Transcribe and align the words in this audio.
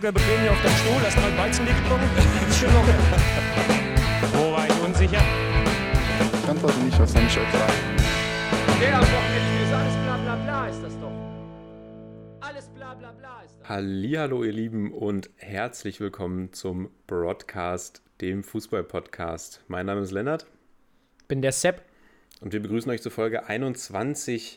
locker 0.00 0.12
bequem 0.12 0.40
hier 0.40 0.50
auf 0.52 0.62
deinem 0.62 0.76
Stuhl, 0.76 1.02
hast 1.02 1.16
mal 1.16 1.36
Weizenbier 1.36 1.74
getrunken. 1.74 2.08
Ist 2.48 2.58
schön 2.58 2.72
locker. 2.72 2.94
Wo 4.32 4.52
war 4.52 4.66
ich 4.66 4.82
unsicher? 4.82 5.22
Ich 6.42 6.48
antworte 6.48 6.78
nicht, 6.80 6.98
was 6.98 7.12
soll 7.12 7.22
ich 7.22 7.38
euch 7.38 7.52
sagen? 7.52 7.72
Der 8.80 8.96
am 8.96 9.02
Wochenende 9.02 9.62
ist 9.62 9.72
alles 9.72 9.94
bla 10.04 10.16
bla 10.16 10.36
bla 10.36 10.68
ist 10.68 10.82
das 10.82 10.98
doch. 11.00 11.12
Alles 12.40 12.68
bla 12.68 12.94
bla 12.94 13.12
bla 13.12 13.42
ist 13.44 13.60
das. 13.60 13.68
Hallihallo 13.68 14.42
ihr 14.42 14.52
Lieben 14.52 14.92
und 14.92 15.28
herzlich 15.36 16.00
willkommen 16.00 16.52
zum 16.54 16.90
Broadcast, 17.06 18.02
dem 18.22 18.42
Fußball-Podcast. 18.42 19.64
Mein 19.68 19.84
Name 19.84 20.00
ist 20.00 20.12
Lennart 20.12 20.46
bin 21.28 21.42
der 21.42 21.52
Sepp. 21.52 21.82
und 22.40 22.52
wir 22.54 22.60
begrüßen 22.60 22.90
euch 22.90 23.02
zur 23.02 23.12
Folge 23.12 23.46
21 23.46 24.56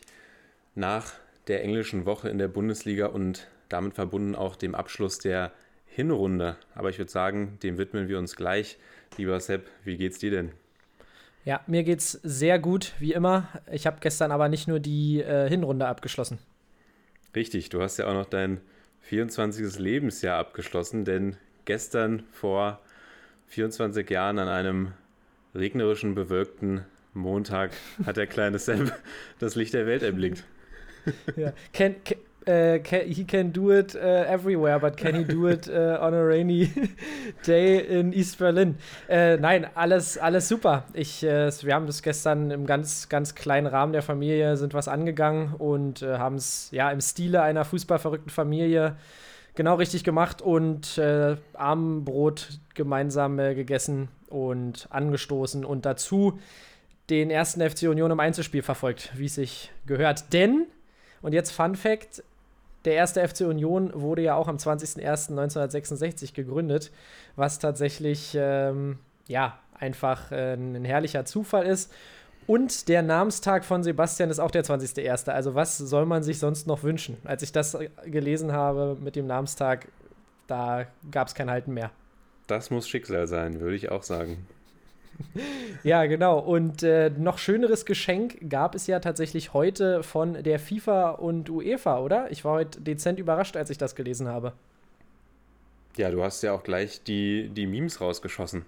nach 0.74 1.12
der 1.48 1.62
englischen 1.62 2.06
Woche 2.06 2.30
in 2.30 2.38
der 2.38 2.48
Bundesliga 2.48 3.06
und 3.06 3.46
damit 3.74 3.94
verbunden 3.94 4.34
auch 4.34 4.56
dem 4.56 4.74
Abschluss 4.74 5.18
der 5.18 5.52
Hinrunde. 5.86 6.56
Aber 6.74 6.90
ich 6.90 6.98
würde 6.98 7.10
sagen, 7.10 7.58
dem 7.62 7.76
widmen 7.76 8.08
wir 8.08 8.18
uns 8.18 8.36
gleich. 8.36 8.78
Lieber 9.18 9.38
Sepp, 9.40 9.68
wie 9.84 9.96
geht's 9.96 10.18
dir 10.18 10.30
denn? 10.30 10.52
Ja, 11.44 11.60
mir 11.66 11.82
geht's 11.82 12.12
sehr 12.22 12.58
gut, 12.58 12.94
wie 13.00 13.12
immer. 13.12 13.48
Ich 13.70 13.86
habe 13.86 13.98
gestern 14.00 14.32
aber 14.32 14.48
nicht 14.48 14.66
nur 14.68 14.80
die 14.80 15.20
äh, 15.20 15.48
Hinrunde 15.48 15.86
abgeschlossen. 15.86 16.38
Richtig, 17.34 17.68
du 17.68 17.82
hast 17.82 17.98
ja 17.98 18.06
auch 18.06 18.14
noch 18.14 18.26
dein 18.26 18.60
24. 19.02 19.78
Lebensjahr 19.78 20.38
abgeschlossen, 20.38 21.04
denn 21.04 21.36
gestern 21.64 22.22
vor 22.30 22.80
24 23.48 24.08
Jahren 24.08 24.38
an 24.38 24.48
einem 24.48 24.92
regnerischen, 25.54 26.14
bewölkten 26.14 26.84
Montag 27.12 27.72
hat 28.06 28.16
der 28.16 28.26
kleine 28.26 28.58
Sam 28.60 28.90
das 29.40 29.56
Licht 29.56 29.74
der 29.74 29.86
Welt 29.86 30.02
erblickt. 30.02 30.44
Ja. 31.36 31.52
Can, 31.72 31.96
can, 32.04 32.16
äh, 32.46 32.78
can, 32.80 33.06
he 33.06 33.24
can 33.24 33.52
do 33.52 33.70
it 33.70 33.94
uh, 33.94 33.98
everywhere, 33.98 34.78
but 34.78 34.96
can 34.96 35.14
he 35.14 35.24
do 35.24 35.46
it 35.48 35.68
uh, 35.68 35.98
on 36.00 36.14
a 36.14 36.24
rainy 36.24 36.70
day 37.46 37.78
in 37.78 38.12
East 38.12 38.38
Berlin? 38.38 38.76
Äh, 39.08 39.36
nein, 39.36 39.66
alles, 39.74 40.18
alles 40.18 40.48
super. 40.48 40.84
Ich, 40.92 41.22
äh, 41.22 41.50
wir 41.62 41.74
haben 41.74 41.86
das 41.86 42.02
gestern 42.02 42.50
im 42.50 42.66
ganz, 42.66 43.08
ganz 43.08 43.34
kleinen 43.34 43.66
Rahmen 43.66 43.92
der 43.92 44.02
Familie 44.02 44.56
sind 44.56 44.74
was 44.74 44.88
angegangen 44.88 45.54
und 45.54 46.02
äh, 46.02 46.18
haben 46.18 46.36
es 46.36 46.68
ja 46.70 46.90
im 46.90 47.00
Stile 47.00 47.42
einer 47.42 47.64
fußballverrückten 47.64 48.30
Familie 48.30 48.96
genau 49.54 49.76
richtig 49.76 50.04
gemacht 50.04 50.42
und 50.42 50.98
äh, 50.98 51.36
Armbrot 51.54 52.58
gemeinsam 52.74 53.38
äh, 53.38 53.54
gegessen 53.54 54.08
und 54.28 54.88
angestoßen 54.90 55.64
und 55.64 55.86
dazu 55.86 56.38
den 57.10 57.30
ersten 57.30 57.60
FC 57.60 57.82
Union 57.82 58.10
im 58.10 58.20
Einzelspiel 58.20 58.62
verfolgt, 58.62 59.12
wie 59.16 59.26
es 59.26 59.34
sich 59.34 59.70
gehört. 59.86 60.32
Denn, 60.32 60.66
und 61.22 61.32
jetzt 61.32 61.50
Fun 61.50 61.76
Fact, 61.76 62.22
der 62.84 62.94
erste 62.94 63.26
FC 63.26 63.42
Union 63.42 63.90
wurde 63.94 64.22
ja 64.22 64.34
auch 64.34 64.48
am 64.48 64.56
20.01.1966 64.56 66.34
gegründet, 66.34 66.90
was 67.36 67.58
tatsächlich, 67.58 68.36
ähm, 68.38 68.98
ja, 69.26 69.58
einfach 69.78 70.30
äh, 70.32 70.54
ein 70.54 70.84
herrlicher 70.84 71.24
Zufall 71.24 71.66
ist. 71.66 71.92
Und 72.46 72.88
der 72.88 73.02
Namenstag 73.02 73.64
von 73.64 73.82
Sebastian 73.82 74.28
ist 74.28 74.38
auch 74.38 74.50
der 74.50 74.64
20.01. 74.64 75.30
Also 75.30 75.54
was 75.54 75.78
soll 75.78 76.04
man 76.04 76.22
sich 76.22 76.38
sonst 76.38 76.66
noch 76.66 76.82
wünschen? 76.82 77.16
Als 77.24 77.42
ich 77.42 77.52
das 77.52 77.76
gelesen 78.04 78.52
habe 78.52 78.98
mit 79.00 79.16
dem 79.16 79.26
Namenstag, 79.26 79.88
da 80.46 80.86
gab 81.10 81.28
es 81.28 81.34
kein 81.34 81.50
Halten 81.50 81.72
mehr. 81.72 81.90
Das 82.46 82.70
muss 82.70 82.86
Schicksal 82.86 83.26
sein, 83.26 83.60
würde 83.60 83.76
ich 83.76 83.90
auch 83.90 84.02
sagen. 84.02 84.46
Ja, 85.82 86.06
genau. 86.06 86.38
Und 86.38 86.82
äh, 86.82 87.10
noch 87.10 87.38
schöneres 87.38 87.84
Geschenk 87.84 88.48
gab 88.48 88.74
es 88.74 88.86
ja 88.86 89.00
tatsächlich 89.00 89.52
heute 89.52 90.02
von 90.02 90.42
der 90.42 90.58
FIFA 90.58 91.10
und 91.10 91.50
UEFA, 91.50 92.00
oder? 92.00 92.30
Ich 92.30 92.44
war 92.44 92.54
heute 92.54 92.80
dezent 92.80 93.18
überrascht, 93.18 93.56
als 93.56 93.70
ich 93.70 93.78
das 93.78 93.94
gelesen 93.94 94.28
habe. 94.28 94.52
Ja, 95.96 96.10
du 96.10 96.22
hast 96.22 96.42
ja 96.42 96.52
auch 96.52 96.62
gleich 96.62 97.02
die, 97.02 97.48
die 97.48 97.66
Memes 97.66 98.00
rausgeschossen. 98.00 98.64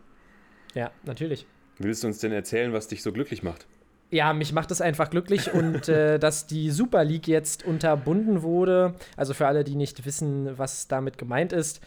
Ja, 0.75 0.91
natürlich. 1.05 1.47
Willst 1.79 2.03
du 2.03 2.09
uns 2.09 2.19
denn 2.19 2.33
erzählen, 2.33 2.73
was 2.73 2.89
dich 2.89 3.03
so 3.03 3.13
glücklich 3.13 3.43
macht? 3.43 3.67
Ja, 4.11 4.33
mich 4.33 4.53
macht 4.53 4.71
es 4.71 4.81
einfach 4.81 5.11
glücklich 5.11 5.53
und 5.53 5.89
äh, 5.89 6.19
dass 6.21 6.47
die 6.47 6.71
Super 6.71 7.05
League 7.05 7.27
jetzt 7.27 7.65
unterbunden 7.65 8.43
wurde. 8.43 8.95
Also 9.17 9.35
für 9.35 9.47
alle, 9.47 9.65
die 9.65 9.75
nicht 9.75 10.07
wissen, 10.07 10.57
was 10.59 10.87
damit 10.87 11.19
gemeint 11.19 11.53
ist. 11.53 11.81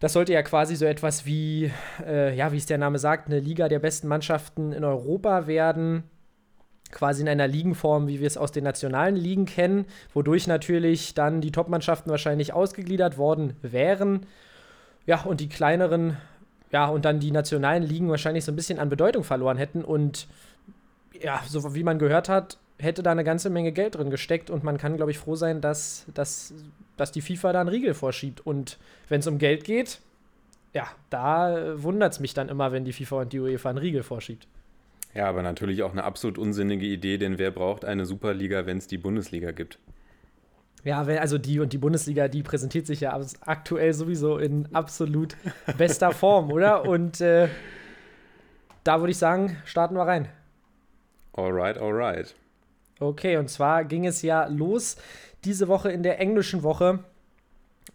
Das 0.00 0.12
sollte 0.12 0.32
ja 0.32 0.42
quasi 0.42 0.76
so 0.76 0.84
etwas 0.84 1.24
wie, 1.24 1.70
äh, 2.04 2.36
ja, 2.36 2.52
wie 2.52 2.56
es 2.56 2.66
der 2.66 2.78
Name 2.78 2.98
sagt, 2.98 3.28
eine 3.28 3.40
Liga 3.40 3.68
der 3.68 3.78
besten 3.78 4.08
Mannschaften 4.08 4.72
in 4.72 4.84
Europa 4.84 5.46
werden. 5.46 6.04
Quasi 6.90 7.22
in 7.22 7.28
einer 7.28 7.48
Ligenform, 7.48 8.06
wie 8.06 8.20
wir 8.20 8.26
es 8.26 8.36
aus 8.36 8.52
den 8.52 8.64
nationalen 8.64 9.16
Ligen 9.16 9.46
kennen, 9.46 9.86
wodurch 10.12 10.46
natürlich 10.46 11.14
dann 11.14 11.40
die 11.40 11.50
Top-Mannschaften 11.50 12.10
wahrscheinlich 12.10 12.52
ausgegliedert 12.52 13.18
worden 13.18 13.56
wären. 13.62 14.26
Ja, 15.06 15.22
und 15.22 15.40
die 15.40 15.48
kleineren, 15.48 16.16
ja, 16.70 16.86
und 16.86 17.04
dann 17.04 17.20
die 17.20 17.30
nationalen 17.30 17.82
Ligen 17.82 18.10
wahrscheinlich 18.10 18.44
so 18.44 18.52
ein 18.52 18.56
bisschen 18.56 18.78
an 18.78 18.90
Bedeutung 18.90 19.24
verloren 19.24 19.56
hätten. 19.56 19.84
Und 19.84 20.28
ja, 21.20 21.40
so 21.46 21.74
wie 21.74 21.82
man 21.82 21.98
gehört 21.98 22.28
hat, 22.28 22.58
hätte 22.84 23.02
da 23.02 23.10
eine 23.10 23.24
ganze 23.24 23.50
Menge 23.50 23.72
Geld 23.72 23.96
drin 23.96 24.10
gesteckt 24.10 24.50
und 24.50 24.62
man 24.62 24.78
kann, 24.78 24.96
glaube 24.96 25.10
ich, 25.10 25.18
froh 25.18 25.34
sein, 25.34 25.60
dass, 25.60 26.06
dass, 26.14 26.54
dass 26.96 27.12
die 27.12 27.22
FIFA 27.22 27.52
da 27.52 27.60
einen 27.60 27.68
Riegel 27.68 27.94
vorschiebt. 27.94 28.46
Und 28.46 28.78
wenn 29.08 29.20
es 29.20 29.26
um 29.26 29.38
Geld 29.38 29.64
geht, 29.64 30.00
ja, 30.72 30.86
da 31.10 31.74
wundert 31.82 32.12
es 32.12 32.20
mich 32.20 32.34
dann 32.34 32.48
immer, 32.48 32.72
wenn 32.72 32.84
die 32.84 32.92
FIFA 32.92 33.22
und 33.22 33.32
die 33.32 33.40
UEFA 33.40 33.70
einen 33.70 33.78
Riegel 33.78 34.02
vorschiebt. 34.02 34.46
Ja, 35.14 35.28
aber 35.28 35.42
natürlich 35.42 35.82
auch 35.84 35.92
eine 35.92 36.04
absolut 36.04 36.38
unsinnige 36.38 36.86
Idee, 36.86 37.18
denn 37.18 37.38
wer 37.38 37.52
braucht 37.52 37.84
eine 37.84 38.04
Superliga, 38.04 38.66
wenn 38.66 38.78
es 38.78 38.88
die 38.88 38.98
Bundesliga 38.98 39.52
gibt? 39.52 39.78
Ja, 40.82 41.02
also 41.02 41.38
die 41.38 41.60
und 41.60 41.72
die 41.72 41.78
Bundesliga, 41.78 42.28
die 42.28 42.42
präsentiert 42.42 42.86
sich 42.86 43.00
ja 43.00 43.18
aktuell 43.40 43.94
sowieso 43.94 44.38
in 44.38 44.68
absolut 44.74 45.36
bester 45.78 46.10
Form, 46.12 46.52
oder? 46.52 46.86
Und 46.86 47.20
äh, 47.20 47.48
da 48.82 49.00
würde 49.00 49.12
ich 49.12 49.18
sagen, 49.18 49.56
starten 49.64 49.94
wir 49.94 50.02
rein. 50.02 50.28
Alright, 51.32 51.78
alright. 51.78 52.34
Okay, 53.00 53.36
und 53.36 53.48
zwar 53.48 53.84
ging 53.84 54.06
es 54.06 54.22
ja 54.22 54.46
los 54.46 54.96
diese 55.44 55.68
Woche 55.68 55.90
in 55.90 56.02
der 56.02 56.20
englischen 56.20 56.62
Woche 56.62 57.00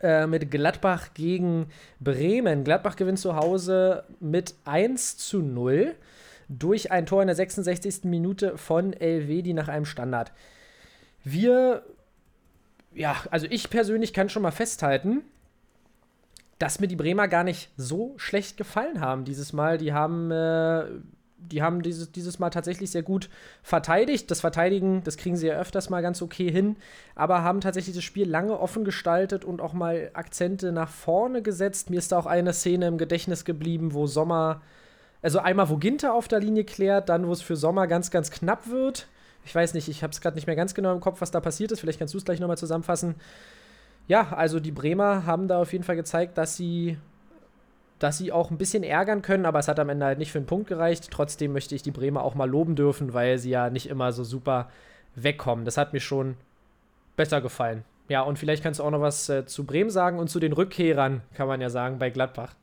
äh, 0.01 0.27
mit 0.27 0.51
Gladbach 0.51 1.13
gegen 1.13 1.67
Bremen. 1.99 2.63
Gladbach 2.63 2.95
gewinnt 2.95 3.19
zu 3.19 3.35
Hause 3.35 4.03
mit 4.19 4.55
1 4.65 5.17
zu 5.17 5.41
0 5.41 5.95
durch 6.47 6.91
ein 6.91 7.05
Tor 7.05 7.21
in 7.21 7.27
der 7.27 7.35
66. 7.35 8.05
Minute 8.05 8.57
von 8.57 8.93
Elvedi 8.93 9.53
nach 9.53 9.67
einem 9.67 9.85
Standard. 9.85 10.31
Wir, 11.23 11.83
ja, 12.93 13.15
also 13.29 13.45
ich 13.49 13.69
persönlich 13.69 14.13
kann 14.13 14.29
schon 14.29 14.41
mal 14.41 14.51
festhalten, 14.51 15.21
dass 16.57 16.79
mir 16.79 16.87
die 16.87 16.95
Bremer 16.95 17.27
gar 17.27 17.43
nicht 17.43 17.69
so 17.77 18.13
schlecht 18.17 18.57
gefallen 18.57 18.99
haben 18.99 19.25
dieses 19.25 19.53
Mal. 19.53 19.77
Die 19.77 19.93
haben, 19.93 20.31
äh, 20.31 20.85
die 21.39 21.61
haben 21.61 21.81
dieses, 21.81 22.11
dieses 22.11 22.39
Mal 22.39 22.49
tatsächlich 22.49 22.91
sehr 22.91 23.03
gut 23.03 23.29
verteidigt. 23.63 24.29
Das 24.29 24.41
Verteidigen, 24.41 25.03
das 25.03 25.17
kriegen 25.17 25.35
sie 25.35 25.47
ja 25.47 25.55
öfters 25.55 25.89
mal 25.89 26.01
ganz 26.01 26.21
okay 26.21 26.51
hin, 26.51 26.75
aber 27.15 27.43
haben 27.43 27.61
tatsächlich 27.61 27.95
das 27.95 28.03
Spiel 28.03 28.29
lange 28.29 28.59
offen 28.59 28.83
gestaltet 28.83 29.45
und 29.45 29.61
auch 29.61 29.73
mal 29.73 30.11
Akzente 30.13 30.71
nach 30.71 30.89
vorne 30.89 31.41
gesetzt. 31.41 31.89
Mir 31.89 31.99
ist 31.99 32.11
da 32.11 32.19
auch 32.19 32.25
eine 32.25 32.53
Szene 32.53 32.87
im 32.87 32.97
Gedächtnis 32.97 33.45
geblieben, 33.45 33.93
wo 33.93 34.07
Sommer, 34.07 34.61
also 35.21 35.39
einmal 35.39 35.69
wo 35.69 35.77
Ginter 35.77 36.13
auf 36.13 36.27
der 36.27 36.39
Linie 36.39 36.63
klärt, 36.63 37.09
dann 37.09 37.27
wo 37.27 37.31
es 37.31 37.41
für 37.41 37.55
Sommer 37.55 37.87
ganz, 37.87 38.11
ganz 38.11 38.31
knapp 38.31 38.69
wird. 38.69 39.07
Ich 39.45 39.55
weiß 39.55 39.73
nicht, 39.73 39.87
ich 39.87 40.03
habe 40.03 40.11
es 40.11 40.21
gerade 40.21 40.35
nicht 40.35 40.47
mehr 40.47 40.55
ganz 40.55 40.73
genau 40.73 40.93
im 40.93 40.99
Kopf, 40.99 41.21
was 41.21 41.31
da 41.31 41.39
passiert 41.39 41.71
ist. 41.71 41.79
Vielleicht 41.79 41.99
kannst 41.99 42.13
du 42.13 42.17
es 42.17 42.25
gleich 42.25 42.39
nochmal 42.39 42.57
zusammenfassen. 42.57 43.15
Ja, 44.07 44.31
also 44.31 44.59
die 44.59 44.71
Bremer 44.71 45.25
haben 45.25 45.47
da 45.47 45.61
auf 45.61 45.71
jeden 45.71 45.83
Fall 45.83 45.95
gezeigt, 45.95 46.37
dass 46.37 46.57
sie, 46.57 46.97
dass 47.99 48.17
sie 48.17 48.31
auch 48.31 48.49
ein 48.49 48.57
bisschen 48.57 48.83
ärgern 48.83 49.21
können, 49.21 49.45
aber 49.45 49.59
es 49.59 49.67
hat 49.67 49.79
am 49.79 49.89
Ende 49.89 50.05
halt 50.05 50.19
nicht 50.19 50.31
für 50.31 50.39
einen 50.39 50.47
Punkt 50.47 50.67
gereicht. 50.67 51.09
Trotzdem 51.11 51.53
möchte 51.53 51.75
ich 51.75 51.83
die 51.83 51.91
Bremer 51.91 52.23
auch 52.23 52.35
mal 52.35 52.49
loben 52.49 52.75
dürfen, 52.75 53.13
weil 53.13 53.37
sie 53.37 53.49
ja 53.49 53.69
nicht 53.69 53.89
immer 53.89 54.11
so 54.11 54.23
super 54.23 54.69
wegkommen. 55.15 55.65
Das 55.65 55.77
hat 55.77 55.93
mir 55.93 55.99
schon 55.99 56.35
besser 57.15 57.41
gefallen. 57.41 57.83
Ja, 58.07 58.21
und 58.21 58.39
vielleicht 58.39 58.63
kannst 58.63 58.79
du 58.79 58.83
auch 58.83 58.91
noch 58.91 59.01
was 59.01 59.29
äh, 59.29 59.45
zu 59.45 59.65
Bremen 59.65 59.89
sagen 59.89 60.17
und 60.17 60.29
zu 60.29 60.39
den 60.39 60.53
Rückkehrern, 60.53 61.21
kann 61.35 61.47
man 61.47 61.61
ja 61.61 61.69
sagen, 61.69 61.99
bei 61.99 62.09
Gladbach. 62.09 62.55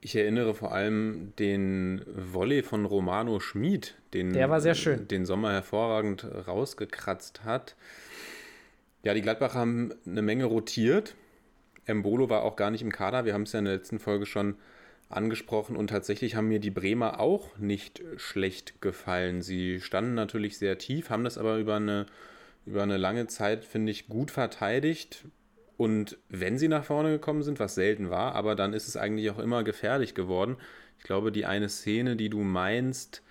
Ich 0.00 0.14
erinnere 0.14 0.54
vor 0.54 0.72
allem 0.72 1.32
den 1.38 2.02
Volley 2.14 2.62
von 2.62 2.84
Romano 2.84 3.40
Schmid, 3.40 3.94
den, 4.12 4.34
Der 4.34 4.50
war 4.50 4.60
sehr 4.60 4.74
schön. 4.74 5.08
den 5.08 5.24
Sommer 5.24 5.52
hervorragend 5.52 6.26
rausgekratzt 6.46 7.44
hat. 7.44 7.74
Ja, 9.02 9.14
die 9.14 9.22
Gladbacher 9.22 9.58
haben 9.58 9.94
eine 10.06 10.20
Menge 10.22 10.44
rotiert. 10.44 11.14
Embolo 11.86 12.30
war 12.30 12.42
auch 12.42 12.56
gar 12.56 12.70
nicht 12.70 12.82
im 12.82 12.92
Kader. 12.92 13.24
Wir 13.24 13.34
haben 13.34 13.42
es 13.42 13.52
ja 13.52 13.58
in 13.58 13.64
der 13.64 13.74
letzten 13.74 13.98
Folge 13.98 14.26
schon 14.26 14.56
angesprochen 15.08 15.76
und 15.76 15.88
tatsächlich 15.88 16.34
haben 16.34 16.48
mir 16.48 16.60
die 16.60 16.70
Bremer 16.70 17.20
auch 17.20 17.56
nicht 17.58 18.02
schlecht 18.16 18.80
gefallen. 18.80 19.42
Sie 19.42 19.80
standen 19.80 20.14
natürlich 20.14 20.58
sehr 20.58 20.78
tief, 20.78 21.10
haben 21.10 21.24
das 21.24 21.38
aber 21.38 21.58
über 21.58 21.76
eine, 21.76 22.06
über 22.66 22.82
eine 22.82 22.96
lange 22.96 23.26
Zeit, 23.26 23.64
finde 23.64 23.92
ich, 23.92 24.08
gut 24.08 24.30
verteidigt. 24.30 25.24
Und 25.76 26.18
wenn 26.28 26.58
sie 26.58 26.68
nach 26.68 26.84
vorne 26.84 27.10
gekommen 27.10 27.42
sind, 27.42 27.60
was 27.60 27.74
selten 27.74 28.10
war, 28.10 28.34
aber 28.34 28.54
dann 28.54 28.72
ist 28.72 28.88
es 28.88 28.96
eigentlich 28.96 29.30
auch 29.30 29.38
immer 29.38 29.64
gefährlich 29.64 30.14
geworden. 30.14 30.56
Ich 30.98 31.04
glaube, 31.04 31.32
die 31.32 31.46
eine 31.46 31.68
Szene, 31.68 32.16
die 32.16 32.30
du 32.30 32.40
meinst, 32.40 33.22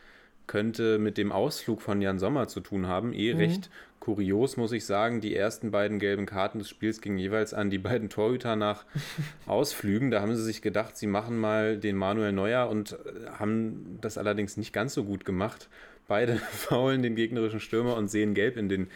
könnte 0.47 0.99
mit 0.99 1.17
dem 1.17 1.31
Ausflug 1.31 1.81
von 1.81 2.01
Jan 2.01 2.19
Sommer 2.19 2.47
zu 2.47 2.59
tun 2.59 2.87
haben. 2.87 3.13
Eh 3.13 3.31
recht 3.33 3.69
kurios, 4.03 4.57
muss 4.57 4.73
ich 4.73 4.85
sagen. 4.85 5.21
Die 5.21 5.33
ersten 5.33 5.71
beiden 5.71 5.97
gelben 5.97 6.25
Karten 6.25 6.59
des 6.59 6.67
Spiels 6.67 6.99
gingen 6.99 7.17
jeweils 7.17 7.53
an 7.53 7.69
die 7.69 7.77
beiden 7.77 8.09
Torhüter 8.09 8.57
nach 8.57 8.85
Ausflügen. 9.45 10.11
Da 10.11 10.19
haben 10.19 10.35
sie 10.35 10.43
sich 10.43 10.61
gedacht, 10.61 10.97
sie 10.97 11.07
machen 11.07 11.39
mal 11.39 11.77
den 11.77 11.95
Manuel 11.95 12.33
Neuer 12.33 12.67
und 12.67 12.91
äh, 12.91 13.29
haben 13.39 13.99
das 14.01 14.17
allerdings 14.17 14.57
nicht 14.57 14.73
ganz 14.73 14.93
so 14.93 15.05
gut 15.05 15.23
gemacht. 15.23 15.69
Beide 16.09 16.35
faulen 16.51 17.01
den 17.01 17.15
gegnerischen 17.15 17.61
Stürmer 17.61 17.95
und 17.95 18.09
sehen 18.09 18.33
gelb 18.33 18.57
in 18.57 18.67
den 18.67 18.89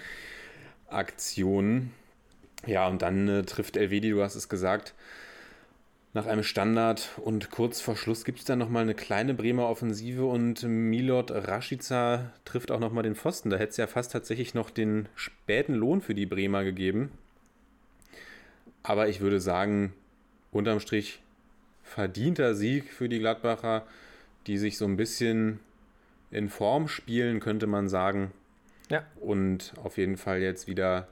Aktionen. 0.89 1.93
Ja, 2.65 2.87
und 2.89 3.01
dann 3.01 3.29
äh, 3.29 3.43
trifft 3.43 3.77
Elvedi, 3.77 4.09
du 4.09 4.21
hast 4.21 4.35
es 4.35 4.49
gesagt, 4.49 4.93
nach 6.17 6.25
einem 6.25 6.41
Standard 6.41 7.11
und 7.17 7.51
kurz 7.51 7.79
vor 7.79 7.95
Schluss 7.95 8.25
gibt 8.25 8.39
es 8.39 8.45
dann 8.45 8.57
nochmal 8.57 8.81
eine 8.81 8.95
kleine 8.95 9.35
Bremer 9.35 9.69
Offensive 9.69 10.25
und 10.25 10.63
Milot 10.63 11.29
Rashica 11.29 12.31
trifft 12.43 12.71
auch 12.71 12.79
nochmal 12.79 13.03
den 13.03 13.13
Pfosten. 13.13 13.51
Da 13.51 13.57
hätte 13.57 13.69
es 13.69 13.77
ja 13.77 13.85
fast 13.85 14.13
tatsächlich 14.13 14.55
noch 14.55 14.71
den 14.71 15.07
späten 15.15 15.75
Lohn 15.75 16.01
für 16.01 16.15
die 16.15 16.25
Bremer 16.25 16.63
gegeben. 16.63 17.11
Aber 18.81 19.07
ich 19.07 19.19
würde 19.19 19.39
sagen, 19.39 19.93
unterm 20.51 20.79
Strich 20.79 21.21
verdienter 21.83 22.55
Sieg 22.55 22.91
für 22.91 23.09
die 23.09 23.19
Gladbacher, 23.19 23.85
die 24.47 24.57
sich 24.57 24.79
so 24.79 24.85
ein 24.85 24.97
bisschen 24.97 25.59
in 26.31 26.49
Form 26.49 26.87
spielen, 26.87 27.39
könnte 27.39 27.67
man 27.67 27.89
sagen. 27.89 28.31
Ja. 28.89 29.05
Und 29.19 29.75
auf 29.83 29.99
jeden 29.99 30.17
Fall 30.17 30.41
jetzt 30.41 30.67
wieder 30.67 31.09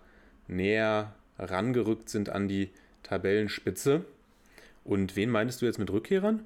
näher 0.48 1.13
rangerückt 1.38 2.10
sind 2.10 2.30
an 2.30 2.48
die 2.48 2.72
Tabellenspitze. 3.04 4.04
Und 4.85 5.15
wen 5.15 5.29
meinst 5.29 5.61
du 5.61 5.65
jetzt 5.65 5.79
mit 5.79 5.91
Rückkehrern? 5.91 6.45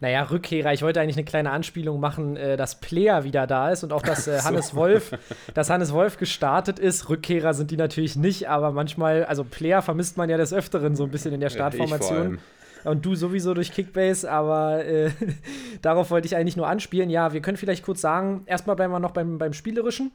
Naja, 0.00 0.22
Rückkehrer, 0.24 0.72
ich 0.72 0.82
wollte 0.82 1.00
eigentlich 1.00 1.16
eine 1.16 1.24
kleine 1.24 1.50
Anspielung 1.50 2.00
machen, 2.00 2.36
äh, 2.36 2.56
dass 2.56 2.80
Player 2.80 3.24
wieder 3.24 3.46
da 3.46 3.70
ist 3.70 3.84
und 3.84 3.92
auch, 3.92 4.02
dass 4.02 4.26
äh, 4.26 4.40
Hannes 4.40 4.74
Wolf, 4.74 5.12
dass 5.54 5.70
Hannes 5.70 5.92
Wolf 5.92 6.16
gestartet 6.16 6.78
ist. 6.78 7.08
Rückkehrer 7.08 7.54
sind 7.54 7.70
die 7.70 7.76
natürlich 7.76 8.16
nicht, 8.16 8.48
aber 8.48 8.72
manchmal, 8.72 9.24
also 9.24 9.44
Player 9.44 9.80
vermisst 9.80 10.16
man 10.16 10.28
ja 10.28 10.36
des 10.36 10.52
Öfteren 10.52 10.96
so 10.96 11.04
ein 11.04 11.10
bisschen 11.10 11.32
in 11.32 11.40
der 11.40 11.50
Startformation. 11.50 12.38
Und 12.84 13.04
du 13.04 13.14
sowieso 13.14 13.54
durch 13.54 13.72
Kickbase, 13.72 14.30
aber 14.30 14.84
äh, 14.84 15.10
darauf 15.82 16.10
wollte 16.10 16.26
ich 16.26 16.36
eigentlich 16.36 16.56
nur 16.56 16.68
anspielen. 16.68 17.10
Ja, 17.10 17.32
wir 17.32 17.42
können 17.42 17.56
vielleicht 17.56 17.84
kurz 17.84 18.00
sagen, 18.00 18.42
erstmal 18.46 18.76
bleiben 18.76 18.92
wir 18.92 19.00
noch 19.00 19.10
beim, 19.12 19.38
beim 19.38 19.52
Spielerischen. 19.52 20.10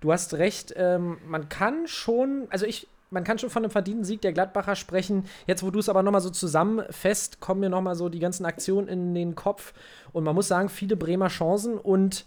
Du 0.00 0.12
hast 0.12 0.34
recht, 0.34 0.74
ähm, 0.76 1.18
man 1.26 1.48
kann 1.48 1.86
schon, 1.86 2.46
also 2.50 2.66
ich, 2.66 2.86
man 3.10 3.24
kann 3.24 3.38
schon 3.38 3.50
von 3.50 3.64
einem 3.64 3.70
verdienten 3.70 4.04
Sieg 4.04 4.20
der 4.20 4.32
Gladbacher 4.32 4.76
sprechen. 4.76 5.24
Jetzt, 5.46 5.62
wo 5.62 5.70
du 5.70 5.78
es 5.78 5.88
aber 5.88 6.02
nochmal 6.02 6.20
so 6.20 6.30
zusammenfasst, 6.30 7.40
kommen 7.40 7.60
mir 7.60 7.70
nochmal 7.70 7.94
so 7.94 8.08
die 8.08 8.18
ganzen 8.18 8.44
Aktionen 8.44 8.88
in 8.88 9.14
den 9.14 9.34
Kopf. 9.34 9.72
Und 10.12 10.24
man 10.24 10.34
muss 10.34 10.48
sagen, 10.48 10.68
viele 10.68 10.96
Bremer 10.96 11.28
Chancen 11.28 11.78
und 11.78 12.26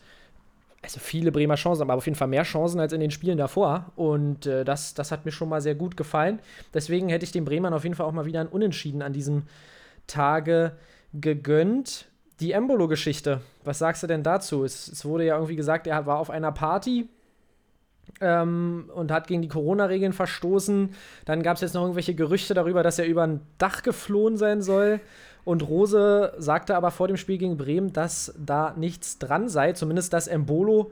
also 0.84 1.00
viele 1.00 1.32
Bremer 1.32 1.56
Chancen, 1.56 1.84
aber 1.84 1.94
auf 1.94 2.06
jeden 2.06 2.18
Fall 2.18 2.28
mehr 2.28 2.44
Chancen 2.44 2.80
als 2.80 2.94
in 2.94 3.00
den 3.00 3.12
Spielen 3.12 3.38
davor. 3.38 3.92
Und 3.96 4.48
äh, 4.48 4.66
das, 4.66 4.94
das 4.96 5.12
hat 5.12 5.26
mir 5.26 5.32
schon 5.32 5.50
mal 5.50 5.62
sehr 5.62 5.76
gut 5.76 5.96
gefallen. 5.96 6.40
Deswegen 6.74 7.10
hätte 7.10 7.24
ich 7.24 7.32
den 7.32 7.46
Bremern 7.46 7.74
auf 7.74 7.84
jeden 7.84 7.96
Fall 7.96 8.08
auch 8.08 8.12
mal 8.12 8.26
wieder 8.26 8.42
ein 8.42 8.48
Unentschieden 8.48 9.02
an 9.02 9.14
diesem 9.14 9.44
Tage 10.08 10.74
gegönnt. 11.14 12.08
Die 12.40 12.54
Embolo-Geschichte, 12.54 13.42
was 13.64 13.78
sagst 13.78 14.02
du 14.02 14.08
denn 14.08 14.24
dazu? 14.24 14.64
Es, 14.64 14.88
es, 14.88 15.06
wurde 15.06 15.26
ja 15.26 15.36
irgendwie 15.36 15.56
gesagt, 15.56 15.86
er 15.86 16.08
war 16.08 16.18
auf 16.18 16.32
einer 16.32 16.52
Party 16.52 17.08
ähm, 18.20 18.90
und 18.94 19.12
hat 19.12 19.28
gegen 19.28 19.42
die 19.42 19.48
Corona-Regeln 19.48 20.14
verstoßen. 20.14 20.90
Dann 21.26 21.44
gab 21.44 21.56
es 21.56 21.62
jetzt 21.62 21.74
noch 21.74 21.82
irgendwelche 21.82 22.16
Gerüchte 22.16 22.54
darüber, 22.54 22.84
dass 22.84 23.00
er 23.00 23.06
über 23.06 23.24
ein 23.24 23.42
Dach 23.58 23.84
geflohen 23.84 24.38
sein 24.38 24.62
soll. 24.62 25.00
Und 25.44 25.68
Rose 25.68 26.34
sagte 26.38 26.76
aber 26.76 26.92
vor 26.92 27.08
dem 27.08 27.18
Spiel 27.18 27.38
gegen 27.38 27.58
Bremen, 27.58 27.94
dass 27.94 28.34
da 28.38 28.74
nichts 28.78 29.18
dran 29.18 29.50
sei. 29.50 29.74
Zumindest, 29.74 30.14
dass 30.14 30.28
Embolo 30.28 30.92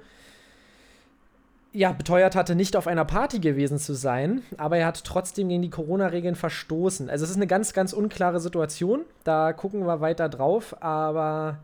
ja, 1.71 1.91
beteuert 1.91 2.35
hatte, 2.35 2.55
nicht 2.55 2.75
auf 2.75 2.87
einer 2.87 3.05
Party 3.05 3.39
gewesen 3.39 3.77
zu 3.77 3.93
sein, 3.93 4.41
aber 4.57 4.77
er 4.77 4.87
hat 4.87 5.03
trotzdem 5.03 5.49
gegen 5.49 5.61
die 5.61 5.69
Corona-Regeln 5.69 6.35
verstoßen. 6.35 7.09
Also 7.09 7.25
es 7.25 7.31
ist 7.31 7.35
eine 7.35 7.47
ganz, 7.47 7.73
ganz 7.73 7.93
unklare 7.93 8.39
Situation. 8.39 9.01
Da 9.23 9.53
gucken 9.53 9.85
wir 9.85 10.01
weiter 10.01 10.29
drauf, 10.29 10.81
aber 10.81 11.59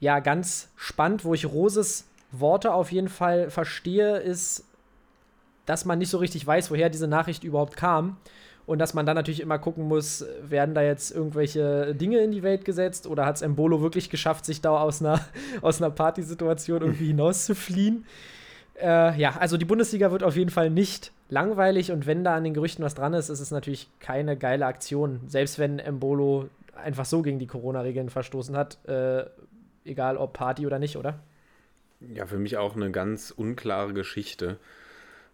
ja, 0.00 0.18
ganz 0.18 0.68
spannend, 0.76 1.24
wo 1.24 1.34
ich 1.34 1.46
Roses 1.46 2.06
Worte 2.32 2.72
auf 2.72 2.90
jeden 2.90 3.08
Fall 3.08 3.50
verstehe, 3.50 4.18
ist, 4.18 4.64
dass 5.66 5.84
man 5.84 5.98
nicht 5.98 6.10
so 6.10 6.18
richtig 6.18 6.46
weiß, 6.46 6.70
woher 6.70 6.90
diese 6.90 7.08
Nachricht 7.08 7.44
überhaupt 7.44 7.76
kam. 7.76 8.16
Und 8.66 8.78
dass 8.78 8.94
man 8.94 9.04
dann 9.04 9.16
natürlich 9.16 9.40
immer 9.40 9.58
gucken 9.58 9.88
muss, 9.88 10.24
werden 10.42 10.74
da 10.74 10.82
jetzt 10.82 11.10
irgendwelche 11.10 11.94
Dinge 11.94 12.18
in 12.18 12.30
die 12.30 12.42
Welt 12.42 12.64
gesetzt 12.64 13.06
oder 13.06 13.26
hat 13.26 13.36
es 13.36 13.42
Embolo 13.42 13.82
wirklich 13.82 14.10
geschafft, 14.10 14.44
sich 14.44 14.60
da 14.60 14.70
aus 14.78 15.00
einer, 15.00 15.20
aus 15.62 15.82
einer 15.82 15.90
Partysituation 15.90 16.82
irgendwie 16.82 17.06
hinauszufliehen? 17.08 18.04
Äh, 18.80 19.18
ja, 19.18 19.36
also 19.38 19.56
die 19.56 19.64
Bundesliga 19.64 20.10
wird 20.12 20.22
auf 20.22 20.36
jeden 20.36 20.50
Fall 20.50 20.70
nicht 20.70 21.12
langweilig 21.28 21.90
und 21.92 22.06
wenn 22.06 22.24
da 22.24 22.34
an 22.34 22.44
den 22.44 22.54
Gerüchten 22.54 22.84
was 22.84 22.94
dran 22.94 23.14
ist, 23.14 23.28
ist 23.28 23.40
es 23.40 23.50
natürlich 23.50 23.88
keine 23.98 24.36
geile 24.36 24.66
Aktion. 24.66 25.20
Selbst 25.26 25.58
wenn 25.58 25.78
Embolo 25.78 26.48
einfach 26.74 27.04
so 27.04 27.22
gegen 27.22 27.38
die 27.38 27.46
Corona-Regeln 27.46 28.10
verstoßen 28.10 28.56
hat, 28.56 28.78
äh, 28.88 29.24
egal 29.84 30.16
ob 30.16 30.32
Party 30.32 30.66
oder 30.66 30.78
nicht, 30.78 30.96
oder? 30.96 31.20
Ja, 32.00 32.26
für 32.26 32.38
mich 32.38 32.56
auch 32.56 32.76
eine 32.76 32.90
ganz 32.90 33.30
unklare 33.30 33.92
Geschichte. 33.92 34.58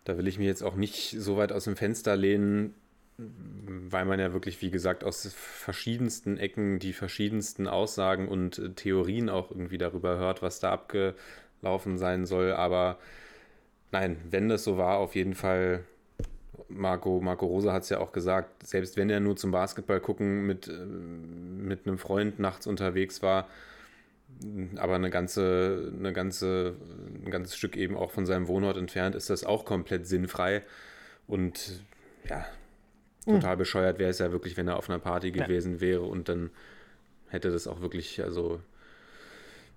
Da 0.06 0.16
will 0.16 0.28
ich 0.28 0.38
mir 0.38 0.46
jetzt 0.46 0.62
auch 0.62 0.76
nicht 0.76 1.16
so 1.18 1.36
weit 1.36 1.50
aus 1.50 1.64
dem 1.64 1.74
Fenster 1.74 2.14
lehnen, 2.14 2.74
weil 3.18 4.04
man 4.04 4.20
ja 4.20 4.32
wirklich, 4.32 4.62
wie 4.62 4.70
gesagt, 4.70 5.02
aus 5.02 5.28
verschiedensten 5.34 6.38
Ecken 6.38 6.78
die 6.78 6.92
verschiedensten 6.92 7.66
Aussagen 7.66 8.28
und 8.28 8.58
äh, 8.58 8.70
Theorien 8.70 9.28
auch 9.28 9.50
irgendwie 9.50 9.78
darüber 9.78 10.16
hört, 10.16 10.42
was 10.42 10.60
da 10.60 10.70
abgelaufen 10.70 11.98
sein 11.98 12.24
soll. 12.24 12.52
Aber 12.52 12.98
nein, 13.90 14.16
wenn 14.30 14.48
das 14.48 14.62
so 14.62 14.78
war, 14.78 14.98
auf 14.98 15.16
jeden 15.16 15.34
Fall, 15.34 15.82
Marco, 16.68 17.20
Marco 17.20 17.46
Rosa 17.46 17.72
hat 17.72 17.82
es 17.82 17.88
ja 17.88 17.98
auch 17.98 18.12
gesagt, 18.12 18.64
selbst 18.64 18.96
wenn 18.96 19.10
er 19.10 19.18
nur 19.18 19.36
zum 19.36 19.50
Basketball 19.50 19.98
gucken 19.98 20.46
mit, 20.46 20.68
äh, 20.68 20.72
mit 20.72 21.84
einem 21.84 21.98
Freund 21.98 22.38
nachts 22.38 22.68
unterwegs 22.68 23.22
war, 23.22 23.48
aber 24.76 24.94
eine 24.94 25.10
ganze, 25.10 25.92
eine 25.98 26.12
ganze, 26.12 26.76
ein 27.24 27.30
ganzes 27.30 27.56
Stück 27.56 27.76
eben 27.76 27.96
auch 27.96 28.10
von 28.10 28.26
seinem 28.26 28.48
Wohnort 28.48 28.76
entfernt 28.76 29.14
ist 29.14 29.30
das 29.30 29.44
auch 29.44 29.64
komplett 29.64 30.06
sinnfrei. 30.06 30.62
Und 31.26 31.80
ja, 32.28 32.46
total 33.24 33.56
mhm. 33.56 33.58
bescheuert 33.58 33.98
wäre 33.98 34.10
es 34.10 34.18
ja 34.18 34.32
wirklich, 34.32 34.56
wenn 34.56 34.68
er 34.68 34.76
auf 34.76 34.88
einer 34.88 34.98
Party 34.98 35.30
gewesen 35.30 35.74
ja. 35.74 35.80
wäre 35.80 36.02
und 36.02 36.28
dann 36.28 36.50
hätte 37.28 37.50
das 37.50 37.66
auch 37.66 37.80
wirklich, 37.80 38.22
also 38.22 38.60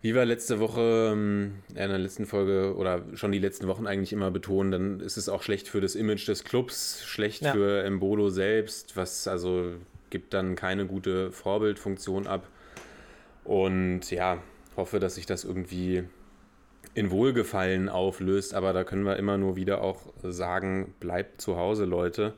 wie 0.01 0.15
wir 0.15 0.23
letzte 0.23 0.59
Woche 0.59 1.11
ähm, 1.11 1.55
in 1.69 1.75
der 1.75 1.97
letzten 1.97 2.25
Folge 2.25 2.75
oder 2.75 3.03
schon 3.15 3.31
die 3.31 3.39
letzten 3.39 3.67
Wochen 3.67 3.85
eigentlich 3.85 4.13
immer 4.13 4.31
betonen, 4.31 4.71
dann 4.71 4.99
ist 5.01 5.17
es 5.17 5.27
auch 5.27 5.43
schlecht 5.43 5.67
für 5.67 5.81
das 5.81 5.95
Image 5.95 6.27
des 6.27 6.43
Clubs, 6.43 7.03
schlecht 7.05 7.41
ja. 7.41 7.51
für 7.51 7.83
Embolo 7.83 8.29
selbst, 8.29 8.95
was 8.95 9.27
also 9.27 9.73
gibt 10.09 10.33
dann 10.33 10.55
keine 10.55 10.85
gute 10.85 11.31
Vorbildfunktion 11.31 12.27
ab. 12.27 12.47
Und 13.49 14.11
ja, 14.11 14.37
hoffe, 14.77 14.99
dass 14.99 15.15
sich 15.15 15.25
das 15.25 15.43
irgendwie 15.43 16.03
in 16.93 17.09
Wohlgefallen 17.09 17.89
auflöst, 17.89 18.53
aber 18.53 18.73
da 18.73 18.83
können 18.83 19.01
wir 19.05 19.17
immer 19.17 19.39
nur 19.39 19.55
wieder 19.55 19.81
auch 19.81 20.13
sagen, 20.21 20.93
bleibt 20.99 21.41
zu 21.41 21.57
Hause, 21.57 21.85
Leute. 21.85 22.35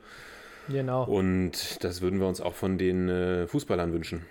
Genau. 0.70 1.04
Und 1.04 1.84
das 1.84 2.00
würden 2.00 2.18
wir 2.18 2.26
uns 2.26 2.40
auch 2.40 2.54
von 2.54 2.78
den 2.78 3.10
äh, 3.10 3.46
Fußballern 3.46 3.92
wünschen. 3.92 4.24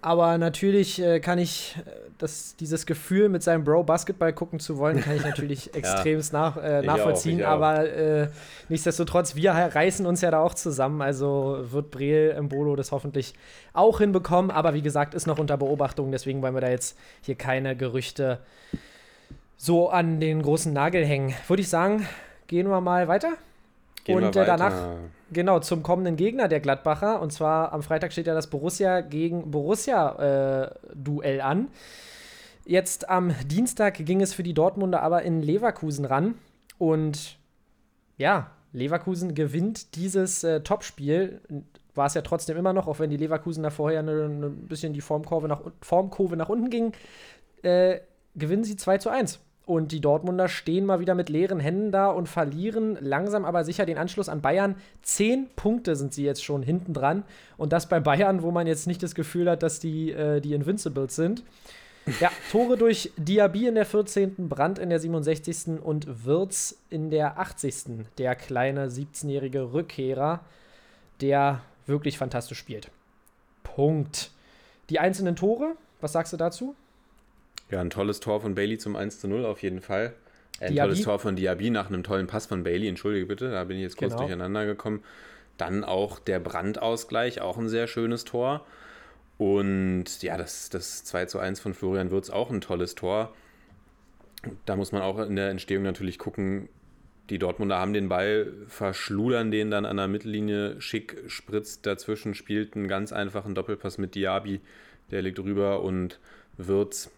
Aber 0.00 0.38
natürlich 0.38 1.02
äh, 1.02 1.20
kann 1.20 1.38
ich 1.38 1.76
äh, 1.78 1.90
das, 2.18 2.56
dieses 2.56 2.86
Gefühl, 2.86 3.28
mit 3.28 3.42
seinem 3.42 3.64
Bro 3.64 3.84
Basketball 3.84 4.32
gucken 4.32 4.60
zu 4.60 4.78
wollen, 4.78 5.00
kann 5.00 5.16
ich 5.16 5.24
natürlich 5.24 5.74
extremst 5.74 6.32
nach, 6.32 6.56
äh, 6.56 6.82
nachvollziehen. 6.82 7.42
Auch, 7.42 7.48
aber 7.48 7.88
äh, 7.88 8.28
nichtsdestotrotz, 8.68 9.34
wir 9.34 9.52
reißen 9.52 10.06
uns 10.06 10.20
ja 10.20 10.30
da 10.30 10.40
auch 10.40 10.54
zusammen. 10.54 11.02
Also 11.02 11.58
wird 11.70 11.90
Breel 11.90 12.34
im 12.36 12.48
Bolo 12.48 12.76
das 12.76 12.92
hoffentlich 12.92 13.34
auch 13.72 13.98
hinbekommen. 13.98 14.50
Aber 14.50 14.74
wie 14.74 14.82
gesagt, 14.82 15.14
ist 15.14 15.26
noch 15.26 15.38
unter 15.38 15.56
Beobachtung. 15.56 16.12
Deswegen 16.12 16.42
wollen 16.42 16.54
wir 16.54 16.60
da 16.60 16.70
jetzt 16.70 16.96
hier 17.22 17.34
keine 17.34 17.76
Gerüchte 17.76 18.40
so 19.56 19.90
an 19.90 20.20
den 20.20 20.42
großen 20.42 20.72
Nagel 20.72 21.04
hängen. 21.04 21.34
Würde 21.48 21.62
ich 21.62 21.68
sagen, 21.68 22.06
gehen 22.46 22.68
wir 22.68 22.80
mal 22.80 23.08
weiter. 23.08 23.32
Gehen 24.04 24.16
und 24.16 24.36
äh, 24.36 24.46
danach, 24.46 24.96
genau, 25.32 25.60
zum 25.60 25.82
kommenden 25.82 26.16
Gegner 26.16 26.48
der 26.48 26.60
Gladbacher. 26.60 27.20
Und 27.20 27.32
zwar 27.32 27.72
am 27.72 27.82
Freitag 27.82 28.12
steht 28.12 28.26
ja 28.26 28.34
das 28.34 28.48
Borussia 28.48 29.00
gegen 29.00 29.50
Borussia-Duell 29.50 31.38
äh, 31.38 31.40
an. 31.40 31.68
Jetzt 32.64 33.08
am 33.08 33.34
Dienstag 33.46 33.94
ging 33.94 34.20
es 34.20 34.34
für 34.34 34.42
die 34.42 34.54
Dortmunder 34.54 35.02
aber 35.02 35.22
in 35.22 35.42
Leverkusen 35.42 36.04
ran. 36.04 36.34
Und 36.76 37.38
ja, 38.16 38.50
Leverkusen 38.72 39.34
gewinnt 39.34 39.96
dieses 39.96 40.44
äh, 40.44 40.60
Topspiel. 40.60 41.40
War 41.94 42.06
es 42.06 42.14
ja 42.14 42.22
trotzdem 42.22 42.56
immer 42.56 42.72
noch, 42.72 42.86
auch 42.86 42.98
wenn 42.98 43.10
die 43.10 43.16
Leverkusen 43.16 43.62
da 43.62 43.70
vorher 43.70 44.00
ein 44.00 44.40
ne, 44.40 44.50
bisschen 44.50 44.92
die 44.92 45.00
Formkurve 45.00 45.48
nach, 45.48 45.62
Formkurve 45.80 46.36
nach 46.36 46.48
unten 46.48 46.70
ging, 46.70 46.92
äh, 47.62 48.00
gewinnen 48.34 48.64
sie 48.64 48.76
2 48.76 48.98
zu 48.98 49.08
1. 49.08 49.40
Und 49.68 49.92
die 49.92 50.00
Dortmunder 50.00 50.48
stehen 50.48 50.86
mal 50.86 50.98
wieder 50.98 51.14
mit 51.14 51.28
leeren 51.28 51.60
Händen 51.60 51.92
da 51.92 52.08
und 52.08 52.26
verlieren 52.26 52.96
langsam 53.02 53.44
aber 53.44 53.64
sicher 53.64 53.84
den 53.84 53.98
Anschluss 53.98 54.30
an 54.30 54.40
Bayern. 54.40 54.76
Zehn 55.02 55.46
Punkte 55.56 55.94
sind 55.94 56.14
sie 56.14 56.24
jetzt 56.24 56.42
schon 56.42 56.62
hinten 56.62 56.94
dran. 56.94 57.22
Und 57.58 57.74
das 57.74 57.86
bei 57.86 58.00
Bayern, 58.00 58.42
wo 58.42 58.50
man 58.50 58.66
jetzt 58.66 58.86
nicht 58.86 59.02
das 59.02 59.14
Gefühl 59.14 59.50
hat, 59.50 59.62
dass 59.62 59.78
die, 59.78 60.10
äh, 60.10 60.40
die 60.40 60.54
Invincibles 60.54 61.14
sind. 61.14 61.42
Ja, 62.18 62.32
Tore 62.50 62.78
durch 62.78 63.12
Diaby 63.18 63.66
in 63.66 63.74
der 63.74 63.84
14., 63.84 64.48
Brandt 64.48 64.78
in 64.78 64.88
der 64.88 65.00
67. 65.00 65.78
und 65.82 66.24
Wirz 66.24 66.78
in 66.88 67.10
der 67.10 67.38
80. 67.38 68.06
Der 68.16 68.36
kleine 68.36 68.88
17-jährige 68.88 69.74
Rückkehrer, 69.74 70.40
der 71.20 71.60
wirklich 71.84 72.16
fantastisch 72.16 72.58
spielt. 72.58 72.90
Punkt. 73.64 74.30
Die 74.88 74.98
einzelnen 74.98 75.36
Tore, 75.36 75.74
was 76.00 76.12
sagst 76.12 76.32
du 76.32 76.38
dazu? 76.38 76.74
Ja, 77.70 77.80
ein 77.80 77.90
tolles 77.90 78.20
Tor 78.20 78.40
von 78.40 78.54
Bailey 78.54 78.78
zum 78.78 78.96
1 78.96 79.20
zu 79.20 79.28
0 79.28 79.44
auf 79.44 79.62
jeden 79.62 79.80
Fall. 79.80 80.14
Ein 80.60 80.72
Diaby? 80.72 80.88
tolles 80.88 81.02
Tor 81.02 81.18
von 81.18 81.36
Diaby 81.36 81.70
nach 81.70 81.88
einem 81.88 82.02
tollen 82.02 82.26
Pass 82.26 82.46
von 82.46 82.62
Bailey. 82.64 82.88
Entschuldige 82.88 83.26
bitte, 83.26 83.50
da 83.50 83.64
bin 83.64 83.76
ich 83.76 83.82
jetzt 83.82 83.96
kurz 83.96 84.10
Genau. 84.12 84.22
durcheinander 84.22 84.66
gekommen. 84.66 85.02
Dann 85.56 85.84
auch 85.84 86.18
der 86.18 86.40
Brandausgleich, 86.40 87.40
auch 87.40 87.58
ein 87.58 87.68
sehr 87.68 87.86
schönes 87.86 88.24
Tor. 88.24 88.64
Und 89.36 90.22
ja, 90.22 90.36
das, 90.36 90.68
das 90.70 91.04
2 91.04 91.26
zu 91.26 91.38
1 91.38 91.60
von 91.60 91.74
Florian 91.74 92.10
Wirtz 92.10 92.30
auch 92.30 92.50
ein 92.50 92.60
tolles 92.60 92.94
Tor. 92.94 93.34
Da 94.66 94.76
muss 94.76 94.92
man 94.92 95.02
auch 95.02 95.18
in 95.18 95.36
der 95.36 95.50
Entstehung 95.50 95.82
natürlich 95.84 96.18
gucken, 96.18 96.68
die 97.30 97.38
Dortmunder 97.38 97.78
haben 97.78 97.92
den 97.92 98.08
Ball, 98.08 98.52
verschludern 98.68 99.50
den 99.50 99.70
dann 99.70 99.84
an 99.84 99.96
der 99.98 100.08
Mittellinie, 100.08 100.80
schick 100.80 101.22
spritzt 101.26 101.84
dazwischen, 101.84 102.34
spielt 102.34 102.74
einen 102.74 102.88
ganz 102.88 103.12
einfachen 103.12 103.54
Doppelpass 103.54 103.98
mit 103.98 104.14
Diaby, 104.14 104.60
der 105.10 105.22
liegt 105.22 105.38
rüber 105.38 105.82
und 105.82 106.18
Wirtz 106.56 107.10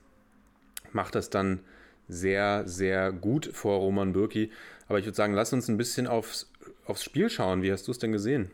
macht 0.95 1.15
das 1.15 1.31
dann 1.31 1.61
sehr, 2.09 2.67
sehr 2.67 3.13
gut 3.13 3.51
vor 3.53 3.79
Roman 3.79 4.13
Bürki. 4.13 4.51
Aber 4.89 4.99
ich 4.99 5.05
würde 5.05 5.17
sagen, 5.17 5.35
lass 5.35 5.53
uns 5.53 5.69
ein 5.69 5.77
bisschen 5.77 6.07
aufs, 6.07 6.51
aufs 6.87 7.05
Spiel 7.05 7.31
schauen. 7.31 7.63
Wie 7.63 7.73
hast 7.73 7.87
du 7.87 7.93
es 7.93 7.99
denn 7.99 8.13
gesehen? 8.13 8.51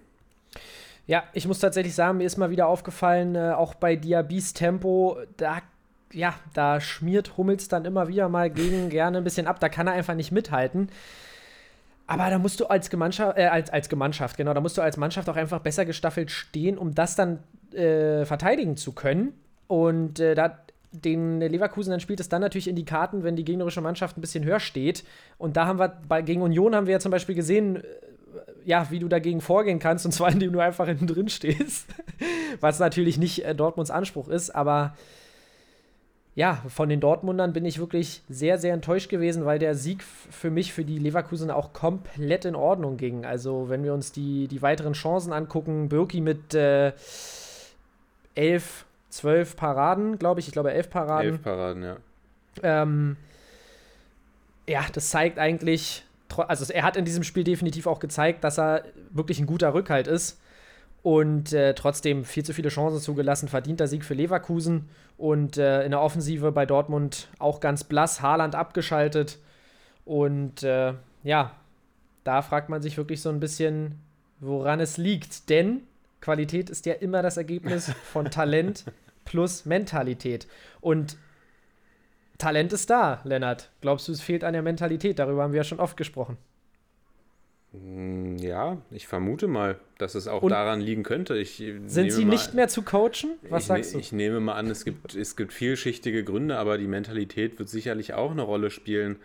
Ja, 1.06 1.24
ich 1.32 1.46
muss 1.46 1.60
tatsächlich 1.60 1.94
sagen, 1.94 2.18
mir 2.18 2.24
ist 2.24 2.36
mal 2.36 2.50
wieder 2.50 2.66
aufgefallen, 2.66 3.34
äh, 3.36 3.52
auch 3.52 3.74
bei 3.74 3.96
Diabys 3.96 4.52
Tempo, 4.52 5.18
da, 5.36 5.58
ja, 6.12 6.34
da 6.52 6.80
schmiert 6.80 7.36
Hummels 7.36 7.68
dann 7.68 7.84
immer 7.84 8.08
wieder 8.08 8.28
mal 8.28 8.50
gegen 8.50 8.88
gerne 8.90 9.18
ein 9.18 9.24
bisschen 9.24 9.46
ab. 9.46 9.60
Da 9.60 9.68
kann 9.68 9.86
er 9.86 9.92
einfach 9.94 10.14
nicht 10.14 10.32
mithalten. 10.32 10.90
Aber 12.08 12.30
da 12.30 12.38
musst 12.38 12.60
du 12.60 12.66
als 12.66 12.90
Gemeinschaft, 12.90 13.38
äh, 13.38 13.46
als, 13.46 13.70
als 13.70 13.88
Gemeinschaft, 13.88 14.36
genau, 14.36 14.54
da 14.54 14.60
musst 14.60 14.76
du 14.76 14.82
als 14.82 14.96
Mannschaft 14.96 15.28
auch 15.28 15.36
einfach 15.36 15.60
besser 15.60 15.84
gestaffelt 15.84 16.30
stehen, 16.30 16.78
um 16.78 16.94
das 16.94 17.16
dann 17.16 17.38
äh, 17.72 18.24
verteidigen 18.24 18.76
zu 18.76 18.92
können. 18.92 19.32
Und 19.68 20.20
äh, 20.20 20.34
da 20.34 20.58
den 21.00 21.40
Leverkusen 21.40 21.90
dann 21.90 22.00
spielt 22.00 22.20
es 22.20 22.28
dann 22.28 22.40
natürlich 22.40 22.68
in 22.68 22.76
die 22.76 22.84
Karten, 22.84 23.24
wenn 23.24 23.36
die 23.36 23.44
gegnerische 23.44 23.80
Mannschaft 23.80 24.16
ein 24.16 24.20
bisschen 24.20 24.44
höher 24.44 24.60
steht. 24.60 25.04
Und 25.38 25.56
da 25.56 25.66
haben 25.66 25.78
wir 25.78 26.00
bei, 26.08 26.22
gegen 26.22 26.42
Union 26.42 26.74
haben 26.74 26.86
wir 26.86 26.92
ja 26.92 27.00
zum 27.00 27.12
Beispiel 27.12 27.34
gesehen, 27.34 27.76
äh, 27.76 27.82
ja, 28.64 28.90
wie 28.90 28.98
du 28.98 29.08
dagegen 29.08 29.40
vorgehen 29.40 29.78
kannst, 29.78 30.06
und 30.06 30.12
zwar 30.12 30.30
indem 30.32 30.52
du 30.52 30.60
einfach 30.60 30.86
hinten 30.86 31.06
drin 31.06 31.28
stehst. 31.28 31.86
Was 32.60 32.78
natürlich 32.78 33.18
nicht 33.18 33.44
äh, 33.44 33.54
Dortmunds 33.54 33.90
Anspruch 33.90 34.28
ist, 34.28 34.54
aber 34.54 34.94
ja, 36.36 36.62
von 36.68 36.90
den 36.90 37.00
Dortmundern 37.00 37.54
bin 37.54 37.64
ich 37.64 37.78
wirklich 37.78 38.22
sehr, 38.28 38.58
sehr 38.58 38.74
enttäuscht 38.74 39.08
gewesen, 39.08 39.46
weil 39.46 39.58
der 39.58 39.74
Sieg 39.74 40.02
für 40.02 40.50
mich, 40.50 40.74
für 40.74 40.84
die 40.84 40.98
Leverkusen 40.98 41.50
auch 41.50 41.72
komplett 41.72 42.44
in 42.44 42.54
Ordnung 42.54 42.98
ging. 42.98 43.24
Also, 43.24 43.70
wenn 43.70 43.82
wir 43.82 43.94
uns 43.94 44.12
die, 44.12 44.46
die 44.46 44.60
weiteren 44.60 44.92
Chancen 44.92 45.32
angucken, 45.32 45.88
Birki 45.88 46.20
mit 46.20 46.52
äh, 46.52 46.92
elf, 48.34 48.84
zwölf 49.08 49.56
Paraden, 49.56 50.18
glaube 50.18 50.40
ich, 50.40 50.48
ich 50.48 50.52
glaube 50.52 50.72
elf 50.72 50.90
Paraden. 50.90 51.32
Elf 51.32 51.42
Paraden, 51.42 51.82
ja. 51.82 51.96
Ähm, 52.62 53.16
ja, 54.68 54.84
das 54.92 55.10
zeigt 55.10 55.38
eigentlich, 55.38 56.04
also 56.36 56.72
er 56.72 56.82
hat 56.82 56.96
in 56.96 57.04
diesem 57.04 57.22
Spiel 57.22 57.44
definitiv 57.44 57.86
auch 57.86 58.00
gezeigt, 58.00 58.44
dass 58.44 58.58
er 58.58 58.84
wirklich 59.10 59.38
ein 59.38 59.46
guter 59.46 59.75
Rückhalt 59.75 60.06
ist. 60.06 60.40
Und 61.02 61.52
äh, 61.52 61.75
trotzdem 61.75 62.25
viel 62.25 62.44
zu 62.44 62.52
viele 62.52 62.68
Chancen 62.68 62.98
zugelassen, 62.98 63.48
verdienter 63.48 63.86
Sieg 63.86 64.04
für 64.04 64.14
Leverkusen. 64.14 64.88
Und 65.16 65.56
äh, 65.56 65.84
in 65.84 65.92
der 65.92 66.00
Offensive 66.00 66.50
bei 66.50 66.66
Dortmund 66.66 67.28
auch 67.38 67.60
ganz 67.60 67.84
blass, 67.84 68.22
Haaland 68.22 68.56
abgeschaltet. 68.56 69.38
Und 70.04 70.64
äh, 70.64 70.94
ja, 71.22 71.52
da 72.25 72.42
fragt 72.42 72.68
man 72.68 72.82
sich 72.82 72.96
wirklich 72.96 73.22
so 73.22 73.28
ein 73.28 73.38
bisschen, 73.38 74.00
woran 74.40 74.80
es 74.80 74.96
liegt, 74.96 75.48
denn 75.48 75.82
Qualität 76.20 76.70
ist 76.70 76.87
ja 76.87 76.94
immer 76.94 77.23
das 77.23 77.37
Ergebnis 77.37 77.92
von 78.12 78.30
Talent 78.30 78.85
plus 79.25 79.64
Mentalität 79.64 80.46
und 80.80 81.16
Talent 82.38 82.73
ist 82.73 82.90
da, 82.90 83.20
Lennart. 83.25 83.70
Glaubst 83.80 84.08
du, 84.08 84.12
es 84.12 84.20
fehlt 84.20 84.44
an 84.44 84.52
der 84.52 84.62
Mentalität? 84.62 85.18
Darüber 85.18 85.42
haben 85.42 85.52
wir 85.52 85.58
ja 85.58 85.64
schon 85.64 85.80
oft 85.80 85.96
gesprochen. 85.96 86.37
Hm, 87.73 88.37
Ja, 88.38 88.78
ich 88.90 89.06
vermute 89.06 89.46
mal, 89.46 89.78
dass 89.99 90.14
es 90.14 90.28
auch 90.28 90.42
Und 90.42 90.50
daran 90.50 90.80
liegen 90.80 91.02
könnte. 91.02 91.37
Ich 91.37 91.62
Sind 91.87 92.12
sie 92.12 92.25
nicht 92.25 92.54
mehr 92.54 92.68
zu 92.68 92.82
coachen? 92.82 93.38
Was 93.49 93.62
ich, 93.62 93.68
sagst 93.68 93.90
ne- 93.90 93.92
du? 93.94 93.99
Ich 94.00 94.12
nehme 94.12 94.40
mal 94.40 94.54
an, 94.54 94.68
es 94.70 94.85
gibt, 94.85 95.14
es 95.14 95.37
gibt 95.37 95.52
vielschichtige 95.52 96.25
Gründe, 96.25 96.58
aber 96.58 96.78
die 96.78 96.87
Mentalität 96.87 97.58
wird 97.58 97.68
sicherlich 97.68 98.14
auch 98.14 98.30
eine 98.30 98.42
Rolle 98.42 98.70
spielen. 98.70 99.16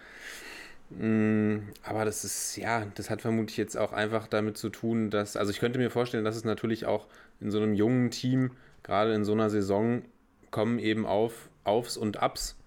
Mm, 0.97 1.59
Aber 1.83 2.05
das 2.05 2.23
ist, 2.23 2.57
ja, 2.57 2.85
das 2.95 3.09
hat 3.09 3.21
vermutlich 3.21 3.57
jetzt 3.57 3.77
auch 3.77 3.93
einfach 3.93 4.27
damit 4.27 4.57
zu 4.57 4.69
tun, 4.69 5.09
dass, 5.09 5.37
also 5.37 5.51
ich 5.51 5.59
könnte 5.59 5.79
mir 5.79 5.89
vorstellen, 5.89 6.25
dass 6.25 6.35
es 6.35 6.43
natürlich 6.43 6.85
auch 6.85 7.07
in 7.39 7.49
so 7.51 7.57
einem 7.59 7.73
jungen 7.73 8.11
Team, 8.11 8.51
gerade 8.83 9.13
in 9.13 9.23
so 9.25 9.31
einer 9.33 9.49
Saison, 9.49 10.03
kommen 10.49 10.79
eben 10.79 11.05
auf 11.05 11.49
Aufs 11.63 11.95
und 11.97 12.21
Abs. 12.21 12.57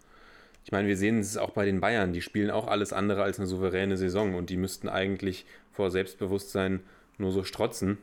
Ich 0.64 0.73
meine, 0.73 0.88
wir 0.88 0.97
sehen 0.97 1.19
es 1.21 1.37
auch 1.37 1.50
bei 1.50 1.66
den 1.66 1.81
Bayern, 1.81 2.12
die 2.12 2.23
spielen 2.23 2.50
auch 2.50 2.66
alles 2.66 2.93
andere 2.95 3.23
als 3.23 3.38
eine 3.38 3.47
souveräne 3.47 3.97
Saison 3.99 4.35
und 4.35 4.49
die 4.49 4.57
müssten 4.57 4.88
eigentlich 4.88 5.45
vor 5.73 5.90
Selbstbewusstsein 5.90 6.81
nur 7.19 7.33
so 7.33 7.45
strotzen. 7.45 7.99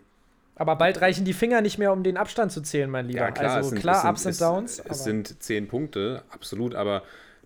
Aber 0.56 0.75
bald 0.75 1.01
reichen 1.01 1.25
die 1.25 1.34
Finger 1.34 1.62
nicht 1.62 1.80
mehr, 1.80 1.92
um 1.92 2.04
den 2.04 2.18
Abstand 2.18 2.51
zu 2.51 2.62
zählen, 2.62 2.90
mein 2.90 3.08
Lieber. 3.08 3.20
Ja, 3.22 3.32
klar, 3.32 3.56
also 3.56 3.68
es 3.68 3.70
sind, 3.72 3.80
klar, 3.80 3.96
es 3.96 4.01
sind, 4.01 4.12
Ups 4.12 4.25
und 4.25 4.32
es, 4.32 4.38
Downs. 4.38 4.72
Es 4.80 4.86
aber- 4.86 4.94
sind 4.94 5.42
zehn 5.44 5.68
Punkte, 5.68 6.22
absolut, 6.30 6.75
aber 6.75 7.01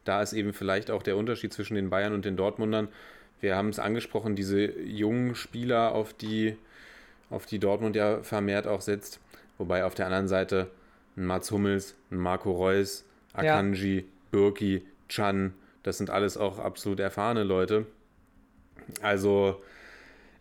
da 0.05 0.21
ist 0.21 0.33
eben 0.33 0.53
vielleicht 0.53 0.89
auch 0.89 1.03
der 1.03 1.17
Unterschied 1.17 1.51
zwischen 1.51 1.75
den 1.75 1.89
Bayern 1.89 2.13
und 2.13 2.23
den 2.23 2.37
Dortmundern. 2.37 2.87
Wir 3.41 3.57
haben 3.57 3.69
es 3.69 3.79
angesprochen, 3.79 4.35
diese 4.35 4.71
jungen 4.79 5.35
Spieler, 5.35 5.93
auf 5.93 6.13
die, 6.13 6.55
auf 7.29 7.45
die 7.45 7.59
Dortmund 7.59 7.95
ja 7.95 8.23
vermehrt 8.23 8.67
auch 8.67 8.81
setzt. 8.81 9.19
Wobei 9.57 9.83
auf 9.83 9.95
der 9.95 10.05
anderen 10.05 10.27
Seite 10.27 10.69
ein 11.17 11.25
Mats 11.25 11.51
Hummels, 11.51 11.95
ein 12.11 12.17
Marco 12.17 12.51
Reus, 12.51 13.03
Akanji, 13.33 14.05
Birki, 14.31 14.85
Chan, 15.09 15.53
das 15.83 15.97
sind 15.97 16.09
alles 16.09 16.37
auch 16.37 16.59
absolut 16.59 16.99
erfahrene 16.99 17.43
Leute. 17.43 17.85
Also, 19.01 19.61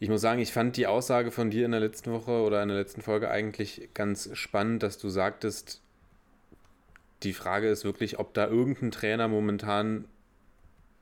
ich 0.00 0.08
muss 0.08 0.20
sagen, 0.20 0.40
ich 0.40 0.52
fand 0.52 0.76
die 0.76 0.86
Aussage 0.86 1.30
von 1.30 1.50
dir 1.50 1.64
in 1.64 1.70
der 1.70 1.80
letzten 1.80 2.12
Woche 2.12 2.32
oder 2.42 2.62
in 2.62 2.68
der 2.68 2.78
letzten 2.78 3.02
Folge 3.02 3.30
eigentlich 3.30 3.88
ganz 3.94 4.30
spannend, 4.34 4.82
dass 4.82 4.98
du 4.98 5.08
sagtest, 5.08 5.80
die 7.24 7.32
Frage 7.32 7.68
ist 7.68 7.84
wirklich, 7.84 8.18
ob 8.18 8.34
da 8.34 8.46
irgendein 8.46 8.90
Trainer 8.90 9.28
momentan 9.28 10.04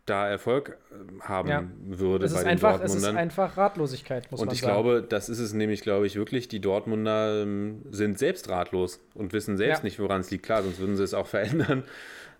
da 0.06 0.28
Erfolg 0.28 0.78
äh, 0.90 1.20
haben 1.22 1.48
Ja. 1.48 1.64
würde 1.86 2.26
es 2.26 2.32
bei 2.32 2.38
ist, 2.38 2.44
den 2.44 2.50
einfach, 2.50 2.74
es 2.80 2.82
ist 2.82 2.90
Dortmundern. 2.92 3.16
einfach 3.16 3.56
Ratlosigkeit, 3.56 4.30
muss 4.32 4.40
Und 4.40 4.46
man 4.46 4.54
ich 4.54 4.60
sagen. 4.60 4.72
glaube, 4.72 5.06
das 5.08 5.28
ist 5.28 5.38
es 5.38 5.52
nämlich, 5.52 5.82
glaube 5.82 6.06
ich, 6.06 6.16
wirklich. 6.16 6.48
Die 6.48 6.60
Dortmunder 6.60 7.42
ähm, 7.42 7.82
sind 7.90 8.18
selbst 8.18 8.48
ratlos 8.48 9.00
und 9.14 9.32
wissen 9.32 9.56
selbst 9.56 9.78
Ja. 9.80 9.84
nicht, 9.84 9.98
woran 10.00 10.20
es 10.22 10.30
liegt. 10.30 10.44
Klar, 10.44 10.62
sonst 10.64 10.78
würden 10.80 10.96
sie 10.96 11.04
es 11.04 11.14
auch 11.14 11.26
verändern. 11.28 11.84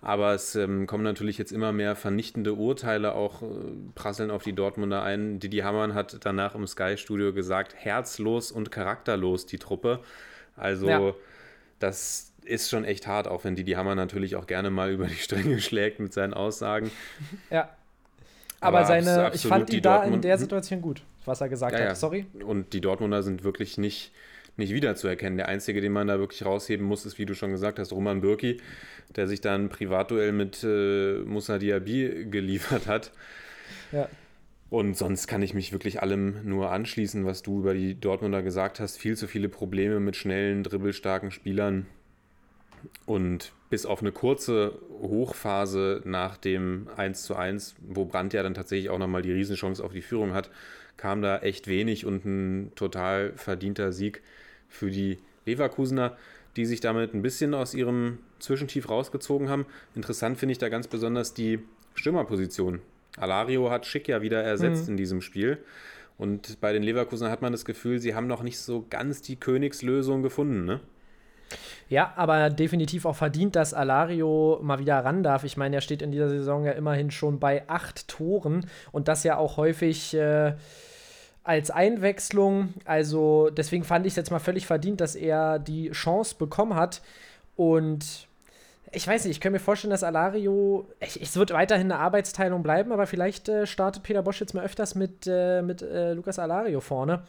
Aber 0.00 0.34
es 0.34 0.56
ähm, 0.56 0.88
kommen 0.88 1.04
natürlich 1.04 1.38
jetzt 1.38 1.52
immer 1.52 1.70
mehr 1.72 1.94
vernichtende 1.94 2.54
Urteile 2.54 3.14
auch 3.14 3.42
äh, 3.42 3.46
prasseln 3.94 4.32
auf 4.32 4.42
die 4.42 4.52
Dortmunder 4.52 5.04
ein. 5.04 5.38
Didi 5.38 5.58
Hamann 5.58 5.94
hat 5.94 6.18
danach 6.24 6.56
im 6.56 6.66
Sky-Studio 6.66 7.32
gesagt, 7.32 7.76
herzlos 7.76 8.50
und 8.50 8.72
charakterlos 8.72 9.46
die 9.46 9.58
Truppe. 9.58 10.00
Also 10.56 10.88
Ja. 10.88 11.14
das 11.78 12.31
ist 12.44 12.68
schon 12.70 12.84
echt 12.84 13.06
hart, 13.06 13.28
auch 13.28 13.44
wenn 13.44 13.56
Didi 13.56 13.72
Hamann 13.72 13.96
natürlich 13.96 14.36
auch 14.36 14.46
gerne 14.46 14.70
mal 14.70 14.90
über 14.92 15.06
die 15.06 15.14
Stränge 15.16 15.60
schlägt 15.60 16.00
mit 16.00 16.12
seinen 16.12 16.34
Aussagen. 16.34 16.90
Ja. 17.50 17.70
Aber, 18.60 18.78
Aber 18.78 18.86
seine, 18.86 19.30
ich 19.34 19.42
fand 19.46 19.70
die 19.72 19.76
ihn 19.78 19.82
da 19.82 19.96
in 19.96 20.00
Dortmund- 20.02 20.24
der 20.24 20.34
Hm? 20.34 20.40
Situation 20.40 20.82
gut, 20.82 21.02
was 21.24 21.40
er 21.40 21.48
gesagt 21.48 21.72
Ja, 21.72 21.78
hat. 21.80 21.86
ja. 21.86 21.94
Sorry. 21.94 22.26
Und 22.44 22.72
die 22.72 22.80
Dortmunder 22.80 23.22
sind 23.24 23.42
wirklich 23.42 23.76
nicht, 23.76 24.12
nicht 24.56 24.72
wiederzuerkennen. 24.72 25.36
Der 25.36 25.48
einzige, 25.48 25.80
den 25.80 25.92
man 25.92 26.06
da 26.06 26.18
wirklich 26.20 26.44
rausheben 26.44 26.86
muss, 26.86 27.04
ist, 27.04 27.18
wie 27.18 27.26
du 27.26 27.34
schon 27.34 27.50
gesagt 27.50 27.78
hast, 27.80 27.92
Roman 27.92 28.20
Bürki, 28.20 28.60
der 29.16 29.26
sich 29.26 29.40
da 29.40 29.54
ein 29.54 29.68
Privatduell 29.68 30.30
mit 30.32 30.62
äh, 30.62 31.18
Moussa 31.24 31.58
Diaby 31.58 32.26
geliefert 32.30 32.86
hat. 32.86 33.10
Ja. 33.90 34.08
Und 34.70 34.96
sonst 34.96 35.26
kann 35.26 35.42
ich 35.42 35.52
mich 35.54 35.72
wirklich 35.72 36.00
allem 36.00 36.36
nur 36.44 36.70
anschließen, 36.70 37.26
was 37.26 37.42
du 37.42 37.58
über 37.60 37.74
die 37.74 37.98
Dortmunder 37.98 38.42
gesagt 38.42 38.78
hast. 38.80 38.96
Viel 38.96 39.16
zu 39.16 39.26
viele 39.26 39.48
Probleme 39.48 40.00
mit 40.00 40.16
schnellen, 40.16 40.62
dribbelstarken 40.62 41.30
Spielern. 41.30 41.86
Und 43.06 43.52
bis 43.70 43.86
auf 43.86 44.00
eine 44.00 44.12
kurze 44.12 44.78
Hochphase 45.00 46.02
nach 46.04 46.36
dem 46.36 46.88
1 46.96 47.22
zu 47.22 47.34
1, 47.36 47.74
wo 47.88 48.04
Brandt 48.04 48.32
ja 48.34 48.42
dann 48.42 48.54
tatsächlich 48.54 48.90
auch 48.90 48.98
nochmal 48.98 49.22
die 49.22 49.32
Riesenchance 49.32 49.82
auf 49.82 49.92
die 49.92 50.02
Führung 50.02 50.34
hat, 50.34 50.50
kam 50.96 51.22
da 51.22 51.38
echt 51.38 51.66
wenig 51.66 52.06
und 52.06 52.24
ein 52.24 52.72
total 52.74 53.32
verdienter 53.36 53.92
Sieg 53.92 54.22
für 54.68 54.90
die 54.90 55.18
Leverkusener, 55.46 56.16
die 56.56 56.66
sich 56.66 56.80
damit 56.80 57.14
ein 57.14 57.22
bisschen 57.22 57.54
aus 57.54 57.74
ihrem 57.74 58.18
Zwischentief 58.38 58.88
rausgezogen 58.88 59.48
haben. 59.48 59.66
Interessant 59.94 60.38
finde 60.38 60.52
ich 60.52 60.58
da 60.58 60.68
ganz 60.68 60.86
besonders 60.86 61.34
die 61.34 61.60
Stürmerposition. 61.94 62.80
Alario 63.16 63.70
hat 63.70 63.86
Schick 63.86 64.08
ja 64.08 64.22
wieder 64.22 64.42
ersetzt 64.42 64.88
in 64.88 64.96
diesem 64.96 65.20
Spiel. 65.22 65.58
Und 66.18 66.60
bei 66.60 66.72
den 66.72 66.82
Leverkusenern 66.82 67.32
hat 67.32 67.42
man 67.42 67.52
das 67.52 67.64
Gefühl, 67.64 67.98
sie 67.98 68.14
haben 68.14 68.26
noch 68.26 68.42
nicht 68.42 68.58
so 68.58 68.86
ganz 68.88 69.22
die 69.22 69.36
Königslösung 69.36 70.22
gefunden, 70.22 70.64
ne? 70.64 70.80
Ja, 71.88 72.12
aber 72.16 72.50
definitiv 72.50 73.04
auch 73.04 73.16
verdient, 73.16 73.56
dass 73.56 73.74
Alario 73.74 74.58
mal 74.62 74.78
wieder 74.78 75.04
ran 75.04 75.22
darf. 75.22 75.44
Ich 75.44 75.56
meine, 75.56 75.76
er 75.76 75.80
steht 75.82 76.02
in 76.02 76.10
dieser 76.10 76.28
Saison 76.28 76.64
ja 76.64 76.72
immerhin 76.72 77.10
schon 77.10 77.38
bei 77.38 77.68
acht 77.68 78.08
Toren 78.08 78.66
und 78.92 79.08
das 79.08 79.24
ja 79.24 79.36
auch 79.36 79.56
häufig 79.56 80.14
äh, 80.14 80.54
als 81.44 81.70
Einwechslung. 81.70 82.74
Also 82.84 83.50
deswegen 83.50 83.84
fand 83.84 84.06
ich 84.06 84.12
es 84.12 84.16
jetzt 84.16 84.30
mal 84.30 84.38
völlig 84.38 84.66
verdient, 84.66 85.00
dass 85.00 85.14
er 85.14 85.58
die 85.58 85.90
Chance 85.90 86.36
bekommen 86.38 86.74
hat. 86.74 87.02
Und 87.56 88.28
ich 88.92 89.06
weiß 89.06 89.24
nicht, 89.24 89.36
ich 89.36 89.40
kann 89.40 89.52
mir 89.52 89.58
vorstellen, 89.58 89.90
dass 89.90 90.04
Alario, 90.04 90.86
es 91.00 91.36
wird 91.36 91.52
weiterhin 91.52 91.90
eine 91.90 92.00
Arbeitsteilung 92.00 92.62
bleiben, 92.62 92.92
aber 92.92 93.06
vielleicht 93.06 93.48
äh, 93.48 93.66
startet 93.66 94.02
Peter 94.02 94.22
Bosch 94.22 94.40
jetzt 94.40 94.54
mal 94.54 94.64
öfters 94.64 94.94
mit, 94.94 95.26
äh, 95.26 95.62
mit 95.62 95.82
äh, 95.82 96.12
Lukas 96.12 96.38
Alario 96.38 96.80
vorne. 96.80 97.22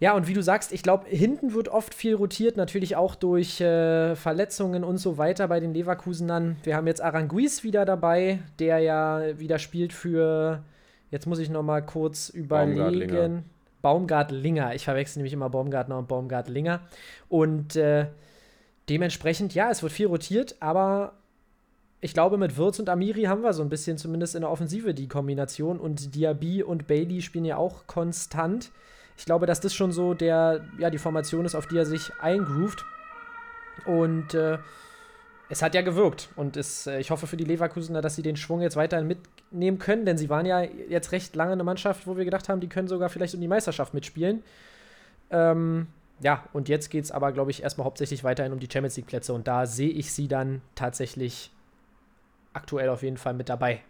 Ja, 0.00 0.14
und 0.14 0.26
wie 0.26 0.34
du 0.34 0.42
sagst, 0.42 0.72
ich 0.72 0.82
glaube, 0.82 1.08
hinten 1.08 1.54
wird 1.54 1.68
oft 1.68 1.94
viel 1.94 2.14
rotiert, 2.14 2.56
natürlich 2.56 2.96
auch 2.96 3.14
durch 3.14 3.60
äh, 3.60 4.16
Verletzungen 4.16 4.82
und 4.84 4.98
so 4.98 5.18
weiter 5.18 5.48
bei 5.48 5.60
den 5.60 5.72
Leverkusenern. 5.72 6.56
Wir 6.64 6.76
haben 6.76 6.86
jetzt 6.86 7.00
Aranguiz 7.00 7.62
wieder 7.62 7.84
dabei, 7.84 8.40
der 8.58 8.80
ja 8.80 9.38
wieder 9.38 9.58
spielt 9.58 9.92
für, 9.92 10.64
jetzt 11.10 11.26
muss 11.26 11.38
ich 11.38 11.48
noch 11.48 11.62
mal 11.62 11.80
kurz 11.80 12.28
überlegen. 12.28 13.44
Baumgartlinger. 13.82 14.74
Ich 14.74 14.84
verwechsel 14.84 15.18
nämlich 15.18 15.34
immer 15.34 15.50
Baumgartner 15.50 15.98
und 15.98 16.08
Baumgartlinger. 16.08 16.80
Und 17.28 17.76
äh, 17.76 18.06
dementsprechend, 18.88 19.54
ja, 19.54 19.70
es 19.70 19.82
wird 19.82 19.92
viel 19.92 20.06
rotiert, 20.06 20.56
aber 20.60 21.12
ich 22.00 22.14
glaube, 22.14 22.38
mit 22.38 22.56
Würz 22.56 22.78
und 22.78 22.88
Amiri 22.88 23.24
haben 23.24 23.42
wir 23.42 23.52
so 23.52 23.62
ein 23.62 23.68
bisschen 23.68 23.98
zumindest 23.98 24.34
in 24.34 24.40
der 24.40 24.50
Offensive 24.50 24.94
die 24.94 25.06
Kombination. 25.06 25.78
Und 25.78 26.14
Diaby 26.14 26.62
und 26.62 26.86
Bailey 26.86 27.20
spielen 27.20 27.44
ja 27.44 27.58
auch 27.58 27.86
konstant 27.86 28.70
ich 29.16 29.24
glaube, 29.24 29.46
dass 29.46 29.60
das 29.60 29.74
schon 29.74 29.92
so 29.92 30.14
der, 30.14 30.64
ja, 30.78 30.90
die 30.90 30.98
Formation 30.98 31.44
ist, 31.44 31.54
auf 31.54 31.66
die 31.66 31.76
er 31.76 31.86
sich 31.86 32.12
eingroovt. 32.20 32.84
Und 33.86 34.34
äh, 34.34 34.58
es 35.48 35.62
hat 35.62 35.74
ja 35.74 35.82
gewirkt. 35.82 36.28
Und 36.36 36.56
es, 36.56 36.86
äh, 36.86 36.98
ich 36.98 37.10
hoffe 37.10 37.26
für 37.26 37.36
die 37.36 37.44
Leverkusener, 37.44 38.00
dass 38.00 38.16
sie 38.16 38.22
den 38.22 38.36
Schwung 38.36 38.60
jetzt 38.60 38.76
weiterhin 38.76 39.06
mitnehmen 39.06 39.78
können, 39.78 40.04
denn 40.04 40.18
sie 40.18 40.30
waren 40.30 40.46
ja 40.46 40.62
jetzt 40.62 41.12
recht 41.12 41.36
lange 41.36 41.52
eine 41.52 41.64
Mannschaft, 41.64 42.06
wo 42.06 42.16
wir 42.16 42.24
gedacht 42.24 42.48
haben, 42.48 42.60
die 42.60 42.68
können 42.68 42.88
sogar 42.88 43.08
vielleicht 43.08 43.34
um 43.34 43.40
die 43.40 43.48
Meisterschaft 43.48 43.94
mitspielen. 43.94 44.42
Ähm, 45.30 45.86
ja, 46.20 46.44
und 46.52 46.68
jetzt 46.68 46.90
geht 46.90 47.04
es 47.04 47.12
aber, 47.12 47.32
glaube 47.32 47.50
ich, 47.50 47.62
erstmal 47.62 47.84
hauptsächlich 47.84 48.24
weiterhin 48.24 48.52
um 48.52 48.60
die 48.60 48.68
Champions 48.70 48.96
League-Plätze. 48.96 49.32
Und 49.32 49.46
da 49.46 49.66
sehe 49.66 49.90
ich 49.90 50.12
sie 50.12 50.28
dann 50.28 50.62
tatsächlich 50.74 51.50
aktuell 52.52 52.88
auf 52.88 53.02
jeden 53.02 53.16
Fall 53.16 53.34
mit 53.34 53.48
dabei. 53.48 53.80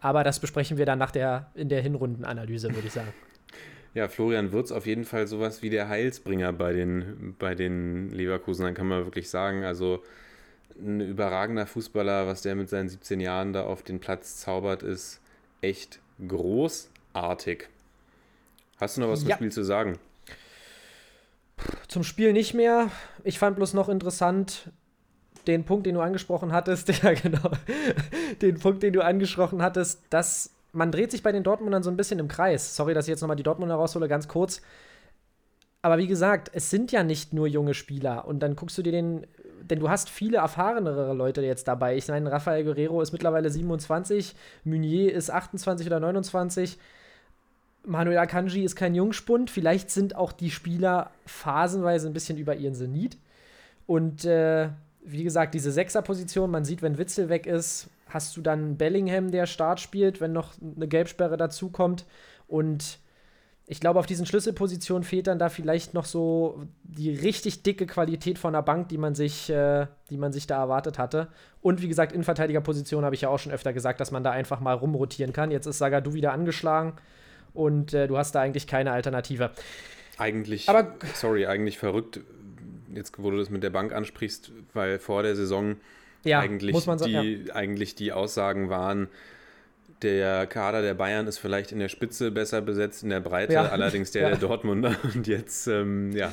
Aber 0.00 0.24
das 0.24 0.40
besprechen 0.40 0.76
wir 0.76 0.86
dann 0.86 0.98
nach 0.98 1.10
der, 1.10 1.50
in 1.54 1.68
der 1.68 1.80
Hinrundenanalyse, 1.80 2.74
würde 2.74 2.88
ich 2.88 2.92
sagen. 2.92 3.12
Ja, 3.94 4.08
Florian 4.08 4.52
Wirtz 4.52 4.72
auf 4.72 4.86
jeden 4.86 5.04
Fall 5.04 5.28
sowas 5.28 5.62
wie 5.62 5.70
der 5.70 5.88
Heilsbringer 5.88 6.52
bei 6.52 6.72
den, 6.72 7.36
bei 7.38 7.54
den 7.54 8.10
Leverkusen, 8.10 8.74
kann 8.74 8.88
man 8.88 9.04
wirklich 9.04 9.30
sagen. 9.30 9.62
Also 9.62 10.02
ein 10.76 11.00
überragender 11.00 11.66
Fußballer, 11.66 12.26
was 12.26 12.42
der 12.42 12.56
mit 12.56 12.68
seinen 12.68 12.88
17 12.88 13.20
Jahren 13.20 13.52
da 13.52 13.62
auf 13.62 13.84
den 13.84 14.00
Platz 14.00 14.38
zaubert, 14.40 14.82
ist 14.82 15.20
echt 15.60 16.00
großartig. 16.26 17.68
Hast 18.80 18.96
du 18.96 19.02
noch 19.02 19.08
was 19.08 19.20
zum 19.20 19.28
ja. 19.28 19.36
Spiel 19.36 19.52
zu 19.52 19.62
sagen? 19.62 19.98
Zum 21.86 22.02
Spiel 22.02 22.32
nicht 22.32 22.52
mehr. 22.52 22.90
Ich 23.22 23.38
fand 23.38 23.56
bloß 23.56 23.74
noch 23.74 23.88
interessant 23.88 24.72
den 25.46 25.64
Punkt, 25.64 25.86
den 25.86 25.94
du 25.94 26.00
angesprochen 26.00 26.52
hattest, 26.52 26.88
ja 27.02 27.12
genau, 27.12 27.50
den 28.42 28.58
Punkt, 28.58 28.82
den 28.82 28.92
du 28.92 29.02
angesprochen 29.02 29.62
hattest, 29.62 30.02
dass 30.10 30.53
man 30.74 30.92
dreht 30.92 31.10
sich 31.10 31.22
bei 31.22 31.32
den 31.32 31.42
Dortmundern 31.42 31.82
so 31.82 31.90
ein 31.90 31.96
bisschen 31.96 32.18
im 32.18 32.28
Kreis. 32.28 32.76
Sorry, 32.76 32.94
dass 32.94 33.06
ich 33.06 33.10
jetzt 33.10 33.20
nochmal 33.20 33.36
die 33.36 33.42
Dortmunder 33.42 33.76
raushole, 33.76 34.08
ganz 34.08 34.28
kurz. 34.28 34.60
Aber 35.82 35.98
wie 35.98 36.06
gesagt, 36.06 36.50
es 36.52 36.70
sind 36.70 36.92
ja 36.92 37.02
nicht 37.02 37.32
nur 37.32 37.46
junge 37.46 37.74
Spieler. 37.74 38.26
Und 38.26 38.40
dann 38.40 38.56
guckst 38.56 38.76
du 38.78 38.82
dir 38.82 38.92
den, 38.92 39.26
denn 39.62 39.80
du 39.80 39.90
hast 39.90 40.08
viele 40.10 40.38
erfahrenere 40.38 41.12
Leute 41.12 41.42
jetzt 41.42 41.68
dabei. 41.68 41.96
Ich 41.96 42.08
meine, 42.08 42.30
Rafael 42.30 42.64
Guerrero 42.64 43.02
ist 43.02 43.12
mittlerweile 43.12 43.50
27, 43.50 44.34
Meunier 44.64 45.12
ist 45.12 45.30
28 45.30 45.86
oder 45.86 46.00
29. 46.00 46.78
Manuel 47.86 48.18
Akanji 48.18 48.64
ist 48.64 48.76
kein 48.76 48.94
Jungspund. 48.94 49.50
Vielleicht 49.50 49.90
sind 49.90 50.16
auch 50.16 50.32
die 50.32 50.50
Spieler 50.50 51.10
phasenweise 51.26 52.06
ein 52.06 52.14
bisschen 52.14 52.38
über 52.38 52.56
ihren 52.56 52.74
Zenit. 52.74 53.18
Und 53.86 54.24
äh, 54.24 54.70
wie 55.04 55.22
gesagt, 55.22 55.52
diese 55.54 55.70
Sechserposition, 55.70 56.50
man 56.50 56.64
sieht, 56.64 56.80
wenn 56.80 56.96
Witzel 56.96 57.28
weg 57.28 57.46
ist, 57.46 57.90
hast 58.14 58.36
du 58.36 58.40
dann 58.40 58.76
Bellingham, 58.78 59.30
der 59.30 59.46
Start 59.46 59.80
spielt, 59.80 60.20
wenn 60.20 60.32
noch 60.32 60.52
eine 60.62 60.88
Gelbsperre 60.88 61.36
dazukommt. 61.36 62.06
Und 62.46 63.00
ich 63.66 63.80
glaube, 63.80 63.98
auf 63.98 64.06
diesen 64.06 64.24
Schlüsselpositionen 64.24 65.04
fehlt 65.04 65.26
dann 65.26 65.38
da 65.38 65.48
vielleicht 65.48 65.94
noch 65.94 66.04
so 66.04 66.64
die 66.82 67.10
richtig 67.10 67.62
dicke 67.62 67.86
Qualität 67.86 68.38
von 68.38 68.52
der 68.52 68.62
Bank, 68.62 68.88
die 68.88 68.98
man 68.98 69.14
sich, 69.14 69.50
äh, 69.50 69.86
die 70.10 70.16
man 70.16 70.32
sich 70.32 70.46
da 70.46 70.58
erwartet 70.58 70.98
hatte. 70.98 71.28
Und 71.60 71.82
wie 71.82 71.88
gesagt, 71.88 72.12
in 72.12 72.24
Verteidigerposition 72.24 73.04
habe 73.04 73.14
ich 73.14 73.22
ja 73.22 73.30
auch 73.30 73.38
schon 73.38 73.52
öfter 73.52 73.72
gesagt, 73.72 74.00
dass 74.00 74.10
man 74.10 74.22
da 74.22 74.30
einfach 74.30 74.60
mal 74.60 74.74
rumrotieren 74.74 75.32
kann. 75.32 75.50
Jetzt 75.50 75.66
ist 75.66 75.78
Sagadou 75.78 76.14
wieder 76.14 76.32
angeschlagen 76.32 76.94
und 77.52 77.94
äh, 77.94 78.06
du 78.06 78.16
hast 78.16 78.34
da 78.34 78.40
eigentlich 78.40 78.66
keine 78.66 78.92
Alternative. 78.92 79.50
Eigentlich, 80.18 80.68
Aber, 80.68 80.94
sorry, 81.14 81.46
eigentlich 81.46 81.78
verrückt, 81.78 82.20
jetzt 82.94 83.14
wo 83.18 83.30
du 83.30 83.38
das 83.38 83.50
mit 83.50 83.62
der 83.62 83.70
Bank 83.70 83.92
ansprichst, 83.92 84.52
weil 84.72 84.98
vor 84.98 85.22
der 85.22 85.34
Saison 85.34 85.76
ja, 86.24 86.40
eigentlich, 86.40 86.72
muss 86.72 86.86
man 86.86 86.98
sagen, 86.98 87.12
die, 87.12 87.44
ja. 87.46 87.54
eigentlich 87.54 87.94
die 87.94 88.12
Aussagen 88.12 88.68
waren, 88.68 89.08
der 90.02 90.46
Kader 90.46 90.82
der 90.82 90.94
Bayern 90.94 91.26
ist 91.26 91.38
vielleicht 91.38 91.72
in 91.72 91.78
der 91.78 91.88
Spitze 91.88 92.30
besser 92.30 92.60
besetzt, 92.60 93.02
in 93.02 93.10
der 93.10 93.20
Breite, 93.20 93.54
ja. 93.54 93.68
allerdings 93.68 94.10
der 94.10 94.28
der 94.30 94.38
Dortmunder. 94.38 94.96
Und 95.14 95.26
jetzt, 95.26 95.66
ähm, 95.66 96.12
ja. 96.12 96.32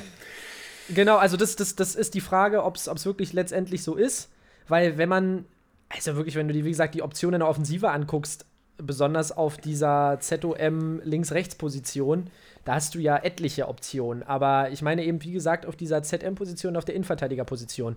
Genau, 0.88 1.16
also 1.16 1.36
das, 1.36 1.56
das, 1.56 1.74
das 1.74 1.94
ist 1.94 2.14
die 2.14 2.20
Frage, 2.20 2.64
ob 2.64 2.76
es 2.76 3.06
wirklich 3.06 3.32
letztendlich 3.32 3.82
so 3.82 3.94
ist. 3.94 4.30
Weil 4.68 4.98
wenn 4.98 5.08
man, 5.08 5.44
also 5.88 6.16
wirklich, 6.16 6.36
wenn 6.36 6.48
du 6.48 6.54
dir, 6.54 6.64
wie 6.64 6.70
gesagt, 6.70 6.94
die 6.94 7.02
Optionen 7.02 7.34
in 7.34 7.40
der 7.40 7.48
Offensive 7.48 7.90
anguckst, 7.90 8.46
besonders 8.78 9.32
auf 9.32 9.58
dieser 9.58 10.18
ZOM 10.20 11.00
Links-Rechts-Position, 11.04 12.30
da 12.64 12.74
hast 12.74 12.94
du 12.94 12.98
ja 12.98 13.16
etliche 13.16 13.68
Optionen. 13.68 14.22
Aber 14.22 14.70
ich 14.70 14.82
meine 14.82 15.04
eben, 15.04 15.22
wie 15.22 15.32
gesagt, 15.32 15.66
auf 15.66 15.76
dieser 15.76 16.02
ZM-Position, 16.02 16.76
auf 16.76 16.84
der 16.84 16.94
Innenverteidiger-Position 16.94 17.96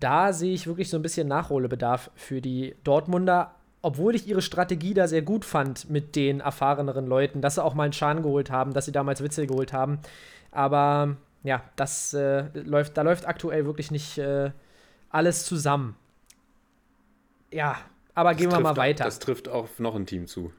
da 0.00 0.32
sehe 0.32 0.54
ich 0.54 0.66
wirklich 0.66 0.90
so 0.90 0.96
ein 0.96 1.02
bisschen 1.02 1.28
Nachholbedarf 1.28 2.10
für 2.14 2.40
die 2.40 2.74
Dortmunder, 2.82 3.54
obwohl 3.80 4.14
ich 4.14 4.26
ihre 4.26 4.42
Strategie 4.42 4.94
da 4.94 5.06
sehr 5.06 5.22
gut 5.22 5.44
fand 5.44 5.88
mit 5.88 6.16
den 6.16 6.40
erfahreneren 6.40 7.06
Leuten, 7.06 7.40
dass 7.40 7.56
sie 7.56 7.64
auch 7.64 7.74
mal 7.74 7.84
einen 7.84 7.92
Schaden 7.92 8.22
geholt 8.22 8.50
haben, 8.50 8.72
dass 8.72 8.86
sie 8.86 8.92
damals 8.92 9.22
Witzel 9.22 9.46
geholt 9.46 9.72
haben. 9.72 10.00
Aber 10.50 11.16
ja, 11.42 11.62
das 11.76 12.12
äh, 12.14 12.46
läuft, 12.54 12.96
da 12.96 13.02
läuft 13.02 13.26
aktuell 13.28 13.66
wirklich 13.66 13.90
nicht 13.90 14.18
äh, 14.18 14.50
alles 15.10 15.44
zusammen. 15.44 15.96
Ja, 17.52 17.76
aber 18.14 18.30
das 18.30 18.38
gehen 18.38 18.50
wir 18.50 18.60
mal 18.60 18.76
weiter. 18.76 19.04
Das 19.04 19.20
trifft 19.20 19.48
auf 19.48 19.78
noch 19.78 19.94
ein 19.94 20.06
Team 20.06 20.26
zu. 20.26 20.52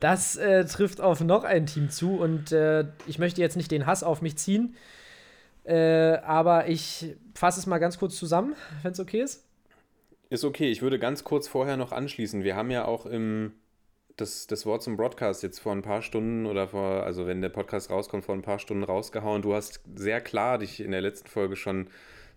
das 0.00 0.36
äh, 0.36 0.64
trifft 0.64 1.02
auf 1.02 1.20
noch 1.20 1.44
ein 1.44 1.66
Team 1.66 1.90
zu 1.90 2.16
und 2.16 2.52
äh, 2.52 2.86
ich 3.06 3.18
möchte 3.18 3.42
jetzt 3.42 3.56
nicht 3.56 3.70
den 3.70 3.84
Hass 3.84 4.02
auf 4.02 4.22
mich 4.22 4.38
ziehen. 4.38 4.74
Äh, 5.64 6.18
aber 6.24 6.68
ich 6.68 7.14
fasse 7.34 7.60
es 7.60 7.66
mal 7.66 7.78
ganz 7.78 7.98
kurz 7.98 8.16
zusammen, 8.16 8.54
wenn 8.82 8.92
es 8.92 9.00
okay 9.00 9.22
ist. 9.22 9.44
Ist 10.30 10.44
okay. 10.44 10.70
Ich 10.70 10.82
würde 10.82 10.98
ganz 10.98 11.24
kurz 11.24 11.46
vorher 11.46 11.76
noch 11.76 11.92
anschließen. 11.92 12.42
Wir 12.42 12.56
haben 12.56 12.70
ja 12.70 12.84
auch 12.86 13.06
im, 13.06 13.52
das, 14.16 14.46
das 14.46 14.66
Wort 14.66 14.82
zum 14.82 14.96
Broadcast 14.96 15.42
jetzt 15.42 15.58
vor 15.58 15.72
ein 15.72 15.82
paar 15.82 16.02
Stunden 16.02 16.46
oder 16.46 16.68
vor, 16.68 17.04
also 17.04 17.26
wenn 17.26 17.42
der 17.42 17.50
Podcast 17.50 17.90
rauskommt, 17.90 18.24
vor 18.24 18.34
ein 18.34 18.42
paar 18.42 18.58
Stunden 18.58 18.82
rausgehauen. 18.82 19.42
Du 19.42 19.54
hast 19.54 19.80
sehr 19.94 20.20
klar 20.20 20.58
dich 20.58 20.80
in 20.80 20.90
der 20.90 21.00
letzten 21.00 21.28
Folge 21.28 21.56
schon 21.56 21.88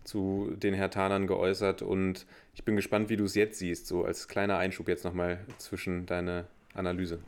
zu 0.04 0.52
den 0.56 0.74
Hertanern 0.74 1.26
geäußert 1.26 1.82
und 1.82 2.26
ich 2.54 2.64
bin 2.64 2.76
gespannt, 2.76 3.08
wie 3.08 3.16
du 3.16 3.24
es 3.24 3.34
jetzt 3.34 3.58
siehst, 3.58 3.86
so 3.86 4.04
als 4.04 4.28
kleiner 4.28 4.56
Einschub 4.56 4.88
jetzt 4.88 5.04
nochmal 5.04 5.40
zwischen 5.58 6.06
deine 6.06 6.46
Analyse. 6.74 7.18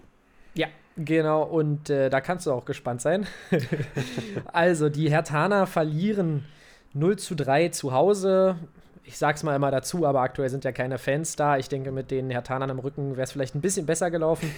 Ja, 0.54 0.68
Genau, 0.98 1.44
und 1.44 1.90
äh, 1.90 2.10
da 2.10 2.20
kannst 2.20 2.46
du 2.46 2.52
auch 2.52 2.64
gespannt 2.64 3.00
sein. 3.00 3.26
also, 4.52 4.88
die 4.88 5.08
Hertaner 5.08 5.66
verlieren 5.68 6.44
0 6.92 7.16
zu 7.18 7.36
3 7.36 7.68
zu 7.68 7.92
Hause. 7.92 8.56
Ich 9.04 9.16
sag's 9.16 9.44
mal 9.44 9.54
immer 9.54 9.70
dazu, 9.70 10.04
aber 10.04 10.22
aktuell 10.22 10.50
sind 10.50 10.64
ja 10.64 10.72
keine 10.72 10.98
Fans 10.98 11.36
da. 11.36 11.56
Ich 11.56 11.68
denke, 11.68 11.92
mit 11.92 12.10
den 12.10 12.30
Hertanern 12.30 12.70
am 12.70 12.80
Rücken 12.80 13.12
wäre 13.12 13.22
es 13.22 13.30
vielleicht 13.30 13.54
ein 13.54 13.60
bisschen 13.60 13.86
besser 13.86 14.10
gelaufen. 14.10 14.50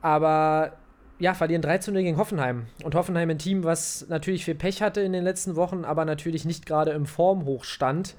Aber 0.00 0.72
ja, 1.18 1.34
verlieren 1.34 1.60
3 1.60 1.78
zu 1.78 1.92
0 1.92 2.02
gegen 2.02 2.16
Hoffenheim. 2.16 2.68
Und 2.82 2.94
Hoffenheim 2.94 3.28
ein 3.28 3.38
Team, 3.38 3.62
was 3.62 4.06
natürlich 4.08 4.46
viel 4.46 4.54
Pech 4.54 4.80
hatte 4.80 5.02
in 5.02 5.12
den 5.12 5.24
letzten 5.24 5.56
Wochen, 5.56 5.84
aber 5.84 6.06
natürlich 6.06 6.46
nicht 6.46 6.64
gerade 6.64 6.92
im 6.92 7.04
Formhochstand. 7.04 8.16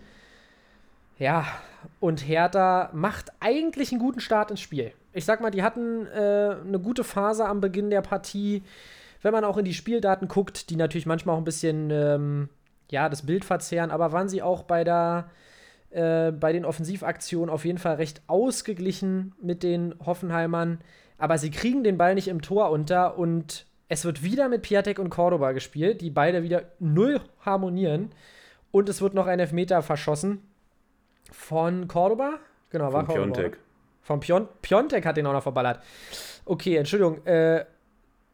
Ja, 1.18 1.48
und 2.00 2.28
Hertha 2.28 2.92
macht 2.94 3.32
eigentlich 3.40 3.92
einen 3.92 4.00
guten 4.00 4.20
Start 4.20 4.52
ins 4.52 4.62
Spiel 4.62 4.94
ich 5.18 5.26
sag 5.26 5.42
mal, 5.42 5.50
die 5.50 5.64
hatten 5.64 6.06
äh, 6.08 6.56
eine 6.66 6.80
gute 6.80 7.04
Phase 7.04 7.48
am 7.48 7.60
Beginn 7.60 7.90
der 7.90 8.02
Partie. 8.02 8.64
Wenn 9.24 9.34
man 9.34 9.44
auch 9.44 9.58
in 9.58 9.66
die 9.66 9.74
Spieldaten 9.74 10.28
guckt, 10.28 10.70
die 10.70 10.76
natürlich 10.76 11.08
manchmal 11.08 11.36
auch 11.36 11.40
ein 11.40 11.44
bisschen 11.44 11.90
ähm, 11.90 12.50
ja, 12.92 13.10
das 13.10 13.26
Bild 13.26 13.44
verzehren, 13.44 13.90
aber 13.90 14.12
waren 14.12 14.30
sie 14.30 14.44
auch 14.44 14.64
bei 14.64 14.84
der 14.84 15.32
äh, 15.90 16.32
bei 16.32 16.54
den 16.54 16.66
Offensivaktionen 16.66 17.50
auf 17.50 17.66
jeden 17.66 17.80
Fall 17.80 17.96
recht 17.96 18.22
ausgeglichen 18.28 19.34
mit 19.42 19.64
den 19.64 19.96
Hoffenheimern. 20.06 20.80
Aber 21.18 21.40
sie 21.40 21.50
kriegen 21.50 21.84
den 21.84 21.98
Ball 21.98 22.14
nicht 22.14 22.28
im 22.28 22.44
Tor 22.44 22.70
unter 22.70 23.18
und 23.18 23.66
es 23.90 24.06
wird 24.06 24.22
wieder 24.22 24.50
mit 24.50 24.62
Piatek 24.62 25.00
und 25.00 25.10
Cordoba 25.10 25.54
gespielt, 25.54 26.02
die 26.02 26.12
beide 26.12 26.44
wieder 26.44 26.64
null 26.80 27.22
harmonieren. 27.44 28.12
Und 28.70 28.88
es 28.88 29.02
wird 29.02 29.16
noch 29.16 29.26
ein 29.26 29.40
Elfmeter 29.40 29.82
verschossen 29.82 30.42
von 31.32 31.88
Cordoba. 31.88 32.34
Genau, 32.70 32.94
war 32.94 33.06
Von 33.06 33.16
Cordoba. 33.16 33.34
Piontek. 33.34 33.60
Von 34.08 34.22
Pion 34.22 34.48
Piontek 34.62 35.06
hat 35.06 35.18
den 35.18 35.28
auch 35.28 35.34
noch 35.34 35.44
verballert. 35.44 35.84
Okay, 36.46 36.78
Entschuldigung. 36.78 37.26
Äh, 37.26 37.66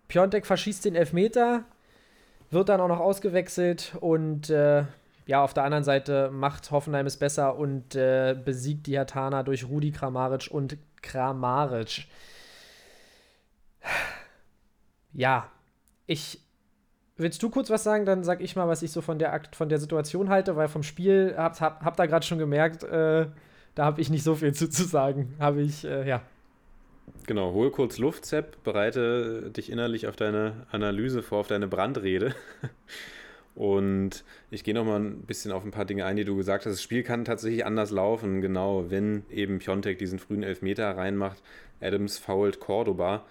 Piontek 0.07 0.45
verschießt 0.45 0.85
den 0.85 0.93
Elfmeter, 0.93 1.63
wird 2.51 2.69
dann 2.69 2.79
auch 2.79 2.87
noch 2.87 2.99
ausgewechselt 2.99 3.95
und 3.99 4.51
äh, 4.51 4.83
ja, 5.25 5.43
auf 5.43 5.55
der 5.55 5.63
anderen 5.63 5.83
Seite 5.83 6.29
macht 6.29 6.69
Hoffenheim 6.69 7.07
es 7.07 7.17
besser 7.17 7.57
und 7.57 7.95
äh, 7.95 8.35
besiegt 8.35 8.85
die 8.85 8.97
Hertana 8.97 9.41
durch 9.41 9.67
Rudi 9.67 9.91
Kramaric 9.91 10.51
und 10.51 10.77
Kramaric. 11.01 12.05
Ja, 15.13 15.49
ich. 16.05 16.39
Willst 17.17 17.41
du 17.41 17.49
kurz 17.49 17.71
was 17.71 17.83
sagen? 17.83 18.05
Dann 18.05 18.23
sag 18.23 18.41
ich 18.41 18.55
mal, 18.55 18.67
was 18.67 18.83
ich 18.83 18.91
so 18.91 19.01
von 19.01 19.17
der, 19.17 19.33
Akt, 19.33 19.55
von 19.55 19.69
der 19.69 19.79
Situation 19.79 20.29
halte, 20.29 20.55
weil 20.55 20.67
vom 20.67 20.83
Spiel 20.83 21.33
hab, 21.35 21.59
hab, 21.59 21.83
hab 21.83 21.97
da 21.97 22.05
gerade 22.05 22.25
schon 22.25 22.37
gemerkt, 22.37 22.83
äh, 22.83 23.25
da 23.75 23.85
habe 23.85 24.01
ich 24.01 24.09
nicht 24.09 24.23
so 24.23 24.35
viel 24.35 24.53
zu, 24.53 24.69
zu 24.69 24.83
sagen. 24.83 25.33
Habe 25.39 25.61
ich, 25.61 25.85
äh, 25.85 26.07
ja. 26.07 26.21
Genau, 27.27 27.53
hol 27.53 27.71
kurz 27.71 27.97
Luft, 27.97 28.25
Sepp, 28.25 28.63
bereite 28.63 29.49
dich 29.51 29.71
innerlich 29.71 30.07
auf 30.07 30.15
deine 30.15 30.67
Analyse 30.71 31.23
vor, 31.23 31.39
auf 31.39 31.47
deine 31.47 31.67
Brandrede. 31.67 32.35
Und 33.55 34.23
ich 34.49 34.63
gehe 34.63 34.73
nochmal 34.73 34.99
ein 34.99 35.21
bisschen 35.21 35.51
auf 35.51 35.63
ein 35.63 35.71
paar 35.71 35.85
Dinge 35.85 36.05
ein, 36.05 36.15
die 36.15 36.25
du 36.25 36.35
gesagt 36.35 36.65
hast. 36.65 36.73
Das 36.73 36.81
Spiel 36.81 37.03
kann 37.03 37.23
tatsächlich 37.23 37.65
anders 37.65 37.91
laufen, 37.91 38.41
genau, 38.41 38.89
wenn 38.89 39.23
eben 39.29 39.59
Piontek 39.59 39.99
diesen 39.99 40.17
frühen 40.17 40.43
Elfmeter 40.43 40.97
reinmacht. 40.97 41.41
Adams 41.79 42.17
fault 42.17 42.59
Cordoba, 42.59 43.25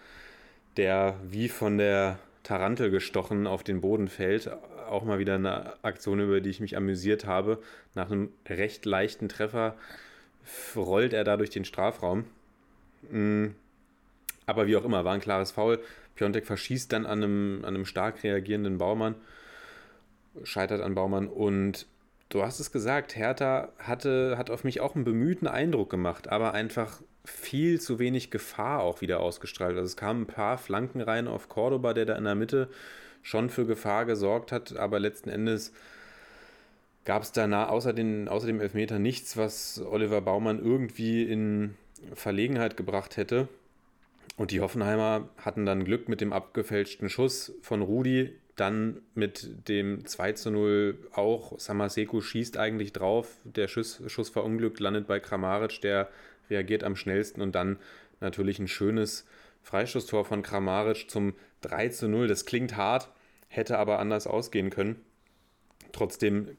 der 0.76 1.16
wie 1.28 1.48
von 1.48 1.76
der 1.76 2.18
Tarantel 2.44 2.90
gestochen 2.90 3.46
auf 3.46 3.64
den 3.64 3.80
Boden 3.80 4.08
fällt. 4.08 4.50
Auch 4.88 5.04
mal 5.04 5.18
wieder 5.18 5.34
eine 5.34 5.84
Aktion, 5.84 6.20
über 6.20 6.40
die 6.40 6.50
ich 6.50 6.60
mich 6.60 6.76
amüsiert 6.76 7.26
habe. 7.26 7.58
Nach 7.94 8.10
einem 8.10 8.30
recht 8.48 8.84
leichten 8.84 9.28
Treffer 9.28 9.74
rollt 10.76 11.12
er 11.12 11.24
da 11.24 11.36
durch 11.36 11.50
den 11.50 11.64
Strafraum. 11.64 12.24
Mm, 13.10 13.48
Aber 14.46 14.66
wie 14.66 14.76
auch 14.76 14.84
immer, 14.84 15.04
war 15.04 15.14
ein 15.14 15.20
klares 15.20 15.52
Foul. 15.52 15.80
Piontek 16.14 16.46
verschießt 16.46 16.92
dann 16.92 17.06
an 17.06 17.22
einem, 17.22 17.58
an 17.62 17.74
einem 17.74 17.86
stark 17.86 18.22
reagierenden 18.22 18.78
Baumann, 18.78 19.14
scheitert 20.44 20.80
an 20.80 20.94
Baumann 20.94 21.28
und 21.28 21.86
du 22.28 22.42
hast 22.42 22.60
es 22.60 22.72
gesagt, 22.72 23.16
Hertha 23.16 23.68
hatte, 23.78 24.36
hat 24.38 24.50
auf 24.50 24.64
mich 24.64 24.80
auch 24.80 24.94
einen 24.94 25.04
bemühten 25.04 25.46
Eindruck 25.46 25.90
gemacht, 25.90 26.28
aber 26.28 26.54
einfach 26.54 27.00
viel 27.24 27.80
zu 27.80 27.98
wenig 27.98 28.30
Gefahr 28.30 28.80
auch 28.80 29.00
wieder 29.00 29.20
ausgestrahlt. 29.20 29.76
Also 29.76 29.86
es 29.86 29.96
kamen 29.96 30.22
ein 30.22 30.26
paar 30.26 30.58
Flanken 30.58 31.00
rein 31.00 31.28
auf 31.28 31.48
Cordoba, 31.48 31.94
der 31.94 32.06
da 32.06 32.16
in 32.16 32.24
der 32.24 32.34
Mitte 32.34 32.68
schon 33.22 33.50
für 33.50 33.66
Gefahr 33.66 34.04
gesorgt 34.04 34.50
hat, 34.50 34.76
aber 34.76 34.98
letzten 34.98 35.30
Endes 35.30 35.72
gab 37.04 37.22
es 37.22 37.32
danach 37.32 37.68
außer, 37.68 37.92
den, 37.92 38.28
außer 38.28 38.46
dem 38.46 38.60
Elfmeter 38.60 38.98
nichts, 38.98 39.36
was 39.36 39.82
Oliver 39.84 40.20
Baumann 40.20 40.58
irgendwie 40.58 41.24
in 41.24 41.74
Verlegenheit 42.14 42.76
gebracht 42.76 43.16
hätte. 43.16 43.48
Und 44.36 44.50
die 44.50 44.60
Hoffenheimer 44.60 45.28
hatten 45.36 45.66
dann 45.66 45.84
Glück 45.84 46.08
mit 46.08 46.20
dem 46.20 46.32
abgefälschten 46.32 47.10
Schuss 47.10 47.52
von 47.60 47.82
Rudi, 47.82 48.32
dann 48.56 49.00
mit 49.14 49.68
dem 49.68 50.06
2 50.06 50.32
zu 50.32 50.50
0 50.50 50.98
auch. 51.12 51.58
Samaseko 51.58 52.20
schießt 52.20 52.56
eigentlich 52.56 52.92
drauf, 52.92 53.36
der 53.44 53.68
Schuss, 53.68 54.02
Schuss 54.06 54.30
verunglückt, 54.30 54.80
landet 54.80 55.06
bei 55.06 55.20
Kramaric, 55.20 55.80
der 55.80 56.08
reagiert 56.50 56.84
am 56.84 56.96
schnellsten 56.96 57.40
und 57.40 57.54
dann 57.54 57.78
natürlich 58.20 58.58
ein 58.58 58.68
schönes 58.68 59.26
Freistoßtor 59.62 60.24
von 60.24 60.42
Kramaric 60.42 61.10
zum 61.10 61.34
3 61.62 61.88
zu 61.88 62.08
0. 62.08 62.28
Das 62.28 62.46
klingt 62.46 62.76
hart, 62.76 63.10
hätte 63.48 63.78
aber 63.78 63.98
anders 63.98 64.26
ausgehen 64.26 64.70
können. 64.70 64.96
Trotzdem 65.92 66.56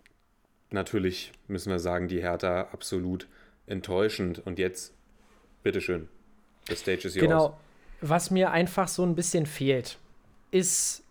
natürlich 0.73 1.31
müssen 1.47 1.71
wir 1.71 1.79
sagen, 1.79 2.07
die 2.07 2.21
Hertha 2.21 2.69
absolut 2.71 3.27
enttäuschend. 3.67 4.39
Und 4.45 4.59
jetzt, 4.59 4.93
bitteschön, 5.63 6.09
the 6.67 6.75
stage 6.75 7.07
is 7.07 7.15
yours. 7.15 7.27
Genau. 7.27 7.57
Was 8.01 8.31
mir 8.31 8.51
einfach 8.51 8.87
so 8.89 9.03
ein 9.03 9.15
bisschen 9.15 9.45
fehlt, 9.45 9.97
ist 10.51 11.03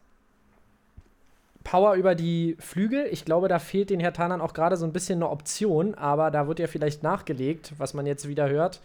Power 1.65 1.95
über 1.95 2.15
die 2.15 2.57
Flügel. 2.59 3.07
Ich 3.11 3.25
glaube, 3.25 3.49
da 3.49 3.59
fehlt 3.59 3.91
den 3.91 4.01
Hertanern 4.01 4.41
auch 4.41 4.53
gerade 4.53 4.77
so 4.77 4.85
ein 4.85 4.93
bisschen 4.93 5.19
eine 5.19 5.31
Option, 5.31 5.95
aber 5.95 6.31
da 6.31 6.49
wird 6.49 6.59
ja 6.59 6.67
vielleicht 6.67 7.03
nachgelegt, 7.03 7.73
was 7.79 7.95
man 7.95 8.07
jetzt 8.07 8.29
wieder 8.29 8.49
hört, 8.49 8.81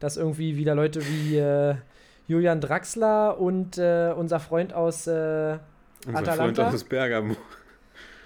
dass 0.00 0.16
irgendwie 0.16 0.56
wieder 0.56 0.74
Leute 0.74 1.00
wie 1.06 1.36
äh, 1.36 1.76
Julian 2.28 2.60
Draxler 2.60 3.38
und 3.38 3.78
äh, 3.78 4.12
unser 4.16 4.40
Freund 4.40 4.72
aus 4.72 5.06
äh, 5.06 5.58
Unser 6.06 6.18
Atalanta? 6.18 6.62
Freund 6.64 6.74
aus 6.74 6.84
Bergamo, 6.84 7.36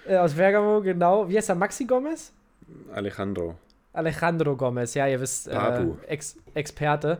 äh, 0.07 0.17
aus 0.17 0.33
Bergamo, 0.33 0.81
genau. 0.81 1.29
Wie 1.29 1.37
heißt 1.37 1.49
er? 1.49 1.55
Maxi 1.55 1.85
Gomez? 1.85 2.31
Alejandro. 2.93 3.55
Alejandro 3.93 4.55
Gomez, 4.55 4.93
ja, 4.93 5.07
ihr 5.07 5.19
wisst, 5.19 5.47
äh. 5.47 5.85
Ex 6.07 6.37
Experte. 6.53 7.19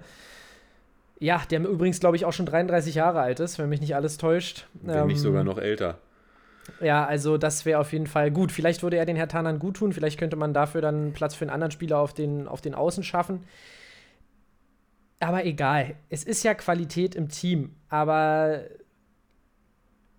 Ja, 1.19 1.43
der 1.51 1.59
übrigens, 1.59 1.99
glaube 1.99 2.15
ich, 2.15 2.25
auch 2.25 2.33
schon 2.33 2.45
33 2.47 2.95
Jahre 2.95 3.19
alt 3.21 3.39
ist, 3.39 3.59
wenn 3.59 3.69
mich 3.69 3.81
nicht 3.81 3.95
alles 3.95 4.17
täuscht. 4.17 4.67
Wenn 4.73 5.05
nicht 5.07 5.17
Ähm, 5.17 5.21
sogar 5.21 5.43
noch 5.43 5.59
älter. 5.59 5.99
Ja, 6.79 7.05
also 7.05 7.37
das 7.37 7.65
wäre 7.65 7.79
auf 7.79 7.91
jeden 7.93 8.07
Fall 8.07 8.31
gut. 8.31 8.51
Vielleicht 8.51 8.81
würde 8.81 8.97
er 8.97 9.05
den 9.05 9.15
Hertanern 9.15 9.59
gut 9.59 9.77
tun, 9.77 9.93
vielleicht 9.93 10.19
könnte 10.19 10.35
man 10.35 10.53
dafür 10.53 10.81
dann 10.81 11.13
Platz 11.13 11.35
für 11.35 11.43
einen 11.43 11.51
anderen 11.51 11.71
Spieler 11.71 11.99
auf 11.99 12.13
den, 12.13 12.47
auf 12.47 12.61
den 12.61 12.73
Außen 12.73 13.03
schaffen. 13.03 13.43
Aber 15.19 15.45
egal, 15.45 15.95
es 16.09 16.23
ist 16.23 16.43
ja 16.43 16.53
Qualität 16.55 17.13
im 17.13 17.29
Team, 17.29 17.75
aber 17.89 18.61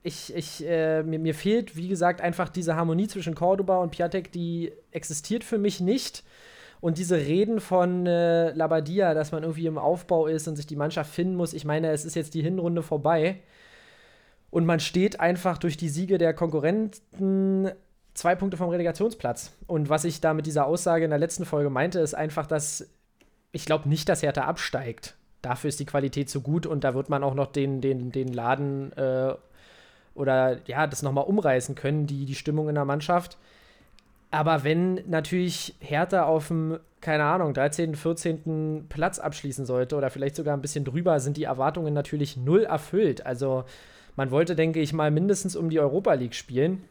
ich, 0.02 0.34
ich, 0.34 0.66
äh, 0.66 1.02
mir, 1.02 1.18
mir 1.18 1.34
fehlt, 1.34 1.76
wie 1.76 1.88
gesagt, 1.88 2.20
einfach 2.20 2.48
diese 2.48 2.76
Harmonie 2.76 3.06
zwischen 3.06 3.34
Cordoba 3.34 3.78
und 3.78 3.90
Piatek, 3.90 4.32
die 4.32 4.72
existiert 4.90 5.44
für 5.44 5.58
mich 5.58 5.80
nicht. 5.80 6.24
Und 6.80 6.98
diese 6.98 7.16
Reden 7.16 7.60
von 7.60 8.06
äh, 8.06 8.50
Labadia, 8.52 9.14
dass 9.14 9.30
man 9.30 9.44
irgendwie 9.44 9.66
im 9.66 9.78
Aufbau 9.78 10.26
ist 10.26 10.48
und 10.48 10.56
sich 10.56 10.66
die 10.66 10.74
Mannschaft 10.74 11.14
finden 11.14 11.36
muss, 11.36 11.54
ich 11.54 11.64
meine, 11.64 11.92
es 11.92 12.04
ist 12.04 12.16
jetzt 12.16 12.34
die 12.34 12.42
Hinrunde 12.42 12.82
vorbei. 12.82 13.38
Und 14.50 14.66
man 14.66 14.80
steht 14.80 15.20
einfach 15.20 15.58
durch 15.58 15.76
die 15.76 15.88
Siege 15.88 16.18
der 16.18 16.34
Konkurrenten 16.34 17.70
zwei 18.14 18.34
Punkte 18.34 18.56
vom 18.56 18.68
Relegationsplatz. 18.68 19.52
Und 19.68 19.88
was 19.88 20.04
ich 20.04 20.20
da 20.20 20.34
mit 20.34 20.46
dieser 20.46 20.66
Aussage 20.66 21.04
in 21.04 21.10
der 21.10 21.20
letzten 21.20 21.44
Folge 21.44 21.70
meinte, 21.70 22.00
ist 22.00 22.14
einfach, 22.14 22.46
dass 22.46 22.90
ich 23.52 23.64
glaube 23.64 23.88
nicht, 23.88 24.08
dass 24.08 24.22
Hertha 24.22 24.42
absteigt. 24.42 25.14
Dafür 25.40 25.68
ist 25.68 25.80
die 25.80 25.86
Qualität 25.86 26.28
zu 26.28 26.40
gut 26.40 26.66
und 26.66 26.84
da 26.84 26.94
wird 26.94 27.08
man 27.08 27.22
auch 27.22 27.34
noch 27.34 27.46
den, 27.46 27.80
den, 27.80 28.10
den 28.12 28.28
Laden 28.28 28.92
äh, 28.92 29.34
oder 30.14 30.58
ja, 30.66 30.86
das 30.86 31.02
nochmal 31.02 31.24
umreißen 31.24 31.74
können, 31.74 32.06
die, 32.06 32.24
die 32.24 32.34
Stimmung 32.34 32.68
in 32.68 32.74
der 32.74 32.84
Mannschaft. 32.84 33.38
Aber 34.30 34.64
wenn 34.64 34.94
natürlich 35.08 35.74
Hertha 35.80 36.24
auf 36.24 36.48
dem, 36.48 36.78
keine 37.00 37.24
Ahnung, 37.24 37.52
13., 37.52 37.94
14. 37.94 38.86
Platz 38.88 39.18
abschließen 39.18 39.66
sollte 39.66 39.94
oder 39.96 40.10
vielleicht 40.10 40.36
sogar 40.36 40.56
ein 40.56 40.62
bisschen 40.62 40.84
drüber, 40.84 41.20
sind 41.20 41.36
die 41.36 41.44
Erwartungen 41.44 41.92
natürlich 41.92 42.36
null 42.36 42.64
erfüllt. 42.64 43.26
Also 43.26 43.64
man 44.16 44.30
wollte, 44.30 44.56
denke 44.56 44.80
ich 44.80 44.92
mal, 44.92 45.10
mindestens 45.10 45.54
um 45.54 45.68
die 45.68 45.80
Europa 45.80 46.14
League 46.14 46.34
spielen. 46.34 46.82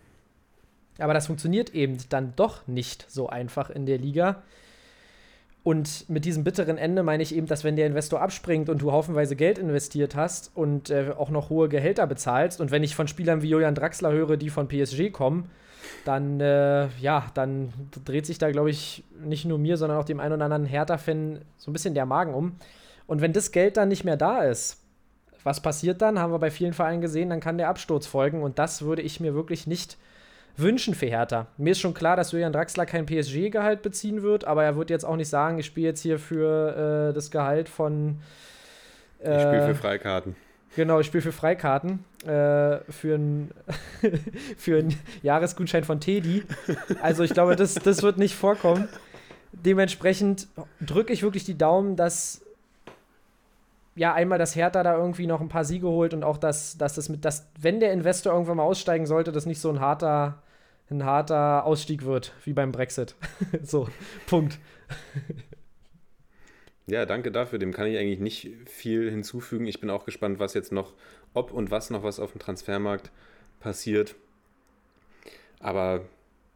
Aber 0.99 1.15
das 1.15 1.27
funktioniert 1.27 1.73
eben 1.73 1.97
dann 2.09 2.33
doch 2.35 2.67
nicht 2.67 3.09
so 3.09 3.27
einfach 3.27 3.71
in 3.71 3.87
der 3.87 3.97
Liga. 3.97 4.43
Und 5.63 6.09
mit 6.09 6.25
diesem 6.25 6.43
bitteren 6.43 6.77
Ende 6.77 7.03
meine 7.03 7.21
ich 7.21 7.35
eben, 7.35 7.45
dass 7.45 7.63
wenn 7.63 7.75
der 7.75 7.85
Investor 7.85 8.19
abspringt 8.21 8.67
und 8.67 8.81
du 8.81 8.91
haufenweise 8.91 9.35
Geld 9.35 9.59
investiert 9.59 10.15
hast 10.15 10.51
und 10.55 10.89
äh, 10.89 11.13
auch 11.15 11.29
noch 11.29 11.49
hohe 11.49 11.69
Gehälter 11.69 12.07
bezahlst 12.07 12.59
und 12.61 12.71
wenn 12.71 12.83
ich 12.83 12.95
von 12.95 13.07
Spielern 13.07 13.43
wie 13.43 13.49
Julian 13.49 13.75
Draxler 13.75 14.11
höre, 14.11 14.37
die 14.37 14.49
von 14.49 14.67
PSG 14.67 15.11
kommen, 15.11 15.51
dann 16.03 16.39
äh, 16.39 16.87
ja, 16.99 17.27
dann 17.35 17.73
dreht 18.05 18.25
sich 18.25 18.39
da 18.39 18.49
glaube 18.49 18.71
ich 18.71 19.03
nicht 19.23 19.45
nur 19.45 19.59
mir, 19.59 19.77
sondern 19.77 19.99
auch 19.99 20.03
dem 20.03 20.19
einen 20.19 20.33
oder 20.33 20.45
anderen 20.45 20.65
Hertha-Fan 20.65 21.41
so 21.57 21.69
ein 21.69 21.73
bisschen 21.73 21.93
der 21.93 22.07
Magen 22.07 22.33
um. 22.33 22.55
Und 23.05 23.21
wenn 23.21 23.33
das 23.33 23.51
Geld 23.51 23.77
dann 23.77 23.89
nicht 23.89 24.03
mehr 24.03 24.17
da 24.17 24.41
ist, 24.41 24.77
was 25.43 25.61
passiert 25.61 26.01
dann? 26.01 26.17
Haben 26.17 26.33
wir 26.33 26.39
bei 26.39 26.51
vielen 26.51 26.73
Vereinen 26.73 27.01
gesehen, 27.01 27.29
dann 27.29 27.39
kann 27.39 27.59
der 27.59 27.69
Absturz 27.69 28.07
folgen 28.07 28.41
und 28.41 28.57
das 28.57 28.81
würde 28.81 29.03
ich 29.03 29.19
mir 29.19 29.35
wirklich 29.35 29.67
nicht 29.67 29.97
wünschen 30.57 30.93
für 30.93 31.05
Hertha. 31.07 31.47
Mir 31.57 31.71
ist 31.71 31.79
schon 31.79 31.93
klar, 31.93 32.15
dass 32.15 32.31
Julian 32.31 32.53
Draxler 32.53 32.85
kein 32.85 33.05
PSG-Gehalt 33.05 33.81
beziehen 33.81 34.21
wird, 34.21 34.45
aber 34.45 34.63
er 34.63 34.75
wird 34.75 34.89
jetzt 34.89 35.05
auch 35.05 35.15
nicht 35.15 35.29
sagen, 35.29 35.59
ich 35.59 35.65
spiele 35.65 35.87
jetzt 35.87 36.01
hier 36.01 36.19
für 36.19 37.09
äh, 37.09 37.13
das 37.13 37.31
Gehalt 37.31 37.69
von. 37.69 38.19
Äh, 39.23 39.35
Ich 39.35 39.41
spiele 39.41 39.65
für 39.67 39.75
Freikarten. 39.75 40.35
Genau, 40.75 40.99
ich 41.01 41.07
spiele 41.07 41.21
für 41.21 41.31
Freikarten. 41.33 42.05
Äh, 42.23 42.79
für 42.89 43.15
einen 43.15 43.51
für 44.57 44.79
einen 44.79 44.97
Jahresgutschein 45.21 45.83
von 45.83 45.99
Teddy. 45.99 46.43
Also 47.01 47.23
ich 47.23 47.33
glaube, 47.33 47.55
das, 47.55 47.75
das 47.75 48.03
wird 48.03 48.17
nicht 48.17 48.35
vorkommen. 48.35 48.87
Dementsprechend 49.53 50.47
drücke 50.79 51.11
ich 51.11 51.23
wirklich 51.23 51.43
die 51.43 51.57
Daumen, 51.57 51.95
dass 51.97 52.41
ja 54.01 54.15
einmal 54.15 54.39
das 54.39 54.55
Hertha 54.55 54.81
da 54.81 54.97
irgendwie 54.97 55.27
noch 55.27 55.41
ein 55.41 55.47
paar 55.47 55.63
Siege 55.63 55.87
holt 55.87 56.15
und 56.15 56.23
auch, 56.23 56.37
dass, 56.37 56.75
dass 56.75 56.95
das 56.95 57.07
mit, 57.07 57.23
dass, 57.23 57.47
wenn 57.59 57.79
der 57.79 57.93
Investor 57.93 58.33
irgendwann 58.33 58.57
mal 58.57 58.63
aussteigen 58.63 59.05
sollte, 59.05 59.31
das 59.31 59.45
nicht 59.45 59.59
so 59.59 59.69
ein 59.69 59.79
harter, 59.79 60.41
ein 60.89 61.05
harter 61.05 61.65
Ausstieg 61.65 62.03
wird, 62.03 62.33
wie 62.43 62.53
beim 62.53 62.71
Brexit. 62.71 63.13
so, 63.61 63.87
Punkt. 64.25 64.57
Ja, 66.87 67.05
danke 67.05 67.31
dafür. 67.31 67.59
Dem 67.59 67.73
kann 67.73 67.85
ich 67.85 67.97
eigentlich 67.99 68.19
nicht 68.19 68.49
viel 68.65 69.07
hinzufügen. 69.11 69.67
Ich 69.67 69.79
bin 69.79 69.91
auch 69.91 70.03
gespannt, 70.03 70.39
was 70.39 70.55
jetzt 70.55 70.71
noch, 70.71 70.93
ob 71.35 71.51
und 71.51 71.69
was 71.69 71.91
noch 71.91 72.01
was 72.01 72.19
auf 72.19 72.31
dem 72.31 72.39
Transfermarkt 72.39 73.11
passiert. 73.59 74.15
Aber 75.59 76.01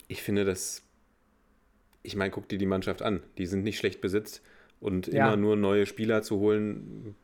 ich 0.08 0.23
finde 0.23 0.45
das, 0.45 0.81
ich 2.01 2.15
meine, 2.15 2.31
guck 2.31 2.49
dir 2.49 2.58
die 2.58 2.65
Mannschaft 2.65 3.03
an. 3.03 3.21
Die 3.38 3.45
sind 3.45 3.63
nicht 3.63 3.77
schlecht 3.77 4.01
besetzt 4.01 4.41
und 4.79 5.05
Ja. 5.08 5.27
immer 5.27 5.38
nur 5.38 5.55
neue 5.55 5.86
Spieler 5.86 6.23
zu 6.23 6.39
holen, 6.39 7.15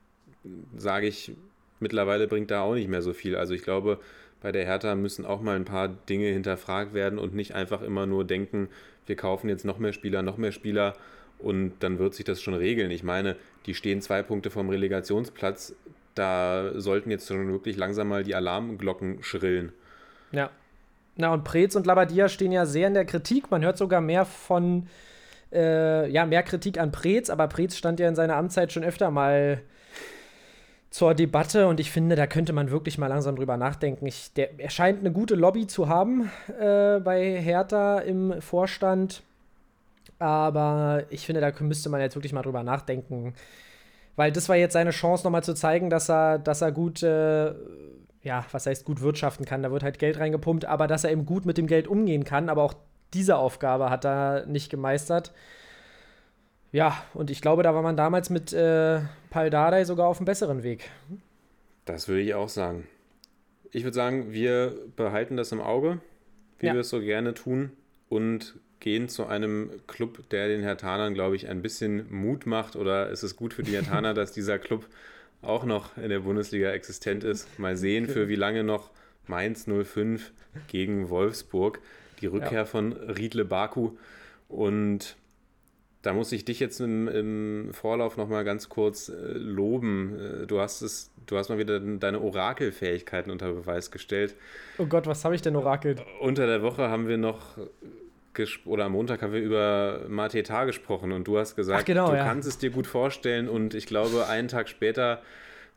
sage 0.76 1.08
ich, 1.08 1.34
mittlerweile 1.80 2.28
bringt 2.28 2.52
da 2.52 2.62
auch 2.62 2.76
nicht 2.76 2.90
mehr 2.90 3.02
so 3.02 3.14
viel. 3.14 3.36
Also 3.36 3.54
ich 3.54 3.64
glaube, 3.64 4.00
bei 4.42 4.52
der 4.52 4.66
Hertha 4.66 4.96
müssen 4.96 5.26
auch 5.26 5.42
mal 5.42 5.56
ein 5.56 5.66
paar 5.66 5.88
Dinge 5.88 6.28
hinterfragt 6.28 6.94
werden 6.94 7.20
und 7.20 7.36
nicht 7.36 7.54
einfach 7.54 7.82
immer 7.82 8.06
nur 8.06 8.26
denken, 8.26 8.70
wir 9.06 9.16
kaufen 9.16 9.50
jetzt 9.50 9.66
noch 9.66 9.78
mehr 9.78 9.94
Spieler, 9.94 10.22
noch 10.22 10.38
mehr 10.38 10.52
Spieler 10.52 10.96
und 11.40 11.74
dann 11.80 12.00
wird 12.00 12.14
sich 12.14 12.26
das 12.26 12.42
schon 12.42 12.54
regeln. 12.54 12.92
Ich 12.92 13.04
meine, 13.04 13.36
die 13.66 13.74
stehen 13.74 14.02
zwei 14.02 14.24
Punkte 14.24 14.50
vom 14.50 14.70
Relegationsplatz. 14.70 15.76
Da 16.16 16.72
sollten 16.76 17.12
jetzt 17.12 17.28
schon 17.28 17.52
wirklich 17.52 17.78
langsam 17.78 18.10
mal 18.10 18.24
die 18.24 18.36
Alarmglocken 18.36 19.24
schrillen. 19.24 19.72
Ja. 20.32 20.50
Na, 21.18 21.34
und 21.34 21.44
Preetz 21.44 21.76
und 21.76 21.86
Labadia 21.86 22.30
stehen 22.30 22.52
ja 22.52 22.66
sehr 22.66 22.88
in 22.88 22.94
der 22.94 23.06
Kritik. 23.06 23.52
Man 23.52 23.64
hört 23.64 23.78
sogar 23.78 24.02
mehr 24.02 24.26
von, 24.26 24.88
äh, 25.52 26.10
ja, 26.10 26.26
mehr 26.26 26.44
Kritik 26.44 26.80
an 26.80 26.92
Preetz, 26.92 27.30
aber 27.30 27.48
Preetz 27.48 27.76
stand 27.76 28.00
ja 28.00 28.08
in 28.08 28.16
seiner 28.16 28.38
Amtszeit 28.38 28.72
schon 28.72 28.84
öfter 28.84 29.12
mal 29.12 29.62
zur 30.92 31.16
Debatte 31.16 31.68
und 31.68 31.80
ich 31.80 31.90
finde, 31.90 32.18
da 32.18 32.28
könnte 32.28 32.52
man 32.52 32.70
wirklich 32.70 32.98
mal 32.98 33.08
langsam 33.08 33.38
drüber 33.38 33.56
nachdenken. 33.56 34.06
Ich, 34.06 34.34
der, 34.34 34.60
er 34.60 34.70
scheint 34.70 35.00
eine 35.00 35.12
gute 35.12 35.36
Lobby 35.36 35.66
zu 35.66 35.88
haben 35.88 36.30
äh, 36.60 37.00
bei 37.00 37.42
Hertha 37.42 38.00
im 38.00 38.42
Vorstand, 38.42 39.24
aber 40.20 41.06
ich 41.10 41.26
finde, 41.26 41.40
da 41.40 41.52
müsste 41.64 41.90
man 41.90 42.02
jetzt 42.02 42.16
wirklich 42.16 42.34
mal 42.34 42.42
drüber 42.42 42.62
nachdenken, 42.62 43.34
weil 44.18 44.34
das 44.34 44.50
war 44.50 44.58
jetzt 44.58 44.74
seine 44.74 44.92
Chance, 44.92 45.24
nochmal 45.24 45.44
zu 45.44 45.54
zeigen, 45.54 45.90
dass 45.90 46.10
er, 46.10 46.38
dass 46.38 46.62
er 46.62 46.74
gut, 46.74 47.02
äh, 47.02 47.54
ja, 48.22 48.46
was 48.52 48.66
heißt 48.66 48.84
gut 48.84 49.02
wirtschaften 49.02 49.46
kann. 49.46 49.64
Da 49.64 49.72
wird 49.72 49.84
halt 49.84 49.98
Geld 49.98 50.20
reingepumpt, 50.20 50.66
aber 50.66 50.88
dass 50.88 51.06
er 51.06 51.12
eben 51.12 51.26
gut 51.26 51.46
mit 51.46 51.58
dem 51.58 51.68
Geld 51.68 51.88
umgehen 51.88 52.26
kann. 52.26 52.50
Aber 52.50 52.64
auch 52.64 52.74
diese 53.14 53.38
Aufgabe 53.38 53.90
hat 53.90 54.06
er 54.06 54.46
nicht 54.46 54.70
gemeistert. 54.70 55.32
Ja, 56.72 57.04
und 57.14 57.30
ich 57.30 57.42
glaube, 57.42 57.64
da 57.64 57.74
war 57.76 57.82
man 57.82 57.98
damals 57.98 58.30
mit 58.30 58.54
äh, 58.54 59.02
Pal 59.30 59.50
Dardai 59.50 59.84
sogar 59.84 60.08
auf 60.08 60.18
einem 60.18 60.26
besseren 60.26 60.64
Weg. 60.64 60.90
Das 61.86 62.08
würde 62.08 62.22
ich 62.22 62.34
auch 62.34 62.50
sagen. 62.50 62.88
Ich 63.72 63.84
würde 63.84 63.96
sagen, 63.96 64.32
wir 64.32 64.74
behalten 64.96 65.38
das 65.38 65.52
im 65.52 65.60
Auge, 65.62 66.00
wie 66.60 66.68
Ja. 66.68 66.74
wir 66.74 66.82
es 66.82 66.90
so 66.90 67.00
gerne 67.02 67.34
tun, 67.34 67.72
und 68.10 68.56
gehen 68.82 69.08
zu 69.10 69.26
einem 69.28 69.70
Club, 69.88 70.28
der 70.32 70.48
den 70.48 70.62
Hertanern, 70.64 71.14
glaube 71.14 71.36
ich, 71.36 71.48
ein 71.48 71.62
bisschen 71.62 72.12
Mut 72.14 72.46
macht. 72.46 72.76
Oder 72.76 73.10
ist 73.10 73.24
es 73.24 73.36
gut 73.36 73.54
für 73.54 73.64
die 73.64 73.72
Hertaner, 73.74 74.14
dass 74.16 74.32
dieser 74.32 74.60
Club 74.60 74.86
auch 75.42 75.64
noch 75.66 75.96
in 75.98 76.10
der 76.10 76.20
Bundesliga 76.22 76.72
existent 76.72 77.24
ist? 77.24 77.48
Mal 77.60 77.78
sehen, 77.78 78.08
für 78.08 78.28
wie 78.28 78.36
lange 78.36 78.64
noch 78.64 78.90
Mainz 79.28 79.66
05 79.66 80.32
gegen 80.68 81.10
Wolfsburg. 81.10 81.80
Die 82.22 82.28
Rückkehr 82.28 82.66
von 82.66 82.92
Riedle 82.94 83.46
Baku. 83.46 83.92
Und 84.50 85.16
da 86.02 86.14
muss 86.14 86.32
ich 86.32 86.46
dich 86.46 86.60
jetzt 86.60 86.80
im, 86.80 87.08
im 87.08 87.74
Vorlauf 87.74 88.18
nochmal 88.18 88.44
ganz 88.44 88.70
kurz 88.70 89.10
äh, 89.10 89.14
loben. 89.14 90.44
Äh, 90.44 90.48
du 90.48 90.60
hast 90.60 90.82
es, 90.82 91.12
du 91.26 91.38
hast 91.38 91.50
mal 91.50 91.58
wieder 91.58 91.80
deine 91.80 92.22
Orakelfähigkeiten 92.22 93.32
unter 93.32 93.52
Beweis 93.52 93.92
gestellt. 93.92 94.36
Oh 94.78 94.86
Gott, 94.86 95.08
was 95.08 95.24
habe 95.26 95.36
ich 95.36 95.42
denn 95.42 95.56
orakelt? 95.56 96.04
Unter 96.20 96.48
der 96.48 96.62
Woche 96.64 96.90
haben 96.90 97.08
wir 97.08 97.18
noch 97.18 97.58
oder 98.66 98.86
am 98.86 98.94
Montag 98.94 99.22
haben 99.22 99.34
wir 99.34 99.42
über 99.42 100.06
Mateta 100.08 100.64
gesprochen 100.64 101.12
und 101.12 101.28
du 101.28 101.38
hast 101.38 101.58
gesagt, 101.58 101.86
genau, 101.86 102.10
du 102.10 102.16
ja. 102.16 102.24
kannst 102.24 102.48
es 102.48 102.58
dir 102.58 102.70
gut 102.70 102.88
vorstellen 102.88 103.50
und 103.50 103.74
ich 103.74 103.86
glaube, 103.86 104.28
einen 104.28 104.48
Tag 104.48 104.70
später 104.70 105.22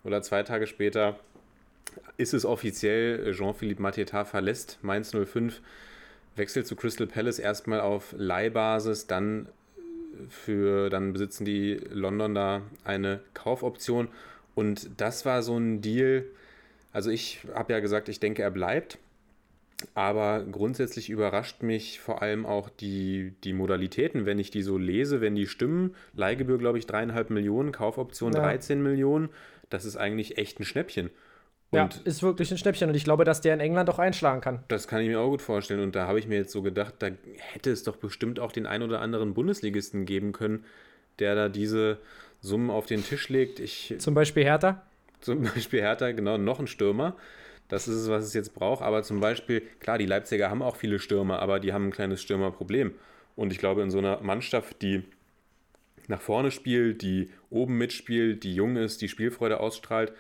oder 0.05 0.23
zwei 0.23 0.45
Tage 0.45 0.69
später 0.69 1.19
ist 2.17 2.33
es 2.33 2.45
offiziell, 2.45 3.33
Jean-Philippe 3.33 3.83
Mateta 3.83 4.25
verlässt 4.25 4.79
Mainz 4.83 5.11
05, 5.13 5.61
wechselt 6.37 6.67
zu 6.67 6.77
Crystal 6.77 7.09
Palace 7.09 7.41
erstmal 7.41 7.81
auf 7.81 8.15
Leihbasis, 8.17 9.09
dann 9.09 9.49
für, 10.29 10.91
dann 10.91 11.13
besitzen 11.13 11.45
die 11.45 11.81
London 11.91 12.35
da 12.35 12.63
eine 12.85 13.21
Kaufoption 13.35 14.09
und 14.55 14.89
das 15.01 15.25
war 15.25 15.43
so 15.43 15.57
ein 15.57 15.81
Deal, 15.81 16.25
also 16.93 17.11
ich 17.11 17.41
habe 17.55 17.73
ja 17.73 17.81
gesagt, 17.81 18.09
ich 18.09 18.21
denke, 18.21 18.43
er 18.43 18.51
bleibt. 18.51 18.99
Aber 19.93 20.45
grundsätzlich 20.51 21.11
überrascht 21.11 21.63
mich 21.63 22.01
vor 22.01 22.23
allem 22.23 22.47
auch 22.47 22.71
die, 22.71 23.35
die 23.43 23.53
Modalitäten, 23.53 24.25
wenn 24.25 24.39
ich 24.39 24.51
die 24.51 24.63
so 24.63 24.79
lese, 24.79 25.21
wenn 25.21 25.35
die 25.35 25.47
stimmen. 25.47 25.95
Leihgebühr, 26.15 26.59
glaube 26.59 26.79
ich, 26.79 26.87
dreieinhalb 26.87 27.29
Millionen, 27.29 27.73
Kaufoption 27.73 28.33
Ja. 28.33 28.41
13 28.41 28.83
Millionen. 28.83 29.29
Das 29.69 29.85
ist 29.85 29.97
eigentlich 29.97 30.39
echt 30.39 30.59
ein 30.61 30.65
Schnäppchen. 30.65 31.11
Und 31.71 31.95
Ja, 31.95 32.01
ist 32.05 32.23
wirklich 32.23 32.51
ein 32.51 32.59
Schnäppchen 32.59 32.89
und 32.89 32.95
ich 32.95 33.05
glaube, 33.05 33.25
dass 33.25 33.41
der 33.41 33.55
in 33.55 33.61
England 33.61 33.91
auch 33.91 33.99
einschlagen 33.99 34.41
kann. 34.41 34.63
das 34.69 34.87
kann 34.87 35.01
ich 35.01 35.09
mir 35.09 35.19
auch 35.21 35.31
gut 35.31 35.43
vorstellen. 35.43 35.81
Und 35.81 35.95
da 35.97 36.07
habe 36.07 36.19
ich 36.19 36.29
mir 36.29 36.37
jetzt 36.37 36.53
so 36.53 36.63
gedacht, 36.63 36.95
da 37.01 37.09
hätte 37.37 37.71
es 37.71 37.83
doch 37.83 37.97
bestimmt 37.97 38.39
auch 38.39 38.53
den 38.53 38.67
ein 38.67 38.83
oder 38.83 39.01
anderen 39.01 39.35
Bundesligisten 39.35 40.05
geben 40.05 40.33
können, 40.33 40.65
der 41.19 41.35
da 41.35 41.49
diese 41.49 41.99
Summen 42.41 42.71
auf 42.71 42.87
den 42.87 43.03
Tisch 43.05 43.29
legt. 43.29 43.59
Ich, 43.59 43.95
Zum 43.99 44.15
Beispiel 44.15 44.45
Hertha. 44.45 44.83
zum 45.21 45.43
Beispiel 45.43 45.81
Hertha, 45.81 46.13
genau, 46.13 46.39
noch 46.39 46.61
ein 46.61 46.67
Stürmer. 46.67 47.17
Das 47.69 47.89
ist 47.89 47.97
es, 47.97 48.09
was 48.09 48.25
es 48.25 48.35
jetzt 48.35 48.55
braucht. 48.55 48.83
Aber 48.83 49.03
zum 49.03 49.21
Beispiel, 49.21 49.63
klar, 49.81 49.99
die 49.99 50.07
Leipziger 50.07 50.51
haben 50.51 50.63
auch 50.63 50.77
viele 50.77 50.99
Stürmer, 50.99 51.41
aber 51.41 51.59
die 51.61 51.73
haben 51.73 51.87
ein 51.87 51.93
kleines 51.93 52.21
Stürmerproblem. 52.23 52.95
Und 53.37 53.53
ich 53.53 53.59
glaube, 53.59 53.83
in 53.83 53.91
so 53.91 53.99
einer 53.99 54.21
Mannschaft, 54.21 54.83
die 54.83 55.03
nach 56.07 56.21
vorne 56.21 56.51
spielt, 56.51 57.03
die 57.03 57.31
oben 57.51 57.79
mitspielt, 57.79 58.45
die 58.45 58.55
jung 58.55 58.77
ist, 58.77 59.01
die 59.01 59.09
Spielfreude 59.09 59.59
ausstrahlt, 59.61 60.13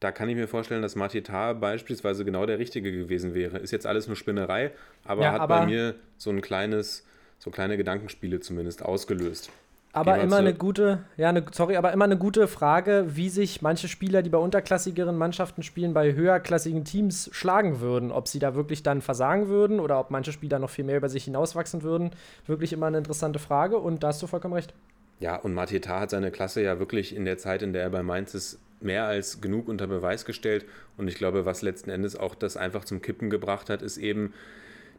da 0.00 0.12
kann 0.12 0.28
ich 0.28 0.36
mir 0.36 0.46
vorstellen, 0.48 0.82
dass 0.82 0.94
Mateta 0.96 1.52
beispielsweise 1.54 2.24
genau 2.24 2.46
der 2.46 2.58
Richtige 2.58 2.92
gewesen 2.92 3.34
wäre. 3.34 3.58
Ist 3.58 3.72
jetzt 3.72 3.86
alles 3.86 4.06
nur 4.06 4.16
Spinnerei, 4.16 4.70
aber 5.04 5.22
Ja, 5.22 5.32
hat 5.32 5.40
aber- 5.42 5.60
bei 5.60 5.66
mir 5.66 5.94
so 6.16 6.30
ein 6.30 6.40
kleines, 6.40 7.04
so 7.38 7.50
kleine 7.50 7.76
Gedankenspiele 7.76 8.40
zumindest 8.40 8.84
ausgelöst. 8.84 9.50
Aber 9.94 10.18
immer 10.18 10.36
eine 10.36 10.54
gute, 10.54 11.00
ja, 11.16 11.30
eine, 11.30 11.44
sorry, 11.50 11.76
aber 11.76 11.92
immer 11.92 12.04
eine 12.04 12.18
gute 12.18 12.46
Frage, 12.46 13.06
wie 13.16 13.30
sich 13.30 13.62
manche 13.62 13.88
Spieler, 13.88 14.22
die 14.22 14.28
bei 14.30 14.38
unterklassigeren 14.38 15.16
Mannschaften 15.16 15.62
spielen, 15.62 15.94
bei 15.94 16.12
höherklassigen 16.12 16.84
Teams 16.84 17.30
schlagen 17.32 17.80
würden. 17.80 18.12
Ob 18.12 18.28
sie 18.28 18.38
da 18.38 18.54
wirklich 18.54 18.82
dann 18.84 19.00
versagen 19.00 19.48
würden 19.48 19.80
oder 19.80 19.98
ob 19.98 20.10
manche 20.10 20.30
Spieler 20.30 20.58
noch 20.58 20.70
viel 20.70 20.84
mehr 20.84 20.98
über 20.98 21.08
sich 21.08 21.24
hinauswachsen 21.24 21.82
würden. 21.82 22.10
Wirklich 22.46 22.72
immer 22.72 22.86
eine 22.86 22.98
interessante 22.98 23.38
Frage 23.38 23.78
und 23.78 24.02
da 24.04 24.08
hast 24.08 24.22
du 24.22 24.26
vollkommen 24.28 24.54
recht. 24.54 24.74
Ja, 25.20 25.36
und 25.36 25.54
Mateta 25.54 25.98
hat 25.98 26.10
seine 26.10 26.30
Klasse 26.30 26.62
ja 26.62 26.78
wirklich 26.78 27.16
in 27.16 27.24
der 27.24 27.38
Zeit, 27.38 27.62
in 27.62 27.72
der 27.72 27.82
er 27.82 27.90
bei 27.90 28.02
Mainz 28.04 28.34
ist, 28.34 28.60
mehr 28.80 29.04
als 29.04 29.40
genug 29.40 29.68
unter 29.68 29.86
Beweis 29.86 30.24
gestellt. 30.24 30.64
Und 30.96 31.08
ich 31.08 31.16
glaube, 31.16 31.44
was 31.44 31.62
letzten 31.62 31.90
Endes 31.90 32.16
auch 32.16 32.34
das 32.34 32.56
einfach 32.56 32.84
zum 32.84 33.02
Kippen 33.02 33.30
gebracht 33.30 33.70
hat, 33.70 33.82
ist 33.82 33.98
eben 33.98 34.32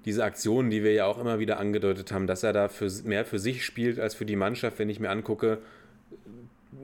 diese 0.05 0.23
Aktionen, 0.23 0.69
die 0.69 0.83
wir 0.83 0.93
ja 0.93 1.05
auch 1.05 1.19
immer 1.19 1.39
wieder 1.39 1.59
angedeutet 1.59 2.11
haben, 2.11 2.27
dass 2.27 2.43
er 2.43 2.53
da 2.53 2.69
für, 2.69 2.89
mehr 3.03 3.25
für 3.25 3.39
sich 3.39 3.65
spielt 3.65 3.99
als 3.99 4.15
für 4.15 4.25
die 4.25 4.35
Mannschaft. 4.35 4.79
Wenn 4.79 4.89
ich 4.89 4.99
mir 4.99 5.09
angucke, 5.09 5.59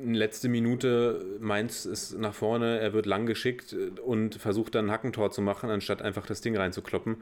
letzte 0.04 0.50
Minute, 0.50 1.24
Mainz 1.40 1.86
ist 1.86 2.18
nach 2.18 2.34
vorne, 2.34 2.80
er 2.80 2.94
wird 2.94 3.06
lang 3.06 3.26
geschickt 3.26 3.76
und 4.06 4.36
versucht 4.36 4.76
dann 4.76 4.88
ein 4.88 4.92
Hackentor 4.92 5.32
zu 5.32 5.42
machen, 5.42 5.70
anstatt 5.70 6.02
einfach 6.02 6.26
das 6.26 6.42
Ding 6.42 6.58
reinzukloppen. 6.58 7.18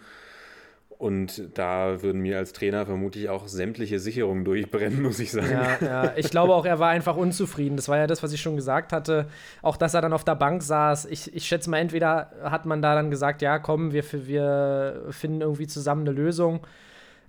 Und 1.04 1.50
da 1.56 2.02
würden 2.02 2.22
mir 2.22 2.38
als 2.38 2.54
Trainer 2.54 2.86
vermutlich 2.86 3.28
auch 3.28 3.50
sämtliche 3.50 4.00
Sicherungen 4.00 4.46
durchbrennen, 4.46 5.02
muss 5.02 5.20
ich 5.20 5.34
sagen. 5.34 5.52
Ja, 5.52 5.86
ja, 5.86 6.14
ich 6.16 6.30
glaube 6.30 6.54
auch, 6.54 6.66
er 6.66 6.80
war 6.80 6.92
einfach 6.92 7.18
unzufrieden. 7.18 7.76
Das 7.76 7.90
war 7.90 7.98
ja 7.98 8.08
das, 8.08 8.24
was 8.24 8.32
ich 8.32 8.40
schon 8.40 8.56
gesagt 8.56 8.94
hatte. 8.94 9.28
Auch, 9.62 9.76
dass 9.76 9.96
er 9.96 10.00
dann 10.00 10.14
auf 10.14 10.24
der 10.24 10.36
Bank 10.36 10.64
saß. 10.64 11.08
Ich, 11.08 11.36
ich 11.36 11.46
schätze 11.46 11.70
mal, 11.70 11.80
entweder 11.80 12.32
hat 12.42 12.66
man 12.66 12.82
da 12.82 12.96
dann 12.96 13.12
gesagt, 13.12 13.42
ja, 13.42 13.60
komm, 13.60 13.92
wir, 13.92 14.06
wir 14.14 15.08
finden 15.10 15.42
irgendwie 15.42 15.68
zusammen 15.68 16.08
eine 16.08 16.16
Lösung. 16.16 16.62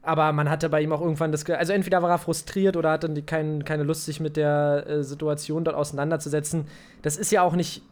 Aber 0.03 0.31
man 0.31 0.49
hatte 0.51 0.69
bei 0.69 0.81
ihm 0.81 0.93
auch 0.93 1.01
irgendwann 1.01 1.33
das. 1.33 1.45
Also, 1.51 1.73
entweder 1.73 2.01
war 2.01 2.11
er 2.11 2.19
frustriert 2.19 2.77
oder 2.77 2.93
hatte 2.93 3.23
kein, 3.23 3.65
keine 3.65 3.83
Lust, 3.83 4.05
sich 4.05 4.21
mit 4.21 4.37
der 4.37 4.85
äh, 4.87 5.03
Situation 5.03 5.65
dort 5.65 5.77
auseinanderzusetzen. 5.77 6.69
Das 7.03 7.17
ist 7.17 7.33
ja 7.33 7.43
auch 7.43 7.57
nicht 7.57 7.83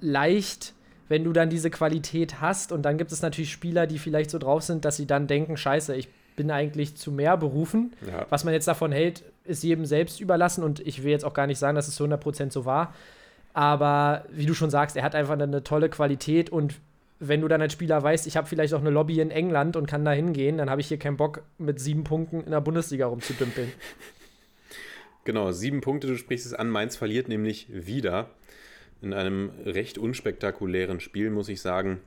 leicht, 0.00 0.73
wenn 1.08 1.24
du 1.24 1.32
dann 1.32 1.50
diese 1.50 1.70
Qualität 1.70 2.40
hast. 2.40 2.72
Und 2.72 2.82
dann 2.82 2.98
gibt 2.98 3.12
es 3.12 3.22
natürlich 3.22 3.52
Spieler, 3.52 3.86
die 3.86 3.98
vielleicht 3.98 4.30
so 4.30 4.38
drauf 4.38 4.62
sind, 4.62 4.84
dass 4.84 4.96
sie 4.96 5.06
dann 5.06 5.26
denken: 5.26 5.56
Scheiße, 5.56 5.94
ich 5.96 6.08
bin 6.36 6.50
eigentlich 6.50 6.96
zu 6.96 7.12
mehr 7.12 7.36
berufen. 7.36 7.92
Ja. 8.06 8.26
Was 8.30 8.44
man 8.44 8.54
jetzt 8.54 8.68
davon 8.68 8.92
hält, 8.92 9.24
ist 9.44 9.62
jedem 9.62 9.86
selbst 9.86 10.20
überlassen. 10.20 10.64
Und 10.64 10.80
ich 10.80 11.02
will 11.02 11.10
jetzt 11.10 11.24
auch 11.24 11.34
gar 11.34 11.46
nicht 11.46 11.58
sagen, 11.58 11.76
dass 11.76 11.88
es 11.88 11.94
zu 11.94 12.04
100% 12.04 12.50
so 12.50 12.64
war. 12.64 12.94
Aber 13.52 14.24
wie 14.30 14.46
du 14.46 14.54
schon 14.54 14.70
sagst, 14.70 14.96
er 14.96 15.04
hat 15.04 15.14
einfach 15.14 15.34
eine, 15.34 15.62
tolle 15.62 15.88
Qualität. 15.88 16.50
Und 16.50 16.74
wenn 17.20 17.40
du 17.40 17.48
dann 17.48 17.62
als 17.62 17.72
Spieler 17.72 18.02
weißt, 18.02 18.26
ich 18.26 18.36
habe 18.36 18.48
vielleicht 18.48 18.74
auch 18.74 18.80
eine 18.80 18.90
Lobby 18.90 19.20
in 19.20 19.30
England 19.30 19.76
und 19.76 19.86
kann 19.86 20.04
da 20.04 20.10
hingehen, 20.10 20.58
dann 20.58 20.68
habe 20.68 20.80
ich 20.80 20.88
hier 20.88 20.98
keinen 20.98 21.16
Bock, 21.16 21.42
mit 21.58 21.78
sieben 21.78 22.02
Punkten 22.02 22.40
in 22.42 22.50
der 22.50 22.60
Bundesliga 22.60 23.06
rumzudümpeln. 23.06 23.72
Genau, 25.26 25.52
sieben 25.52 25.80
Punkte, 25.80 26.06
du 26.06 26.18
sprichst 26.18 26.44
es 26.44 26.52
an. 26.52 26.68
Mainz 26.68 26.96
verliert 26.96 27.28
nämlich 27.28 27.66
wieder 27.70 28.28
in 29.02 29.12
einem 29.12 29.50
recht 29.64 29.98
unspektakulären 29.98 31.00
Spiel, 31.00 31.30
muss 31.30 31.48
ich 31.48 31.60
sagen. 31.60 32.00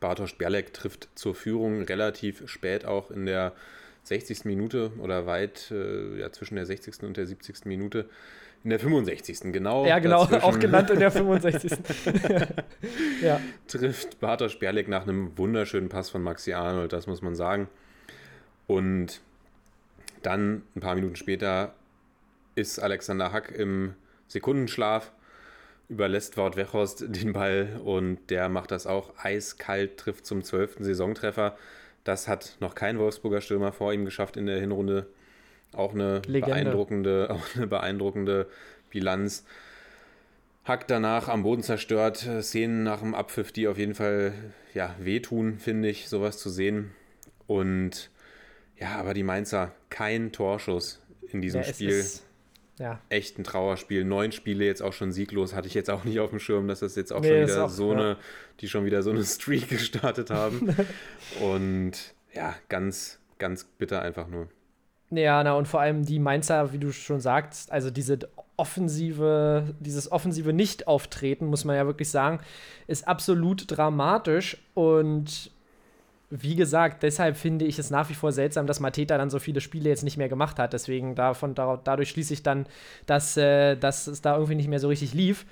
Bartosz 0.00 0.34
Bialek 0.34 0.72
trifft 0.72 1.08
zur 1.14 1.34
Führung 1.34 1.82
relativ 1.82 2.48
spät 2.48 2.84
auch 2.84 3.10
in 3.10 3.26
der 3.26 3.52
60. 4.04 4.44
Minute 4.44 4.92
oder 4.98 5.26
weit 5.26 5.70
äh, 5.70 6.20
ja, 6.20 6.30
zwischen 6.30 6.56
der 6.56 6.66
60. 6.66 7.02
und 7.02 7.16
der 7.16 7.26
70. 7.26 7.64
Minute. 7.64 8.06
In 8.62 8.70
der 8.70 8.80
65. 8.80 9.52
genau. 9.52 9.86
ja, 9.86 9.98
genau, 9.98 10.24
dazwischen 10.24 10.42
auch 10.42 10.58
genannt 10.58 10.90
in 10.90 10.98
der 10.98 11.10
65. 11.12 11.72
ja. 13.22 13.40
trifft 13.68 14.18
Bartosz 14.20 14.58
Bialek 14.58 14.88
nach 14.88 15.02
einem 15.02 15.36
wunderschönen 15.38 15.88
Pass 15.88 16.10
von 16.10 16.22
Maxi 16.22 16.52
Arnold, 16.52 16.92
das 16.92 17.06
muss 17.06 17.22
man 17.22 17.34
sagen. 17.36 17.68
Und 18.66 19.20
dann, 20.22 20.62
ein 20.74 20.80
paar 20.80 20.96
Minuten 20.96 21.16
später, 21.16 21.74
ist 22.56 22.80
Alexander 22.80 23.32
Hack 23.32 23.52
im 23.52 23.94
Sekundenschlaf, 24.26 25.12
überlässt 25.88 26.36
Wout 26.36 26.56
Weghorst 26.56 27.04
den 27.08 27.32
Ball 27.32 27.80
und 27.84 28.18
der 28.30 28.48
macht 28.48 28.70
das 28.70 28.86
auch 28.86 29.12
eiskalt, 29.22 29.96
trifft 29.98 30.26
zum 30.26 30.42
zwölften 30.42 30.84
Saisontreffer. 30.84 31.56
Das 32.04 32.28
hat 32.28 32.56
noch 32.60 32.74
kein 32.74 32.98
Wolfsburger 32.98 33.40
Stürmer 33.40 33.72
vor 33.72 33.92
ihm 33.92 34.04
geschafft 34.04 34.36
in 34.36 34.46
der 34.46 34.60
Hinrunde. 34.60 35.06
Auch 35.72 35.92
eine 35.94 36.22
Legende. 36.26 36.46
beeindruckende, 36.46 37.28
auch 37.30 37.56
eine 37.56 37.66
beeindruckende 37.66 38.46
Bilanz. 38.90 39.44
Hack 40.64 40.88
danach 40.88 41.28
am 41.28 41.42
Boden 41.44 41.62
zerstört, 41.62 42.26
Szenen 42.40 42.82
nach 42.82 43.00
dem 43.00 43.14
Abpfiff, 43.14 43.52
die 43.52 43.68
auf 43.68 43.78
jeden 43.78 43.94
Fall 43.94 44.32
ja, 44.74 44.94
wehtun, 44.98 45.58
finde 45.58 45.88
ich, 45.88 46.08
sowas 46.08 46.38
zu 46.38 46.50
sehen. 46.50 46.90
Und 47.46 48.10
ja, 48.76 48.96
aber 48.96 49.14
die 49.14 49.22
Mainzer, 49.22 49.72
kein 49.90 50.32
Torschuss 50.32 51.00
in 51.32 51.40
diesem 51.40 51.62
Ja, 51.62 51.68
Spiel. 51.72 51.90
ist- 51.90 52.25
ja, 52.78 53.00
Echt 53.08 53.38
ein 53.38 53.44
Trauerspiel. 53.44 54.04
Neun 54.04 54.32
Spiele 54.32 54.64
jetzt 54.64 54.82
auch 54.82 54.92
schon 54.92 55.10
sieglos. 55.12 55.54
Hatte 55.54 55.66
ich 55.68 55.74
jetzt 55.74 55.88
auch 55.90 56.04
nicht 56.04 56.20
auf 56.20 56.30
dem 56.30 56.38
Schirm, 56.38 56.68
dass 56.68 56.80
das 56.80 56.94
jetzt 56.96 57.12
auch 57.12 57.20
Nee, 57.20 57.28
schon 57.28 57.48
wieder 57.48 57.64
auch- 57.64 57.68
so 57.70 57.92
ja. 57.92 57.98
eine, 57.98 58.16
die 58.60 58.68
schon 58.68 58.84
wieder 58.84 59.02
so 59.02 59.10
eine 59.10 59.24
Streak 59.24 59.68
gestartet 59.68 60.30
haben. 60.30 60.74
Und 61.40 61.92
ja, 62.34 62.54
ganz, 62.68 63.18
ganz 63.38 63.64
bitter 63.64 64.02
einfach 64.02 64.28
nur. 64.28 64.48
Ja, 65.10 65.42
na 65.44 65.54
und 65.54 65.68
vor 65.68 65.80
allem 65.80 66.04
die 66.04 66.18
Mainzer, 66.18 66.72
wie 66.72 66.78
du 66.78 66.90
schon 66.92 67.20
sagst, 67.20 67.70
also 67.70 67.90
diese 67.90 68.18
offensive, 68.56 69.74
dieses 69.80 70.10
offensive 70.10 70.52
Nicht-Auftreten, 70.52 71.46
muss 71.46 71.64
man 71.64 71.76
ja 71.76 71.86
wirklich 71.86 72.10
sagen, 72.10 72.40
ist 72.86 73.06
absolut 73.06 73.64
dramatisch 73.68 74.56
und 74.74 75.50
wie 76.30 76.56
gesagt, 76.56 77.02
deshalb 77.02 77.36
finde 77.36 77.64
ich 77.64 77.78
es 77.78 77.90
nach 77.90 78.08
wie 78.10 78.14
vor 78.14 78.32
seltsam, 78.32 78.66
dass 78.66 78.80
Mateta 78.80 79.16
dann 79.16 79.30
so 79.30 79.38
viele 79.38 79.60
Spiele 79.60 79.88
jetzt 79.88 80.02
nicht 80.02 80.16
mehr 80.16 80.28
gemacht 80.28 80.58
hat. 80.58 80.72
Deswegen 80.72 81.14
davon, 81.14 81.54
da, 81.54 81.80
dadurch 81.82 82.10
schließe 82.10 82.32
ich 82.32 82.42
dann, 82.42 82.66
dass, 83.06 83.36
äh, 83.36 83.76
dass 83.76 84.06
es 84.08 84.22
da 84.22 84.34
irgendwie 84.34 84.56
nicht 84.56 84.68
mehr 84.68 84.80
so 84.80 84.88
richtig 84.88 85.14
lief. 85.14 85.46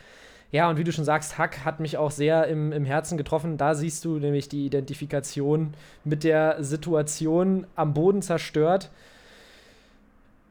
Ja, 0.50 0.68
und 0.68 0.76
wie 0.76 0.84
du 0.84 0.92
schon 0.92 1.04
sagst, 1.04 1.38
Hack 1.38 1.64
hat 1.64 1.80
mich 1.80 1.96
auch 1.96 2.10
sehr 2.10 2.46
im, 2.48 2.72
im 2.72 2.84
Herzen 2.84 3.16
getroffen. 3.18 3.56
Da 3.56 3.74
siehst 3.74 4.04
du 4.04 4.18
nämlich 4.18 4.48
die 4.48 4.66
Identifikation 4.66 5.74
mit 6.04 6.24
der 6.24 6.62
Situation 6.62 7.66
am 7.76 7.94
Boden 7.94 8.22
zerstört. 8.22 8.90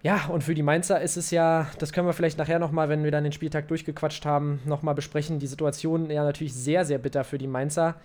Ja, 0.04 0.26
und 0.28 0.44
für 0.44 0.56
die 0.56 0.64
Mainzer 0.64 1.00
ist 1.02 1.16
es 1.16 1.32
ja, 1.32 1.68
das 1.80 1.94
können 1.94 2.08
wir 2.08 2.14
vielleicht 2.14 2.38
nachher 2.38 2.60
nochmal, 2.60 2.90
wenn 2.90 3.06
wir 3.06 3.12
dann 3.12 3.24
den 3.24 3.32
Spieltag 3.32 3.70
durchgequatscht 3.70 4.26
haben, 4.26 4.60
nochmal 4.66 4.96
besprechen. 4.96 5.40
Die 5.40 5.48
Situation 5.48 6.10
ja 6.10 6.24
natürlich 6.24 6.54
sehr, 6.54 6.84
sehr 6.84 6.98
bitter 6.98 7.24
für 7.24 7.38
die 7.38 7.48
Mainzer. 7.48 7.96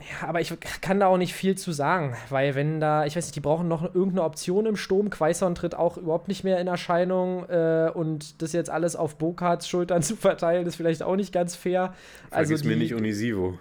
Ja, 0.00 0.28
aber 0.28 0.40
ich 0.40 0.52
kann 0.80 0.98
da 0.98 1.06
auch 1.08 1.18
nicht 1.18 1.34
viel 1.34 1.56
zu 1.58 1.72
sagen, 1.72 2.16
weil 2.30 2.54
wenn 2.54 2.80
da, 2.80 3.04
ich 3.04 3.16
weiß 3.16 3.26
nicht, 3.26 3.36
die 3.36 3.40
brauchen 3.40 3.68
noch 3.68 3.82
irgendeine 3.94 4.22
Option 4.22 4.64
im 4.66 4.76
Sturm. 4.76 5.10
Quaison 5.10 5.54
tritt 5.54 5.74
auch 5.74 5.98
überhaupt 5.98 6.28
nicht 6.28 6.42
mehr 6.42 6.58
in 6.58 6.68
Erscheinung 6.68 7.48
äh, 7.50 7.90
und 7.92 8.40
das 8.40 8.52
jetzt 8.52 8.70
alles 8.70 8.96
auf 8.96 9.16
Bokarts 9.16 9.68
Schultern 9.68 10.02
zu 10.02 10.16
verteilen, 10.16 10.66
ist 10.66 10.76
vielleicht 10.76 11.02
auch 11.02 11.16
nicht 11.16 11.32
ganz 11.32 11.54
fair. 11.54 11.94
Also 12.30 12.48
Vergiss 12.50 12.64
mir 12.64 12.74
die- 12.74 12.80
nicht 12.80 12.94
Unisivo. 12.94 13.58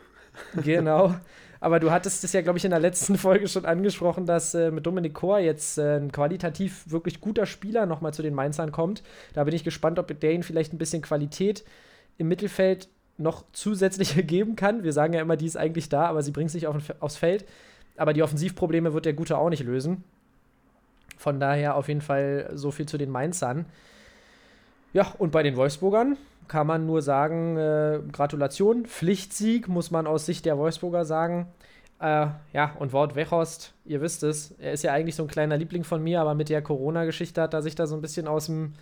Genau. 0.63 1.13
Aber 1.61 1.81
du 1.81 1.91
hattest 1.91 2.23
es 2.23 2.31
ja, 2.31 2.41
glaube 2.41 2.57
ich, 2.57 2.63
in 2.63 2.71
der 2.71 2.79
letzten 2.79 3.17
Folge 3.17 3.49
schon 3.49 3.65
angesprochen, 3.65 4.25
dass 4.25 4.53
äh, 4.53 4.71
mit 4.71 4.85
Dominik 4.85 5.13
Kor 5.13 5.39
jetzt 5.39 5.77
äh, 5.77 5.97
ein 5.97 6.11
qualitativ 6.11 6.89
wirklich 6.89 7.19
guter 7.19 7.45
Spieler 7.45 7.85
nochmal 7.85 8.13
zu 8.13 8.21
den 8.21 8.33
Mainzern 8.33 8.71
kommt. 8.71 9.03
Da 9.33 9.43
bin 9.43 9.53
ich 9.53 9.65
gespannt, 9.65 9.99
ob 9.99 10.17
der 10.19 10.31
ihnen 10.31 10.43
vielleicht 10.43 10.71
ein 10.73 10.77
bisschen 10.77 11.01
Qualität 11.01 11.65
im 12.17 12.29
Mittelfeld 12.29 12.87
noch 13.19 13.43
zusätzlich 13.53 14.15
geben 14.27 14.55
kann. 14.55 14.83
Wir 14.83 14.93
sagen 14.93 15.13
ja 15.13 15.21
immer, 15.21 15.37
die 15.37 15.45
ist 15.45 15.57
eigentlich 15.57 15.89
da, 15.89 16.05
aber 16.05 16.23
sie 16.23 16.31
bringt 16.31 16.51
sich 16.51 16.67
auf, 16.67 16.75
aufs 16.99 17.17
Feld. 17.17 17.45
Aber 17.97 18.13
die 18.13 18.23
Offensivprobleme 18.23 18.93
wird 18.93 19.05
der 19.05 19.13
Gute 19.13 19.37
auch 19.37 19.49
nicht 19.49 19.63
lösen. 19.63 20.03
Von 21.17 21.39
daher 21.39 21.75
auf 21.75 21.89
jeden 21.89 22.01
Fall 22.01 22.49
so 22.53 22.71
viel 22.71 22.85
zu 22.85 22.97
den 22.97 23.09
Mainzern. 23.09 23.65
Ja, 24.93 25.13
und 25.17 25.31
bei 25.31 25.43
den 25.43 25.57
Wolfsburgern 25.57 26.17
kann 26.47 26.65
man 26.65 26.85
nur 26.85 27.01
sagen, 27.01 27.57
äh, 27.57 27.99
Gratulation, 28.11 28.85
Pflichtsieg, 28.85 29.67
muss 29.67 29.91
man 29.91 30.07
aus 30.07 30.25
Sicht 30.25 30.45
der 30.45 30.57
Wolfsburger 30.57 31.05
sagen. 31.05 31.47
Äh, 31.99 32.27
ja, 32.53 32.75
und 32.79 32.93
Wout 32.93 33.15
Weghorst, 33.15 33.73
ihr 33.85 34.01
wisst 34.01 34.23
es, 34.23 34.51
er 34.59 34.71
ist 34.71 34.83
ja 34.83 34.93
eigentlich 34.93 35.15
so 35.15 35.23
ein 35.23 35.29
kleiner 35.29 35.57
Liebling 35.57 35.83
von 35.83 36.01
mir, 36.01 36.21
aber 36.21 36.33
mit 36.33 36.49
der 36.49 36.61
Corona-Geschichte 36.61 37.41
hat 37.41 37.53
er 37.53 37.61
sich 37.61 37.75
da 37.75 37.85
so 37.85 37.95
ein 37.95 38.01
bisschen 38.01 38.27
aus 38.27 38.45
dem, 38.45 38.73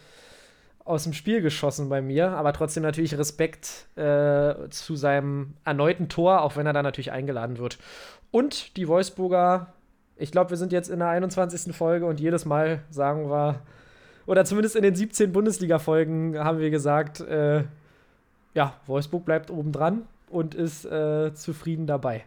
aus 0.88 1.04
dem 1.04 1.14
Spiel 1.14 1.42
geschossen 1.42 1.90
bei 1.90 2.02
mir. 2.02 2.32
Aber 2.32 2.54
trotzdem 2.54 2.84
natürlich 2.84 3.18
Respekt 3.18 3.88
äh, 3.96 4.70
zu 4.70 4.96
seinem 4.96 5.54
erneuten 5.66 6.10
Tor, 6.10 6.42
auch 6.42 6.56
wenn 6.56 6.66
er 6.66 6.74
da 6.74 6.84
natürlich 6.84 7.12
eingeladen 7.12 7.58
wird. 7.58 7.78
Und 8.32 8.78
die 8.78 8.88
Wolfsburger, 8.88 9.74
ich 10.16 10.32
glaube, 10.32 10.52
wir 10.52 10.58
sind 10.58 10.72
jetzt 10.72 10.90
in 10.90 11.00
der 11.00 11.10
21. 11.10 11.76
Folge 11.76 12.06
und 12.06 12.20
jedes 12.20 12.46
Mal 12.46 12.82
sagen 12.90 13.30
wir, 13.30 13.62
oder 14.26 14.44
zumindest 14.44 14.76
in 14.76 14.84
den 14.84 14.96
17 14.96 15.32
Bundesliga-Folgen 15.32 16.38
haben 16.38 16.60
wir 16.60 16.70
gesagt, 16.70 17.22
äh, 17.22 17.64
ja, 18.54 18.76
Wolfsburg 18.86 19.24
bleibt 19.24 19.52
oben 19.52 19.72
dran 19.72 20.04
und 20.30 20.54
ist 20.54 20.86
äh, 20.86 21.34
zufrieden 21.34 21.88
dabei. 21.88 22.26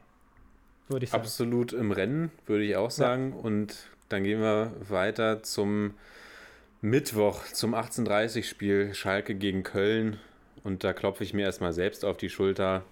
Würde 0.89 1.05
ich 1.05 1.11
sagen. 1.11 1.23
Absolut 1.23 1.73
im 1.73 1.93
Rennen, 1.93 2.31
würde 2.47 2.65
ich 2.65 2.77
auch 2.77 2.91
sagen. 2.91 3.33
Und 3.33 3.89
dann 4.09 4.25
gehen 4.25 4.41
wir 4.41 4.73
weiter 4.89 5.43
zum 5.43 5.95
Mittwoch, 6.81 7.45
zum 7.53 7.75
18.30-Spiel 7.75 8.95
Schalke 8.95 9.35
gegen 9.35 9.63
Köln. 9.63 10.19
Und 10.65 10.85
da 10.85 10.93
klopfe 10.93 11.25
ich 11.25 11.35
mir 11.35 11.45
erstmal 11.47 11.73
selbst 11.73 12.05
auf 12.05 12.17
die 12.17 12.29
Schulter. 12.31 12.83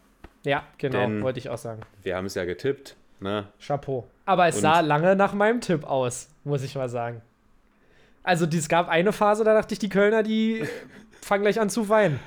Ja, 0.44 0.64
genau, 0.78 1.22
wollte 1.22 1.38
ich 1.38 1.48
auch 1.50 1.58
sagen. 1.58 1.80
Wir 2.02 2.16
haben 2.16 2.26
es 2.26 2.34
ja 2.34 2.44
getippt. 2.44 2.96
Ne? 3.20 3.48
Chapeau. 3.64 4.06
Aber 4.24 4.46
es 4.46 4.56
Und- 4.56 4.62
sah 4.62 4.80
lange 4.80 5.16
nach 5.16 5.32
meinem 5.34 5.60
Tipp 5.60 5.84
aus, 5.84 6.28
muss 6.44 6.62
ich 6.62 6.74
mal 6.76 6.88
sagen. 6.88 7.20
Also, 8.22 8.46
es 8.46 8.68
gab 8.68 8.88
eine 8.88 9.12
Phase, 9.12 9.42
da 9.44 9.54
dachte 9.54 9.72
ich, 9.72 9.78
die 9.78 9.88
Kölner, 9.88 10.22
die 10.22 10.64
fangen 11.22 11.42
gleich 11.42 11.60
an 11.60 11.70
zu 11.70 11.88
weinen. 11.88 12.20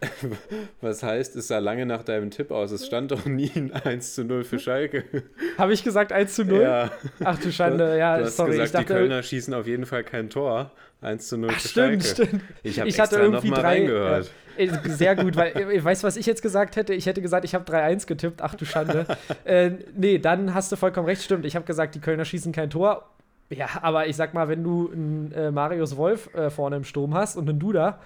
Was 0.80 1.02
heißt, 1.02 1.36
es 1.36 1.48
sah 1.48 1.58
lange 1.58 1.86
nach 1.86 2.02
deinem 2.02 2.30
Tipp 2.30 2.50
aus. 2.50 2.70
Es 2.70 2.86
stand 2.86 3.10
doch 3.10 3.24
nie 3.24 3.50
ein 3.54 3.72
1 3.72 4.14
zu 4.14 4.24
0 4.24 4.44
für 4.44 4.58
Schalke. 4.58 5.04
Habe 5.58 5.72
ich 5.72 5.82
gesagt 5.84 6.12
1 6.12 6.34
zu 6.34 6.44
0? 6.44 6.60
Ja, 6.60 6.90
Ach 7.24 7.38
du 7.38 7.50
Schande, 7.50 7.98
ja, 7.98 8.18
du 8.18 8.24
hast 8.24 8.36
sorry. 8.36 8.52
gesagt, 8.52 8.66
ich 8.66 8.72
dachte, 8.72 8.86
die 8.86 8.92
Kölner 8.92 9.22
schießen 9.22 9.54
auf 9.54 9.66
jeden 9.66 9.86
Fall 9.86 10.04
kein 10.04 10.28
Tor. 10.30 10.70
1 11.00 11.28
zu 11.28 11.38
0 11.38 11.50
Ach, 11.52 11.60
für 11.60 11.68
stimmt, 11.68 12.04
Schalke. 12.04 12.26
stimmt. 12.26 12.42
Ich 12.62 12.78
habe 12.78 12.88
Ich 12.88 13.00
hatte 13.00 13.16
extra 13.16 13.22
irgendwie 13.22 13.48
nochmal 13.50 13.62
drei. 13.62 13.68
reingehört. 13.78 14.30
Äh, 14.56 14.68
sehr 14.86 15.16
gut, 15.16 15.36
weil 15.36 15.56
äh, 15.56 15.84
weißt 15.84 16.02
du, 16.02 16.06
was 16.06 16.16
ich 16.16 16.26
jetzt 16.26 16.42
gesagt 16.42 16.76
hätte? 16.76 16.94
Ich 16.94 17.06
hätte 17.06 17.20
gesagt, 17.22 17.44
ich 17.44 17.54
habe 17.54 17.70
3-1 17.70 18.06
getippt. 18.06 18.42
Ach 18.42 18.54
du 18.54 18.64
Schande. 18.64 19.06
äh, 19.44 19.70
nee, 19.94 20.18
dann 20.18 20.54
hast 20.54 20.72
du 20.72 20.76
vollkommen 20.76 21.06
recht, 21.06 21.22
stimmt. 21.22 21.44
Ich 21.44 21.56
habe 21.56 21.66
gesagt, 21.66 21.94
die 21.94 22.00
Kölner 22.00 22.24
schießen 22.24 22.52
kein 22.52 22.70
Tor. 22.70 23.08
Ja, 23.50 23.68
aber 23.82 24.08
ich 24.08 24.16
sag 24.16 24.34
mal, 24.34 24.48
wenn 24.48 24.64
du 24.64 24.90
einen 24.92 25.32
äh, 25.32 25.50
Marius 25.50 25.96
Wolf 25.96 26.34
äh, 26.34 26.50
vorne 26.50 26.76
im 26.76 26.84
Sturm 26.84 27.14
hast 27.14 27.36
und 27.36 27.48
einen 27.48 27.60
Duda, 27.60 28.00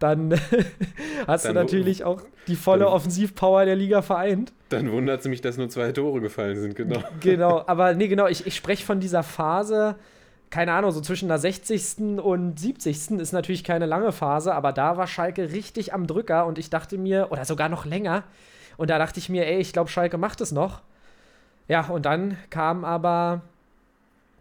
dann 0.00 0.32
hast 1.26 1.44
Dann 1.44 1.54
du 1.54 1.60
natürlich 1.60 2.04
auch 2.04 2.22
die 2.48 2.56
volle 2.56 2.88
Offensivpower 2.88 3.64
der 3.64 3.76
Liga 3.76 4.02
vereint. 4.02 4.52
Dann 4.70 4.90
wundert 4.90 5.20
es 5.20 5.28
mich, 5.28 5.40
dass 5.40 5.56
nur 5.56 5.68
zwei 5.68 5.92
Tore 5.92 6.20
gefallen 6.20 6.58
sind, 6.58 6.74
genau. 6.74 7.02
Genau, 7.20 7.62
aber 7.66 7.94
nee, 7.94 8.08
genau, 8.08 8.26
ich, 8.26 8.46
ich 8.46 8.56
spreche 8.56 8.84
von 8.84 8.98
dieser 8.98 9.22
Phase, 9.22 9.96
keine 10.48 10.72
Ahnung, 10.72 10.90
so 10.90 11.00
zwischen 11.00 11.28
der 11.28 11.38
60. 11.38 12.18
und 12.18 12.58
70. 12.58 13.10
ist 13.20 13.32
natürlich 13.32 13.62
keine 13.62 13.86
lange 13.86 14.10
Phase, 14.10 14.54
aber 14.54 14.72
da 14.72 14.96
war 14.96 15.06
Schalke 15.06 15.52
richtig 15.52 15.92
am 15.92 16.06
Drücker 16.06 16.46
und 16.46 16.58
ich 16.58 16.70
dachte 16.70 16.98
mir, 16.98 17.28
oder 17.30 17.44
sogar 17.44 17.68
noch 17.68 17.84
länger, 17.84 18.24
und 18.78 18.88
da 18.88 18.98
dachte 18.98 19.20
ich 19.20 19.28
mir, 19.28 19.46
ey, 19.46 19.58
ich 19.58 19.74
glaube, 19.74 19.90
Schalke 19.90 20.16
macht 20.16 20.40
es 20.40 20.52
noch. 20.52 20.80
Ja, 21.68 21.86
und 21.88 22.06
dann 22.06 22.38
kam 22.48 22.84
aber 22.86 23.42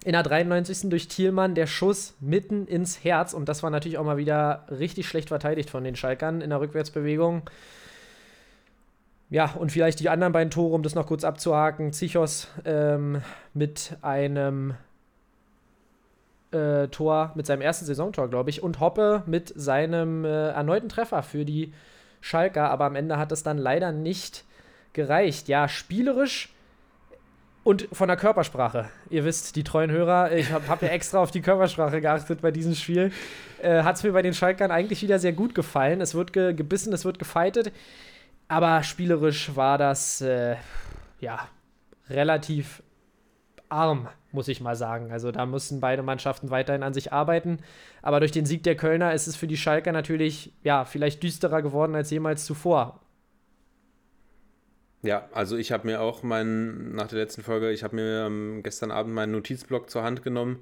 in 0.05 0.13
der 0.13 0.23
93. 0.23 0.89
durch 0.89 1.07
Thielmann 1.07 1.55
der 1.55 1.67
Schuss 1.67 2.15
mitten 2.19 2.67
ins 2.67 3.03
Herz 3.03 3.33
und 3.33 3.49
das 3.49 3.63
war 3.63 3.69
natürlich 3.69 3.97
auch 3.97 4.05
mal 4.05 4.17
wieder 4.17 4.65
richtig 4.69 5.07
schlecht 5.07 5.29
verteidigt 5.29 5.69
von 5.69 5.83
den 5.83 5.95
Schalkern 5.95 6.41
in 6.41 6.49
der 6.49 6.61
Rückwärtsbewegung. 6.61 7.49
Ja, 9.29 9.51
und 9.51 9.71
vielleicht 9.71 9.99
die 9.99 10.09
anderen 10.09 10.33
beiden 10.33 10.49
Tore, 10.49 10.73
um 10.73 10.81
das 10.81 10.95
noch 10.95 11.05
kurz 11.05 11.23
abzuhaken. 11.23 11.93
Zichos 11.93 12.47
ähm, 12.65 13.21
mit 13.53 13.95
einem 14.01 14.73
äh, 16.51 16.87
Tor, 16.87 17.31
mit 17.35 17.45
seinem 17.45 17.61
ersten 17.61 17.85
Saisontor, 17.85 18.29
glaube 18.29 18.49
ich, 18.49 18.63
und 18.63 18.79
Hoppe 18.79 19.23
mit 19.27 19.53
seinem 19.55 20.25
äh, 20.25 20.49
erneuten 20.49 20.89
Treffer 20.89 21.21
für 21.21 21.45
die 21.45 21.73
Schalker, 22.21 22.71
aber 22.71 22.85
am 22.85 22.95
Ende 22.95 23.17
hat 23.17 23.31
es 23.31 23.43
dann 23.43 23.57
leider 23.57 23.91
nicht 23.91 24.45
gereicht. 24.93 25.47
Ja, 25.47 25.67
spielerisch 25.67 26.53
und 27.69 27.87
von 27.91 28.07
der 28.07 28.17
Körpersprache. 28.17 28.89
Ihr 29.11 29.25
wisst, 29.25 29.55
die 29.55 29.63
treuen 29.63 29.91
Hörer, 29.91 30.31
ich 30.31 30.51
habe 30.51 30.67
hab 30.67 30.81
ja 30.81 30.87
extra 30.87 31.19
auf 31.19 31.29
die 31.29 31.41
Körpersprache 31.41 32.01
geachtet 32.01 32.41
bei 32.41 32.49
diesem 32.49 32.73
Spiel. 32.73 33.11
Äh, 33.61 33.83
hat 33.83 33.97
es 33.97 34.01
mir 34.01 34.11
bei 34.11 34.23
den 34.23 34.33
Schalkern 34.33 34.71
eigentlich 34.71 35.03
wieder 35.03 35.19
sehr 35.19 35.33
gut 35.33 35.53
gefallen. 35.53 36.01
Es 36.01 36.15
wird 36.15 36.33
ge 36.33 36.55
gebissen, 36.55 36.91
es 36.93 37.05
wird 37.05 37.19
gefeitet. 37.19 37.71
Aber 38.47 38.81
spielerisch 38.81 39.55
war 39.55 39.77
das 39.77 40.19
äh, 40.21 40.55
ja 41.19 41.47
relativ 42.09 42.81
arm, 43.69 44.07
muss 44.31 44.47
ich 44.47 44.61
mal 44.61 44.75
sagen. 44.75 45.11
Also 45.11 45.31
da 45.31 45.45
müssen 45.45 45.79
beide 45.79 46.01
Mannschaften 46.01 46.49
weiterhin 46.49 46.81
an 46.81 46.95
sich 46.95 47.13
arbeiten. 47.13 47.59
Aber 48.01 48.19
durch 48.19 48.31
den 48.31 48.47
Sieg 48.47 48.63
der 48.63 48.77
Kölner 48.77 49.13
ist 49.13 49.27
es 49.27 49.35
für 49.35 49.45
die 49.45 49.57
Schalker 49.57 49.91
natürlich 49.91 50.53
ja 50.63 50.85
vielleicht 50.85 51.21
düsterer 51.21 51.61
geworden 51.61 51.93
als 51.93 52.09
jemals 52.09 52.45
zuvor. 52.45 52.99
Ja, 55.01 55.29
also 55.31 55.55
ich 55.55 55.71
habe 55.71 55.87
mir 55.87 56.01
auch 56.01 56.23
meinen, 56.23 56.93
nach 56.93 57.07
der 57.07 57.19
letzten 57.19 57.41
Folge, 57.41 57.71
ich 57.71 57.83
habe 57.83 57.95
mir 57.95 58.25
ähm, 58.25 58.61
gestern 58.63 58.91
Abend 58.91 59.13
meinen 59.13 59.31
Notizblock 59.31 59.89
zur 59.89 60.03
Hand 60.03 60.23
genommen 60.23 60.61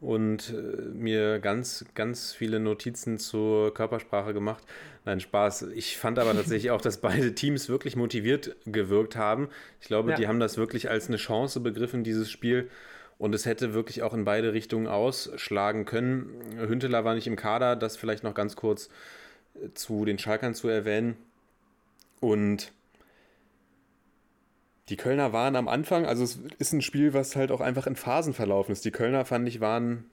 und 0.00 0.50
äh, 0.50 0.82
mir 0.92 1.38
ganz, 1.40 1.86
ganz 1.94 2.32
viele 2.32 2.60
Notizen 2.60 3.18
zur 3.18 3.72
Körpersprache 3.72 4.34
gemacht. 4.34 4.64
Nein, 5.06 5.20
Spaß. 5.20 5.62
Ich 5.74 5.96
fand 5.96 6.18
aber 6.18 6.34
tatsächlich 6.34 6.70
auch, 6.70 6.82
dass 6.82 6.98
beide 7.00 7.34
Teams 7.34 7.70
wirklich 7.70 7.96
motiviert 7.96 8.54
gewirkt 8.66 9.16
haben. 9.16 9.48
Ich 9.80 9.86
glaube, 9.86 10.10
Ja. 10.10 10.16
die 10.16 10.28
haben 10.28 10.40
das 10.40 10.58
wirklich 10.58 10.90
als 10.90 11.08
eine 11.08 11.16
Chance 11.16 11.60
begriffen, 11.60 12.04
dieses 12.04 12.30
Spiel. 12.30 12.68
Und 13.16 13.34
es 13.34 13.44
hätte 13.44 13.74
wirklich 13.74 14.02
auch 14.02 14.14
in 14.14 14.24
beide 14.24 14.52
Richtungen 14.54 14.86
ausschlagen 14.86 15.84
können. 15.84 16.30
Hünteler 16.58 17.04
war 17.04 17.14
nicht 17.14 17.26
im 17.26 17.36
Kader, 17.36 17.76
das 17.76 17.96
vielleicht 17.98 18.24
noch 18.24 18.34
ganz 18.34 18.56
kurz 18.56 18.88
äh, 19.54 19.68
zu 19.74 20.04
den 20.04 20.18
Schalkern 20.18 20.54
zu 20.54 20.68
erwähnen. 20.68 21.16
Und 22.20 22.72
die 24.90 24.96
Kölner 24.96 25.32
waren 25.32 25.56
am 25.56 25.68
Anfang, 25.68 26.04
also 26.04 26.22
es 26.22 26.38
ist 26.58 26.72
ein 26.72 26.82
Spiel, 26.82 27.14
was 27.14 27.36
halt 27.36 27.50
auch 27.50 27.60
einfach 27.60 27.86
in 27.86 27.96
Phasen 27.96 28.34
verlaufen 28.34 28.72
ist. 28.72 28.84
Die 28.84 28.90
Kölner, 28.90 29.24
fand 29.24 29.48
ich, 29.48 29.60
waren 29.60 30.10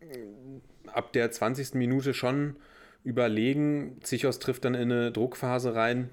äh, 0.00 0.88
ab 0.88 1.12
der 1.12 1.30
20. 1.30 1.74
Minute 1.74 2.12
schon 2.12 2.56
überlegen. 3.04 3.98
Zichos 4.02 4.38
trifft 4.38 4.64
dann 4.64 4.74
in 4.74 4.92
eine 4.92 5.12
Druckphase 5.12 5.74
rein 5.74 6.10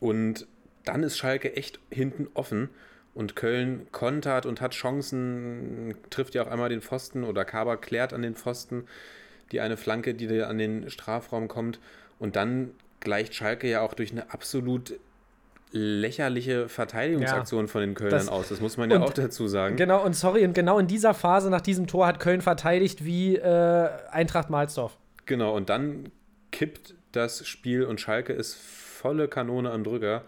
und 0.00 0.46
dann 0.84 1.02
ist 1.02 1.16
Schalke 1.16 1.56
echt 1.56 1.80
hinten 1.90 2.28
offen 2.34 2.68
und 3.14 3.36
Köln 3.36 3.86
kontert 3.92 4.44
und 4.44 4.60
hat 4.60 4.72
Chancen, 4.74 5.94
trifft 6.10 6.34
ja 6.34 6.42
auch 6.42 6.50
einmal 6.50 6.68
den 6.68 6.82
Pfosten 6.82 7.24
oder 7.24 7.44
Kaber 7.44 7.76
klärt 7.78 8.12
an 8.12 8.22
den 8.22 8.34
Pfosten 8.34 8.84
die 9.52 9.60
eine 9.60 9.76
Flanke, 9.76 10.14
die 10.14 10.42
an 10.42 10.58
den 10.58 10.90
Strafraum 10.90 11.48
kommt 11.48 11.78
und 12.18 12.36
dann 12.36 12.70
gleicht 13.00 13.34
Schalke 13.34 13.68
ja 13.68 13.80
auch 13.82 13.94
durch 13.94 14.12
eine 14.12 14.32
absolut 14.32 14.98
lächerliche 15.72 16.68
Verteidigungsaktion 16.68 17.68
von 17.68 17.80
den 17.80 17.94
Kölnern 17.94 18.18
das- 18.18 18.28
aus. 18.28 18.48
Das 18.48 18.60
muss 18.60 18.76
man 18.76 18.90
ja 18.90 18.96
und- 18.96 19.02
auch 19.02 19.12
dazu 19.12 19.48
sagen. 19.48 19.76
Genau, 19.76 20.04
und 20.04 20.14
sorry, 20.14 20.44
und 20.44 20.54
genau 20.54 20.78
in 20.78 20.86
dieser 20.86 21.12
Phase 21.14 21.50
nach 21.50 21.60
diesem 21.60 21.86
Tor 21.86 22.06
hat 22.06 22.20
Köln 22.20 22.40
verteidigt 22.40 23.04
wie 23.04 23.36
äh, 23.36 23.88
Eintracht 24.10 24.48
Mahlsdorf. 24.50 24.96
Genau, 25.26 25.54
und 25.56 25.68
dann 25.68 26.10
kippt 26.52 26.94
das 27.12 27.46
Spiel 27.46 27.84
und 27.84 28.00
Schalke 28.00 28.32
ist 28.32 28.54
volle 28.56 29.28
Kanone 29.28 29.70
am 29.70 29.84
Drücker. 29.84 30.22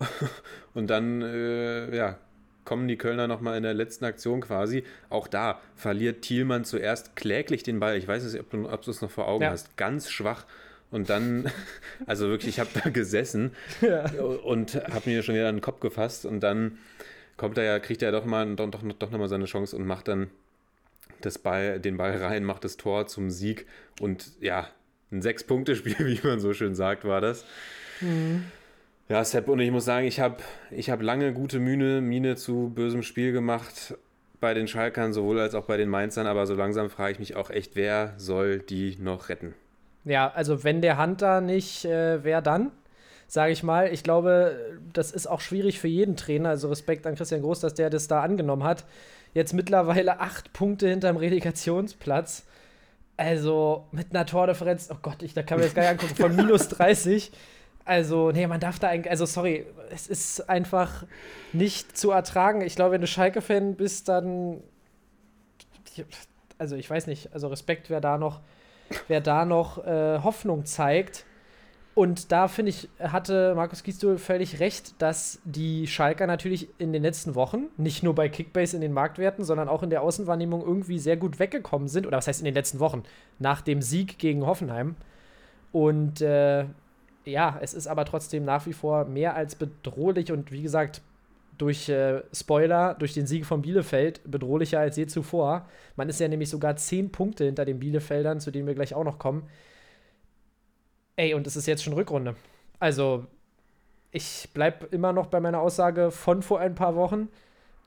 und 0.74 0.88
dann, 0.88 1.20
äh, 1.22 1.94
ja, 1.94 2.18
kommen 2.64 2.88
die 2.88 2.96
Kölner 2.96 3.26
nochmal 3.26 3.56
in 3.56 3.62
der 3.62 3.74
letzten 3.74 4.04
Aktion 4.04 4.40
quasi. 4.40 4.84
Auch 5.08 5.28
da 5.28 5.60
verliert 5.74 6.22
Thielmann 6.22 6.64
zuerst 6.64 7.16
kläglich 7.16 7.62
den 7.62 7.80
Ball. 7.80 7.96
Ich 7.96 8.06
weiß 8.08 8.24
nicht, 8.24 8.40
ob 8.40 8.50
du, 8.50 8.68
ob 8.70 8.82
du 8.82 8.90
es 8.90 9.02
noch 9.02 9.10
vor 9.10 9.28
Augen 9.28 9.42
Ja. 9.44 9.50
hast. 9.50 9.76
Ganz 9.76 10.10
schwach. 10.10 10.44
Und 10.90 11.10
dann, 11.10 11.50
also 12.06 12.28
wirklich, 12.28 12.50
ich 12.50 12.60
habe 12.60 12.70
da 12.82 12.90
gesessen 12.90 13.52
und 14.44 14.74
habe 14.74 15.10
mir 15.10 15.22
schon 15.22 15.34
wieder 15.34 15.48
an 15.48 15.56
den 15.56 15.62
Kopf 15.62 15.80
gefasst. 15.80 16.26
Und 16.26 16.40
dann 16.40 16.78
kommt 17.36 17.58
er 17.58 17.64
ja, 17.64 17.78
kriegt 17.78 18.02
er 18.02 18.12
doch 18.12 18.24
mal 18.24 18.54
doch, 18.56 18.70
doch, 18.70 18.82
doch 18.82 19.10
nochmal 19.10 19.28
seine 19.28 19.46
Chance 19.46 19.76
und 19.76 19.86
macht 19.86 20.08
dann 20.08 20.30
das 21.20 21.38
Ball, 21.38 21.80
den 21.80 21.96
Ball 21.96 22.16
rein, 22.16 22.44
macht 22.44 22.64
das 22.64 22.76
Tor 22.76 23.06
zum 23.06 23.30
Sieg. 23.30 23.66
Und 24.00 24.32
ja, 24.40 24.68
ein 25.12 25.22
Sechs-Punkte-Spiel, 25.22 25.96
wie 25.98 26.26
man 26.26 26.40
so 26.40 26.52
schön 26.52 26.74
sagt, 26.74 27.04
war 27.04 27.20
das. 27.20 27.44
Ja, 29.08 29.24
Sepp, 29.24 29.48
und 29.48 29.58
ich 29.58 29.70
muss 29.70 29.84
sagen, 29.84 30.06
ich 30.06 30.20
habe 30.20 30.36
ich 30.70 30.88
hab 30.88 31.02
lange 31.02 31.32
gute 31.32 31.58
Mühe, 31.58 32.00
Miene 32.00 32.36
zu 32.36 32.70
bösem 32.74 33.02
Spiel 33.02 33.32
gemacht 33.32 33.94
bei 34.40 34.54
den 34.54 34.68
Schalkern, 34.68 35.12
sowohl 35.12 35.38
als 35.40 35.54
auch 35.54 35.64
bei 35.64 35.76
den 35.76 35.88
Mainzern, 35.88 36.26
aber 36.26 36.46
so 36.46 36.54
langsam 36.54 36.88
frage 36.90 37.12
ich 37.12 37.18
mich 37.18 37.36
auch 37.36 37.50
echt, 37.50 37.76
wer 37.76 38.14
soll 38.16 38.60
die 38.60 38.96
noch 39.00 39.28
retten? 39.28 39.54
Ja, 40.04 40.30
also 40.32 40.64
wenn 40.64 40.80
der 40.80 40.98
Hunter 40.98 41.40
nicht, 41.40 41.84
äh, 41.84 42.24
wer 42.24 42.40
dann? 42.42 42.70
Sage 43.26 43.52
ich 43.52 43.62
mal. 43.62 43.92
Ich 43.92 44.02
glaube, 44.02 44.56
das 44.92 45.12
ist 45.12 45.26
auch 45.26 45.40
schwierig 45.40 45.78
für 45.78 45.88
jeden 45.88 46.16
Trainer. 46.16 46.48
Also 46.48 46.68
Respekt 46.68 47.06
an 47.06 47.14
Christian 47.14 47.42
Groß, 47.42 47.60
dass 47.60 47.74
der 47.74 47.90
das 47.90 48.08
da 48.08 48.22
angenommen 48.22 48.64
hat. 48.64 48.84
Jetzt 49.34 49.52
mittlerweile 49.52 50.18
acht 50.20 50.52
Punkte 50.52 50.88
hinterm 50.88 51.16
Relegationsplatz. 51.16 52.44
Also 53.16 53.86
mit 53.92 54.08
einer 54.10 54.26
Tordifferenz, 54.26 54.88
oh 54.90 54.96
Gott, 55.00 55.22
ich, 55.22 55.34
da 55.34 55.42
kann 55.42 55.58
man 55.58 55.66
jetzt 55.66 55.76
gar 55.76 55.82
nicht 55.82 55.90
angucken, 55.92 56.16
von 56.16 56.34
minus 56.34 56.68
30. 56.70 57.30
Also, 57.84 58.30
nee, 58.30 58.46
man 58.46 58.60
darf 58.60 58.78
da 58.78 58.88
eigentlich, 58.88 59.10
also 59.10 59.26
sorry, 59.26 59.66
es 59.90 60.06
ist 60.06 60.48
einfach 60.48 61.04
nicht 61.52 61.96
zu 61.96 62.10
ertragen. 62.10 62.62
Ich 62.62 62.76
glaube, 62.76 62.92
wenn 62.92 63.00
du 63.00 63.06
Schalke-Fan 63.06 63.74
bist, 63.74 64.08
dann, 64.08 64.62
also 66.58 66.76
ich 66.76 66.88
weiß 66.88 67.06
nicht, 67.06 67.32
also 67.32 67.48
Respekt, 67.48 67.90
wer 67.90 68.00
da 68.00 68.16
noch, 68.18 68.40
wer 69.08 69.20
da 69.20 69.44
noch 69.44 69.84
äh, 69.84 70.20
Hoffnung 70.22 70.64
zeigt. 70.64 71.24
Und 71.94 72.30
da 72.30 72.48
finde 72.48 72.70
ich, 72.70 72.88
hatte 73.00 73.54
Markus 73.54 73.82
Gisdol 73.82 74.16
völlig 74.16 74.60
recht, 74.60 74.94
dass 75.02 75.40
die 75.44 75.86
Schalker 75.86 76.26
natürlich 76.26 76.68
in 76.78 76.92
den 76.92 77.02
letzten 77.02 77.34
Wochen, 77.34 77.64
nicht 77.76 78.02
nur 78.02 78.14
bei 78.14 78.28
Kickbase 78.28 78.76
in 78.76 78.80
den 78.80 78.92
Marktwerten, 78.92 79.44
sondern 79.44 79.68
auch 79.68 79.82
in 79.82 79.90
der 79.90 80.02
Außenwahrnehmung 80.02 80.62
irgendwie 80.62 80.98
sehr 80.98 81.16
gut 81.16 81.38
weggekommen 81.38 81.88
sind. 81.88 82.06
Oder 82.06 82.18
was 82.18 82.28
heißt 82.28 82.40
in 82.40 82.44
den 82.44 82.54
letzten 82.54 82.78
Wochen? 82.78 83.02
Nach 83.38 83.60
dem 83.60 83.82
Sieg 83.82 84.18
gegen 84.18 84.46
Hoffenheim. 84.46 84.94
Und 85.72 86.20
äh, 86.20 86.64
ja, 87.24 87.58
es 87.60 87.74
ist 87.74 87.86
aber 87.86 88.04
trotzdem 88.04 88.44
nach 88.44 88.66
wie 88.66 88.72
vor 88.72 89.04
mehr 89.04 89.34
als 89.34 89.54
bedrohlich 89.54 90.32
und 90.32 90.52
wie 90.52 90.62
gesagt, 90.62 91.02
durch 91.60 91.88
äh, 91.88 92.22
Spoiler, 92.32 92.94
durch 92.94 93.12
den 93.12 93.26
Sieg 93.26 93.44
von 93.44 93.60
Bielefeld 93.62 94.20
bedrohlicher 94.24 94.80
als 94.80 94.96
je 94.96 95.06
zuvor. 95.06 95.68
Man 95.96 96.08
ist 96.08 96.20
ja 96.20 96.28
nämlich 96.28 96.48
sogar 96.48 96.76
zehn 96.76 97.12
Punkte 97.12 97.44
hinter 97.44 97.64
den 97.64 97.78
Bielefeldern, 97.78 98.40
zu 98.40 98.50
denen 98.50 98.66
wir 98.66 98.74
gleich 98.74 98.94
auch 98.94 99.04
noch 99.04 99.18
kommen. 99.18 99.48
Ey, 101.16 101.34
und 101.34 101.46
es 101.46 101.56
ist 101.56 101.66
jetzt 101.66 101.84
schon 101.84 101.92
Rückrunde. 101.92 102.34
Also, 102.78 103.26
ich 104.10 104.48
bleibe 104.54 104.86
immer 104.86 105.12
noch 105.12 105.26
bei 105.26 105.38
meiner 105.40 105.60
Aussage 105.60 106.10
von 106.10 106.42
vor 106.42 106.60
ein 106.60 106.74
paar 106.74 106.96
Wochen, 106.96 107.28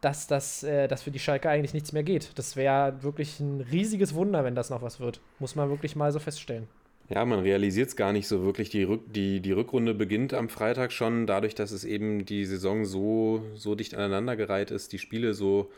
dass 0.01 0.27
das 0.27 0.63
äh, 0.63 0.87
dass 0.87 1.01
für 1.01 1.11
die 1.11 1.19
Schalke 1.19 1.49
eigentlich 1.49 1.73
nichts 1.73 1.93
mehr 1.93 2.03
geht. 2.03 2.37
Das 2.37 2.55
wäre 2.55 3.01
wirklich 3.01 3.39
ein 3.39 3.61
riesiges 3.61 4.13
Wunder, 4.13 4.43
wenn 4.43 4.53
das 4.55 4.69
noch 4.69 4.83
was 4.83 4.99
wird. 4.99 5.19
Muss 5.39 5.55
man 5.55 5.69
wirklich 5.69 5.95
mal 5.95 6.11
so 6.11 6.19
feststellen. 6.19 6.67
Ja, 7.13 7.25
man 7.25 7.41
realisiert 7.41 7.89
es 7.89 7.95
gar 7.95 8.11
nicht 8.11 8.27
so 8.27 8.43
wirklich. 8.43 8.71
Die, 8.71 8.83
Rück, 8.83 9.01
die, 9.13 9.39
die 9.39 9.51
Rückrunde 9.51 9.93
beginnt 9.93 10.33
am 10.33 10.49
Freitag 10.49 10.91
schon, 10.91 11.27
dadurch, 11.27 11.53
dass 11.53 11.71
es 11.71 11.85
eben 11.85 12.25
die 12.25 12.43
Saison 12.45 12.85
so, 12.85 13.45
so 13.53 13.75
dicht 13.75 13.93
aneinandergereiht 13.93 14.71
ist, 14.71 14.93
die 14.93 14.97
Spiele 14.97 15.35
so 15.35 15.71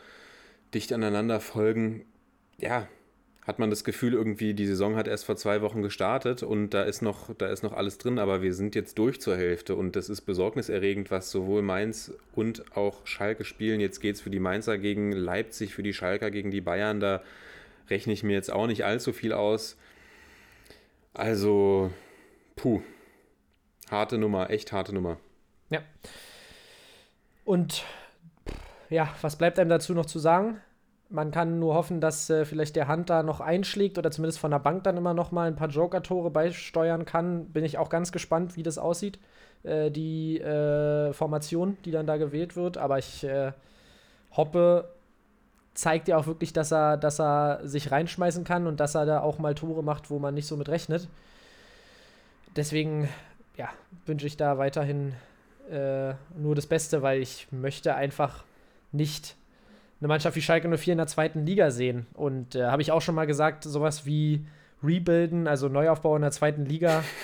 dicht 0.72 0.94
aneinander 0.94 1.40
folgen. 1.40 2.06
Ja, 2.58 2.88
hat 3.42 3.58
man 3.58 3.68
das 3.68 3.84
Gefühl, 3.84 4.14
irgendwie, 4.14 4.54
die 4.54 4.66
Saison 4.66 4.96
hat 4.96 5.08
erst 5.08 5.26
vor 5.26 5.36
zwei 5.36 5.60
Wochen 5.60 5.82
gestartet 5.82 6.42
und 6.42 6.70
da 6.70 6.84
ist 6.84 7.02
noch, 7.02 7.34
da 7.36 7.48
ist 7.48 7.62
noch 7.62 7.74
alles 7.74 7.98
drin, 7.98 8.18
aber 8.18 8.40
wir 8.40 8.54
sind 8.54 8.74
jetzt 8.74 8.96
durch 8.98 9.20
zur 9.20 9.36
Hälfte 9.36 9.76
und 9.76 9.94
das 9.94 10.08
ist 10.08 10.22
besorgniserregend, 10.22 11.10
was 11.10 11.30
sowohl 11.30 11.60
Mainz 11.60 12.14
und 12.34 12.64
auch 12.74 13.06
Schalke 13.06 13.44
spielen. 13.44 13.80
Jetzt 13.80 14.00
geht 14.00 14.14
es 14.14 14.22
für 14.22 14.30
die 14.30 14.40
Mainzer 14.40 14.78
gegen 14.78 15.12
Leipzig, 15.12 15.74
für 15.74 15.82
die 15.82 15.92
Schalker 15.92 16.30
gegen 16.30 16.50
die 16.50 16.62
Bayern. 16.62 16.98
Da 16.98 17.22
rechne 17.90 18.14
ich 18.14 18.22
mir 18.22 18.32
jetzt 18.32 18.50
auch 18.50 18.66
nicht 18.66 18.86
allzu 18.86 19.12
viel 19.12 19.34
aus. 19.34 19.76
Also, 21.16 21.90
puh. 22.56 22.82
Harte 23.90 24.18
Nummer, 24.18 24.50
echt 24.50 24.70
harte 24.72 24.94
Nummer. 24.94 25.16
Ja. 25.70 25.80
Und 27.46 27.84
ja, 28.90 29.08
was 29.22 29.36
bleibt 29.36 29.58
einem 29.58 29.70
dazu 29.70 29.94
noch 29.94 30.04
zu 30.04 30.18
sagen? 30.18 30.60
Man 31.08 31.30
kann 31.30 31.58
nur 31.58 31.74
hoffen, 31.74 32.02
dass 32.02 32.28
äh, 32.28 32.44
vielleicht 32.44 32.76
der 32.76 32.88
Hunter 32.88 33.22
noch 33.22 33.40
einschlägt 33.40 33.96
oder 33.96 34.10
zumindest 34.10 34.40
von 34.40 34.50
der 34.50 34.58
Bank 34.58 34.84
dann 34.84 34.98
immer 34.98 35.14
noch 35.14 35.32
mal 35.32 35.48
ein 35.48 35.56
paar 35.56 35.68
Joker-Tore 35.68 36.30
beisteuern 36.30 37.06
kann. 37.06 37.46
Bin 37.46 37.64
ich 37.64 37.78
auch 37.78 37.88
ganz 37.88 38.12
gespannt, 38.12 38.56
wie 38.56 38.62
das 38.62 38.76
aussieht, 38.76 39.18
äh, 39.62 39.90
die 39.90 40.38
äh, 40.40 41.14
Formation, 41.14 41.78
die 41.86 41.92
dann 41.92 42.06
da 42.06 42.18
gewählt 42.18 42.56
wird. 42.56 42.76
Aber 42.76 42.98
ich 42.98 43.24
äh, 43.24 43.52
Hoppe 44.36 44.95
zeigt 45.76 46.08
ja 46.08 46.16
auch 46.16 46.26
wirklich, 46.26 46.52
dass 46.52 46.72
er, 46.72 46.96
dass 46.96 47.20
er 47.20 47.60
sich 47.62 47.92
reinschmeißen 47.92 48.44
kann 48.44 48.66
und 48.66 48.80
dass 48.80 48.94
er 48.94 49.06
da 49.06 49.20
auch 49.20 49.38
mal 49.38 49.54
Tore 49.54 49.82
macht, 49.82 50.10
wo 50.10 50.18
man 50.18 50.34
nicht 50.34 50.46
so 50.46 50.56
mit 50.56 50.68
rechnet. 50.68 51.08
Deswegen, 52.56 53.08
ja, 53.56 53.68
wünsche 54.06 54.26
ich 54.26 54.36
da 54.36 54.58
weiterhin 54.58 55.12
äh, 55.70 56.14
nur 56.36 56.54
das 56.54 56.66
Beste, 56.66 57.02
weil 57.02 57.20
ich 57.20 57.48
möchte 57.50 57.94
einfach 57.94 58.44
nicht 58.92 59.36
eine 60.00 60.08
Mannschaft 60.08 60.36
wie 60.36 60.42
Schalke 60.42 60.74
04 60.76 60.92
in 60.92 60.98
der 60.98 61.06
zweiten 61.06 61.44
Liga 61.44 61.70
sehen. 61.70 62.06
Und 62.14 62.54
äh, 62.54 62.64
habe 62.66 62.82
ich 62.82 62.92
auch 62.92 63.02
schon 63.02 63.14
mal 63.14 63.26
gesagt, 63.26 63.64
sowas 63.64 64.06
wie 64.06 64.46
Rebuilden, 64.82 65.46
also 65.46 65.68
Neuaufbau 65.68 66.16
in 66.16 66.22
der 66.22 66.32
zweiten 66.32 66.64
Liga. 66.64 67.04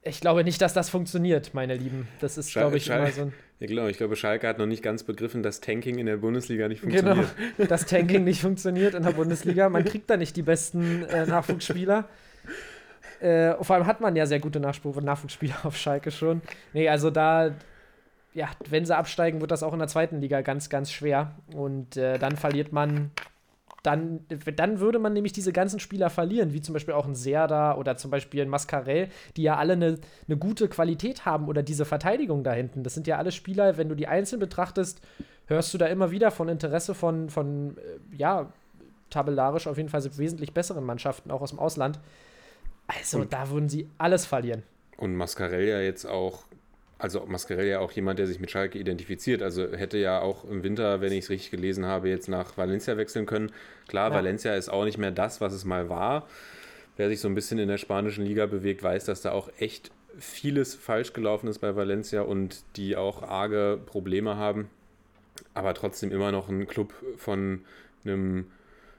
Ich 0.00 0.20
glaube 0.20 0.42
nicht, 0.42 0.62
dass 0.62 0.72
das 0.72 0.88
funktioniert, 0.88 1.52
meine 1.52 1.74
Lieben. 1.74 2.08
Das 2.20 2.38
ist, 2.38 2.52
glaube 2.52 2.78
ich, 2.78 2.88
immer 2.88 3.10
so 3.10 3.22
ein. 3.22 3.34
Ja, 3.60 3.66
genau, 3.66 3.86
ich 3.88 3.96
glaube, 3.96 4.14
Schalke 4.14 4.46
hat 4.46 4.58
noch 4.58 4.66
nicht 4.66 4.82
ganz 4.84 5.02
begriffen, 5.02 5.42
dass 5.42 5.60
Tanking 5.60 5.98
in 5.98 6.06
der 6.06 6.18
Bundesliga 6.18 6.68
nicht 6.68 6.82
Genau, 6.82 7.14
funktioniert. 7.16 7.70
dass 7.70 7.86
Tanking 7.86 8.24
nicht 8.24 8.40
funktioniert 8.42 8.94
in 8.94 9.02
der 9.02 9.10
Bundesliga. 9.10 9.68
Man 9.68 9.84
kriegt 9.84 10.08
da 10.10 10.16
nicht 10.16 10.36
die 10.36 10.42
besten 10.42 11.02
äh, 11.04 11.26
Nachwuchsspieler. 11.26 12.08
Äh, 13.20 13.54
vor 13.62 13.74
allem 13.74 13.86
hat 13.86 14.00
man 14.00 14.14
ja 14.14 14.26
sehr 14.26 14.38
gute 14.38 14.60
Nachspruch 14.60 15.00
Nachwuchsspieler 15.00 15.56
auf 15.64 15.76
Schalke 15.76 16.12
schon. 16.12 16.40
Nee, 16.72 16.88
also 16.88 17.10
da, 17.10 17.56
ja, 18.32 18.48
wenn 18.68 18.84
sie 18.86 18.96
absteigen, 18.96 19.40
wird 19.40 19.50
das 19.50 19.64
auch 19.64 19.72
in 19.72 19.80
der 19.80 19.88
zweiten 19.88 20.20
Liga 20.20 20.40
ganz, 20.42 20.70
ganz 20.70 20.92
schwer. 20.92 21.34
Und 21.52 21.96
äh, 21.96 22.18
dann 22.18 22.36
verliert 22.36 22.72
man 22.72 23.10
dann, 23.82 24.26
dann 24.56 24.80
würde 24.80 24.98
man 24.98 25.12
nämlich 25.12 25.32
diese 25.32 25.52
ganzen 25.52 25.78
Spieler 25.78 26.10
verlieren, 26.10 26.52
wie 26.52 26.60
zum 26.60 26.72
Beispiel 26.72 26.94
auch 26.94 27.06
ein 27.06 27.14
Serda 27.14 27.76
oder 27.76 27.96
zum 27.96 28.10
Beispiel 28.10 28.42
ein 28.42 28.48
Mascarell, 28.48 29.08
die 29.36 29.42
ja 29.42 29.56
alle 29.56 29.74
eine, 29.74 29.98
eine 30.26 30.36
gute 30.36 30.68
Qualität 30.68 31.24
haben 31.24 31.48
oder 31.48 31.62
diese 31.62 31.84
Verteidigung 31.84 32.42
da 32.42 32.52
hinten. 32.52 32.82
Das 32.82 32.94
sind 32.94 33.06
ja 33.06 33.18
alle 33.18 33.30
Spieler, 33.32 33.76
wenn 33.76 33.88
du 33.88 33.94
die 33.94 34.08
einzeln 34.08 34.40
betrachtest, 34.40 35.00
hörst 35.46 35.72
du 35.72 35.78
da 35.78 35.86
immer 35.86 36.10
wieder 36.10 36.30
von 36.30 36.48
Interesse 36.48 36.94
von, 36.94 37.30
von 37.30 37.76
äh, 37.78 38.16
ja, 38.16 38.52
tabellarisch 39.10 39.66
auf 39.66 39.76
jeden 39.76 39.88
Fall 39.88 40.04
wesentlich 40.18 40.52
besseren 40.52 40.84
Mannschaften, 40.84 41.30
auch 41.30 41.40
aus 41.40 41.50
dem 41.50 41.58
Ausland. 41.58 42.00
Also 42.86 43.20
und, 43.20 43.32
da 43.32 43.50
würden 43.50 43.68
sie 43.68 43.88
alles 43.96 44.26
verlieren. 44.26 44.62
Und 44.96 45.14
Mascarell 45.14 45.66
ja 45.66 45.80
jetzt 45.80 46.04
auch 46.04 46.44
also 46.98 47.24
Mascarell 47.26 47.68
ja 47.68 47.78
auch 47.78 47.92
jemand, 47.92 48.18
der 48.18 48.26
sich 48.26 48.40
mit 48.40 48.50
Schalke 48.50 48.78
identifiziert. 48.78 49.42
Also 49.42 49.68
hätte 49.72 49.98
ja 49.98 50.20
auch 50.20 50.44
im 50.44 50.64
Winter, 50.64 51.00
wenn 51.00 51.12
ich 51.12 51.24
es 51.24 51.30
richtig 51.30 51.52
gelesen 51.52 51.86
habe, 51.86 52.08
jetzt 52.08 52.28
nach 52.28 52.56
Valencia 52.56 52.96
wechseln 52.96 53.24
können. 53.24 53.52
Klar, 53.86 54.10
ja. 54.10 54.16
Valencia 54.16 54.54
ist 54.54 54.68
auch 54.68 54.84
nicht 54.84 54.98
mehr 54.98 55.12
das, 55.12 55.40
was 55.40 55.52
es 55.52 55.64
mal 55.64 55.88
war. 55.88 56.26
Wer 56.96 57.08
sich 57.08 57.20
so 57.20 57.28
ein 57.28 57.36
bisschen 57.36 57.60
in 57.60 57.68
der 57.68 57.78
spanischen 57.78 58.24
Liga 58.24 58.46
bewegt, 58.46 58.82
weiß, 58.82 59.04
dass 59.04 59.22
da 59.22 59.30
auch 59.30 59.48
echt 59.58 59.92
vieles 60.18 60.74
falsch 60.74 61.12
gelaufen 61.12 61.46
ist 61.46 61.60
bei 61.60 61.76
Valencia 61.76 62.22
und 62.22 62.64
die 62.74 62.96
auch 62.96 63.22
arge 63.22 63.78
Probleme 63.86 64.36
haben. 64.36 64.68
Aber 65.54 65.74
trotzdem 65.74 66.10
immer 66.10 66.32
noch 66.32 66.48
ein 66.48 66.66
Club 66.66 66.92
von 67.16 67.60
einem, 68.04 68.46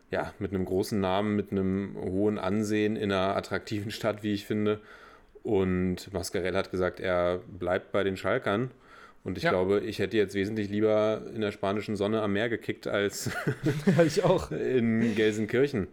ja, 0.09 0.33
mit 0.39 0.53
einem 0.53 0.63
großen 0.63 0.97
Namen, 0.97 1.35
mit 1.35 1.51
einem 1.51 1.97
hohen 1.97 2.37
Ansehen 2.37 2.95
in 2.95 3.11
einer 3.11 3.35
attraktiven 3.35 3.91
Stadt, 3.91 4.23
wie 4.23 4.31
ich 4.31 4.45
finde. 4.45 4.79
Und 5.49 6.13
Mascarell 6.13 6.55
hat 6.55 6.69
gesagt, 6.69 6.99
er 6.99 7.39
bleibt 7.47 7.91
bei 7.91 8.03
den 8.03 8.17
Schalkern. 8.17 8.69
Und 9.23 9.35
ich 9.35 9.45
ja. 9.45 9.49
glaube, 9.49 9.79
ich 9.79 9.97
hätte 9.97 10.15
jetzt 10.15 10.35
wesentlich 10.35 10.69
lieber 10.69 11.23
in 11.33 11.41
der 11.41 11.51
spanischen 11.51 11.95
Sonne 11.95 12.21
am 12.21 12.33
Meer 12.33 12.49
gekickt 12.49 12.85
als 12.85 13.31
ich 14.05 14.23
auch. 14.23 14.51
in 14.51 15.15
Gelsenkirchen. 15.15 15.87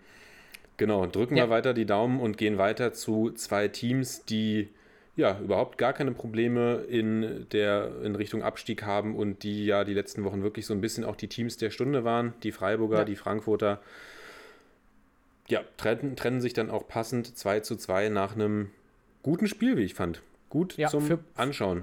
Genau, 0.77 1.07
drücken 1.07 1.37
ja. 1.37 1.45
wir 1.45 1.51
weiter 1.51 1.73
die 1.73 1.87
Daumen 1.87 2.21
und 2.21 2.37
gehen 2.37 2.59
weiter 2.59 2.93
zu 2.93 3.31
zwei 3.31 3.69
Teams, 3.69 4.27
die 4.27 4.69
ja 5.17 5.41
überhaupt 5.41 5.79
gar 5.79 5.95
keine 5.95 6.13
Probleme 6.13 6.85
in 6.91 7.47
der 7.53 7.93
in 8.05 8.15
Richtung 8.15 8.43
Abstieg 8.43 8.83
haben 8.83 9.17
und 9.17 9.43
die 9.43 9.65
ja 9.65 9.85
die 9.85 9.95
letzten 9.95 10.23
Wochen 10.25 10.43
wirklich 10.43 10.67
so 10.67 10.75
ein 10.75 10.83
bisschen 10.83 11.03
auch 11.07 11.17
die 11.17 11.29
Teams 11.29 11.57
der 11.57 11.71
Stunde 11.71 12.05
waren. 12.05 12.35
Die 12.43 12.53
Freiburger, 12.53 12.99
ja. 12.99 13.05
die 13.07 13.17
Frankfurter. 13.17 13.81
Ja, 15.49 15.63
trennen, 15.79 16.15
trennen 16.15 16.43
sich 16.43 16.53
dann 16.53 16.69
auch 16.69 16.87
passend 16.87 17.39
2 17.39 17.61
zu 17.61 17.77
2 17.77 18.11
nach 18.11 18.35
einem 18.35 18.71
guten 19.27 19.49
Spiel, 19.49 19.77
wie 19.77 19.83
ich 19.83 19.95
fand. 19.95 20.23
Gut 20.51 20.77
ja, 20.77 20.87
zum 20.87 21.03
für, 21.03 21.19
Anschauen. 21.35 21.83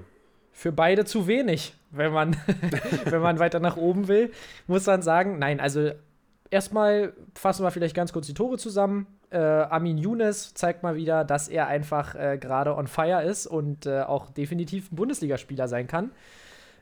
Für 0.50 0.72
beide 0.72 1.04
zu 1.04 1.26
wenig, 1.26 1.74
wenn 1.90 2.10
man, 2.10 2.36
wenn 3.04 3.20
man 3.20 3.38
weiter 3.38 3.60
nach 3.60 3.76
oben 3.76 4.08
will, 4.08 4.32
muss 4.66 4.86
man 4.86 5.02
sagen. 5.02 5.38
Nein, 5.38 5.60
also 5.60 5.90
erstmal 6.50 7.12
fassen 7.34 7.62
wir 7.62 7.70
vielleicht 7.70 7.94
ganz 7.94 8.14
kurz 8.14 8.26
die 8.26 8.32
Tore 8.32 8.56
zusammen. 8.56 9.06
Äh, 9.28 9.38
Amin 9.38 9.98
Younes 9.98 10.54
zeigt 10.54 10.82
mal 10.82 10.96
wieder, 10.96 11.22
dass 11.22 11.48
er 11.48 11.66
einfach 11.66 12.14
äh, 12.14 12.38
gerade 12.38 12.76
on 12.76 12.86
fire 12.86 13.22
ist 13.22 13.46
und 13.46 13.84
äh, 13.84 14.00
auch 14.00 14.30
definitiv 14.30 14.90
ein 14.90 14.96
Bundesligaspieler 14.96 15.68
sein 15.68 15.86
kann. 15.86 16.12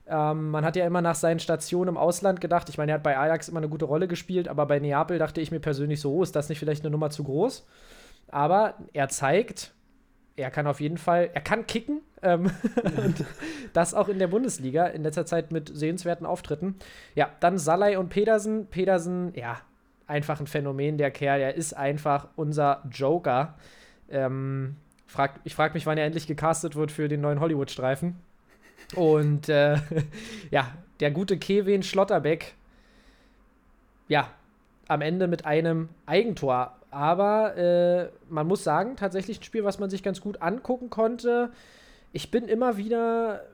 Ähm, 0.07 0.51
man 0.51 0.65
hat 0.65 0.77
ja 0.77 0.87
immer 0.87 1.03
nach 1.03 1.17
seinen 1.17 1.41
Stationen 1.41 1.89
im 1.89 1.97
Ausland 1.97 2.41
gedacht, 2.41 2.69
ich 2.69 2.79
meine, 2.79 2.93
er 2.93 2.97
hat 2.97 3.03
bei 3.03 3.19
Ajax 3.19 3.49
immer 3.49 3.59
eine 3.59 3.69
gute 3.69 3.87
Rolle 3.87 4.07
gespielt, 4.07 4.47
aber 4.47 4.67
bei 4.67 4.79
Neapel 4.79 5.19
dachte 5.19 5.41
ich 5.41 5.51
mir 5.51 5.61
persönlich 5.61 6.01
so, 6.01 6.15
oh, 6.15 6.23
ist 6.23 6.37
das 6.37 6.49
nicht 6.49 6.61
vielleicht 6.61 6.85
eine 6.85 6.93
Nummer 6.93 7.11
zu 7.11 7.25
groß? 7.25 7.67
Aber 8.29 8.75
er 8.93 9.09
zeigt, 9.09 9.73
er 10.37 10.51
kann 10.51 10.67
auf 10.67 10.81
jeden 10.81 10.99
Fall, 10.99 11.31
er 11.33 11.41
kann 11.41 11.67
kicken. 11.67 12.01
Ähm, 12.23 12.51
und 13.05 13.25
das 13.73 13.95
auch 13.95 14.09
in 14.09 14.19
der 14.19 14.29
Bundesliga, 14.29 14.87
in 14.87 15.03
letzter 15.03 15.27
Zeit 15.27 15.53
mit 15.53 15.71
sehenswerten 15.75 16.27
Auftritten. 16.27 16.77
Ja, 17.15 17.31
dann 17.41 17.59
Salai 17.59 17.99
und 17.99 18.09
Pedersen. 18.09 18.67
Pedersen, 18.67 19.33
ja, 19.35 19.61
einfach 20.07 20.41
ein 20.41 20.47
Phänomen, 20.47 20.99
der 20.99 21.11
Kerl. 21.11 21.41
Er 21.41 21.55
ist 21.55 21.75
einfach 21.75 22.29
unser 22.37 22.83
Joker. 22.91 23.55
Ähm, 24.11 24.77
frag, 25.07 25.41
ich 25.45 25.55
frage 25.55 25.75
mich, 25.75 25.87
wann 25.87 25.99
er 25.99 26.07
endlich 26.07 26.27
gecastet 26.27 26.77
wird 26.77 26.93
für 26.93 27.09
den 27.09 27.21
neuen 27.21 27.41
Hollywood-Streifen. 27.41 28.17
Und 28.95 29.49
äh, 29.49 29.77
ja, 30.51 30.73
der 31.01 31.11
gute 31.11 31.39
Kevin 31.39 31.83
Schlotterbeck, 31.83 32.55
ja, 34.09 34.29
am 34.89 35.01
Ende 35.01 35.27
mit 35.27 35.47
einem 35.47 35.89
Eigentor 36.07 36.77
aber 36.93 37.57
äh, 37.57 38.11
man 38.29 38.47
muss 38.47 38.65
sagen, 38.65 38.97
tatsächlich 38.97 39.41
ein 39.41 39.45
Spiel, 39.45 39.65
was 39.65 39.79
man 39.79 39.91
sich 39.91 40.03
ganz 40.03 40.21
gut 40.21 40.43
angucken 40.43 40.91
konnte. 40.91 41.51
Ich 42.13 42.31
bin 42.31 42.47
immer 42.47 42.77
wieder 42.77 43.45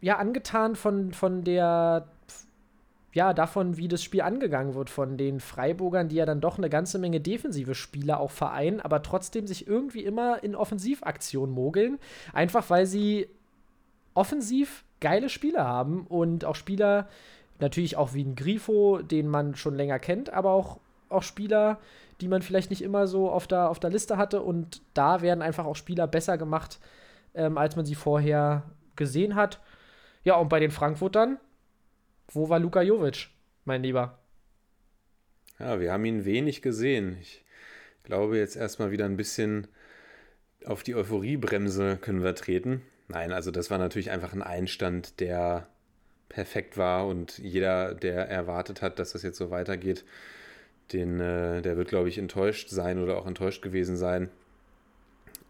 ja 0.00 0.16
angetan 0.18 0.76
von, 0.76 1.12
von 1.12 1.44
der 1.44 2.08
ja, 3.12 3.32
davon, 3.32 3.78
wie 3.78 3.88
das 3.88 4.02
Spiel 4.02 4.20
angegangen 4.20 4.74
wird 4.74 4.90
von 4.90 5.16
den 5.16 5.40
Freiburgern, 5.40 6.08
die 6.08 6.16
ja 6.16 6.26
dann 6.26 6.42
doch 6.42 6.58
eine 6.58 6.68
ganze 6.68 6.98
Menge 6.98 7.18
defensive 7.18 7.74
Spieler 7.74 8.20
auch 8.20 8.30
vereinen, 8.30 8.78
aber 8.78 9.02
trotzdem 9.02 9.46
sich 9.46 9.66
irgendwie 9.66 10.04
immer 10.04 10.44
in 10.44 10.54
Offensivaktionen 10.54 11.54
mogeln. 11.54 11.98
Einfach 12.34 12.68
weil 12.68 12.84
sie 12.84 13.26
offensiv 14.12 14.84
geile 15.00 15.30
Spieler 15.30 15.64
haben 15.64 16.06
und 16.06 16.44
auch 16.44 16.56
Spieler, 16.56 17.08
natürlich 17.58 17.96
auch 17.96 18.12
wie 18.12 18.22
ein 18.22 18.34
Grifo, 18.34 18.98
den 18.98 19.28
man 19.28 19.54
schon 19.54 19.76
länger 19.76 19.98
kennt, 19.98 20.28
aber 20.30 20.50
auch, 20.50 20.78
auch 21.08 21.22
Spieler, 21.22 21.78
die 22.20 22.28
man 22.28 22.42
vielleicht 22.42 22.70
nicht 22.70 22.82
immer 22.82 23.06
so 23.06 23.30
auf 23.30 23.46
der, 23.46 23.68
auf 23.68 23.78
der 23.78 23.90
Liste 23.90 24.16
hatte. 24.16 24.42
Und 24.42 24.82
da 24.94 25.22
werden 25.22 25.42
einfach 25.42 25.66
auch 25.66 25.76
Spieler 25.76 26.06
besser 26.06 26.38
gemacht, 26.38 26.78
ähm, 27.34 27.58
als 27.58 27.76
man 27.76 27.84
sie 27.84 27.94
vorher 27.94 28.62
gesehen 28.96 29.34
hat. 29.34 29.60
Ja, 30.24 30.36
und 30.36 30.48
bei 30.48 30.60
den 30.60 30.70
Frankfurtern, 30.70 31.38
wo 32.28 32.48
war 32.48 32.58
Luka 32.58 32.82
Jovic, 32.82 33.28
mein 33.64 33.82
Lieber? 33.82 34.18
Ja, 35.58 35.80
wir 35.80 35.92
haben 35.92 36.04
ihn 36.04 36.24
wenig 36.24 36.62
gesehen. 36.62 37.16
Ich 37.20 37.44
glaube, 38.02 38.38
jetzt 38.38 38.56
erstmal 38.56 38.90
wieder 38.90 39.04
ein 39.04 39.16
bisschen 39.16 39.68
auf 40.64 40.82
die 40.82 40.94
Euphoriebremse 40.94 41.96
können 41.96 42.22
wir 42.22 42.34
treten. 42.34 42.82
Nein, 43.08 43.32
also 43.32 43.50
das 43.50 43.70
war 43.70 43.78
natürlich 43.78 44.10
einfach 44.10 44.32
ein 44.32 44.42
Einstand, 44.42 45.20
der 45.20 45.68
perfekt 46.28 46.76
war 46.76 47.06
und 47.06 47.38
jeder, 47.38 47.94
der 47.94 48.28
erwartet 48.28 48.82
hat, 48.82 48.98
dass 48.98 49.12
das 49.12 49.22
jetzt 49.22 49.38
so 49.38 49.50
weitergeht, 49.50 50.04
den, 50.92 51.20
äh, 51.20 51.62
der 51.62 51.76
wird, 51.76 51.88
glaube 51.88 52.08
ich, 52.08 52.18
enttäuscht 52.18 52.68
sein 52.68 53.02
oder 53.02 53.18
auch 53.18 53.26
enttäuscht 53.26 53.62
gewesen 53.62 53.96
sein. 53.96 54.28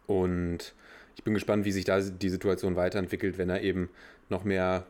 Und 0.06 0.74
ich 1.16 1.24
bin 1.24 1.34
gespannt, 1.34 1.64
wie 1.64 1.72
sich 1.72 1.84
da 1.84 2.00
die 2.00 2.28
Situation 2.28 2.76
weiterentwickelt, 2.76 3.38
wenn 3.38 3.50
er 3.50 3.62
eben 3.62 3.88
noch 4.28 4.44
mehr, 4.44 4.86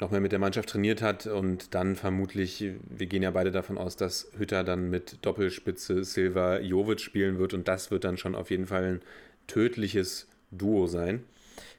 noch 0.00 0.10
mehr 0.10 0.20
mit 0.20 0.32
der 0.32 0.38
Mannschaft 0.38 0.70
trainiert 0.70 1.02
hat 1.02 1.26
und 1.26 1.74
dann 1.74 1.96
vermutlich, 1.96 2.72
wir 2.88 3.06
gehen 3.06 3.22
ja 3.22 3.30
beide 3.30 3.50
davon 3.50 3.78
aus, 3.78 3.96
dass 3.96 4.30
Hütter 4.36 4.64
dann 4.64 4.90
mit 4.90 5.18
Doppelspitze 5.22 6.04
Silva 6.04 6.58
Jovic 6.60 7.00
spielen 7.00 7.38
wird 7.38 7.54
und 7.54 7.68
das 7.68 7.90
wird 7.90 8.04
dann 8.04 8.16
schon 8.16 8.34
auf 8.34 8.50
jeden 8.50 8.66
Fall 8.66 8.84
ein 8.84 9.00
tödliches 9.46 10.28
Duo 10.50 10.86
sein. 10.86 11.24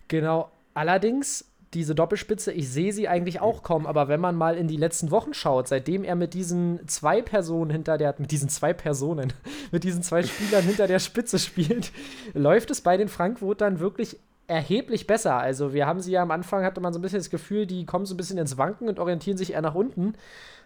Genau. 0.07 0.51
Allerdings 0.73 1.45
diese 1.75 1.93
Doppelspitze, 1.93 2.51
ich 2.51 2.69
sehe 2.69 2.93
sie 2.93 3.07
eigentlich 3.07 3.41
auch 3.41 3.61
kaum, 3.61 3.85
aber 3.85 4.07
wenn 4.07 4.19
man 4.19 4.35
mal 4.35 4.55
in 4.55 4.67
die 4.67 4.77
letzten 4.77 5.11
Wochen 5.11 5.33
schaut, 5.33 5.67
seitdem 5.67 6.03
er 6.03 6.15
mit 6.15 6.33
diesen 6.33 6.87
zwei 6.87 7.21
Personen 7.21 7.69
hinter 7.69 7.97
der, 7.97 8.15
mit 8.17 8.31
diesen 8.31 8.49
zwei 8.49 8.73
Personen, 8.73 9.33
mit 9.71 9.83
diesen 9.83 10.01
zwei 10.01 10.23
Spielern 10.23 10.63
hinter 10.65 10.87
der 10.87 10.99
Spitze 10.99 11.37
spielt, 11.37 11.91
läuft 12.33 12.71
es 12.71 12.81
bei 12.81 12.97
den 12.97 13.09
Frankfurtern 13.09 13.79
wirklich 13.79 14.17
erheblich 14.47 15.07
besser. 15.07 15.37
Also 15.37 15.73
wir 15.73 15.85
haben 15.85 15.99
sie 15.99 16.11
ja 16.11 16.21
am 16.21 16.31
Anfang, 16.31 16.63
hatte 16.63 16.81
man 16.81 16.93
so 16.93 16.99
ein 16.99 17.01
bisschen 17.01 17.19
das 17.19 17.29
Gefühl, 17.29 17.65
die 17.65 17.85
kommen 17.85 18.05
so 18.05 18.13
ein 18.13 18.17
bisschen 18.17 18.37
ins 18.37 18.57
Wanken 18.57 18.87
und 18.87 18.99
orientieren 18.99 19.37
sich 19.37 19.53
eher 19.53 19.61
nach 19.61 19.75
unten. 19.75 20.13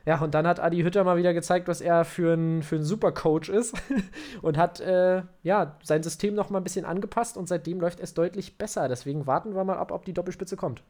Ja, 0.05 0.19
und 0.21 0.33
dann 0.33 0.47
hat 0.47 0.59
Adi 0.59 0.81
Hütter 0.81 1.03
mal 1.03 1.17
wieder 1.17 1.33
gezeigt, 1.33 1.67
was 1.67 1.81
er 1.81 2.05
für 2.05 2.33
ein, 2.33 2.63
für 2.63 2.77
ein 2.77 2.83
Supercoach 2.83 3.49
ist 3.49 3.75
und 4.41 4.57
hat 4.57 4.79
äh, 4.79 5.23
ja, 5.43 5.77
sein 5.83 6.03
System 6.03 6.35
noch 6.35 6.49
mal 6.49 6.59
ein 6.59 6.63
bisschen 6.63 6.85
angepasst 6.85 7.37
und 7.37 7.47
seitdem 7.47 7.79
läuft 7.79 7.99
es 7.99 8.13
deutlich 8.13 8.57
besser. 8.57 8.87
Deswegen 8.87 9.27
warten 9.27 9.55
wir 9.55 9.63
mal 9.63 9.77
ab, 9.77 9.91
ob 9.91 10.05
die 10.05 10.13
Doppelspitze 10.13 10.55
kommt. 10.55 10.83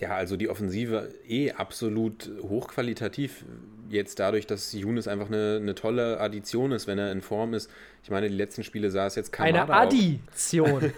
Ja, 0.00 0.14
also 0.14 0.38
die 0.38 0.48
Offensive 0.48 1.14
eh 1.28 1.52
absolut 1.52 2.30
hochqualitativ. 2.40 3.44
Jetzt 3.90 4.18
dadurch, 4.18 4.46
dass 4.46 4.72
Younes 4.72 5.06
einfach 5.06 5.26
eine, 5.26 5.58
eine 5.60 5.74
tolle 5.74 6.18
Addition 6.18 6.72
ist, 6.72 6.86
wenn 6.86 6.98
er 6.98 7.12
in 7.12 7.20
Form 7.20 7.52
ist. 7.52 7.70
Ich 8.02 8.10
meine, 8.10 8.30
die 8.30 8.34
letzten 8.34 8.64
Spiele 8.64 8.90
saß 8.90 9.14
jetzt 9.16 9.30
Kamada 9.30 9.64
Eine 9.64 9.74
Addition. 9.74 10.92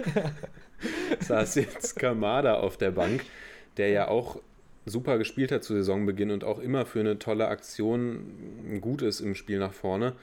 saß 1.20 1.54
jetzt 1.54 1.94
Kamada 1.94 2.54
auf 2.54 2.76
der 2.76 2.90
Bank, 2.90 3.24
der 3.76 3.90
ja 3.90 4.08
auch 4.08 4.40
super 4.86 5.16
gespielt 5.16 5.52
hat 5.52 5.62
zu 5.62 5.74
Saisonbeginn 5.74 6.32
und 6.32 6.42
auch 6.42 6.58
immer 6.58 6.86
für 6.86 7.00
eine 7.00 7.20
tolle 7.20 7.46
Aktion 7.46 8.80
gut 8.80 9.02
ist 9.02 9.20
im 9.20 9.36
Spiel 9.36 9.60
nach 9.60 9.72
vorne. 9.72 10.14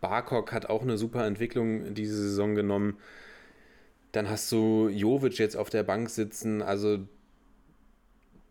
Barkok 0.00 0.52
hat 0.52 0.66
auch 0.66 0.80
eine 0.80 0.96
super 0.96 1.26
Entwicklung 1.26 1.92
diese 1.92 2.16
Saison 2.16 2.54
genommen. 2.54 2.96
Dann 4.12 4.30
hast 4.30 4.50
du 4.50 4.88
Jovic 4.88 5.36
jetzt 5.38 5.56
auf 5.56 5.68
der 5.68 5.82
Bank 5.82 6.08
sitzen. 6.08 6.62
Also 6.62 7.00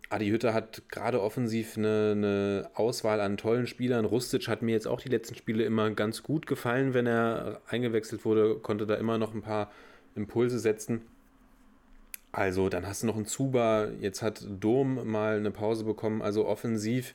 Adi 0.10 0.30
Hütter 0.30 0.54
hat 0.54 0.84
gerade 0.90 1.22
offensiv 1.22 1.78
eine, 1.78 2.14
eine, 2.16 2.70
Auswahl 2.76 3.20
an 3.20 3.36
tollen 3.36 3.68
Spielern. 3.68 4.06
Rustic 4.06 4.48
hat 4.48 4.62
mir 4.62 4.72
jetzt 4.72 4.88
auch 4.88 5.02
die 5.02 5.10
letzten 5.10 5.36
Spiele 5.36 5.66
immer 5.66 5.92
ganz 5.92 6.24
gut 6.24 6.48
gefallen, 6.48 6.94
wenn 6.94 7.08
er 7.08 7.62
eingewechselt 7.68 8.24
wurde, 8.24 8.56
konnte 8.56 8.88
da 8.88 8.96
immer 8.96 9.18
noch 9.18 9.34
ein 9.34 9.42
paar 9.42 9.72
Impulse 10.16 10.60
setzen. 10.60 11.02
Also, 12.32 12.70
dann 12.70 12.88
hast 12.88 13.04
du 13.04 13.08
noch 13.08 13.16
einen 13.16 13.26
Zuba, 13.26 13.88
jetzt 14.00 14.22
hat 14.22 14.46
Dom 14.48 15.10
mal 15.10 15.38
eine 15.38 15.52
Pause 15.52 15.84
bekommen, 15.84 16.22
also 16.22 16.46
offensiv 16.46 17.14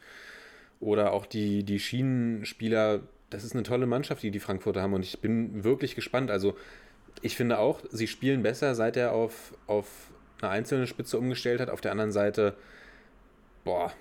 oder 0.81 1.13
auch 1.13 1.27
die, 1.27 1.65
die 1.65 1.79
Schienenspieler. 1.79 3.01
Das 3.31 3.45
ist 3.45 3.55
eine 3.55 3.63
tolle 3.63 3.87
Mannschaft, 3.87 4.23
die 4.23 4.31
die 4.31 4.41
Frankfurter 4.41 4.83
haben 4.83 4.95
und 4.95 5.05
ich 5.05 5.21
bin 5.21 5.65
wirklich 5.65 5.95
gespannt. 5.95 6.31
Also 6.31 6.57
ich 7.23 7.37
finde 7.37 7.59
auch, 7.59 7.81
sie 7.91 8.07
spielen 8.07 8.43
besser, 8.43 8.75
seit 8.75 8.97
er 8.97 9.13
auf, 9.13 9.55
auf 9.67 9.87
eine 10.41 10.51
einzelne 10.51 10.87
Spitze 10.87 11.19
umgestellt 11.19 11.61
hat. 11.61 11.71
Auf 11.71 11.81
der 11.81 11.93
anderen 11.93 12.13
Seite, 12.13 12.55
boah, 13.65 13.93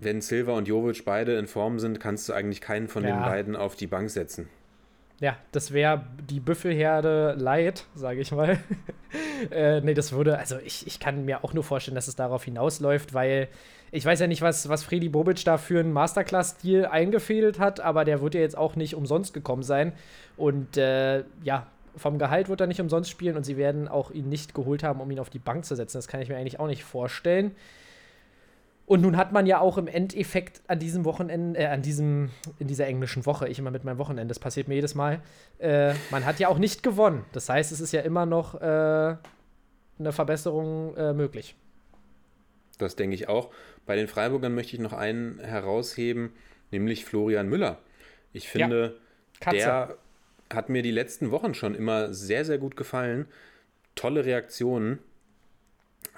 wenn 0.00 0.20
Silva 0.20 0.52
und 0.52 0.68
Jovic 0.68 1.04
beide 1.04 1.38
in 1.38 1.46
Form 1.46 1.78
sind, 1.78 2.00
kannst 2.00 2.28
du 2.28 2.32
eigentlich 2.32 2.60
keinen 2.60 2.88
von 2.88 3.04
Ja. 3.04 3.10
den 3.16 3.22
beiden 3.24 3.56
auf 3.56 3.76
die 3.76 3.86
Bank 3.86 4.10
setzen. 4.10 4.48
Ja, 5.20 5.36
das 5.52 5.72
wäre 5.72 6.04
die 6.28 6.40
Büffelherde 6.40 7.34
light, 7.38 7.86
sage 7.94 8.20
ich 8.20 8.32
mal. 8.32 8.58
äh, 9.50 9.80
nee, 9.80 9.94
das 9.94 10.12
würde, 10.12 10.38
also 10.38 10.58
ich, 10.58 10.86
ich 10.86 10.98
kann 10.98 11.24
mir 11.24 11.44
auch 11.44 11.54
nur 11.54 11.62
vorstellen, 11.62 11.94
dass 11.94 12.08
es 12.08 12.16
darauf 12.16 12.44
hinausläuft, 12.44 13.14
weil 13.14 13.48
ich 13.92 14.04
weiß 14.04 14.18
ja 14.18 14.26
nicht, 14.26 14.42
was, 14.42 14.68
was 14.68 14.82
Freddy 14.82 15.08
Bobic 15.08 15.44
da 15.44 15.56
für 15.56 15.78
einen 15.78 15.92
Masterclass-Stil 15.92 16.86
eingefädelt 16.86 17.60
hat, 17.60 17.78
aber 17.78 18.04
der 18.04 18.20
wird 18.20 18.34
ja 18.34 18.40
jetzt 18.40 18.58
auch 18.58 18.74
nicht 18.74 18.96
umsonst 18.96 19.32
gekommen 19.32 19.62
sein. 19.62 19.92
Und 20.36 20.76
äh, 20.76 21.22
ja, 21.44 21.68
vom 21.96 22.18
Gehalt 22.18 22.48
wird 22.48 22.60
er 22.60 22.66
nicht 22.66 22.80
umsonst 22.80 23.08
spielen 23.08 23.36
und 23.36 23.44
sie 23.44 23.56
werden 23.56 23.86
auch 23.86 24.10
ihn 24.10 24.28
nicht 24.28 24.52
geholt 24.52 24.82
haben, 24.82 25.00
um 25.00 25.08
ihn 25.12 25.20
auf 25.20 25.30
die 25.30 25.38
Bank 25.38 25.64
zu 25.64 25.76
setzen. 25.76 25.96
Das 25.96 26.08
kann 26.08 26.20
ich 26.20 26.28
mir 26.28 26.36
eigentlich 26.36 26.58
auch 26.58 26.66
nicht 26.66 26.82
vorstellen. 26.82 27.52
Und 28.86 29.00
nun 29.00 29.16
hat 29.16 29.32
man 29.32 29.46
ja 29.46 29.60
auch 29.60 29.78
im 29.78 29.86
Endeffekt 29.86 30.60
an 30.66 30.78
diesem 30.78 31.04
Wochenende, 31.04 31.58
äh, 31.58 31.66
an 31.66 31.80
diesem, 31.80 32.30
in 32.58 32.68
dieser 32.68 32.86
englischen 32.86 33.24
Woche, 33.24 33.48
ich 33.48 33.58
immer 33.58 33.70
mit 33.70 33.84
meinem 33.84 33.98
Wochenende, 33.98 34.28
das 34.28 34.38
passiert 34.38 34.68
mir 34.68 34.74
jedes 34.74 34.94
Mal, 34.94 35.20
äh, 35.58 35.94
man 36.10 36.26
hat 36.26 36.38
ja 36.38 36.48
auch 36.48 36.58
nicht 36.58 36.82
gewonnen. 36.82 37.24
Das 37.32 37.48
heißt, 37.48 37.72
es 37.72 37.80
ist 37.80 37.92
ja 37.92 38.02
immer 38.02 38.26
noch 38.26 38.60
äh, 38.60 39.16
eine 39.98 40.12
Verbesserung 40.12 40.94
äh, 40.96 41.14
möglich. 41.14 41.56
Das 42.78 42.96
denke 42.96 43.14
ich 43.14 43.28
auch. 43.28 43.50
Bei 43.86 43.96
den 43.96 44.08
Freiburgern 44.08 44.54
möchte 44.54 44.74
ich 44.74 44.80
noch 44.80 44.92
einen 44.92 45.38
herausheben, 45.38 46.32
nämlich 46.70 47.04
Florian 47.04 47.48
Müller. 47.48 47.78
Ich 48.32 48.48
finde, 48.48 48.96
Katze. 49.40 49.56
der 49.56 49.96
hat 50.52 50.68
mir 50.68 50.82
die 50.82 50.90
letzten 50.90 51.30
Wochen 51.30 51.54
schon 51.54 51.74
immer 51.74 52.12
sehr, 52.12 52.44
sehr 52.44 52.58
gut 52.58 52.76
gefallen. 52.76 53.26
Tolle 53.94 54.24
Reaktionen. 54.24 54.98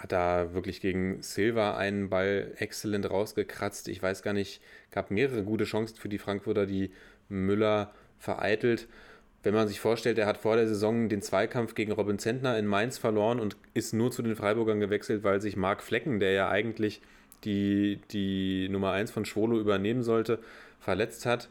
Hat 0.07 0.13
da 0.13 0.55
wirklich 0.55 0.81
gegen 0.81 1.21
Silva 1.21 1.77
einen 1.77 2.09
Ball 2.11 2.53
exzellent 2.59 3.11
rausgekratzt. 3.11 3.89
Ich 3.89 4.01
weiß 4.01 4.23
gar 4.23 4.35
nicht, 4.35 4.61
gab 4.93 5.11
mehrere 5.11 5.43
gute 5.43 5.65
Chancen 5.65 5.97
für 5.97 6.09
die 6.09 6.19
Frankfurter, 6.19 6.65
die 6.65 6.93
Müller 7.29 7.93
vereitelt. 8.21 8.87
Wenn 9.43 9.53
man 9.53 9.67
sich 9.67 9.81
vorstellt, 9.81 10.17
er 10.19 10.27
hat 10.27 10.39
vor 10.39 10.55
der 10.55 10.69
Saison 10.69 11.09
den 11.09 11.23
Zweikampf 11.23 11.75
gegen 11.75 11.91
Robin 11.91 12.21
Zentner 12.21 12.57
in 12.57 12.69
Mainz 12.69 12.99
verloren 12.99 13.41
und 13.41 13.57
ist 13.75 13.95
nur 13.95 14.13
zu 14.13 14.23
den 14.23 14.37
Freiburgern 14.37 14.79
gewechselt, 14.79 15.25
weil 15.25 15.41
sich 15.41 15.57
Marc 15.57 15.83
Flecken, 15.83 16.21
der 16.21 16.31
ja 16.31 16.49
eigentlich 16.51 17.01
die, 17.43 17.99
die 18.13 18.69
Nummer 18.69 18.93
1 18.93 19.11
von 19.11 19.25
Schwolo 19.25 19.59
übernehmen 19.59 20.05
sollte, 20.05 20.39
verletzt 20.79 21.27
hat. 21.27 21.49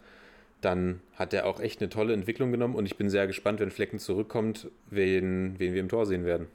Dann 0.62 1.02
hat 1.16 1.34
er 1.34 1.46
auch 1.46 1.60
echt 1.60 1.82
eine 1.82 1.90
tolle 1.90 2.14
Entwicklung 2.14 2.54
genommen 2.54 2.76
und 2.76 2.86
ich 2.86 2.96
bin 2.96 3.10
sehr 3.10 3.28
gespannt, 3.28 3.60
wenn 3.60 3.70
Flecken 3.70 4.00
zurückkommt, 4.00 4.70
wen, 4.90 5.56
wen 5.58 5.74
wir 5.74 5.82
im 5.82 5.90
Tor 5.90 6.06
sehen 6.06 6.24
werden. 6.24 6.48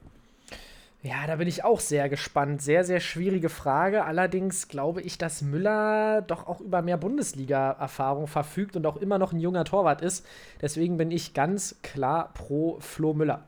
Ja, 1.03 1.27
da 1.27 1.37
bin 1.37 1.49
ich 1.49 1.65
auch 1.65 1.81
sehr 1.81 2.11
gespannt. 2.11 2.61
Sehr, 2.61 2.85
sehr 2.85 3.01
schwierige 3.01 3.49
Frage. 3.49 4.05
Allerdings 4.05 4.69
glaube 4.69 5.01
ich, 5.01 5.17
dass 5.17 5.41
Müller 5.41 6.21
doch 6.21 6.47
auch 6.47 6.61
über 6.61 6.83
mehr 6.83 6.99
Bundesliga-Erfahrung 6.99 8.27
verfügt 8.27 8.77
und 8.77 8.87
auch 8.87 8.99
immer 8.99 9.19
noch 9.19 9.33
ein 9.33 9.41
junger 9.41 9.65
Torwart 9.65 10.03
ist. 10.03 10.27
Deswegen 10.61 10.99
bin 10.99 11.11
ich 11.11 11.33
ganz 11.33 11.81
klar 11.83 12.33
pro 12.35 12.79
Flo 12.81 13.15
Müller. 13.15 13.45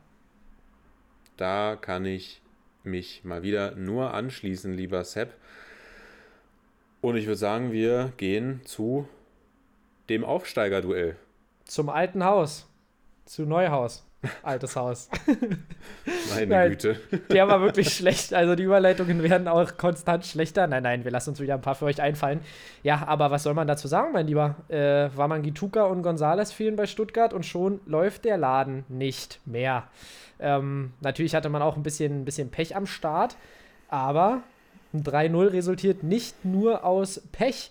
Da 1.36 1.76
kann 1.76 2.06
ich 2.06 2.40
mich 2.84 3.22
mal 3.22 3.42
wieder 3.42 3.74
nur 3.74 4.14
anschließen, 4.14 4.72
lieber 4.72 5.04
Sepp. 5.04 5.34
Und 7.02 7.16
ich 7.16 7.26
würde 7.26 7.36
sagen, 7.36 7.70
wir 7.70 8.12
gehen 8.16 8.62
zu 8.64 9.06
dem 10.08 10.24
Aufsteigerduell. 10.24 11.16
Zum 11.64 11.90
alten 11.90 12.24
Haus. 12.24 12.66
Zu 13.26 13.44
Neuhaus. 13.44 14.06
Altes 14.42 14.76
Haus. 14.76 15.08
Meine 16.34 16.46
Nein. 16.46 16.70
Güte. 16.70 16.96
Der 17.30 17.48
war 17.48 17.60
wirklich 17.60 17.94
schlecht. 17.94 18.32
Also 18.34 18.54
die 18.54 18.62
Überleitungen 18.62 19.22
werden 19.22 19.48
auch 19.48 19.76
konstant 19.76 20.24
schlechter. 20.24 20.66
Nein, 20.66 20.82
nein, 20.82 21.04
wir 21.04 21.10
lassen 21.10 21.30
uns 21.30 21.40
wieder 21.40 21.54
ein 21.54 21.60
paar 21.60 21.74
für 21.74 21.86
euch 21.86 22.00
einfallen. 22.00 22.40
Ja, 22.82 23.04
aber 23.06 23.30
was 23.30 23.42
soll 23.42 23.54
man 23.54 23.66
dazu 23.66 23.88
sagen, 23.88 24.12
mein 24.12 24.26
Lieber? 24.26 24.56
Äh, 24.68 25.10
Wamangituka 25.16 25.84
und 25.84 26.02
Gonzales 26.02 26.52
fehlen 26.52 26.76
bei 26.76 26.86
Stuttgart 26.86 27.34
und 27.34 27.44
schon 27.44 27.80
läuft 27.86 28.24
der 28.24 28.38
Laden 28.38 28.84
nicht 28.88 29.40
mehr. 29.44 29.88
Ähm, 30.38 30.92
natürlich 31.00 31.34
hatte 31.34 31.48
man 31.48 31.62
auch 31.62 31.76
ein 31.76 31.82
bisschen, 31.82 32.22
ein 32.22 32.24
bisschen 32.24 32.50
Pech 32.50 32.76
am 32.76 32.86
Start, 32.86 33.36
aber 33.88 34.42
ein 34.92 35.02
3-0 35.02 35.52
resultiert 35.52 36.02
nicht 36.02 36.44
nur 36.44 36.84
aus 36.84 37.22
Pech 37.32 37.70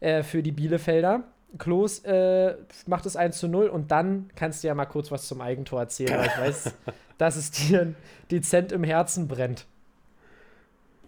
äh, 0.00 0.22
für 0.22 0.42
die 0.42 0.52
Bielefelder. 0.52 1.24
Klos 1.56 2.00
äh, 2.00 2.54
macht 2.86 3.06
es 3.06 3.16
1 3.16 3.38
zu 3.38 3.48
0 3.48 3.68
und 3.68 3.90
dann 3.90 4.30
kannst 4.36 4.62
du 4.62 4.68
ja 4.68 4.74
mal 4.74 4.86
kurz 4.86 5.10
was 5.10 5.26
zum 5.26 5.40
Eigentor 5.40 5.80
erzählen, 5.80 6.18
weil 6.18 6.26
ich 6.26 6.38
weiß, 6.38 6.74
dass 7.16 7.36
es 7.36 7.50
dir 7.50 7.94
dezent 8.30 8.72
im 8.72 8.84
Herzen 8.84 9.28
brennt. 9.28 9.66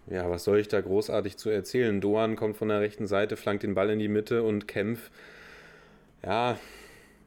Ja, 0.07 0.29
was 0.29 0.43
soll 0.43 0.59
ich 0.59 0.67
da 0.67 0.81
großartig 0.81 1.37
zu 1.37 1.49
erzählen? 1.49 2.01
Doan 2.01 2.35
kommt 2.35 2.57
von 2.57 2.69
der 2.69 2.81
rechten 2.81 3.07
Seite, 3.07 3.37
flankt 3.37 3.63
den 3.63 3.75
Ball 3.75 3.91
in 3.91 3.99
die 3.99 4.07
Mitte 4.07 4.43
und 4.43 4.67
Kempf, 4.67 5.11
ja, 6.23 6.57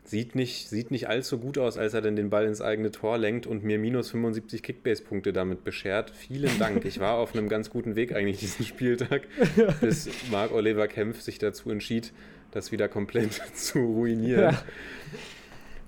sieht 0.05 0.35
nicht, 0.35 0.69
sieht 0.69 0.91
nicht 0.91 1.09
allzu 1.09 1.39
gut 1.39 1.57
aus, 1.57 1.79
als 1.79 1.95
er 1.95 2.03
denn 2.03 2.15
den 2.15 2.31
Ball 2.31 2.45
ins 2.45 2.61
eigene 2.61 2.91
Tor 2.91 3.17
lenkt 3.17 3.47
und 3.47 3.65
mir 3.65 3.79
minus 3.79 4.11
75 4.11 4.63
Kickbase-Punkte 4.63 5.33
damit 5.33 5.65
beschert. 5.65 6.11
Vielen 6.11 6.59
Dank. 6.59 6.85
Ich 6.85 7.01
war 7.01 7.15
auf 7.15 7.35
einem 7.35 7.49
ganz 7.49 7.71
guten 7.71 7.97
Weg 7.97 8.15
eigentlich 8.15 8.41
diesen 8.41 8.65
Spieltag, 8.65 9.23
bis 9.81 10.09
Marc 10.31 10.53
Oliver 10.53 10.89
Kempf 10.89 11.23
sich 11.23 11.39
dazu 11.39 11.71
entschied, 11.71 12.13
das 12.55 12.73
wieder 12.73 12.89
komplett 12.89 13.33
zu 13.55 13.81
ruinieren. 13.81 14.55
Ja. 14.55 14.63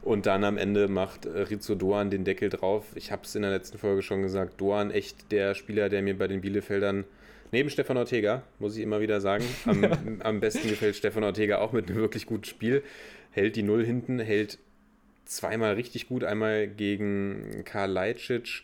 Und 0.02 0.26
dann 0.26 0.44
am 0.44 0.56
Ende 0.56 0.88
macht 0.88 1.26
äh, 1.26 1.40
Rizzo 1.40 1.74
Doan 1.74 2.10
den 2.10 2.24
Deckel 2.24 2.48
drauf. 2.48 2.84
Ich 2.94 3.10
habe 3.10 3.22
es 3.24 3.34
in 3.34 3.42
der 3.42 3.50
letzten 3.50 3.78
Folge 3.78 4.02
schon 4.02 4.22
gesagt. 4.22 4.60
Doan 4.60 4.90
echt 4.90 5.32
der 5.32 5.54
Spieler, 5.54 5.88
der 5.88 6.02
mir 6.02 6.16
bei 6.16 6.28
den 6.28 6.40
Bielefeldern 6.40 7.04
neben 7.52 7.70
Stefan 7.70 7.96
Ortega, 7.96 8.42
muss 8.58 8.76
ich 8.76 8.82
immer 8.82 9.00
wieder 9.00 9.20
sagen, 9.20 9.44
am, 9.64 10.20
am 10.20 10.40
besten 10.40 10.68
gefällt 10.68 10.96
Stefan 10.96 11.24
Ortega 11.24 11.58
auch 11.58 11.72
mit 11.72 11.88
einem 11.88 11.98
wirklich 11.98 12.26
guten 12.26 12.44
Spiel. 12.44 12.82
Hält 13.32 13.56
die 13.56 13.62
Null 13.62 13.84
hinten, 13.84 14.18
hält 14.18 14.58
zweimal 15.24 15.74
richtig 15.74 16.08
gut. 16.08 16.24
Einmal 16.24 16.68
gegen 16.68 17.62
Karl 17.64 17.90
Leitschitsch, 17.90 18.62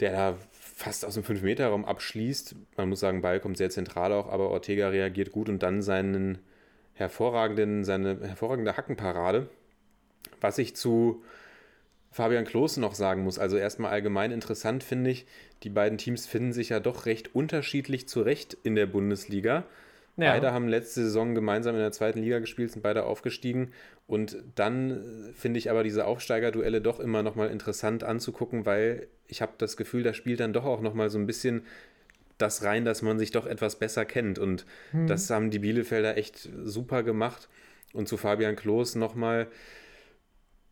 der 0.00 0.12
da 0.12 0.38
fast 0.78 1.04
aus 1.04 1.14
dem 1.14 1.24
5-Meter-Raum 1.24 1.84
abschließt. 1.84 2.54
Man 2.76 2.88
muss 2.88 3.00
sagen, 3.00 3.20
Ball 3.20 3.40
kommt 3.40 3.56
sehr 3.56 3.68
zentral 3.68 4.12
auch, 4.12 4.28
aber 4.28 4.50
Ortega 4.50 4.88
reagiert 4.88 5.32
gut 5.32 5.48
und 5.48 5.60
dann 5.64 5.82
seinen 5.82 6.38
hervorragenden, 6.94 7.82
seine 7.82 8.20
hervorragende 8.20 8.76
Hackenparade. 8.76 9.48
Was 10.40 10.56
ich 10.56 10.76
zu 10.76 11.24
Fabian 12.12 12.44
Klose 12.44 12.80
noch 12.80 12.94
sagen 12.94 13.24
muss, 13.24 13.40
also 13.40 13.56
erstmal 13.56 13.90
allgemein 13.90 14.30
interessant 14.30 14.84
finde 14.84 15.10
ich, 15.10 15.26
die 15.64 15.68
beiden 15.68 15.98
Teams 15.98 16.28
finden 16.28 16.52
sich 16.52 16.68
ja 16.68 16.78
doch 16.78 17.06
recht 17.06 17.34
unterschiedlich 17.34 18.08
zurecht 18.08 18.56
in 18.62 18.76
der 18.76 18.86
Bundesliga. 18.86 19.64
Ja. 20.18 20.32
Beide 20.32 20.52
haben 20.52 20.66
letzte 20.66 21.02
Saison 21.04 21.34
gemeinsam 21.34 21.76
in 21.76 21.80
der 21.80 21.92
zweiten 21.92 22.18
Liga 22.18 22.40
gespielt, 22.40 22.72
sind 22.72 22.82
beide 22.82 23.04
aufgestiegen. 23.04 23.70
Und 24.06 24.36
dann 24.56 24.90
äh, 24.90 25.32
finde 25.32 25.58
ich 25.58 25.70
aber 25.70 25.84
diese 25.84 26.06
Aufsteigerduelle 26.06 26.80
doch 26.80 26.98
immer 26.98 27.22
nochmal 27.22 27.50
interessant 27.50 28.02
anzugucken, 28.02 28.66
weil 28.66 29.06
ich 29.28 29.42
habe 29.42 29.52
das 29.58 29.76
Gefühl, 29.76 30.02
da 30.02 30.12
spielt 30.12 30.40
dann 30.40 30.52
doch 30.52 30.64
auch 30.64 30.80
nochmal 30.80 31.08
so 31.08 31.18
ein 31.18 31.26
bisschen 31.26 31.62
das 32.36 32.64
rein, 32.64 32.84
dass 32.84 33.02
man 33.02 33.18
sich 33.18 33.30
doch 33.30 33.46
etwas 33.46 33.78
besser 33.78 34.04
kennt. 34.04 34.38
Und 34.38 34.66
das 35.06 35.28
haben 35.30 35.50
die 35.50 35.58
Bielefelder 35.58 36.16
echt 36.16 36.48
super 36.64 37.02
gemacht. 37.02 37.48
Und 37.92 38.08
zu 38.08 38.16
Fabian 38.16 38.54
Klos 38.54 38.94
nochmal, 38.94 39.48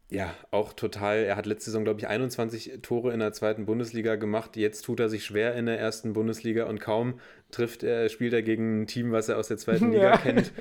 ja, 0.09 0.33
auch 0.53 0.73
total. 0.73 1.19
Er 1.25 1.35
hat 1.37 1.47
letzte 1.47 1.67
Saison, 1.71 1.83
glaube 1.85 1.99
ich, 1.99 2.07
21 2.07 2.79
Tore 2.83 3.13
in 3.13 3.19
der 3.19 3.33
zweiten 3.33 3.67
Bundesliga 3.67 4.15
gemacht. 4.15 4.57
Jetzt 4.57 4.83
tut 4.83 5.01
er 5.01 5.09
sich 5.09 5.25
schwer 5.25 5.55
in 5.57 5.67
der 5.67 5.81
ersten 5.81 6.13
Bundesliga 6.13 6.65
und 6.67 6.81
kaum 6.81 7.19
trifft 7.51 7.83
er, 7.83 8.09
spielt 8.09 8.33
er 8.33 8.43
gegen 8.43 8.83
ein 8.83 8.87
Team, 8.87 9.11
was 9.13 9.29
er 9.29 9.37
aus 9.39 9.49
der 9.49 9.57
zweiten 9.57 9.91
Liga 9.93 10.11
Ja. 10.11 10.17
kennt. 10.17 10.53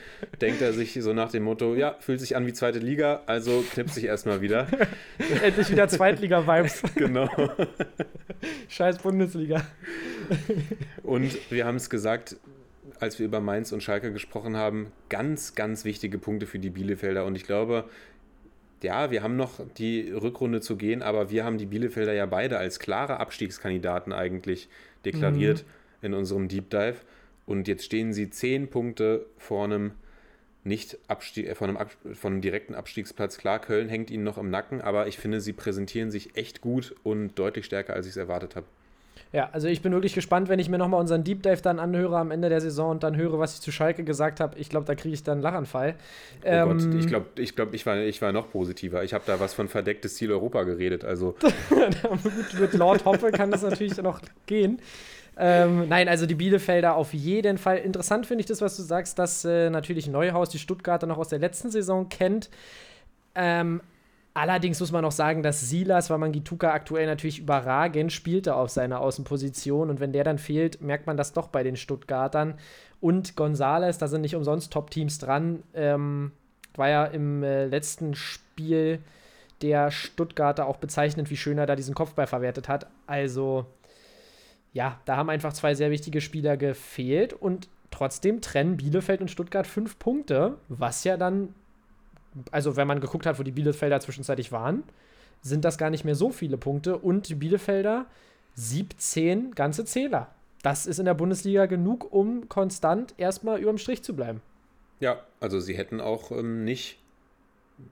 Denkt 0.41 0.61
er 0.61 0.73
sich 0.73 0.93
so 0.93 1.13
nach 1.13 1.31
dem 1.31 1.43
Motto: 1.43 1.75
Ja, 1.75 1.95
fühlt 1.99 2.19
sich 2.19 2.35
an 2.35 2.47
wie 2.47 2.53
zweite 2.53 2.79
Liga, 2.79 3.21
also 3.27 3.63
knippt 3.71 3.91
sich 3.91 4.05
erstmal 4.05 4.41
wieder. 4.41 4.67
Endlich 5.43 5.69
wieder 5.69 5.87
Zweitliga-Vibes. 5.87 6.81
genau. 6.95 7.29
Scheiß 8.67 8.97
Bundesliga. 8.99 9.65
Und 11.03 11.51
wir 11.51 11.65
haben 11.65 11.75
es 11.75 11.89
gesagt, 11.89 12.37
als 12.99 13.19
wir 13.19 13.25
über 13.25 13.41
Mainz 13.41 13.71
und 13.71 13.83
Schalke 13.83 14.11
gesprochen 14.11 14.55
haben, 14.55 14.91
ganz, 15.09 15.53
ganz 15.55 15.85
wichtige 15.85 16.17
Punkte 16.17 16.45
für 16.45 16.59
die 16.59 16.69
Bielefelder. 16.69 17.25
Und 17.25 17.35
ich 17.35 17.43
glaube, 17.43 17.85
ja, 18.83 19.11
wir 19.11 19.23
haben 19.23 19.35
noch 19.35 19.59
die 19.77 20.11
Rückrunde 20.11 20.61
zu 20.61 20.75
gehen, 20.75 21.01
aber 21.01 21.29
wir 21.31 21.43
haben 21.43 21.57
die 21.57 21.65
Bielefelder 21.65 22.13
ja 22.13 22.25
beide 22.25 22.57
als 22.57 22.79
klare 22.79 23.19
Abstiegskandidaten 23.19 24.13
eigentlich 24.13 24.69
deklariert 25.05 25.65
in 26.01 26.13
unserem 26.13 26.47
Deep 26.47 26.69
Dive. 26.69 26.97
Und 27.45 27.67
jetzt 27.67 27.85
stehen 27.85 28.13
sie 28.13 28.29
zehn 28.29 28.69
Punkte 28.69 29.25
vor 29.37 29.65
einem 29.65 29.91
nicht 30.63 30.97
Abstieg, 31.07 31.47
äh, 31.47 31.55
von, 31.55 31.69
einem 31.69 31.77
Ab 31.77 31.95
von 32.13 32.33
einem 32.33 32.41
direkten 32.41 32.75
Abstiegsplatz. 32.75 33.37
Klar, 33.37 33.59
Köln 33.59 33.87
hängt 33.87 34.09
ihnen 34.09 34.23
noch 34.23 34.37
im 34.37 34.49
Nacken, 34.49 34.81
aber 34.81 35.07
ich 35.07 35.17
finde, 35.17 35.39
sie 35.39 35.53
präsentieren 35.53 36.11
sich 36.11 36.35
echt 36.35 36.59
gut 36.61 36.95
und 37.03 37.35
deutlich 37.39 37.65
stärker, 37.65 37.93
als 37.93 38.07
ich 38.07 38.11
es 38.11 38.17
erwartet 38.17 38.55
habe. 38.55 38.65
Ja, 39.35 39.49
also 39.51 39.67
ich 39.67 39.81
bin 39.81 39.91
wirklich 39.91 40.13
gespannt, 40.13 40.47
wenn 40.47 40.59
ich 40.59 40.69
mir 40.69 40.77
nochmal 40.77 41.01
unseren 41.01 41.25
Deep 41.25 41.43
Dive 41.43 41.61
dann 41.61 41.77
anhöre 41.77 42.17
am 42.17 42.31
Ende 42.31 42.47
der 42.47 42.61
Saison 42.61 42.91
und 42.91 43.03
dann 43.03 43.17
höre, 43.17 43.37
was 43.37 43.55
ich 43.55 43.59
zu 43.59 43.69
Schalke 43.69 44.05
gesagt 44.05 44.39
habe. 44.39 44.57
Ich 44.57 44.69
glaube, 44.69 44.85
da 44.85 44.95
kriege 44.95 45.13
ich 45.13 45.23
dann 45.23 45.33
einen 45.33 45.41
Lachanfall. 45.41 45.95
Oh 46.41 46.45
ähm, 46.45 46.69
Gott, 46.69 46.95
ich 46.95 47.07
glaube, 47.07 47.25
ich, 47.35 47.53
glaub, 47.53 47.73
ich, 47.73 47.85
war, 47.85 47.97
ich 47.97 48.21
war 48.21 48.31
noch 48.31 48.49
positiver. 48.49 49.03
Ich 49.03 49.13
habe 49.13 49.25
da 49.27 49.37
was 49.41 49.53
von 49.53 49.67
verdecktes 49.67 50.15
Ziel 50.15 50.31
Europa 50.31 50.63
geredet. 50.63 51.03
Also. 51.03 51.35
Gut, 51.69 52.59
mit 52.61 52.73
Lord 52.75 53.03
Hoppe 53.03 53.31
kann 53.31 53.51
das 53.51 53.61
natürlich 53.61 53.97
noch 53.97 54.21
gehen. 54.45 54.79
Ähm, 55.35 55.89
nein, 55.89 56.07
also 56.07 56.25
die 56.25 56.35
Bielefelder 56.35 56.95
auf 56.95 57.13
jeden 57.13 57.57
Fall. 57.57 57.79
Interessant 57.79 58.25
finde 58.27 58.39
ich 58.39 58.45
das, 58.45 58.61
was 58.61 58.77
du 58.77 58.83
sagst, 58.83 59.19
dass 59.19 59.43
äh, 59.43 59.69
natürlich 59.69 60.07
Neuhaus 60.07 60.47
die 60.47 60.59
Stuttgarter 60.59 61.07
noch 61.07 61.17
aus 61.17 61.27
der 61.27 61.39
letzten 61.39 61.71
Saison 61.71 62.07
kennt. 62.07 62.49
Ähm, 63.35 63.81
allerdings 64.35 64.79
muss 64.79 64.91
man 64.91 65.03
auch 65.03 65.11
sagen, 65.11 65.41
dass 65.41 65.61
Silas, 65.61 66.11
weil 66.11 66.19
man 66.19 66.31
Gituka 66.31 66.71
aktuell 66.71 67.07
natürlich 67.07 67.39
überragend 67.39 68.11
spielte 68.11 68.55
auf 68.55 68.69
seiner 68.69 68.99
Außenposition 68.99 69.89
und 69.89 69.99
wenn 69.99 70.11
der 70.11 70.23
dann 70.23 70.37
fehlt, 70.37 70.81
merkt 70.81 71.07
man 71.07 71.17
das 71.17 71.33
doch 71.33 71.47
bei 71.47 71.63
den 71.63 71.75
Stuttgartern. 71.75 72.59
Und 73.01 73.35
Gonzales, 73.35 73.97
da 73.97 74.07
sind 74.07 74.21
nicht 74.21 74.35
umsonst 74.35 74.71
Top-Teams 74.71 75.17
dran, 75.17 75.63
ähm, 75.73 76.31
war 76.75 76.89
ja 76.89 77.05
im 77.05 77.41
äh, 77.43 77.65
letzten 77.65 78.13
Spiel 78.13 78.99
der 79.61 79.89
Stuttgarter 79.89 80.67
auch 80.67 80.77
bezeichnend, 80.77 81.29
wie 81.29 81.37
schön 81.37 81.57
er 81.57 81.65
da 81.65 81.75
diesen 81.75 81.95
Kopfball 81.95 82.27
verwertet 82.27 82.67
hat. 82.67 82.87
Also 83.07 83.65
ja, 84.73 84.99
da 85.05 85.15
haben 85.15 85.29
einfach 85.29 85.53
zwei 85.53 85.73
sehr 85.73 85.91
wichtige 85.91 86.19
Spieler 86.19 86.57
gefehlt 86.57 87.31
und 87.31 87.69
trotzdem 87.91 88.41
trennen 88.41 88.75
Bielefeld 88.75 89.21
und 89.21 89.31
Stuttgart 89.31 89.65
fünf 89.65 89.97
Punkte, 89.97 90.57
was 90.67 91.05
ja 91.05 91.15
dann, 91.15 91.55
also 92.51 92.75
wenn 92.75 92.87
man 92.87 93.01
geguckt 93.01 93.25
hat, 93.25 93.39
wo 93.39 93.43
die 93.43 93.51
Bielefelder 93.51 93.99
zwischenzeitlich 93.99 94.51
waren, 94.51 94.83
sind 95.41 95.65
das 95.65 95.77
gar 95.77 95.89
nicht 95.89 96.05
mehr 96.05 96.15
so 96.15 96.31
viele 96.31 96.57
Punkte 96.57 96.97
und 96.97 97.29
die 97.29 97.35
Bielefelder 97.35 98.05
17 98.55 99.53
ganze 99.53 99.85
Zähler. 99.85 100.29
Das 100.63 100.87
ist 100.87 100.97
in 100.97 101.05
der 101.05 101.13
Bundesliga 101.13 101.67
genug, 101.67 102.11
um 102.11 102.49
konstant 102.49 103.13
erstmal 103.17 103.59
überm 103.59 103.77
Strich 103.77 104.03
zu 104.03 104.15
bleiben. 104.15 104.41
Ja, 104.99 105.19
also 105.39 105.59
sie 105.59 105.77
hätten 105.77 106.01
auch 106.01 106.31
ähm, 106.31 106.63
nicht, 106.63 106.97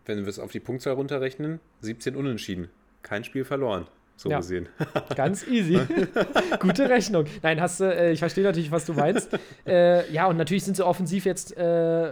wenn 0.06 0.20
wir 0.20 0.28
es 0.28 0.39
auf 0.39 0.52
die 0.52 0.60
Punktzahl 0.60 0.94
runterrechnen, 0.94 1.60
17 1.82 2.16
Unentschieden. 2.16 2.70
Kein 3.04 3.24
Spiel 3.24 3.46
verloren 3.46 3.88
so 4.16 4.30
ja. 4.30 4.38
gesehen. 4.38 4.70
Ganz 5.16 5.46
easy. 5.48 5.80
Gute 6.60 6.89
Rechnung. 6.89 7.26
Nein, 7.41 7.62
hast 7.62 7.80
du, 7.80 7.86
äh, 7.86 8.12
ich 8.12 8.20
verstehe 8.20 8.44
natürlich, 8.44 8.72
was 8.72 8.86
du 8.86 8.94
meinst. 8.94 9.38
äh, 9.66 10.12
ja, 10.12 10.28
und 10.28 10.38
natürlich 10.38 10.64
sind 10.64 10.78
sie 10.78 10.86
offensiv 10.86 11.26
jetzt 11.26 11.56
äh, 11.58 12.12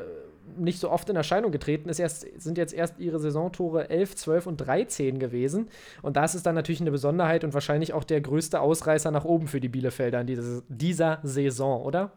nicht 0.57 0.79
so 0.79 0.89
oft 0.89 1.09
in 1.09 1.15
Erscheinung 1.15 1.51
getreten. 1.51 1.89
Erst, 1.89 2.25
sind 2.41 2.57
jetzt 2.57 2.73
erst 2.73 2.99
ihre 2.99 3.19
Saisontore 3.19 3.89
11, 3.89 4.15
12 4.15 4.47
und 4.47 4.57
13 4.57 5.19
gewesen. 5.19 5.69
Und 6.01 6.17
das 6.17 6.35
ist 6.35 6.45
dann 6.45 6.55
natürlich 6.55 6.81
eine 6.81 6.91
Besonderheit 6.91 7.43
und 7.43 7.53
wahrscheinlich 7.53 7.93
auch 7.93 8.03
der 8.03 8.21
größte 8.21 8.59
Ausreißer 8.59 9.11
nach 9.11 9.25
oben 9.25 9.47
für 9.47 9.59
die 9.59 9.69
Bielefelder 9.69 10.21
in 10.21 10.27
diese, 10.27 10.63
dieser 10.69 11.19
Saison, 11.23 11.81
oder? 11.81 12.13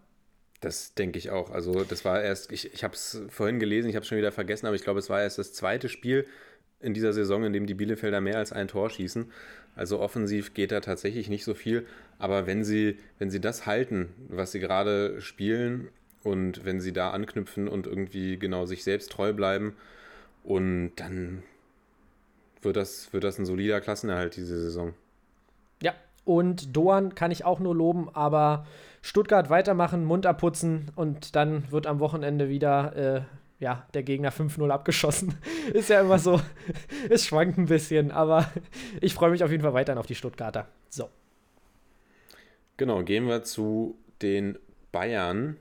Das 0.60 0.94
denke 0.94 1.18
ich 1.18 1.30
auch. 1.30 1.50
Also, 1.50 1.84
das 1.84 2.04
war 2.04 2.22
erst, 2.22 2.50
ich, 2.50 2.72
ich 2.72 2.84
habe 2.84 2.94
es 2.94 3.20
vorhin 3.28 3.58
gelesen, 3.58 3.90
ich 3.90 3.96
habe 3.96 4.02
es 4.02 4.08
schon 4.08 4.18
wieder 4.18 4.32
vergessen, 4.32 4.66
aber 4.66 4.76
ich 4.76 4.82
glaube, 4.82 4.98
es 4.98 5.10
war 5.10 5.20
erst 5.20 5.38
das 5.38 5.52
zweite 5.52 5.88
Spiel 5.88 6.26
in 6.80 6.94
dieser 6.94 7.12
Saison, 7.12 7.44
in 7.44 7.52
dem 7.52 7.66
die 7.66 7.74
Bielefelder 7.74 8.20
mehr 8.20 8.38
als 8.38 8.52
ein 8.52 8.68
Tor 8.68 8.90
schießen. 8.90 9.30
Also 9.74 10.00
offensiv 10.00 10.54
geht 10.54 10.70
da 10.70 10.80
tatsächlich 10.80 11.28
nicht 11.28 11.44
so 11.44 11.54
viel. 11.54 11.86
Aber 12.18 12.46
wenn 12.46 12.64
sie, 12.64 12.98
wenn 13.18 13.30
sie 13.30 13.40
das 13.40 13.66
halten, 13.66 14.10
was 14.28 14.52
sie 14.52 14.60
gerade 14.60 15.20
spielen 15.20 15.88
und 16.24 16.64
wenn 16.64 16.80
sie 16.80 16.92
da 16.92 17.10
anknüpfen 17.10 17.68
und 17.68 17.86
irgendwie 17.86 18.38
genau 18.38 18.66
sich 18.66 18.82
selbst 18.82 19.12
treu 19.12 19.32
bleiben, 19.32 19.76
und 20.42 20.92
dann 20.96 21.42
wird 22.60 22.76
das, 22.76 23.12
wird 23.12 23.24
das 23.24 23.38
ein 23.38 23.46
solider 23.46 23.80
Klassenerhalt 23.80 24.36
diese 24.36 24.60
Saison. 24.60 24.92
Ja, 25.82 25.94
und 26.24 26.76
Doan 26.76 27.14
kann 27.14 27.30
ich 27.30 27.44
auch 27.44 27.60
nur 27.60 27.74
loben, 27.74 28.08
aber 28.14 28.66
Stuttgart 29.02 29.50
weitermachen, 29.50 30.04
Mund 30.04 30.26
abputzen 30.26 30.90
und 30.96 31.34
dann 31.34 31.70
wird 31.70 31.86
am 31.86 32.00
Wochenende 32.00 32.48
wieder 32.48 32.96
äh, 32.96 33.22
ja, 33.58 33.86
der 33.94 34.02
Gegner 34.02 34.32
5-0 34.32 34.68
abgeschossen. 34.70 35.34
ist 35.72 35.88
ja 35.88 36.00
immer 36.00 36.18
so, 36.18 36.40
es 37.10 37.26
schwankt 37.26 37.58
ein 37.58 37.66
bisschen, 37.66 38.10
aber 38.10 38.50
ich 39.00 39.14
freue 39.14 39.30
mich 39.30 39.42
auf 39.44 39.50
jeden 39.50 39.62
Fall 39.62 39.74
weiterhin 39.74 39.98
auf 39.98 40.06
die 40.06 40.14
Stuttgarter. 40.14 40.66
So. 40.88 41.08
Genau, 42.76 43.02
gehen 43.02 43.26
wir 43.28 43.42
zu 43.44 43.96
den 44.20 44.58
Bayern, 44.90 45.56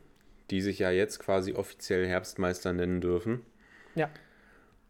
die 0.52 0.62
sich 0.62 0.80
ja 0.80 0.92
jetzt 0.92 1.20
quasi 1.20 1.54
offiziell 1.54 2.08
Herbstmeister 2.08 2.74
nennen 2.74 3.02
dürfen. 3.02 3.42
Ja. 3.96 4.10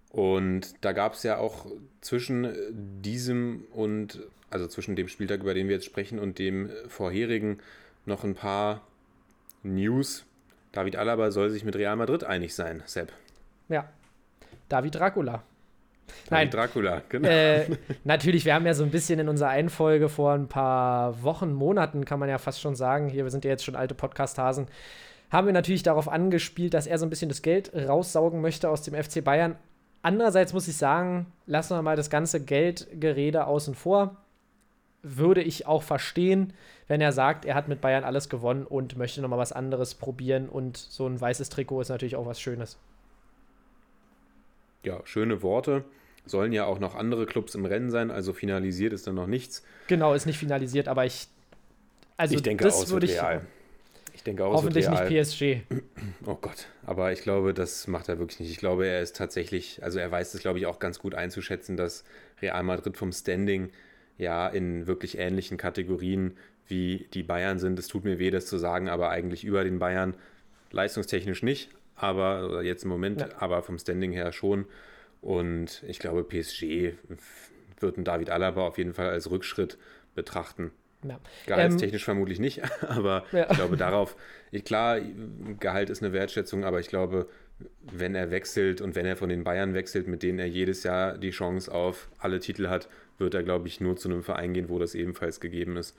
Und 0.10 0.74
da 0.82 0.92
gab 0.92 1.14
es 1.14 1.24
ja 1.24 1.38
auch 1.38 1.66
zwischen 2.02 2.48
diesem 3.02 3.66
und, 3.72 4.22
also 4.50 4.68
zwischen 4.68 4.96
dem 4.96 5.08
Spieltag, 5.08 5.42
über 5.42 5.54
den 5.54 5.68
wir 5.68 5.76
jetzt 5.76 5.86
sprechen, 5.86 6.20
und 6.20 6.38
dem 6.38 6.70
vorherigen 6.88 7.60
noch 8.06 8.24
ein 8.24 8.36
paar 8.36 8.82
News, 9.64 10.26
David 10.74 10.96
Alaba 10.96 11.32
soll 11.32 11.50
sich 11.50 11.64
mit 11.64 11.76
Real 11.76 11.96
Madrid 11.96 12.24
einig 12.24 12.54
sein, 12.54 12.84
Sepp. 12.86 13.12
Ja. 13.70 13.88
David 14.70 14.96
Dracula. 14.96 15.44
David 16.26 16.32
Nein, 16.32 16.50
Dracula, 16.50 17.02
genau. 17.10 17.30
Äh, 17.30 17.78
natürlich, 18.04 18.44
wir 18.46 18.54
haben 18.56 18.66
ja 18.66 18.74
so 18.74 18.84
ein 18.84 18.92
bisschen 18.92 19.20
in 19.20 19.30
unserer 19.30 19.50
Einfolge 19.50 20.10
vor 20.10 20.34
ein 20.34 20.48
paar 20.48 21.24
Wochen, 21.24 21.54
Monaten, 21.54 22.06
kann 22.06 22.20
man 22.20 22.28
ja 22.28 22.40
fast 22.40 22.60
schon 22.60 22.76
sagen, 22.76 23.08
hier, 23.08 23.24
wir 23.24 23.32
sind 23.32 23.46
ja 23.46 23.52
jetzt 23.52 23.64
schon 23.64 23.76
alte 23.76 23.96
Podcast-Hasen, 23.96 24.68
haben 25.34 25.48
wir 25.48 25.54
natürlich 25.54 25.84
darauf 25.84 26.08
angespielt, 26.08 26.74
dass 26.74 26.88
er 26.88 26.98
so 26.98 27.06
ein 27.06 27.10
bisschen 27.10 27.30
das 27.30 27.42
Geld 27.42 27.74
raussaugen 27.76 28.40
möchte 28.40 28.70
aus 28.70 28.84
dem 28.84 28.94
FC 28.94 29.24
Bayern. 29.24 29.58
Andererseits 30.02 30.54
muss 30.54 30.68
ich 30.68 30.78
sagen, 30.78 31.26
lassen 31.46 31.76
wir 31.76 31.82
mal 31.82 31.96
das 31.96 32.10
ganze 32.10 32.44
Geldgerede 32.44 33.48
außen 33.48 33.76
vor. 33.76 34.18
Würde 35.02 35.42
ich 35.42 35.66
auch 35.68 35.84
verstehen 35.84 36.54
wenn 36.88 37.02
er 37.02 37.12
sagt, 37.12 37.46
er 37.46 37.56
hat 37.56 37.68
mit 37.68 37.82
Bayern 37.82 38.04
alles 38.04 38.30
gewonnen 38.30 38.66
und 38.66 38.98
möchte 38.98 39.22
nochmal 39.22 39.40
was 39.40 39.52
anderes 39.52 39.96
probieren 39.96 40.50
und 40.50 40.78
so 40.78 41.08
ein 41.08 41.20
weißes 41.20 41.50
Trikot 41.50 41.82
ist 41.82 41.90
natürlich 41.90 42.16
auch 42.16 42.26
was 42.26 42.40
Schönes. 42.40 42.78
Ja, 44.84 45.00
schöne 45.06 45.42
Worte. 45.42 45.86
Sollen 46.26 46.54
ja 46.54 46.66
auch 46.66 46.80
noch 46.80 46.96
andere 46.96 47.26
Clubs 47.26 47.56
im 47.56 47.66
Rennen 47.66 47.90
sein, 47.90 48.12
also 48.12 48.32
finalisiert 48.32 48.94
ist 48.94 49.08
dann 49.08 49.16
noch 49.16 49.28
nichts. 49.28 49.64
Genau, 49.88 50.14
ist 50.14 50.26
nicht 50.26 50.38
finalisiert, 50.38 50.88
aber 50.88 51.06
ich. 51.06 51.28
Also 52.16 52.36
ich 52.36 52.44
denke, 52.44 52.64
das 52.64 52.90
würde 52.92 53.06
ich. 53.06 53.14
Real. 53.14 53.46
Ich 54.24 54.26
denke 54.26 54.46
auch, 54.46 54.54
Hoffentlich 54.54 54.88
nicht 54.88 55.06
PSG. 55.08 55.64
Oh 56.26 56.36
Gott, 56.36 56.68
aber 56.86 57.12
ich 57.12 57.24
glaube, 57.24 57.54
das 57.54 57.88
macht 57.88 58.08
er 58.08 58.20
wirklich 58.20 58.40
nicht. 58.40 58.52
Ich 58.52 58.58
glaube, 58.58 58.88
er 58.88 59.02
ist 59.02 59.18
tatsächlich, 59.18 59.84
also 59.84 60.00
er 60.00 60.10
weiß 60.10 60.34
es, 60.34 60.40
glaube 60.40 60.60
ich, 60.60 60.66
auch 60.66 60.80
ganz 60.80 61.00
gut 61.00 61.14
einzuschätzen, 61.14 61.76
dass 61.76 62.06
Real 62.42 62.64
Madrid 62.64 62.96
vom 62.96 63.12
Standing 63.12 63.72
ja 64.18 64.48
in 64.48 64.88
wirklich 64.88 65.18
ähnlichen 65.18 65.58
Kategorien 65.58 66.38
wie 66.68 67.10
die 67.14 67.24
Bayern 67.24 67.60
sind. 67.60 67.78
Es 67.78 67.90
tut 67.90 68.06
mir 68.06 68.18
weh, 68.18 68.32
das 68.32 68.46
zu 68.46 68.58
sagen, 68.58 68.88
aber 68.88 69.10
eigentlich 69.10 69.44
über 69.44 69.66
den 69.66 69.78
Bayern 69.78 70.16
leistungstechnisch 70.72 71.44
nicht, 71.44 71.70
aber 71.98 72.64
jetzt 72.64 72.84
im 72.86 72.92
Moment, 72.92 73.20
ja. 73.20 73.28
aber 73.40 73.62
vom 73.62 73.78
Standing 73.78 74.14
her 74.14 74.32
schon. 74.32 74.68
Und 75.20 75.84
ich 75.86 76.00
glaube, 76.00 76.24
PSG 76.24 76.94
wird 77.78 77.98
ein 77.98 78.06
David 78.06 78.30
Alaba 78.30 78.66
auf 78.66 78.78
jeden 78.78 78.94
Fall 78.94 79.10
als 79.10 79.30
Rückschritt 79.30 79.78
betrachten. 80.16 80.72
Ja. 81.04 81.20
Gehaltstechnisch 81.48 82.04
ähm, 82.04 82.06
vermutlich 82.06 82.40
nicht, 82.40 82.62
aber 82.88 83.24
ja. 83.32 83.48
ich 83.50 83.58
glaube 83.58 83.78
darauf, 83.78 84.16
ich, 84.52 84.64
klar, 84.64 85.00
Gehalt 85.60 85.90
ist 85.90 86.04
eine 86.04 86.14
Wertschätzung, 86.14 86.64
aber 86.64 86.80
ich 86.80 86.88
glaube, 86.88 87.28
wenn 87.82 88.16
er 88.16 88.32
wechselt 88.32 88.82
und 88.82 88.96
wenn 88.96 89.06
er 89.06 89.16
von 89.16 89.30
den 89.30 89.44
Bayern 89.44 89.74
wechselt, 89.74 90.08
mit 90.08 90.24
denen 90.24 90.40
er 90.40 90.48
jedes 90.48 90.84
Jahr 90.84 91.18
die 91.18 91.32
Chance 91.32 91.72
auf 91.72 92.10
alle 92.20 92.40
Titel 92.40 92.68
hat, 92.68 92.90
wird 93.18 93.34
er, 93.34 93.44
glaube 93.44 93.68
ich, 93.68 93.80
nur 93.80 93.96
zu 93.96 94.10
einem 94.10 94.24
Verein 94.24 94.54
gehen, 94.54 94.70
wo 94.70 94.80
das 94.80 94.96
ebenfalls 94.96 95.40
gegeben 95.40 95.78
ist. 95.78 95.96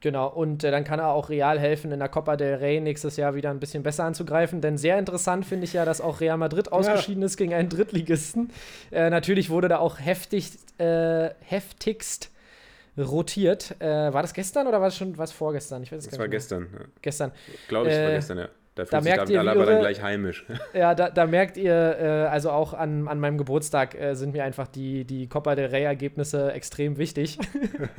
Genau, 0.00 0.28
und 0.28 0.64
äh, 0.64 0.70
dann 0.70 0.84
kann 0.84 0.98
er 0.98 1.08
auch 1.08 1.28
Real 1.28 1.58
helfen, 1.58 1.92
in 1.92 1.98
der 1.98 2.08
Copa 2.08 2.36
del 2.36 2.54
Rey 2.54 2.80
nächstes 2.80 3.16
Jahr 3.18 3.34
wieder 3.34 3.50
ein 3.50 3.60
bisschen 3.60 3.82
besser 3.82 4.04
anzugreifen. 4.04 4.62
Denn 4.62 4.78
sehr 4.78 4.98
interessant 4.98 5.44
finde 5.44 5.64
ich 5.64 5.74
ja, 5.74 5.84
dass 5.84 6.00
auch 6.00 6.20
Real 6.20 6.38
Madrid 6.38 6.72
ausgeschieden 6.72 7.20
ja. 7.20 7.26
ist 7.26 7.36
gegen 7.36 7.52
einen 7.52 7.68
Drittligisten. 7.68 8.50
Äh, 8.90 9.10
natürlich 9.10 9.50
wurde 9.50 9.68
da 9.68 9.78
auch 9.78 10.00
heftig, 10.00 10.52
äh, 10.78 11.30
heftigst 11.40 12.30
rotiert. 12.98 13.76
Äh, 13.80 14.12
war 14.12 14.22
das 14.22 14.34
gestern 14.34 14.66
oder 14.66 14.80
war 14.80 14.88
es 14.88 14.96
schon 14.96 15.16
was 15.18 15.32
vorgestern? 15.32 15.82
Ich 15.82 15.92
weiß 15.92 16.04
es 16.04 16.10
das 16.10 16.18
war 16.18 16.28
gestern. 16.28 16.68
Ja. 16.72 16.84
Gestern. 17.02 17.32
Glaube 17.68 17.88
ich, 17.90 17.96
war 17.96 18.10
äh, 18.10 18.14
gestern, 18.14 18.38
ja. 18.38 18.48
Da 18.74 18.84
fühlt 18.84 18.92
da 18.92 19.02
sich 19.02 19.14
David 19.14 19.36
Alaba 19.36 19.64
dann 19.66 19.80
gleich 19.80 20.02
heimisch. 20.02 20.46
Ja, 20.74 20.94
da, 20.94 21.10
da 21.10 21.26
merkt 21.26 21.56
ihr, 21.56 21.74
äh, 21.74 22.28
also 22.28 22.50
auch 22.50 22.72
an, 22.72 23.08
an 23.08 23.18
meinem 23.18 23.36
Geburtstag 23.36 23.94
äh, 24.00 24.14
sind 24.14 24.32
mir 24.32 24.44
einfach 24.44 24.68
die, 24.68 25.04
die 25.04 25.28
Copa 25.28 25.54
del 25.54 25.66
Rey-Ergebnisse 25.66 26.52
extrem 26.52 26.96
wichtig. 26.96 27.38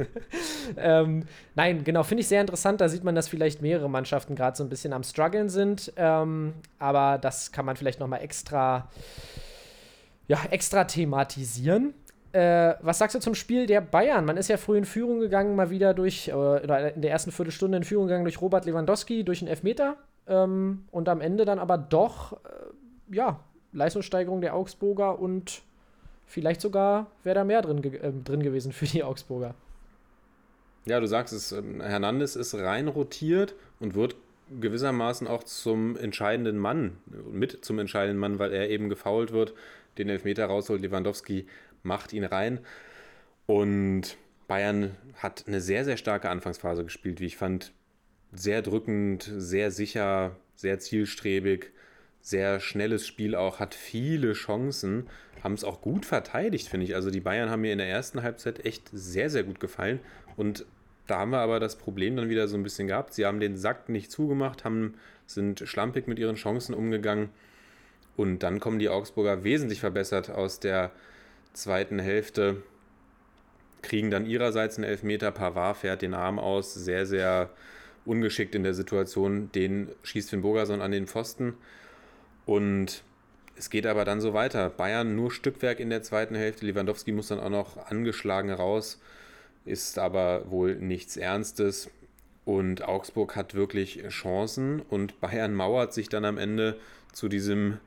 ähm, 0.78 1.26
nein, 1.56 1.84
genau, 1.84 2.04
finde 2.04 2.22
ich 2.22 2.28
sehr 2.28 2.42
interessant. 2.42 2.80
Da 2.80 2.88
sieht 2.88 3.04
man, 3.04 3.16
dass 3.16 3.28
vielleicht 3.28 3.62
mehrere 3.62 3.90
Mannschaften 3.90 4.36
gerade 4.36 4.56
so 4.56 4.64
ein 4.64 4.70
bisschen 4.70 4.94
am 4.94 5.04
struggeln 5.04 5.50
sind. 5.50 5.92
Ähm, 5.98 6.54
aber 6.80 7.18
das 7.18 7.52
kann 7.52 7.66
man 7.66 7.76
vielleicht 7.76 8.00
noch 8.00 8.08
mal 8.08 8.18
extra, 8.18 8.90
ja, 10.28 10.40
extra 10.50 10.86
thematisieren. 10.86 11.94
Äh, 12.34 12.76
was 12.82 12.98
sagst 12.98 13.16
du 13.16 13.20
zum 13.20 13.36
Spiel 13.36 13.66
der 13.66 13.82
Bayern? 13.82 14.26
Man 14.26 14.38
ist 14.38 14.48
ja 14.48 14.58
früh 14.58 14.78
in 14.78 14.86
Führung 14.86 15.20
gegangen, 15.20 15.56
mal 15.56 15.70
wieder 15.70 15.94
durch, 15.94 16.30
äh, 16.30 16.34
oder 16.34 16.94
in 16.94 17.02
der 17.02 17.12
ersten 17.12 17.32
Viertelstunde 17.32 17.78
in 17.78 17.84
Führung 17.84 18.08
gegangen 18.08 18.24
durch 18.24 18.42
Robert 18.42 18.66
Lewandowski, 18.66 19.24
durch 19.24 19.42
einen 19.42 19.50
Elfmeter. 19.50 19.98
Ähm, 20.28 20.86
und 20.92 21.10
am 21.10 21.20
Ende 21.20 21.46
dann 21.46 21.60
aber 21.60 21.78
doch, 21.78 22.34
äh, 22.34 23.16
ja, 23.16 23.42
Leistungssteigerung 23.74 24.42
der 24.42 24.56
Augsburger 24.56 25.20
und 25.20 25.62
vielleicht 26.26 26.62
sogar 26.62 27.08
wäre 27.24 27.36
da 27.36 27.44
mehr 27.44 27.62
drin, 27.62 27.82
ge 27.82 27.98
äh, 27.98 28.12
drin 28.24 28.44
gewesen 28.44 28.72
für 28.72 28.86
die 28.86 29.04
Augsburger. 29.04 29.56
Ja, 30.86 31.00
du 31.00 31.08
sagst 31.08 31.34
es, 31.34 31.52
ähm, 31.52 31.82
Hernandez 31.82 32.36
ist 32.36 32.56
rein 32.56 32.88
rotiert 32.88 33.56
und 33.80 33.94
wird 33.94 34.16
gewissermaßen 34.60 35.28
auch 35.28 35.44
zum 35.44 35.96
entscheidenden 35.98 36.58
Mann, 36.58 36.98
mit 37.32 37.64
zum 37.64 37.80
entscheidenden 37.80 38.20
Mann, 38.20 38.40
weil 38.40 38.52
er 38.52 38.70
eben 38.70 38.90
gefault 38.90 39.32
wird, 39.32 39.54
den 39.98 40.10
Elfmeter 40.10 40.46
rausholt, 40.46 40.82
Lewandowski 40.82 41.46
macht 41.84 42.14
ihn 42.14 42.24
rein. 42.24 42.60
Und 43.46 44.18
Bayern 44.48 44.98
hat 45.16 45.46
eine 45.48 45.62
sehr, 45.62 45.86
sehr 45.86 45.98
starke 45.98 46.30
Anfangsphase 46.30 46.84
gespielt, 46.84 47.20
wie 47.20 47.26
ich 47.26 47.38
fand. 47.38 47.74
Sehr 48.34 48.62
drückend, 48.62 49.30
sehr 49.38 49.72
sicher, 49.72 50.36
sehr 50.56 50.80
zielstrebig, 50.80 51.72
sehr 52.22 52.60
schnelles 52.60 53.06
Spiel 53.08 53.36
auch, 53.36 53.60
hat 53.60 53.74
viele 53.74 54.34
Chancen, 54.34 55.08
haben 55.44 55.54
es 55.54 55.64
auch 55.64 55.82
gut 55.82 56.06
verteidigt, 56.06 56.68
finde 56.68 56.86
ich. 56.86 56.96
Also 56.96 57.10
die 57.10 57.20
Bayern 57.20 57.50
haben 57.50 57.62
mir 57.62 57.74
in 57.74 57.80
der 57.80 57.90
ersten 57.90 58.24
Halbzeit 58.24 58.66
echt 58.66 58.90
sehr, 58.94 59.30
sehr 59.30 59.44
gut 59.44 59.60
gefallen. 59.60 60.00
Und 60.38 60.66
da 61.08 61.20
haben 61.20 61.32
wir 61.32 61.40
aber 61.40 61.60
das 61.60 61.78
Problem 61.78 62.16
dann 62.16 62.30
wieder 62.30 62.48
so 62.48 62.56
ein 62.56 62.64
bisschen 62.64 62.88
gehabt. 62.88 63.14
Sie 63.14 63.26
haben 63.26 63.40
den 63.40 63.58
Sack 63.58 63.90
nicht 63.90 64.12
zugemacht, 64.12 64.64
haben, 64.64 64.94
sind 65.26 65.60
schlampig 65.66 66.08
mit 66.08 66.20
ihren 66.20 66.36
Chancen 66.36 66.74
umgegangen. 66.74 67.30
Und 68.16 68.44
dann 68.44 68.60
kommen 68.60 68.80
die 68.80 68.90
Augsburger 68.90 69.44
wesentlich 69.44 69.80
verbessert 69.80 70.30
aus 70.30 70.60
der 70.60 70.92
zweiten 71.54 72.00
Hälfte, 72.00 72.64
kriegen 73.82 74.12
dann 74.12 74.26
ihrerseits 74.26 74.78
einen 74.78 74.86
Elfmeter. 74.86 75.32
Pavard 75.32 75.78
fährt 75.78 76.02
den 76.02 76.14
Arm 76.14 76.40
aus, 76.40 76.74
sehr, 76.74 77.06
sehr 77.06 77.50
ungeschickt 78.06 78.56
in 78.56 78.64
der 78.64 78.74
Situation. 78.74 79.52
Den 79.52 79.90
schießt 80.04 80.30
Finn 80.30 80.42
Bogerson 80.42 80.82
an 80.82 80.92
den 80.92 81.08
Pfosten. 81.08 81.56
Und 82.46 83.04
es 83.56 83.70
geht 83.70 83.86
aber 83.86 84.06
dann 84.06 84.22
so 84.22 84.34
weiter. 84.34 84.70
Bayern 84.70 85.16
nur 85.16 85.32
Stückwerk 85.32 85.80
in 85.80 85.90
der 85.90 86.02
zweiten 86.04 86.36
Hälfte. 86.36 86.66
Lewandowski 86.66 87.12
muss 87.12 87.28
dann 87.28 87.40
auch 87.40 87.50
noch 87.50 87.78
angeschlagen 87.88 88.52
raus, 88.52 89.00
ist 89.66 90.00
aber 90.00 90.50
wohl 90.50 90.76
nichts 90.76 91.18
Ernstes. 91.18 91.90
Und 92.44 92.84
Augsburg 92.84 93.36
hat 93.36 93.54
wirklich 93.54 94.02
Chancen 94.10 94.82
und 94.82 95.20
Bayern 95.22 95.54
mauert 95.54 95.94
sich 95.94 96.10
dann 96.10 96.26
am 96.26 96.40
Ende 96.40 96.80
zu 97.14 97.30
diesem 97.30 97.78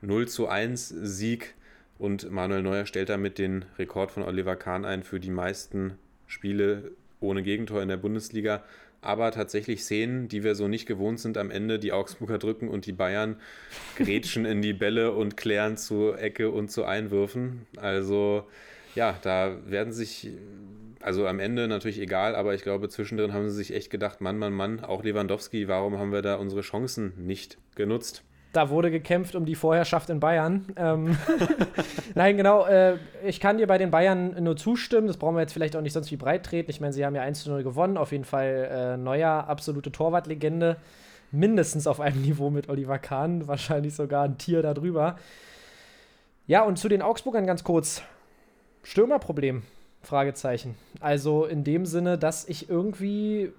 0 0.00 0.28
zu 0.28 0.48
1 0.48 0.88
Sieg 0.88 1.54
und 2.00 2.30
Manuel 2.30 2.62
Neuer 2.62 2.86
stellt 2.86 3.10
damit 3.10 3.38
den 3.38 3.64
Rekord 3.78 4.10
von 4.10 4.24
Oliver 4.24 4.56
Kahn 4.56 4.84
ein 4.84 5.04
für 5.04 5.20
die 5.20 5.30
meisten 5.30 5.94
Spiele 6.26 6.90
ohne 7.20 7.42
Gegentor 7.42 7.82
in 7.82 7.88
der 7.88 7.96
Bundesliga 7.96 8.64
aber 9.02 9.30
tatsächlich 9.30 9.82
Szenen, 9.82 10.28
die 10.28 10.44
wir 10.44 10.54
so 10.54 10.68
nicht 10.68 10.86
gewohnt 10.86 11.20
sind, 11.20 11.38
am 11.38 11.50
Ende 11.50 11.78
die 11.78 11.92
Augsburger 11.92 12.38
drücken 12.38 12.68
und 12.68 12.86
die 12.86 12.92
Bayern 12.92 13.36
grätschen 13.96 14.44
in 14.44 14.62
die 14.62 14.72
Bälle 14.72 15.12
und 15.12 15.36
klären 15.36 15.76
zu 15.76 16.12
Ecke 16.12 16.50
und 16.50 16.70
zu 16.70 16.84
Einwürfen. 16.84 17.66
Also 17.76 18.46
ja, 18.94 19.18
da 19.22 19.56
werden 19.66 19.92
sich, 19.92 20.30
also 21.00 21.26
am 21.26 21.40
Ende 21.40 21.68
natürlich 21.68 22.00
egal, 22.00 22.34
aber 22.34 22.54
ich 22.54 22.62
glaube, 22.62 22.88
zwischendrin 22.88 23.32
haben 23.32 23.48
sie 23.48 23.56
sich 23.56 23.74
echt 23.74 23.90
gedacht, 23.90 24.20
Mann, 24.20 24.38
Mann, 24.38 24.52
Mann, 24.52 24.80
auch 24.80 25.02
Lewandowski, 25.02 25.68
warum 25.68 25.98
haben 25.98 26.12
wir 26.12 26.22
da 26.22 26.34
unsere 26.34 26.60
Chancen 26.60 27.12
nicht 27.16 27.56
genutzt? 27.76 28.22
Da 28.52 28.68
wurde 28.68 28.90
gekämpft 28.90 29.36
um 29.36 29.44
die 29.44 29.54
Vorherrschaft 29.54 30.10
in 30.10 30.18
Bayern. 30.18 30.66
Ähm, 30.76 31.16
Nein, 32.14 32.36
genau. 32.36 32.66
Äh, 32.66 32.96
ich 33.24 33.38
kann 33.38 33.58
dir 33.58 33.68
bei 33.68 33.78
den 33.78 33.92
Bayern 33.92 34.42
nur 34.42 34.56
zustimmen. 34.56 35.06
Das 35.06 35.18
brauchen 35.18 35.36
wir 35.36 35.40
jetzt 35.40 35.52
vielleicht 35.52 35.76
auch 35.76 35.82
nicht 35.82 35.92
sonst 35.92 36.10
wie 36.10 36.16
breit 36.16 36.44
treten. 36.44 36.70
Ich 36.70 36.80
meine, 36.80 36.92
sie 36.92 37.06
haben 37.06 37.14
ja 37.14 37.22
1 37.22 37.44
zu 37.44 37.50
0 37.50 37.62
gewonnen. 37.62 37.96
Auf 37.96 38.10
jeden 38.10 38.24
Fall 38.24 38.68
äh, 38.70 38.96
neuer, 38.96 39.46
absolute 39.46 39.92
Torwartlegende. 39.92 40.78
Mindestens 41.30 41.86
auf 41.86 42.00
einem 42.00 42.20
Niveau 42.22 42.50
mit 42.50 42.68
Oliver 42.68 42.98
Kahn. 42.98 43.46
Wahrscheinlich 43.46 43.94
sogar 43.94 44.24
ein 44.24 44.36
Tier 44.36 44.62
darüber. 44.62 45.16
Ja, 46.48 46.62
und 46.62 46.76
zu 46.76 46.88
den 46.88 47.02
Augsburgern 47.02 47.46
ganz 47.46 47.62
kurz. 47.62 48.02
Stürmerproblem? 48.82 49.62
Fragezeichen. 50.02 50.74
Also 50.98 51.44
in 51.44 51.62
dem 51.62 51.86
Sinne, 51.86 52.18
dass 52.18 52.48
ich 52.48 52.68
irgendwie 52.68 53.52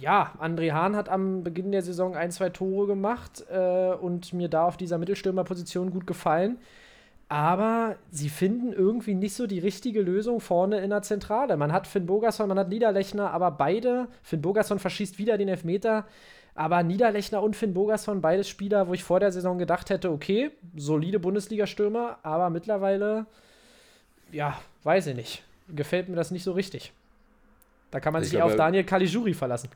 ja, 0.00 0.32
André 0.40 0.72
Hahn 0.72 0.96
hat 0.96 1.08
am 1.08 1.44
Beginn 1.44 1.72
der 1.72 1.82
Saison 1.82 2.16
ein, 2.16 2.30
zwei 2.30 2.48
Tore 2.48 2.86
gemacht 2.86 3.44
äh, 3.50 3.92
und 3.92 4.32
mir 4.32 4.48
da 4.48 4.64
auf 4.64 4.76
dieser 4.76 4.98
Mittelstürmerposition 4.98 5.90
gut 5.90 6.06
gefallen. 6.06 6.58
Aber 7.28 7.96
sie 8.10 8.28
finden 8.28 8.72
irgendwie 8.72 9.14
nicht 9.14 9.34
so 9.34 9.46
die 9.46 9.60
richtige 9.60 10.02
Lösung 10.02 10.40
vorne 10.40 10.80
in 10.80 10.90
der 10.90 11.02
Zentrale. 11.02 11.56
Man 11.56 11.72
hat 11.72 11.86
Finn 11.86 12.06
Bogerson, 12.06 12.48
man 12.48 12.58
hat 12.58 12.70
Niederlechner, 12.70 13.30
aber 13.30 13.52
beide, 13.52 14.08
Finn 14.22 14.42
Bogerson 14.42 14.80
verschießt 14.80 15.18
wieder 15.18 15.38
den 15.38 15.48
Elfmeter, 15.48 16.06
aber 16.56 16.82
Niederlechner 16.82 17.42
und 17.42 17.54
Finn 17.54 17.74
Bogerson, 17.74 18.20
beides 18.20 18.48
Spieler, 18.48 18.88
wo 18.88 18.94
ich 18.94 19.04
vor 19.04 19.20
der 19.20 19.30
Saison 19.30 19.58
gedacht 19.58 19.90
hätte, 19.90 20.10
okay, 20.10 20.50
solide 20.74 21.20
Bundesliga-Stürmer, 21.20 22.18
aber 22.24 22.50
mittlerweile, 22.50 23.26
ja, 24.32 24.58
weiß 24.82 25.08
ich 25.08 25.14
nicht, 25.14 25.44
gefällt 25.68 26.08
mir 26.08 26.16
das 26.16 26.32
nicht 26.32 26.42
so 26.42 26.52
richtig. 26.52 26.92
Da 27.92 28.00
kann 28.00 28.12
man 28.12 28.22
ich 28.22 28.30
sich 28.30 28.38
glaube, 28.38 28.52
auf 28.52 28.56
Daniel 28.56 28.84
Caligiuri 28.84 29.34
verlassen. 29.34 29.68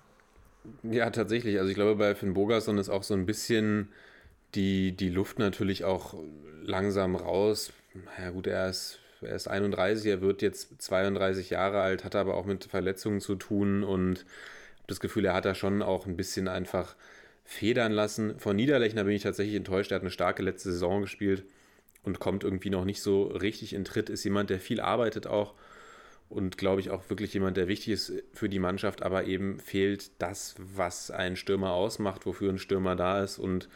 Ja, 0.83 1.11
tatsächlich. 1.11 1.59
Also 1.59 1.69
ich 1.69 1.75
glaube, 1.75 1.97
bei 1.97 2.15
Finn 2.15 2.35
Bogerson 2.35 2.79
ist 2.79 2.89
auch 2.89 3.03
so 3.03 3.15
ein 3.15 3.27
bisschen 3.27 3.89
die, 4.55 4.93
die 4.93 5.11
Luft 5.11 5.39
natürlich 5.39 5.85
auch 5.85 6.15
langsam 6.62 7.17
raus. 7.17 7.73
Ja 8.19 8.31
gut, 8.31 8.47
er 8.47 8.69
ist, 8.71 8.99
er 9.23 9.37
ist 9.37 9.49
31, 9.49 10.07
er 10.07 10.21
wird 10.21 10.43
jetzt 10.43 10.83
32 10.83 11.51
Jahre 11.51 11.81
alt, 11.81 12.05
hat 12.05 12.15
aber 12.17 12.35
auch 12.35 12.47
mit 12.47 12.65
Verletzungen 12.65 13.21
zu 13.21 13.35
tun 13.37 13.85
und 13.85 14.25
das 14.87 15.01
Gefühl, 15.01 15.25
er 15.27 15.35
hat 15.35 15.45
da 15.47 15.55
schon 15.55 15.83
auch 15.83 16.07
ein 16.07 16.17
bisschen 16.17 16.49
einfach 16.49 16.97
federn 17.45 17.93
lassen. 17.93 18.39
Von 18.39 18.57
Niederlechner 18.57 19.05
bin 19.05 19.15
ich 19.15 19.23
tatsächlich 19.23 19.57
enttäuscht. 19.57 19.93
Er 19.93 19.97
hat 19.97 20.03
eine 20.03 20.11
starke 20.11 20.43
letzte 20.43 20.73
Saison 20.73 21.03
gespielt 21.03 21.45
und 22.03 22.21
kommt 22.21 22.45
irgendwie 22.45 22.71
noch 22.71 22.85
nicht 22.85 23.03
so 23.03 23.25
richtig 23.25 23.75
in 23.75 23.85
Tritt. 23.85 24.11
Ist 24.11 24.25
jemand, 24.25 24.51
der 24.51 24.61
viel 24.61 24.81
arbeitet 24.81 25.27
auch 25.27 25.55
und 26.29 26.59
glaube 26.59 26.81
ich 26.81 26.91
auch 26.91 27.09
wirklich 27.11 27.33
jemand, 27.35 27.57
der 27.57 27.68
wichtig 27.68 27.93
ist 27.95 28.12
für 28.33 28.49
die 28.49 28.59
Mannschaft, 28.59 29.03
aber 29.03 29.25
eben 29.25 29.61
fehlt 29.61 30.11
das, 30.20 30.57
was 30.59 31.11
ein 31.11 31.37
Stürmer 31.37 31.72
ausmacht, 31.72 32.27
wofür 32.27 32.53
ein 32.53 32.59
Stürmer 32.59 32.97
da 32.97 33.22
ist. 33.22 33.39
Und 33.39 33.68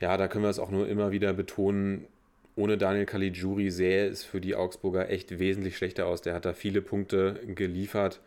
ja, 0.00 0.16
da 0.16 0.28
können 0.28 0.44
wir 0.44 0.50
es 0.50 0.58
auch 0.58 0.70
nur 0.70 0.88
immer 0.88 1.12
wieder 1.12 1.32
betonen. 1.32 2.06
Ohne 2.56 2.78
Daniel 2.78 3.06
Caligiuri 3.06 3.70
sähe 3.70 4.06
es 4.06 4.24
für 4.24 4.40
die 4.40 4.54
Augsburger 4.54 5.10
echt 5.10 5.38
wesentlich 5.38 5.76
schlechter 5.76 6.06
aus. 6.06 6.22
Der 6.22 6.34
hat 6.34 6.44
da 6.44 6.52
viele 6.52 6.82
Punkte 6.82 7.40
geliefert. 7.54 8.20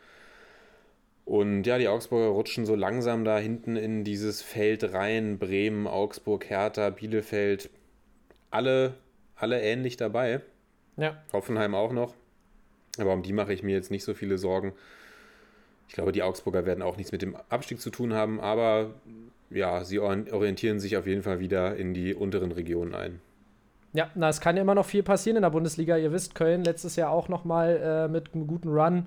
Und 1.26 1.64
ja, 1.68 1.78
die 1.78 1.90
Augsburger 1.90 2.28
rutschen 2.28 2.66
so 2.66 2.76
langsam 2.76 3.26
da 3.26 3.38
hinten 3.38 3.76
in 3.76 4.06
dieses 4.06 4.42
Feld 4.42 4.94
rein. 4.94 5.38
Bremen, 5.38 5.86
Augsburg, 5.86 6.50
Hertha, 6.50 6.90
Bielefeld. 6.90 7.70
Alle, 8.50 8.94
alle 9.36 9.62
ähnlich 9.62 9.98
dabei. 9.98 10.42
Ja. 10.96 11.22
Hoffenheim 11.34 11.76
auch 11.76 11.92
noch. 11.92 12.16
Aber 13.00 13.14
um 13.14 13.24
die 13.24 13.34
mache 13.34 13.54
ich 13.54 13.64
mir 13.64 13.76
jetzt 13.76 13.92
nicht 13.92 14.04
so 14.04 14.14
viele 14.14 14.38
Sorgen. 14.38 14.74
Ich 15.88 15.94
glaube, 15.94 16.12
die 16.12 16.24
Augsburger 16.24 16.66
werden 16.66 16.82
auch 16.82 16.98
nichts 16.98 17.12
mit 17.12 17.22
dem 17.22 17.36
Abstieg 17.50 17.80
zu 17.80 17.90
tun 17.90 18.14
haben, 18.14 18.40
aber 18.40 18.94
ja, 19.50 19.84
sie 19.84 20.00
orientieren 20.00 20.80
sich 20.80 20.98
auf 20.98 21.08
jeden 21.08 21.24
Fall 21.24 21.40
wieder 21.40 21.76
in 21.78 21.94
die 21.94 22.14
unteren 22.14 22.52
Regionen 22.52 22.94
ein. 22.94 23.22
Ja, 23.94 24.12
na, 24.16 24.28
es 24.28 24.42
kann 24.42 24.58
ja 24.58 24.62
immer 24.62 24.76
noch 24.76 24.86
viel 24.86 25.02
passieren 25.02 25.38
in 25.38 25.44
der 25.44 25.50
Bundesliga. 25.50 25.98
Ihr 25.98 26.12
wisst, 26.12 26.36
Köln 26.36 26.64
letztes 26.64 26.98
Jahr 26.98 27.10
auch 27.10 27.30
noch 27.30 27.46
mal 27.46 27.78
äh, 27.78 28.08
mit 28.12 28.34
einem 28.34 28.46
guten 28.46 28.70
Run 28.70 29.06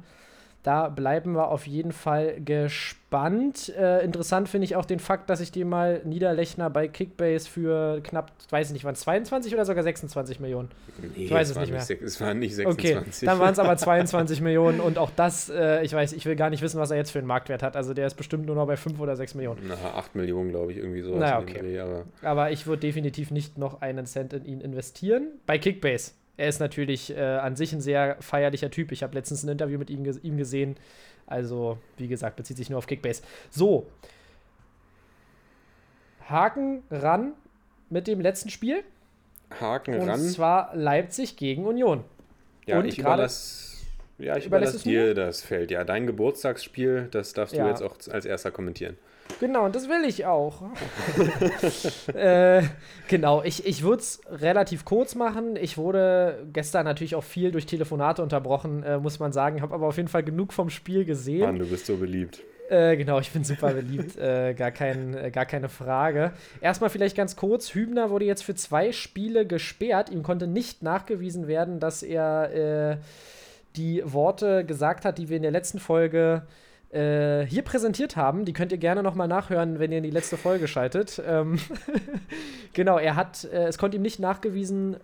da 0.62 0.88
bleiben 0.88 1.32
wir 1.32 1.48
auf 1.48 1.66
jeden 1.66 1.92
Fall 1.92 2.38
gespannt. 2.44 3.72
Äh, 3.78 4.04
interessant 4.04 4.48
finde 4.48 4.66
ich 4.66 4.76
auch 4.76 4.84
den 4.84 4.98
Fakt, 4.98 5.30
dass 5.30 5.40
ich 5.40 5.50
dir 5.50 5.64
mal 5.64 6.02
Niederlechner 6.04 6.68
bei 6.68 6.86
Kickbase 6.86 7.48
für 7.48 8.00
knapp, 8.02 8.30
weiß 8.50 8.68
ich 8.68 8.72
nicht, 8.74 8.84
waren 8.84 8.92
es 8.92 9.00
22 9.00 9.54
oder 9.54 9.64
sogar 9.64 9.82
26 9.82 10.38
Millionen? 10.38 10.68
Nee, 11.16 11.24
ich 11.24 11.30
weiß 11.30 11.50
es 11.50 11.58
nicht 11.58 11.72
mehr. 11.72 11.80
Nicht, 11.80 12.02
es 12.02 12.20
waren 12.20 12.38
nicht 12.38 12.54
26. 12.54 13.00
Okay, 13.02 13.26
dann 13.26 13.38
waren 13.38 13.52
es 13.52 13.58
aber 13.58 13.76
22 13.78 14.42
Millionen 14.42 14.80
und 14.80 14.98
auch 14.98 15.11
das, 15.16 15.48
äh, 15.48 15.82
ich 15.82 15.94
weiß, 15.94 16.12
ich 16.12 16.26
will 16.26 16.36
gar 16.36 16.50
nicht 16.50 16.62
wissen, 16.62 16.78
was 16.78 16.90
er 16.90 16.98
jetzt 16.98 17.11
für 17.11 17.18
einen 17.18 17.28
Marktwert 17.28 17.62
hat. 17.62 17.74
Also 17.74 17.94
der 17.94 18.06
ist 18.06 18.14
bestimmt 18.14 18.44
nur 18.44 18.54
noch 18.54 18.66
bei 18.66 18.76
5 18.76 19.00
oder 19.00 19.16
6 19.16 19.34
Millionen. 19.36 19.62
Na, 19.66 19.76
8 19.96 20.14
Millionen, 20.14 20.50
glaube 20.50 20.72
ich, 20.72 20.78
irgendwie 20.78 21.00
so. 21.00 21.16
Naja, 21.16 21.38
okay. 21.38 21.61
Dreh, 21.61 21.80
aber, 21.80 22.04
aber 22.22 22.50
ich 22.50 22.66
würde 22.66 22.80
definitiv 22.80 23.30
nicht 23.30 23.56
noch 23.56 23.80
einen 23.80 24.04
Cent 24.04 24.34
in 24.34 24.44
ihn 24.44 24.61
investieren. 24.61 25.28
Bei 25.46 25.58
Kickbase 25.58 26.12
er 26.41 26.49
ist 26.49 26.59
natürlich 26.59 27.14
äh, 27.14 27.20
an 27.20 27.55
sich 27.55 27.72
ein 27.72 27.82
sehr 27.82 28.16
feierlicher 28.20 28.70
Typ. 28.70 28.93
Ich 28.93 29.03
habe 29.03 29.14
letztens 29.14 29.43
ein 29.43 29.51
Interview 29.51 29.78
mit 29.78 29.91
ihm, 29.91 30.05
ihm 30.22 30.36
gesehen. 30.38 30.76
Also, 31.26 31.78
wie 31.99 32.09
gesagt, 32.09 32.36
bezieht 32.36 32.57
sich 32.57 32.70
nur 32.70 32.78
auf 32.78 32.86
Kickbase. 32.86 33.22
So. 33.51 33.86
Haken 36.28 36.82
ran 36.91 37.34
mit 37.91 38.07
dem 38.07 38.20
letzten 38.20 38.49
Spiel. 38.49 38.82
Haken 39.61 39.97
und 39.97 40.09
ran. 40.09 40.20
Und 40.20 40.28
zwar 40.28 40.74
Leipzig 40.74 41.36
gegen 41.36 41.66
Union. 41.66 42.05
Ja, 42.66 42.78
und 42.78 42.86
ich 42.86 42.99
überlasse, 42.99 43.84
ja, 44.18 44.36
ich 44.36 44.47
überlasse 44.47 44.78
dir 44.78 45.14
das 45.14 45.43
Feld. 45.43 45.70
Ja, 45.70 45.84
dein 45.84 46.07
Geburtstagsspiel, 46.07 47.09
das 47.11 47.34
darfst 47.34 47.55
ja. 47.55 47.64
du 47.64 47.68
jetzt 47.68 47.82
auch 47.82 47.97
als 48.11 48.24
erster 48.24 48.51
kommentieren. 48.51 48.97
Genau, 49.38 49.64
und 49.64 49.74
das 49.74 49.88
will 49.88 50.04
ich 50.06 50.26
auch. 50.26 50.62
äh, 52.14 52.62
genau, 53.08 53.42
ich, 53.42 53.66
ich 53.66 53.82
würde 53.82 54.00
es 54.00 54.20
relativ 54.28 54.84
kurz 54.84 55.14
machen. 55.14 55.56
Ich 55.56 55.78
wurde 55.78 56.46
gestern 56.52 56.84
natürlich 56.84 57.14
auch 57.14 57.24
viel 57.24 57.50
durch 57.52 57.66
Telefonate 57.66 58.22
unterbrochen, 58.22 58.82
äh, 58.82 58.98
muss 58.98 59.18
man 59.18 59.32
sagen. 59.32 59.62
Habe 59.62 59.74
aber 59.74 59.86
auf 59.86 59.96
jeden 59.96 60.08
Fall 60.08 60.22
genug 60.22 60.52
vom 60.52 60.70
Spiel 60.70 61.04
gesehen. 61.04 61.42
Mann, 61.42 61.58
du 61.58 61.66
bist 61.66 61.86
so 61.86 61.96
beliebt. 61.96 62.42
Äh, 62.68 62.96
genau, 62.96 63.18
ich 63.18 63.30
bin 63.32 63.42
super 63.42 63.72
beliebt, 63.74 64.16
äh, 64.16 64.54
gar, 64.54 64.70
kein, 64.70 65.14
äh, 65.14 65.30
gar 65.32 65.44
keine 65.44 65.68
Frage. 65.68 66.32
Erstmal 66.60 66.88
vielleicht 66.88 67.16
ganz 67.16 67.34
kurz: 67.34 67.74
Hübner 67.74 68.10
wurde 68.10 68.24
jetzt 68.24 68.42
für 68.44 68.54
zwei 68.54 68.92
Spiele 68.92 69.46
gesperrt. 69.46 70.10
Ihm 70.10 70.22
konnte 70.22 70.46
nicht 70.46 70.82
nachgewiesen 70.82 71.48
werden, 71.48 71.80
dass 71.80 72.02
er 72.02 72.92
äh, 72.92 72.96
die 73.76 74.02
Worte 74.04 74.64
gesagt 74.64 75.04
hat, 75.04 75.18
die 75.18 75.28
wir 75.28 75.36
in 75.36 75.42
der 75.42 75.50
letzten 75.50 75.80
Folge 75.80 76.42
äh, 76.46 76.69
hier 76.93 77.62
präsentiert 77.62 78.16
haben. 78.16 78.45
Die 78.45 78.53
könnt 78.53 78.72
ihr 78.72 78.78
gerne 78.78 79.03
nochmal 79.03 79.28
nachhören, 79.28 79.78
wenn 79.78 79.93
ihr 79.93 79.99
in 79.99 80.05
die 80.05 80.11
letzte 80.11 80.36
Folge 80.36 80.66
schaltet. 80.66 81.22
Ähm 81.24 81.59
genau, 82.72 82.99
er 82.99 83.14
hat, 83.14 83.45
äh, 83.45 83.66
es 83.68 83.78
konnte 83.78 83.97
ihm 83.97 84.03
nicht 84.03 84.18
nachgewiesen, 84.18 84.97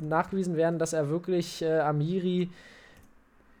nachgewiesen 0.00 0.56
werden, 0.56 0.78
dass 0.78 0.92
er 0.92 1.08
wirklich 1.08 1.62
äh, 1.62 1.80
Amiri 1.80 2.50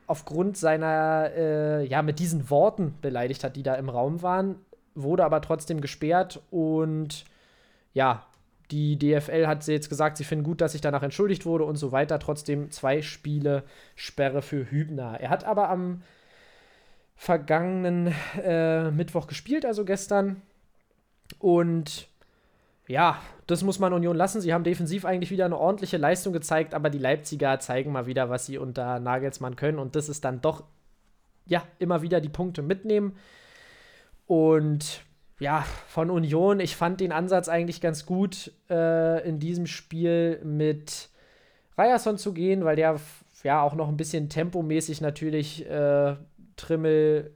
aufgrund 0.06 0.58
seiner, 0.58 1.30
äh, 1.34 1.86
ja, 1.86 2.02
mit 2.02 2.18
diesen 2.18 2.50
Worten 2.50 2.94
beleidigt 3.00 3.44
hat, 3.44 3.56
die 3.56 3.62
da 3.62 3.74
im 3.76 3.88
Raum 3.88 4.20
waren, 4.20 4.56
wurde 4.94 5.24
aber 5.24 5.40
trotzdem 5.40 5.80
gesperrt 5.80 6.42
und 6.50 7.24
ja, 7.94 8.26
die 8.70 8.98
DFL 8.98 9.46
hat 9.46 9.66
jetzt 9.66 9.88
gesagt, 9.88 10.16
sie 10.16 10.24
finden 10.24 10.44
gut, 10.44 10.60
dass 10.60 10.72
sich 10.72 10.80
danach 10.80 11.02
entschuldigt 11.02 11.44
wurde 11.44 11.64
und 11.64 11.76
so 11.76 11.92
weiter. 11.92 12.18
Trotzdem 12.18 12.70
zwei 12.70 13.02
Spiele 13.02 13.64
Sperre 13.96 14.40
für 14.40 14.70
Hübner. 14.70 15.18
Er 15.20 15.28
hat 15.28 15.44
aber 15.44 15.68
am 15.68 16.02
vergangenen 17.22 18.12
äh, 18.42 18.90
Mittwoch 18.90 19.28
gespielt, 19.28 19.64
also 19.64 19.84
gestern. 19.84 20.42
Und 21.38 22.08
ja, 22.88 23.22
das 23.46 23.62
muss 23.62 23.78
man 23.78 23.92
Union 23.92 24.16
lassen. 24.16 24.40
Sie 24.40 24.52
haben 24.52 24.64
defensiv 24.64 25.04
eigentlich 25.04 25.30
wieder 25.30 25.44
eine 25.44 25.56
ordentliche 25.56 25.98
Leistung 25.98 26.32
gezeigt, 26.32 26.74
aber 26.74 26.90
die 26.90 26.98
Leipziger 26.98 27.60
zeigen 27.60 27.92
mal 27.92 28.06
wieder, 28.06 28.28
was 28.28 28.46
sie 28.46 28.58
unter 28.58 28.98
Nagelsmann 28.98 29.54
können. 29.54 29.78
Und 29.78 29.94
das 29.94 30.08
ist 30.08 30.24
dann 30.24 30.40
doch, 30.40 30.64
ja, 31.46 31.62
immer 31.78 32.02
wieder 32.02 32.20
die 32.20 32.28
Punkte 32.28 32.60
mitnehmen. 32.60 33.16
Und 34.26 35.04
ja, 35.38 35.64
von 35.86 36.10
Union, 36.10 36.58
ich 36.58 36.74
fand 36.74 37.00
den 37.00 37.12
Ansatz 37.12 37.48
eigentlich 37.48 37.80
ganz 37.80 38.04
gut, 38.04 38.50
äh, 38.68 39.24
in 39.28 39.38
diesem 39.38 39.68
Spiel 39.68 40.40
mit 40.42 41.08
Ryerson 41.78 42.18
zu 42.18 42.34
gehen, 42.34 42.64
weil 42.64 42.74
der 42.74 42.98
ja 43.44 43.62
auch 43.62 43.74
noch 43.74 43.88
ein 43.88 43.96
bisschen 43.96 44.28
tempomäßig 44.28 45.00
natürlich 45.00 45.68
äh, 45.68 46.16
Trimmel 46.56 47.32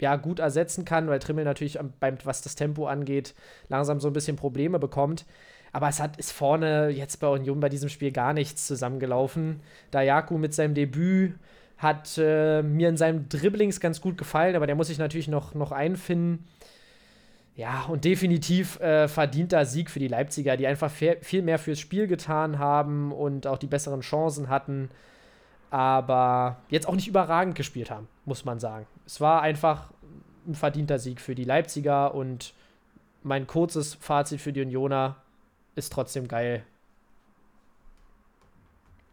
ja 0.00 0.16
gut 0.16 0.38
ersetzen 0.38 0.84
kann, 0.84 1.08
weil 1.08 1.18
Trimmel 1.18 1.44
natürlich 1.44 1.78
beim, 2.00 2.18
was 2.24 2.42
das 2.42 2.54
Tempo 2.54 2.86
angeht, 2.86 3.34
langsam 3.68 4.00
so 4.00 4.08
ein 4.08 4.12
bisschen 4.12 4.36
Probleme 4.36 4.78
bekommt. 4.78 5.26
Aber 5.72 5.88
es 5.88 6.00
hat, 6.00 6.16
ist 6.16 6.32
vorne 6.32 6.88
jetzt 6.88 7.18
bei 7.18 7.28
Union 7.28 7.60
bei 7.60 7.68
diesem 7.68 7.88
Spiel 7.88 8.12
gar 8.12 8.32
nichts 8.32 8.66
zusammengelaufen. 8.66 9.60
Dayaku 9.90 10.38
mit 10.38 10.54
seinem 10.54 10.74
Debüt 10.74 11.34
hat 11.76 12.18
äh, 12.18 12.62
mir 12.62 12.88
in 12.88 12.96
seinem 12.96 13.28
Dribblings 13.28 13.80
ganz 13.80 14.00
gut 14.00 14.18
gefallen, 14.18 14.56
aber 14.56 14.66
der 14.66 14.74
muss 14.74 14.88
sich 14.88 14.98
natürlich 14.98 15.28
noch, 15.28 15.54
noch 15.54 15.72
einfinden. 15.72 16.46
Ja, 17.54 17.86
und 17.88 18.04
definitiv 18.04 18.78
äh, 18.80 19.08
verdienter 19.08 19.64
Sieg 19.64 19.90
für 19.90 19.98
die 19.98 20.08
Leipziger, 20.08 20.56
die 20.56 20.66
einfach 20.66 20.90
viel 20.90 21.42
mehr 21.42 21.58
fürs 21.58 21.80
Spiel 21.80 22.06
getan 22.06 22.58
haben 22.60 23.10
und 23.10 23.48
auch 23.48 23.58
die 23.58 23.66
besseren 23.66 24.00
Chancen 24.00 24.48
hatten, 24.48 24.90
aber 25.70 26.58
jetzt 26.68 26.88
auch 26.88 26.94
nicht 26.94 27.08
überragend 27.08 27.54
gespielt 27.54 27.90
haben, 27.90 28.08
muss 28.24 28.44
man 28.44 28.58
sagen. 28.58 28.86
Es 29.06 29.20
war 29.20 29.42
einfach 29.42 29.90
ein 30.46 30.54
verdienter 30.54 30.98
Sieg 30.98 31.20
für 31.20 31.34
die 31.34 31.44
Leipziger 31.44 32.14
und 32.14 32.54
mein 33.22 33.46
kurzes 33.46 33.94
Fazit 33.94 34.40
für 34.40 34.52
die 34.52 34.62
Unioner 34.62 35.16
ist 35.74 35.92
trotzdem 35.92 36.28
geil, 36.28 36.64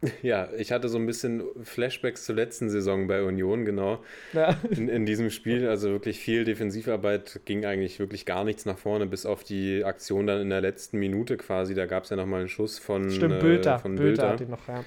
Ja, 0.22 0.50
ich 0.58 0.72
hatte 0.72 0.90
so 0.90 0.98
ein 0.98 1.06
bisschen 1.06 1.44
Flashbacks 1.64 2.26
zur 2.26 2.36
letzten 2.36 2.70
Saison 2.70 3.08
bei 3.08 3.24
Union, 3.24 3.66
genau. 3.66 4.04
Ja. 4.34 4.58
In, 4.70 4.90
in, 4.90 5.06
diesem 5.06 5.30
Spiel, 5.30 5.68
also 5.68 5.90
wirklich 5.90 6.20
viel 6.20 6.44
Defensivarbeit, 6.44 7.42
ging 7.46 7.66
eigentlich 7.66 8.00
wirklich 8.00 8.26
gar 8.26 8.44
nichts 8.44 8.66
nach 8.66 8.78
vorne, 8.78 9.06
bis 9.06 9.26
auf 9.26 9.44
die 9.44 9.84
Aktion 9.84 10.28
dann 10.28 10.42
in 10.42 10.50
der 10.50 10.62
letzten 10.62 11.00
Minute 11.00 11.38
quasi. 11.38 11.74
Da 11.74 11.86
gab 11.86 12.04
es 12.04 12.10
ja 12.10 12.16
nochmal 12.16 12.42
einen 12.42 12.50
Schuss 12.50 12.80
von 12.80 13.10
Stimmt, 13.10 13.40
Bülter. 13.40 13.76
Äh, 13.76 13.80
von 13.80 13.96
Bülter. 13.96 14.30
Bülter 14.36 14.52
noch, 14.52 14.68
ja. 14.68 14.84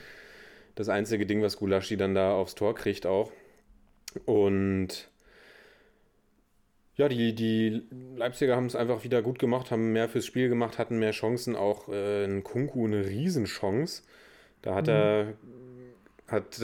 Das 0.78 0.88
einzige 0.88 1.26
Ding, 1.26 1.42
was 1.42 1.56
Gulaschi 1.56 1.96
dann 1.96 2.14
da 2.14 2.34
aufs 2.34 2.54
Tor 2.54 2.72
kriegt 2.72 3.04
auch. 3.04 3.32
Und 4.26 5.10
ja, 6.94 7.08
die, 7.08 7.34
die 7.34 7.82
Leipziger 8.14 8.54
haben 8.54 8.66
es 8.66 8.76
einfach 8.76 9.02
wieder 9.02 9.20
gut 9.20 9.40
gemacht, 9.40 9.72
haben 9.72 9.92
mehr 9.92 10.08
fürs 10.08 10.24
Spiel 10.24 10.48
gemacht, 10.48 10.78
hatten 10.78 11.00
mehr 11.00 11.10
Chancen, 11.10 11.56
auch 11.56 11.88
äh, 11.88 12.22
in 12.22 12.44
Kunku 12.44 12.86
eine 12.86 13.04
Riesenchance. 13.04 14.04
Da 14.62 14.76
hat 14.76 14.86
mhm. 14.86 14.92
er, 14.92 15.26
hat 16.28 16.60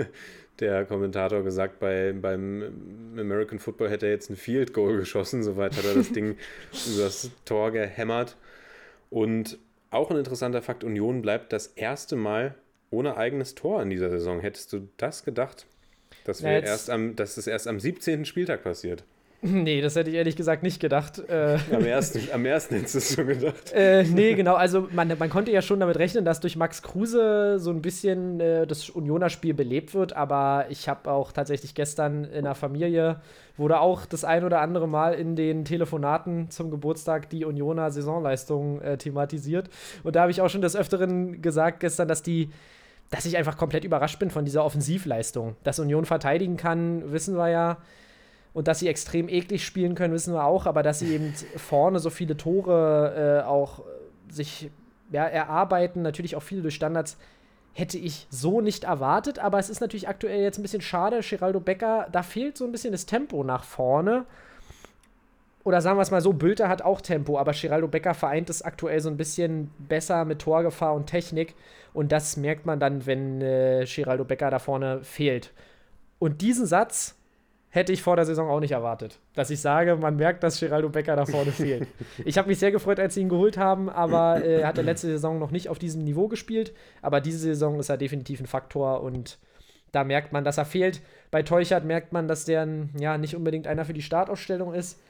der 0.60 0.84
Kommentator 0.84 1.42
gesagt, 1.42 1.80
bei, 1.80 2.12
beim 2.12 3.16
American 3.18 3.58
Football 3.58 3.90
hätte 3.90 4.06
er 4.06 4.12
jetzt 4.12 4.30
ein 4.30 4.36
Field 4.36 4.74
Goal 4.74 4.96
geschossen. 4.96 5.42
Soweit 5.42 5.76
hat 5.76 5.86
er 5.86 5.94
das 5.94 6.12
Ding 6.12 6.36
übers 6.94 7.32
Tor 7.44 7.72
gehämmert. 7.72 8.36
Und 9.10 9.58
auch 9.90 10.12
ein 10.12 10.18
interessanter 10.18 10.62
Fakt: 10.62 10.84
Union 10.84 11.20
bleibt 11.20 11.52
das 11.52 11.66
erste 11.66 12.14
Mal 12.14 12.54
ohne 12.90 13.16
eigenes 13.16 13.54
Tor 13.54 13.82
in 13.82 13.90
dieser 13.90 14.10
Saison. 14.10 14.40
Hättest 14.40 14.72
du 14.72 14.88
das 14.96 15.24
gedacht? 15.24 15.66
Dass, 16.24 16.42
wir 16.42 16.52
ja, 16.52 16.58
erst 16.60 16.90
am, 16.90 17.14
dass 17.16 17.36
es 17.36 17.46
erst 17.46 17.68
am 17.68 17.78
17. 17.78 18.24
Spieltag 18.24 18.64
passiert. 18.64 19.04
Nee, 19.42 19.80
das 19.80 19.96
hätte 19.96 20.10
ich 20.10 20.16
ehrlich 20.16 20.36
gesagt 20.36 20.62
nicht 20.62 20.80
gedacht. 20.80 21.18
Äh, 21.28 21.58
am, 21.72 21.84
ersten, 21.84 22.20
am 22.32 22.44
ersten 22.44 22.76
hättest 22.76 22.94
du 22.94 22.98
es 22.98 23.08
so 23.10 23.24
gedacht. 23.24 23.72
Äh, 23.72 24.04
nee, 24.04 24.34
genau. 24.34 24.54
Also 24.54 24.88
man, 24.92 25.12
man 25.18 25.30
konnte 25.30 25.50
ja 25.52 25.62
schon 25.62 25.80
damit 25.80 25.98
rechnen, 25.98 26.24
dass 26.24 26.40
durch 26.40 26.56
Max 26.56 26.82
Kruse 26.82 27.58
so 27.58 27.70
ein 27.70 27.82
bisschen 27.82 28.40
äh, 28.40 28.66
das 28.66 28.90
Unioner-Spiel 28.90 29.54
belebt 29.54 29.94
wird. 29.94 30.14
Aber 30.14 30.66
ich 30.70 30.88
habe 30.88 31.10
auch 31.10 31.32
tatsächlich 31.32 31.74
gestern 31.74 32.24
in 32.24 32.44
der 32.44 32.54
Familie, 32.54 33.20
wurde 33.56 33.80
auch 33.80 34.06
das 34.06 34.24
ein 34.24 34.44
oder 34.44 34.60
andere 34.60 34.88
Mal 34.88 35.14
in 35.14 35.36
den 35.36 35.64
Telefonaten 35.64 36.50
zum 36.50 36.70
Geburtstag 36.70 37.30
die 37.30 37.44
Unioner 37.44 37.90
Saisonleistung 37.90 38.80
äh, 38.80 38.98
thematisiert. 38.98 39.68
Und 40.02 40.16
da 40.16 40.22
habe 40.22 40.30
ich 40.30 40.40
auch 40.40 40.50
schon 40.50 40.62
des 40.62 40.76
Öfteren 40.76 41.42
gesagt 41.42 41.80
gestern, 41.80 42.08
dass 42.08 42.22
die 42.22 42.50
dass 43.10 43.24
ich 43.24 43.36
einfach 43.36 43.56
komplett 43.56 43.84
überrascht 43.84 44.18
bin 44.18 44.30
von 44.30 44.44
dieser 44.44 44.64
Offensivleistung. 44.64 45.56
Dass 45.62 45.78
Union 45.78 46.04
verteidigen 46.04 46.56
kann, 46.56 47.12
wissen 47.12 47.36
wir 47.36 47.48
ja. 47.48 47.78
Und 48.52 48.68
dass 48.68 48.78
sie 48.78 48.88
extrem 48.88 49.28
eklig 49.28 49.64
spielen 49.64 49.94
können, 49.94 50.14
wissen 50.14 50.32
wir 50.32 50.44
auch, 50.44 50.66
aber 50.66 50.82
dass 50.82 50.98
sie 50.98 51.14
eben 51.14 51.34
vorne 51.56 51.98
so 51.98 52.10
viele 52.10 52.36
Tore 52.36 53.42
äh, 53.44 53.46
auch 53.46 53.82
sich 54.30 54.70
ja, 55.12 55.24
erarbeiten, 55.26 56.02
natürlich 56.02 56.36
auch 56.36 56.42
viele 56.42 56.62
durch 56.62 56.74
Standards, 56.74 57.18
hätte 57.74 57.98
ich 57.98 58.26
so 58.30 58.62
nicht 58.62 58.84
erwartet. 58.84 59.38
Aber 59.38 59.58
es 59.58 59.68
ist 59.68 59.80
natürlich 59.80 60.08
aktuell 60.08 60.40
jetzt 60.40 60.58
ein 60.58 60.62
bisschen 60.62 60.80
schade. 60.80 61.20
Geraldo 61.20 61.60
Becker, 61.60 62.08
da 62.10 62.22
fehlt 62.22 62.56
so 62.56 62.64
ein 62.64 62.72
bisschen 62.72 62.92
das 62.92 63.04
Tempo 63.04 63.44
nach 63.44 63.64
vorne. 63.64 64.24
Oder 65.62 65.80
sagen 65.80 65.98
wir 65.98 66.02
es 66.02 66.10
mal 66.10 66.20
so, 66.20 66.32
Bülter 66.32 66.68
hat 66.68 66.82
auch 66.82 67.00
Tempo, 67.00 67.38
aber 67.38 67.52
Geraldo 67.52 67.88
Becker 67.88 68.14
vereint 68.14 68.48
es 68.48 68.62
aktuell 68.62 69.00
so 69.00 69.10
ein 69.10 69.16
bisschen 69.16 69.70
besser 69.78 70.24
mit 70.24 70.38
Torgefahr 70.38 70.94
und 70.94 71.06
Technik. 71.06 71.54
Und 71.96 72.12
das 72.12 72.36
merkt 72.36 72.66
man 72.66 72.78
dann, 72.78 73.06
wenn 73.06 73.40
äh, 73.40 73.86
Geraldo 73.86 74.26
Becker 74.26 74.50
da 74.50 74.58
vorne 74.58 75.02
fehlt. 75.02 75.54
Und 76.18 76.42
diesen 76.42 76.66
Satz 76.66 77.16
hätte 77.70 77.90
ich 77.90 78.02
vor 78.02 78.16
der 78.16 78.26
Saison 78.26 78.50
auch 78.50 78.60
nicht 78.60 78.72
erwartet. 78.72 79.18
Dass 79.34 79.48
ich 79.48 79.62
sage, 79.62 79.96
man 79.96 80.16
merkt, 80.16 80.42
dass 80.42 80.60
Geraldo 80.60 80.90
Becker 80.90 81.16
da 81.16 81.24
vorne 81.24 81.52
fehlt. 81.52 81.88
Ich 82.26 82.36
habe 82.36 82.48
mich 82.48 82.58
sehr 82.58 82.70
gefreut, 82.70 83.00
als 83.00 83.14
sie 83.14 83.22
ihn 83.22 83.30
geholt 83.30 83.56
haben, 83.56 83.88
aber 83.88 84.44
äh, 84.44 84.60
er 84.60 84.68
hat 84.68 84.76
der 84.76 84.84
letzte 84.84 85.06
Saison 85.06 85.38
noch 85.38 85.50
nicht 85.50 85.70
auf 85.70 85.78
diesem 85.78 86.04
Niveau 86.04 86.28
gespielt. 86.28 86.74
Aber 87.00 87.22
diese 87.22 87.38
Saison 87.38 87.80
ist 87.80 87.88
er 87.88 87.96
definitiv 87.96 88.40
ein 88.40 88.46
Faktor 88.46 89.02
und 89.02 89.38
da 89.92 90.04
merkt 90.04 90.34
man, 90.34 90.44
dass 90.44 90.58
er 90.58 90.66
fehlt. 90.66 91.00
Bei 91.30 91.42
Teuchert 91.42 91.86
merkt 91.86 92.12
man, 92.12 92.28
dass 92.28 92.44
der 92.44 92.68
ja 92.98 93.16
nicht 93.16 93.34
unbedingt 93.34 93.66
einer 93.66 93.86
für 93.86 93.94
die 93.94 94.02
Startausstellung 94.02 94.74
ist. 94.74 95.00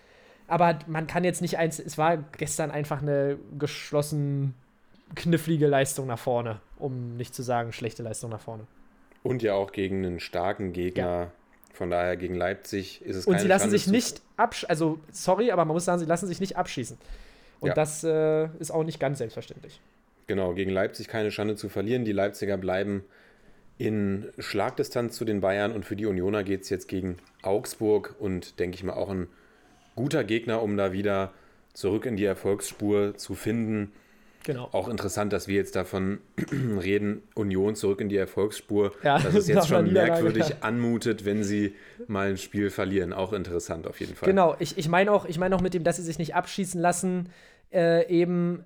Aber 0.46 0.78
man 0.86 1.08
kann 1.08 1.24
jetzt 1.24 1.42
nicht 1.42 1.58
eins. 1.58 1.80
Es 1.80 1.98
war 1.98 2.16
gestern 2.38 2.70
einfach 2.70 3.02
eine 3.02 3.38
geschlossen 3.58 4.54
knifflige 5.14 5.66
Leistung 5.66 6.06
nach 6.06 6.18
vorne, 6.18 6.60
um 6.78 7.16
nicht 7.16 7.34
zu 7.34 7.42
sagen 7.42 7.72
schlechte 7.72 8.02
Leistung 8.02 8.30
nach 8.30 8.40
vorne. 8.40 8.66
Und 9.22 9.42
ja 9.42 9.54
auch 9.54 9.72
gegen 9.72 10.04
einen 10.04 10.20
starken 10.20 10.72
Gegner. 10.72 11.02
Ja 11.02 11.30
von 11.76 11.90
daher 11.90 12.16
gegen 12.16 12.34
Leipzig 12.34 13.02
ist 13.02 13.16
es 13.16 13.26
Und 13.26 13.38
sie 13.38 13.46
lassen 13.46 13.70
Chance 13.70 13.78
sich 13.78 13.92
nicht 13.92 14.22
abschießen. 14.36 14.68
Also, 14.68 14.98
sorry, 15.12 15.50
aber 15.50 15.64
man 15.64 15.74
muss 15.74 15.84
sagen, 15.84 16.00
sie 16.00 16.06
lassen 16.06 16.26
sich 16.26 16.40
nicht 16.40 16.56
abschießen. 16.56 16.96
Und 17.60 17.68
ja. 17.68 17.74
das 17.74 18.02
äh, 18.02 18.48
ist 18.58 18.70
auch 18.70 18.82
nicht 18.82 18.98
ganz 18.98 19.18
selbstverständlich. 19.18 19.80
Genau, 20.26 20.54
gegen 20.54 20.70
Leipzig 20.70 21.08
keine 21.08 21.30
Schande 21.30 21.54
zu 21.54 21.68
verlieren. 21.68 22.04
Die 22.04 22.12
Leipziger 22.12 22.56
bleiben 22.56 23.04
in 23.78 24.26
Schlagdistanz 24.38 25.16
zu 25.16 25.24
den 25.24 25.40
Bayern 25.40 25.72
und 25.72 25.84
für 25.84 25.96
die 25.96 26.06
Unioner 26.06 26.42
geht 26.42 26.62
es 26.62 26.70
jetzt 26.70 26.88
gegen 26.88 27.18
Augsburg 27.42 28.16
und 28.18 28.58
denke 28.58 28.76
ich 28.76 28.82
mal 28.82 28.94
auch 28.94 29.10
ein 29.10 29.28
guter 29.94 30.24
Gegner, 30.24 30.62
um 30.62 30.76
da 30.76 30.92
wieder 30.92 31.32
zurück 31.74 32.06
in 32.06 32.16
die 32.16 32.24
Erfolgsspur 32.24 33.16
zu 33.16 33.34
finden. 33.34 33.92
Genau. 34.46 34.68
Auch 34.70 34.86
interessant, 34.86 35.32
dass 35.32 35.48
wir 35.48 35.56
jetzt 35.56 35.74
davon 35.74 36.20
reden, 36.80 37.22
Union 37.34 37.74
zurück 37.74 38.00
in 38.00 38.08
die 38.08 38.16
Erfolgsspur, 38.16 38.92
ja, 39.02 39.18
dass 39.18 39.34
es 39.34 39.48
jetzt 39.48 39.66
schon 39.66 39.92
merkwürdig 39.92 40.50
ja. 40.50 40.56
anmutet, 40.60 41.24
wenn 41.24 41.42
sie 41.42 41.74
mal 42.06 42.28
ein 42.28 42.38
Spiel 42.38 42.70
verlieren. 42.70 43.12
Auch 43.12 43.32
interessant 43.32 43.88
auf 43.88 43.98
jeden 43.98 44.14
Fall. 44.14 44.28
Genau, 44.28 44.54
ich, 44.60 44.78
ich 44.78 44.88
meine 44.88 45.10
auch, 45.10 45.24
ich 45.24 45.38
mein 45.38 45.52
auch 45.52 45.60
mit 45.60 45.74
dem, 45.74 45.82
dass 45.82 45.96
sie 45.96 46.02
sich 46.02 46.20
nicht 46.20 46.36
abschießen 46.36 46.80
lassen, 46.80 47.28
äh, 47.72 48.08
eben 48.08 48.62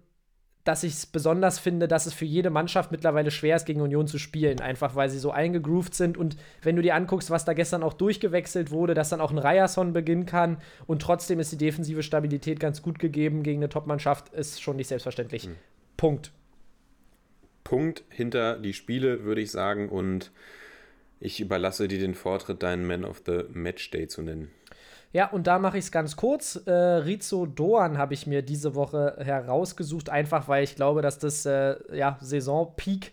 dass 0.71 0.85
ich 0.85 0.93
es 0.93 1.07
besonders 1.07 1.59
finde, 1.59 1.89
dass 1.89 2.07
es 2.07 2.15
für 2.15 2.25
jede 2.25 2.49
Mannschaft 2.49 2.93
mittlerweile 2.93 3.33
schwer 3.33 3.57
ist, 3.57 3.65
gegen 3.65 3.81
Union 3.81 4.07
zu 4.07 4.19
spielen, 4.19 4.61
einfach 4.61 4.95
weil 4.95 5.11
sie 5.11 5.19
so 5.19 5.33
eingegroovt 5.33 5.97
sind. 5.97 6.17
Und 6.17 6.37
wenn 6.63 6.77
du 6.77 6.83
dir 6.83 6.95
anguckst, 6.95 7.29
was 7.29 7.45
da 7.45 7.55
gestern 7.55 7.83
auch 7.83 7.93
durchgewechselt 7.93 8.71
wurde, 8.71 8.95
dass 8.95 9.09
dann 9.09 9.21
auch 9.21 9.33
ein 9.33 9.39
Ryerson 9.39 9.93
beginnen 9.93 10.27
kann 10.27 10.59
und 10.87 11.03
trotzdem 11.03 11.41
ist 11.41 11.51
die 11.51 11.57
defensive 11.57 12.05
Stabilität 12.05 12.61
ganz 12.61 12.83
gut 12.83 13.01
gegeben 13.01 13.43
gegen 13.43 13.59
eine 13.59 13.69
Top-Mannschaft, 13.69 14.29
ist 14.29 14.63
schon 14.63 14.77
nicht 14.77 14.87
selbstverständlich. 14.87 15.49
Mhm. 15.49 15.57
Punkt. 15.97 16.31
Punkt 17.65 18.05
hinter 18.09 18.57
die 18.57 18.73
Spiele, 18.73 19.25
würde 19.25 19.41
ich 19.41 19.51
sagen. 19.51 19.89
Und 19.89 20.31
Ich 21.19 21.41
überlasse 21.41 21.89
dir 21.89 21.99
den 21.99 22.15
Vortritt, 22.15 22.63
deinen 22.63 22.87
Man 22.87 23.05
of 23.05 23.23
the 23.27 23.43
Match 23.53 23.91
Day 23.91 24.07
zu 24.07 24.23
nennen. 24.23 24.53
Ja, 25.13 25.29
und 25.31 25.49
da 25.49 25.59
mache 25.59 25.79
ich 25.79 25.87
es 25.87 25.93
ganz 25.93 26.17
kurz. 26.17 26.57
Äh, 26.67 26.71
Rizo 26.71 27.47
Doan 27.47 27.99
habe 27.99 28.15
ich 28.15 28.27
mir 28.29 28.43
diese 28.43 28.77
Woche 28.77 29.17
herausgesucht, 29.19 30.09
einfach 30.09 30.47
weil 30.47 30.63
ich 30.63 30.77
glaube, 30.77 31.03
dass 31.03 31.19
das 31.19 31.45
äh, 31.47 31.77
ja, 31.93 32.17
Saison-Peak 32.21 33.13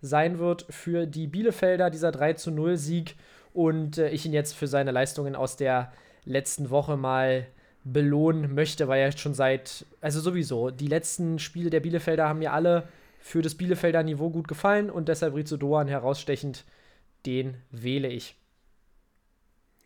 sein 0.00 0.38
wird 0.38 0.66
für 0.70 1.06
die 1.06 1.28
Bielefelder, 1.28 1.90
dieser 1.90 2.10
3 2.10 2.34
zu 2.34 2.50
0 2.50 2.76
Sieg. 2.76 3.14
Und 3.52 3.98
äh, 3.98 4.10
ich 4.10 4.26
ihn 4.26 4.32
jetzt 4.32 4.54
für 4.54 4.66
seine 4.66 4.90
Leistungen 4.90 5.36
aus 5.36 5.56
der 5.56 5.92
letzten 6.24 6.70
Woche 6.70 6.96
mal 6.96 7.46
belohnen 7.84 8.52
möchte, 8.54 8.88
weil 8.88 9.00
er 9.00 9.16
schon 9.16 9.34
seit, 9.34 9.86
also 10.00 10.20
sowieso, 10.20 10.70
die 10.70 10.88
letzten 10.88 11.38
Spiele 11.38 11.70
der 11.70 11.80
Bielefelder 11.80 12.28
haben 12.28 12.40
mir 12.40 12.52
alle 12.52 12.88
für 13.20 13.42
das 13.42 13.54
Bielefelder 13.54 14.02
Niveau 14.02 14.30
gut 14.30 14.48
gefallen 14.48 14.90
und 14.90 15.08
deshalb 15.08 15.36
Rizo 15.36 15.56
Doan 15.56 15.86
herausstechend, 15.86 16.64
den 17.24 17.54
wähle 17.70 18.08
ich. 18.08 18.36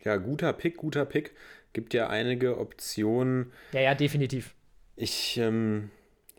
Ja, 0.03 0.17
guter 0.17 0.53
Pick, 0.53 0.77
guter 0.77 1.05
Pick. 1.05 1.33
Gibt 1.73 1.93
ja 1.93 2.09
einige 2.09 2.57
Optionen. 2.57 3.51
Ja, 3.71 3.81
ja, 3.81 3.95
definitiv. 3.95 4.53
Ich, 4.95 5.37
ähm, 5.37 5.89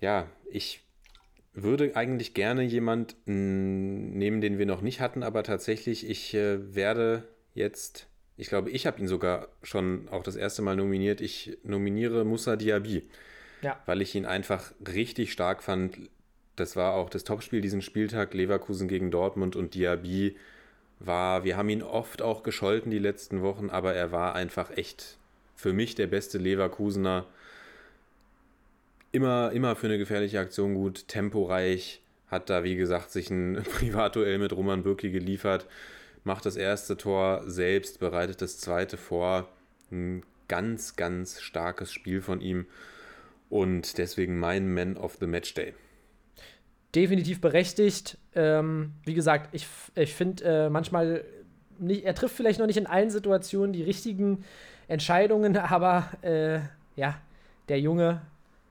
ja, 0.00 0.28
ich 0.50 0.80
würde 1.54 1.96
eigentlich 1.96 2.34
gerne 2.34 2.62
jemand 2.62 3.16
nehmen, 3.26 4.40
den 4.40 4.58
wir 4.58 4.66
noch 4.66 4.80
nicht 4.80 5.00
hatten, 5.00 5.22
aber 5.22 5.42
tatsächlich, 5.42 6.08
ich 6.08 6.34
äh, 6.34 6.74
werde 6.74 7.28
jetzt, 7.54 8.08
ich 8.36 8.48
glaube, 8.48 8.70
ich 8.70 8.86
habe 8.86 9.00
ihn 9.00 9.08
sogar 9.08 9.48
schon 9.62 10.08
auch 10.08 10.22
das 10.22 10.36
erste 10.36 10.62
Mal 10.62 10.76
nominiert. 10.76 11.20
Ich 11.20 11.58
nominiere 11.62 12.24
Musa 12.24 12.56
Diaby. 12.56 13.08
Ja. 13.62 13.80
Weil 13.86 14.02
ich 14.02 14.14
ihn 14.14 14.26
einfach 14.26 14.72
richtig 14.86 15.32
stark 15.32 15.62
fand. 15.62 16.10
Das 16.56 16.74
war 16.76 16.94
auch 16.94 17.08
das 17.08 17.24
Topspiel 17.24 17.60
diesen 17.60 17.80
Spieltag, 17.80 18.34
Leverkusen 18.34 18.88
gegen 18.88 19.10
Dortmund 19.10 19.56
und 19.56 19.74
Diaby 19.74 20.36
war, 21.06 21.44
wir 21.44 21.56
haben 21.56 21.68
ihn 21.68 21.82
oft 21.82 22.22
auch 22.22 22.42
gescholten 22.42 22.90
die 22.90 22.98
letzten 22.98 23.42
Wochen, 23.42 23.70
aber 23.70 23.94
er 23.94 24.12
war 24.12 24.34
einfach 24.34 24.70
echt 24.76 25.18
für 25.56 25.72
mich 25.72 25.94
der 25.94 26.06
beste 26.06 26.38
Leverkusener. 26.38 27.26
Immer, 29.10 29.52
immer 29.52 29.76
für 29.76 29.86
eine 29.86 29.98
gefährliche 29.98 30.40
Aktion 30.40 30.74
gut, 30.74 31.06
temporeich, 31.08 32.00
hat 32.28 32.48
da 32.48 32.64
wie 32.64 32.76
gesagt 32.76 33.10
sich 33.10 33.30
ein 33.30 33.62
Privatduell 33.78 34.38
mit 34.38 34.52
Roman 34.52 34.82
Bürki 34.82 35.10
geliefert, 35.10 35.66
macht 36.24 36.46
das 36.46 36.56
erste 36.56 36.96
Tor 36.96 37.42
selbst, 37.46 38.00
bereitet 38.00 38.40
das 38.40 38.58
zweite 38.58 38.96
vor. 38.96 39.48
Ein 39.90 40.22
ganz, 40.48 40.96
ganz 40.96 41.40
starkes 41.40 41.92
Spiel 41.92 42.22
von 42.22 42.40
ihm 42.40 42.66
und 43.50 43.98
deswegen 43.98 44.38
mein 44.38 44.72
Man 44.72 44.96
of 44.96 45.16
the 45.20 45.26
Match 45.26 45.52
Day 45.54 45.74
definitiv 46.94 47.40
berechtigt. 47.40 48.18
Ähm, 48.34 48.92
wie 49.04 49.14
gesagt, 49.14 49.48
ich, 49.52 49.66
ich 49.94 50.14
finde 50.14 50.44
äh, 50.44 50.70
manchmal, 50.70 51.24
nicht, 51.78 52.04
er 52.04 52.14
trifft 52.14 52.36
vielleicht 52.36 52.58
noch 52.58 52.66
nicht 52.66 52.76
in 52.76 52.86
allen 52.86 53.10
Situationen 53.10 53.72
die 53.72 53.82
richtigen 53.82 54.44
Entscheidungen, 54.88 55.56
aber 55.56 56.08
äh, 56.22 56.60
ja, 56.96 57.16
der 57.68 57.80
Junge 57.80 58.20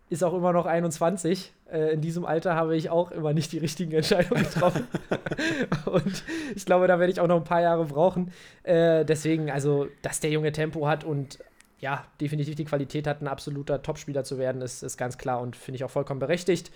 ist 0.10 0.24
auch 0.24 0.34
immer 0.34 0.52
noch 0.52 0.66
21. 0.66 1.54
Äh, 1.72 1.94
in 1.94 2.02
diesem 2.02 2.26
Alter 2.26 2.56
habe 2.56 2.76
ich 2.76 2.90
auch 2.90 3.12
immer 3.12 3.34
nicht 3.34 3.52
die 3.54 3.58
richtigen 3.58 3.94
Entscheidungen 3.94 4.44
getroffen. 4.44 4.88
und 5.86 6.24
ich 6.54 6.66
glaube, 6.66 6.88
da 6.88 7.00
werde 7.00 7.12
ich 7.12 7.20
auch 7.22 7.28
noch 7.28 7.38
ein 7.38 7.46
paar 7.46 7.62
Jahre 7.62 7.86
brauchen. 7.86 8.32
Äh, 8.64 9.06
deswegen, 9.06 9.50
also, 9.50 9.88
dass 10.02 10.20
der 10.20 10.32
Junge 10.32 10.52
Tempo 10.52 10.88
hat 10.88 11.04
und 11.04 11.40
ja, 11.80 12.06
definitiv 12.20 12.56
die 12.56 12.66
Qualität 12.66 13.08
hat, 13.08 13.22
ein 13.22 13.28
absoluter 13.28 13.82
Topspieler 13.82 14.24
zu 14.24 14.38
werden, 14.38 14.62
ist, 14.62 14.84
ist 14.84 14.98
ganz 14.98 15.18
klar 15.18 15.42
und 15.42 15.56
finde 15.56 15.78
ich 15.78 15.84
auch 15.84 15.90
vollkommen 15.90 16.20
berechtigt. 16.20 16.72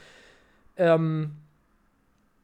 Ähm, 0.78 1.32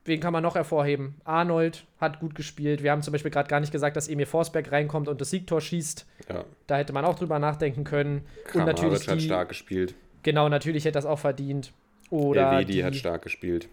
wen 0.05 0.19
kann 0.19 0.33
man 0.33 0.43
noch 0.43 0.55
hervorheben? 0.55 1.15
Arnold 1.23 1.85
hat 1.99 2.19
gut 2.19 2.35
gespielt. 2.35 2.83
Wir 2.83 2.91
haben 2.91 3.01
zum 3.01 3.11
Beispiel 3.11 3.31
gerade 3.31 3.49
gar 3.49 3.59
nicht 3.59 3.71
gesagt, 3.71 3.95
dass 3.95 4.07
Emil 4.07 4.25
Forsberg 4.25 4.71
reinkommt 4.71 5.07
und 5.07 5.21
das 5.21 5.29
Siegtor 5.29 5.61
schießt. 5.61 6.05
Ja. 6.29 6.45
Da 6.67 6.77
hätte 6.77 6.93
man 6.93 7.05
auch 7.05 7.15
drüber 7.15 7.39
nachdenken 7.39 7.83
können. 7.83 8.25
Kramaric 8.45 8.55
und 8.55 8.65
natürlich 8.65 9.05
die, 9.05 9.11
hat 9.11 9.21
stark 9.21 9.49
gespielt. 9.49 9.95
Genau, 10.23 10.49
natürlich 10.49 10.85
hätte 10.85 10.93
das 10.93 11.05
auch 11.05 11.19
verdient. 11.19 11.71
Oder 12.09 12.51
Elvedi 12.51 12.73
die, 12.73 12.83
hat 12.83 12.95
stark 12.95 13.21
gespielt. 13.23 13.69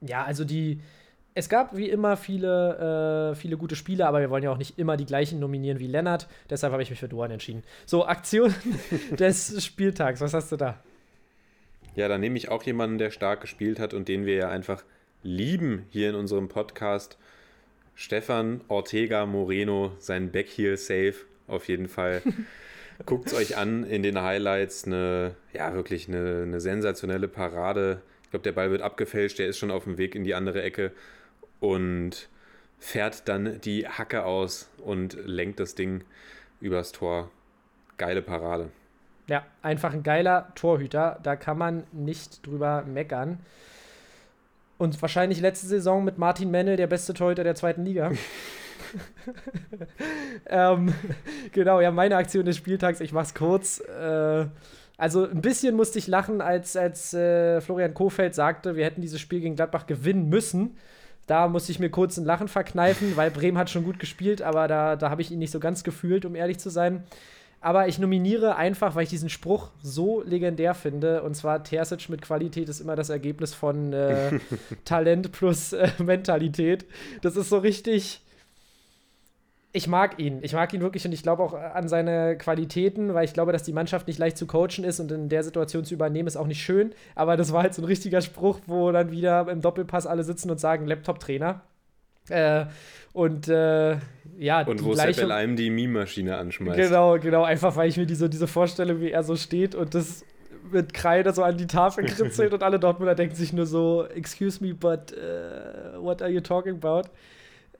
Ja, 0.00 0.24
also 0.24 0.44
die. 0.44 0.80
Es 1.34 1.48
gab 1.48 1.74
wie 1.74 1.88
immer 1.88 2.18
viele, 2.18 3.30
äh, 3.32 3.34
viele 3.34 3.56
gute 3.56 3.74
Spiele, 3.74 4.06
aber 4.06 4.20
wir 4.20 4.28
wollen 4.28 4.42
ja 4.42 4.52
auch 4.52 4.58
nicht 4.58 4.78
immer 4.78 4.98
die 4.98 5.06
gleichen 5.06 5.40
nominieren 5.40 5.78
wie 5.78 5.86
Lennart. 5.86 6.28
Deshalb 6.50 6.74
habe 6.74 6.82
ich 6.82 6.90
mich 6.90 6.98
für 6.98 7.08
Duan 7.08 7.30
entschieden. 7.30 7.62
So, 7.86 8.04
Aktion 8.04 8.54
des 9.18 9.64
Spieltags. 9.64 10.20
Was 10.20 10.34
hast 10.34 10.52
du 10.52 10.56
da? 10.56 10.78
Ja, 11.94 12.08
dann 12.08 12.20
nehme 12.20 12.38
ich 12.38 12.48
auch 12.48 12.62
jemanden, 12.62 12.98
der 12.98 13.10
stark 13.10 13.42
gespielt 13.42 13.78
hat 13.78 13.92
und 13.92 14.08
den 14.08 14.24
wir 14.24 14.34
ja 14.34 14.48
einfach 14.48 14.84
lieben 15.22 15.86
hier 15.90 16.10
in 16.10 16.14
unserem 16.14 16.48
Podcast. 16.48 17.18
Stefan 17.94 18.62
Ortega 18.68 19.26
Moreno, 19.26 19.92
sein 19.98 20.32
Backheel 20.32 20.76
Safe 20.76 21.14
auf 21.46 21.68
jeden 21.68 21.88
Fall. 21.88 22.22
Guckt 23.06 23.26
es 23.26 23.34
euch 23.34 23.56
an 23.56 23.84
in 23.84 24.02
den 24.02 24.20
Highlights. 24.20 24.84
Eine, 24.86 25.34
ja, 25.52 25.74
wirklich 25.74 26.08
eine, 26.08 26.42
eine 26.42 26.60
sensationelle 26.60 27.28
Parade. 27.28 28.00
Ich 28.24 28.30
glaube, 28.30 28.44
der 28.44 28.52
Ball 28.52 28.70
wird 28.70 28.82
abgefälscht, 28.82 29.38
der 29.38 29.48
ist 29.48 29.58
schon 29.58 29.70
auf 29.70 29.84
dem 29.84 29.98
Weg 29.98 30.14
in 30.14 30.24
die 30.24 30.34
andere 30.34 30.62
Ecke 30.62 30.92
und 31.60 32.28
fährt 32.78 33.28
dann 33.28 33.60
die 33.60 33.86
Hacke 33.86 34.24
aus 34.24 34.70
und 34.78 35.16
lenkt 35.24 35.60
das 35.60 35.74
Ding 35.74 36.04
übers 36.60 36.92
Tor. 36.92 37.30
Geile 37.98 38.22
Parade. 38.22 38.70
Ja, 39.28 39.44
einfach 39.62 39.92
ein 39.92 40.02
geiler 40.02 40.52
Torhüter. 40.54 41.18
Da 41.22 41.36
kann 41.36 41.58
man 41.58 41.84
nicht 41.92 42.46
drüber 42.46 42.82
meckern. 42.82 43.38
Und 44.78 45.00
wahrscheinlich 45.00 45.40
letzte 45.40 45.66
Saison 45.66 46.04
mit 46.04 46.18
Martin 46.18 46.50
Mennel 46.50 46.76
der 46.76 46.88
beste 46.88 47.14
Torhüter 47.14 47.44
der 47.44 47.54
zweiten 47.54 47.84
Liga. 47.84 48.10
ähm, 50.46 50.94
genau, 51.52 51.80
ja, 51.80 51.90
meine 51.90 52.16
Aktion 52.16 52.44
des 52.44 52.56
Spieltags, 52.56 53.00
ich 53.00 53.12
mach's 53.12 53.34
kurz. 53.34 53.80
Äh, 53.80 54.46
also 54.96 55.28
ein 55.28 55.40
bisschen 55.40 55.74
musste 55.74 55.98
ich 55.98 56.06
lachen, 56.06 56.40
als, 56.40 56.76
als 56.76 57.14
äh, 57.14 57.60
Florian 57.60 57.94
Kofeld 57.94 58.34
sagte, 58.34 58.76
wir 58.76 58.84
hätten 58.84 59.00
dieses 59.00 59.20
Spiel 59.20 59.40
gegen 59.40 59.56
Gladbach 59.56 59.86
gewinnen 59.86 60.28
müssen. 60.28 60.76
Da 61.26 61.48
musste 61.48 61.72
ich 61.72 61.78
mir 61.78 61.90
kurz 61.90 62.16
ein 62.16 62.24
Lachen 62.24 62.48
verkneifen, 62.48 63.16
weil 63.16 63.30
Bremen 63.30 63.56
hat 63.56 63.70
schon 63.70 63.84
gut 63.84 63.98
gespielt, 63.98 64.42
aber 64.42 64.68
da, 64.68 64.96
da 64.96 65.08
habe 65.08 65.22
ich 65.22 65.30
ihn 65.30 65.38
nicht 65.38 65.52
so 65.52 65.60
ganz 65.60 65.84
gefühlt, 65.84 66.24
um 66.24 66.34
ehrlich 66.34 66.58
zu 66.58 66.68
sein. 66.68 67.04
Aber 67.64 67.86
ich 67.86 68.00
nominiere 68.00 68.56
einfach, 68.56 68.96
weil 68.96 69.04
ich 69.04 69.08
diesen 69.08 69.28
Spruch 69.28 69.70
so 69.80 70.20
legendär 70.22 70.74
finde. 70.74 71.22
Und 71.22 71.36
zwar 71.36 71.62
Terzic 71.62 72.08
mit 72.08 72.20
Qualität 72.20 72.68
ist 72.68 72.80
immer 72.80 72.96
das 72.96 73.08
Ergebnis 73.08 73.54
von 73.54 73.92
äh, 73.92 74.40
Talent 74.84 75.30
plus 75.30 75.72
äh, 75.72 75.88
Mentalität. 75.98 76.84
Das 77.22 77.36
ist 77.36 77.48
so 77.48 77.58
richtig. 77.58 78.20
Ich 79.72 79.86
mag 79.86 80.18
ihn. 80.18 80.40
Ich 80.42 80.54
mag 80.54 80.74
ihn 80.74 80.80
wirklich 80.80 81.06
und 81.06 81.12
ich 81.12 81.22
glaube 81.22 81.44
auch 81.44 81.54
an 81.54 81.88
seine 81.88 82.36
Qualitäten, 82.36 83.14
weil 83.14 83.24
ich 83.24 83.32
glaube, 83.32 83.52
dass 83.52 83.62
die 83.62 83.72
Mannschaft 83.72 84.08
nicht 84.08 84.18
leicht 84.18 84.36
zu 84.36 84.48
coachen 84.48 84.82
ist 84.82 84.98
und 84.98 85.12
in 85.12 85.28
der 85.28 85.44
Situation 85.44 85.84
zu 85.84 85.94
übernehmen 85.94 86.26
ist 86.26 86.36
auch 86.36 86.48
nicht 86.48 86.62
schön. 86.62 86.92
Aber 87.14 87.36
das 87.36 87.52
war 87.52 87.62
halt 87.62 87.74
so 87.74 87.82
ein 87.82 87.86
richtiger 87.86 88.22
Spruch, 88.22 88.58
wo 88.66 88.90
dann 88.90 89.12
wieder 89.12 89.48
im 89.48 89.60
Doppelpass 89.60 90.08
alle 90.08 90.24
sitzen 90.24 90.50
und 90.50 90.58
sagen: 90.58 90.88
Laptop-Trainer. 90.88 91.62
Äh, 92.28 92.66
und 93.12 93.48
äh, 93.48 93.96
ja, 94.42 94.62
und 94.62 94.82
wo 94.84 94.94
Sepp 94.94 95.30
einem 95.30 95.54
die 95.54 95.70
Meme-Maschine 95.70 96.36
anschmeißt. 96.36 96.76
Genau, 96.76 97.18
genau, 97.18 97.44
einfach 97.44 97.76
weil 97.76 97.88
ich 97.88 97.96
mir 97.96 98.06
diese, 98.06 98.28
diese 98.28 98.48
Vorstellung, 98.48 99.00
wie 99.00 99.10
er 99.10 99.22
so 99.22 99.36
steht 99.36 99.74
und 99.74 99.94
das 99.94 100.24
mit 100.72 100.92
Kreide 100.92 101.32
so 101.32 101.44
an 101.44 101.56
die 101.56 101.66
Tafel 101.66 102.04
kritzelt 102.06 102.52
und 102.52 102.62
alle 102.62 102.80
Dortmunder 102.80 103.14
denken 103.14 103.36
sich 103.36 103.52
nur 103.52 103.66
so, 103.66 104.06
excuse 104.06 104.62
me, 104.64 104.74
but 104.74 105.12
uh, 105.12 106.02
what 106.02 106.22
are 106.22 106.30
you 106.30 106.40
talking 106.40 106.74
about? 106.74 107.08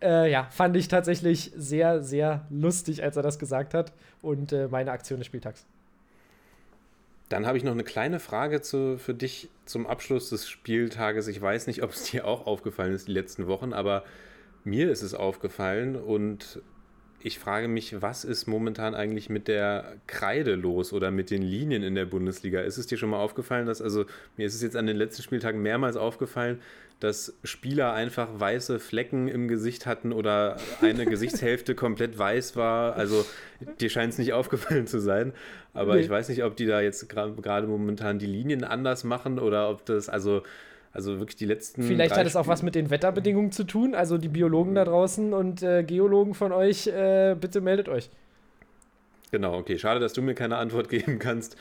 Äh, 0.01 0.30
ja, 0.30 0.48
fand 0.51 0.76
ich 0.76 0.89
tatsächlich 0.89 1.52
sehr, 1.56 2.02
sehr 2.02 2.47
lustig, 2.51 3.02
als 3.02 3.16
er 3.16 3.22
das 3.22 3.39
gesagt 3.39 3.74
hat 3.74 3.93
und 4.20 4.52
äh, 4.52 4.68
meine 4.68 4.93
Aktion 4.93 5.18
des 5.18 5.26
Spieltags. 5.26 5.64
Dann 7.28 7.47
habe 7.47 7.56
ich 7.56 7.64
noch 7.64 7.72
eine 7.72 7.84
kleine 7.84 8.20
Frage 8.20 8.60
zu, 8.60 8.98
für 8.98 9.14
dich 9.14 9.48
zum 9.64 9.86
Abschluss 9.86 10.28
des 10.30 10.48
Spieltages. 10.48 11.28
Ich 11.28 11.40
weiß 11.40 11.66
nicht, 11.66 11.82
ob 11.82 11.90
es 11.90 12.05
dir 12.05 12.26
auch 12.26 12.47
aufgefallen 12.47 12.93
ist 12.93 13.09
die 13.09 13.12
letzten 13.12 13.47
Wochen, 13.47 13.72
aber 13.72 14.05
mir 14.64 14.90
ist 14.90 15.02
es 15.02 15.14
aufgefallen 15.14 15.97
und 15.97 16.62
ich 17.24 17.39
frage 17.39 17.68
mich, 17.68 18.02
was 18.02 18.24
ist 18.24 18.47
momentan 18.47 18.94
eigentlich 18.94 19.30
mit 19.30 19.47
der 19.47 19.94
Kreide 20.09 20.56
los 20.56 20.93
oder 20.93 21.10
mit 21.10 21.30
den 21.30 21.43
Linien 21.43 21.82
in 21.82 21.94
der 21.94 22.05
Bundesliga? 22.05 22.60
Ist 22.60 22.78
es 22.78 22.89
dir 22.89 22.98
schon 22.98 23.10
mal 23.10 23.20
aufgefallen, 23.20 23.66
dass, 23.66 23.80
also 23.80 24.06
mir 24.36 24.47
ist 24.47 24.55
es 24.55 24.62
jetzt 24.62 24.76
an 24.76 24.86
den 24.86 24.97
letzten 24.97 25.22
Spieltagen 25.22 25.62
mehrmals 25.62 25.97
aufgefallen, 25.97 26.60
dass 26.98 27.36
Spieler 27.44 27.93
einfach 27.93 28.28
weiße 28.39 28.78
Flecken 28.78 29.28
im 29.28 29.48
Gesicht 29.48 29.86
hatten 29.86 30.12
oder 30.12 30.56
eine 30.80 31.05
Gesichtshälfte 31.05 31.74
komplett 31.76 32.18
weiß 32.18 32.56
war. 32.56 32.94
Also 32.94 33.24
dir 33.80 33.90
scheint 33.90 34.12
es 34.12 34.18
nicht 34.18 34.32
aufgefallen 34.32 34.86
zu 34.86 35.01
sein. 35.01 35.32
Aber 35.74 35.94
nee. 35.94 36.01
ich 36.01 36.10
weiß 36.10 36.28
nicht, 36.28 36.44
ob 36.44 36.56
die 36.56 36.66
da 36.66 36.80
jetzt 36.80 37.09
gerade 37.09 37.66
momentan 37.66 38.18
die 38.18 38.26
Linien 38.26 38.64
anders 38.64 39.05
machen 39.05 39.39
oder 39.39 39.70
ob 39.70 39.84
das, 39.84 40.09
also 40.09 40.43
also 40.93 41.19
wirklich 41.19 41.36
die 41.36 41.47
letzten. 41.47 41.82
Vielleicht 41.82 42.16
hat 42.16 42.27
es 42.27 42.36
auch 42.36 42.47
was 42.47 42.62
mit 42.62 42.74
den 42.74 42.90
Wetterbedingungen 42.90 43.52
zu 43.52 43.64
tun. 43.64 43.94
Also 43.94 44.19
die 44.19 44.28
Biologen 44.28 44.74
da 44.74 44.85
draußen 44.85 45.32
und 45.32 45.62
äh, 45.62 45.82
Geologen 45.85 46.35
von 46.35 46.52
euch, 46.52 46.86
äh, 46.86 47.35
bitte 47.40 47.60
meldet 47.60 47.89
euch. 47.89 48.10
Genau, 49.31 49.56
okay. 49.56 49.78
Schade, 49.78 50.01
dass 50.01 50.12
du 50.12 50.23
mir 50.23 50.35
keine 50.35 50.56
Antwort 50.56 50.89
geben 50.90 51.19
kannst. 51.19 51.56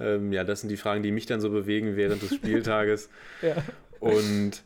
Ähm, 0.00 0.32
ja, 0.32 0.42
das 0.42 0.60
sind 0.60 0.70
die 0.70 0.76
Fragen, 0.76 1.02
die 1.02 1.12
mich 1.12 1.26
dann 1.26 1.40
so 1.40 1.50
bewegen 1.50 1.96
während 1.96 2.22
des 2.22 2.34
Spieltages. 2.34 3.08
ja. 3.42 3.54
Und 4.00 4.62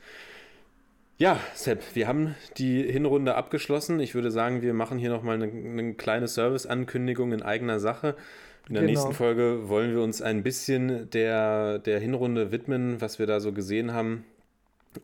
Ja, 1.18 1.40
Sepp, 1.54 1.82
wir 1.94 2.08
haben 2.08 2.34
die 2.58 2.82
Hinrunde 2.82 3.34
abgeschlossen. 3.34 4.00
Ich 4.00 4.14
würde 4.14 4.30
sagen, 4.30 4.62
wir 4.62 4.74
machen 4.74 4.98
hier 4.98 5.10
nochmal 5.10 5.34
eine, 5.42 5.50
eine 5.50 5.94
kleine 5.94 6.28
Service-Ankündigung 6.28 7.32
in 7.32 7.42
eigener 7.42 7.80
Sache. 7.80 8.16
In 8.68 8.74
der 8.74 8.82
Genau. 8.82 8.92
nächsten 8.92 9.12
Folge 9.14 9.68
wollen 9.68 9.92
wir 9.94 10.02
uns 10.02 10.22
ein 10.22 10.42
bisschen 10.42 11.08
der, 11.10 11.78
der 11.78 12.00
Hinrunde 12.00 12.50
widmen, 12.50 13.00
was 13.00 13.18
wir 13.18 13.26
da 13.26 13.38
so 13.40 13.52
gesehen 13.52 13.92
haben 13.92 14.24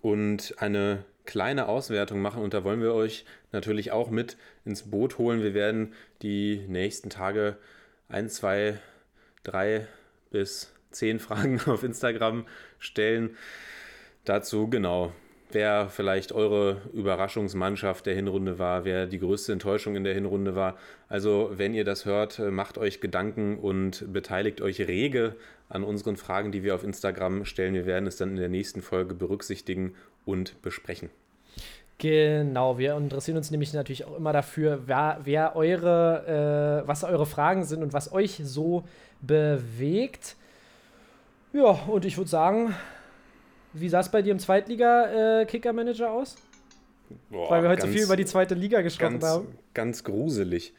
und 0.01 0.55
eine 0.59 1.05
kleine 1.25 1.69
Auswertung 1.69 2.21
machen. 2.21 2.43
Und 2.43 2.55
da 2.55 2.65
wollen 2.65 2.83
wir 2.83 2.93
euch 2.95 3.25
natürlich 3.53 3.93
auch 3.93 4.11
mit 4.11 4.37
ins 4.65 4.91
Boot 4.91 5.19
holen. 5.19 5.43
Wir 5.43 5.55
werden 5.55 5.93
die 6.23 6.65
nächsten 6.69 7.09
Tage 7.11 7.57
ein, 8.09 8.29
zwei, 8.29 8.79
drei 9.45 9.87
bis 10.31 10.73
zehn 10.91 11.21
Fragen 11.21 11.61
auf 11.67 11.85
Instagram 11.85 12.47
stellen. 12.81 13.37
Dazu 14.25 14.69
genau, 14.69 15.13
wer 15.55 15.89
vielleicht 15.89 16.33
eure 16.33 16.83
Überraschungsmannschaft 16.93 18.07
der 18.07 18.15
Hinrunde 18.15 18.59
war, 18.59 18.85
wer 18.85 19.07
die 19.07 19.19
größte 19.19 19.53
Enttäuschung 19.53 19.97
in 19.97 20.05
der 20.05 20.15
Hinrunde 20.15 20.55
war. 20.55 20.77
Also, 21.09 21.51
wenn 21.55 21.75
ihr 21.75 21.85
das 21.85 22.05
hört, 22.05 22.39
äh, 22.39 22.51
macht 22.51 22.79
euch 22.79 23.01
Gedanken 23.01 23.59
und 23.59 24.13
beteiligt 24.13 24.61
euch 24.61 24.81
rege 24.81 25.37
an 25.69 25.85
unseren 25.85 26.17
Fragen, 26.17 26.53
die 26.53 26.63
wir 26.63 26.75
auf 26.75 26.85
Instagram 26.85 27.45
stellen. 27.45 27.75
Wir 27.75 27.87
werden 27.87 28.07
es 28.07 28.17
dann 28.17 28.31
in 28.31 28.37
der 28.37 28.49
nächsten 28.49 28.83
Folge 28.83 29.15
berücksichtigen 29.15 29.95
und 30.25 30.61
besprechen. 30.63 31.11
Genau, 31.99 32.79
wir 32.79 32.97
interessieren 32.97 33.37
uns 33.37 33.51
nämlich 33.51 33.73
natürlich 33.73 34.05
auch 34.05 34.17
immer 34.17 34.33
dafür, 34.33 34.81
wer, 34.87 35.21
wer 35.23 35.55
eure, 35.55 36.83
äh, 36.83 36.89
was 36.89 37.05
eure 37.05 37.27
Fragen 37.27 37.65
sind 37.65 37.83
und 37.83 37.93
was 37.93 38.13
euch 38.13 38.41
so 38.43 38.83
bewegt. 39.21 40.37
Ja, 41.53 41.79
und 41.87 42.05
ich 42.05 42.17
würde 42.17 42.31
sagen, 42.31 42.75
wie 43.75 43.89
sah 43.89 44.01
es 44.01 44.11
bei 44.11 44.23
dir 44.23 44.33
im 44.33 44.39
Zweitliga-Kicker-Manager 44.39 46.11
aus? 46.11 46.37
Boah, 47.31 47.51
Weil 47.51 47.63
wir 47.63 47.69
heute 47.71 47.83
so 47.83 47.87
ganz- 47.87 47.97
viel 47.97 48.05
über 48.07 48.17
die 48.17 48.25
zweite 48.25 48.55
Liga 48.55 48.81
gesprochen 48.81 49.21
ganz, 49.21 49.25
haben. 49.25 49.59
ganz 49.75 50.05
gruselig. 50.05 50.73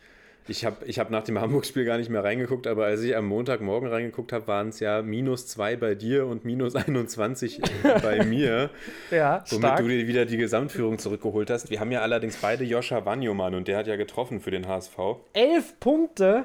Ich 0.49 0.65
habe 0.65 0.85
ich 0.85 0.99
hab 0.99 1.09
nach 1.09 1.23
dem 1.23 1.39
Hamburg-Spiel 1.39 1.85
gar 1.85 1.97
nicht 1.97 2.09
mehr 2.09 2.21
reingeguckt, 2.23 2.67
aber 2.67 2.83
als 2.85 3.01
ich 3.01 3.15
am 3.15 3.25
Montagmorgen 3.27 3.87
reingeguckt 3.87 4.33
habe, 4.33 4.45
waren 4.47 4.69
es 4.69 4.81
ja 4.81 5.01
minus 5.01 5.47
2 5.47 5.77
bei 5.77 5.95
dir 5.95 6.25
und 6.25 6.43
minus 6.43 6.75
21 6.75 7.61
bei 8.01 8.25
mir. 8.25 8.69
Ja, 9.09 9.45
Womit 9.49 9.63
stark. 9.63 9.79
du 9.79 9.87
dir 9.87 10.05
wieder 10.05 10.25
die 10.25 10.35
Gesamtführung 10.35 10.97
zurückgeholt 10.99 11.49
hast. 11.49 11.69
Wir 11.69 11.79
haben 11.79 11.91
ja 11.93 12.01
allerdings 12.01 12.35
beide 12.37 12.65
Joscha 12.65 13.05
Wanjomann 13.05 13.55
und 13.55 13.69
der 13.69 13.77
hat 13.77 13.87
ja 13.87 13.95
getroffen 13.95 14.41
für 14.41 14.51
den 14.51 14.67
HSV. 14.67 14.97
Elf 15.31 15.79
Punkte. 15.79 16.43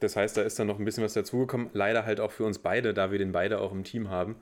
Das 0.00 0.14
heißt, 0.16 0.36
da 0.36 0.42
ist 0.42 0.58
dann 0.58 0.66
noch 0.66 0.78
ein 0.78 0.84
bisschen 0.84 1.02
was 1.02 1.14
dazugekommen. 1.14 1.70
Leider 1.72 2.04
halt 2.04 2.20
auch 2.20 2.32
für 2.32 2.44
uns 2.44 2.58
beide, 2.58 2.92
da 2.92 3.10
wir 3.12 3.18
den 3.18 3.32
beide 3.32 3.60
auch 3.60 3.72
im 3.72 3.82
Team 3.82 4.10
haben. 4.10 4.36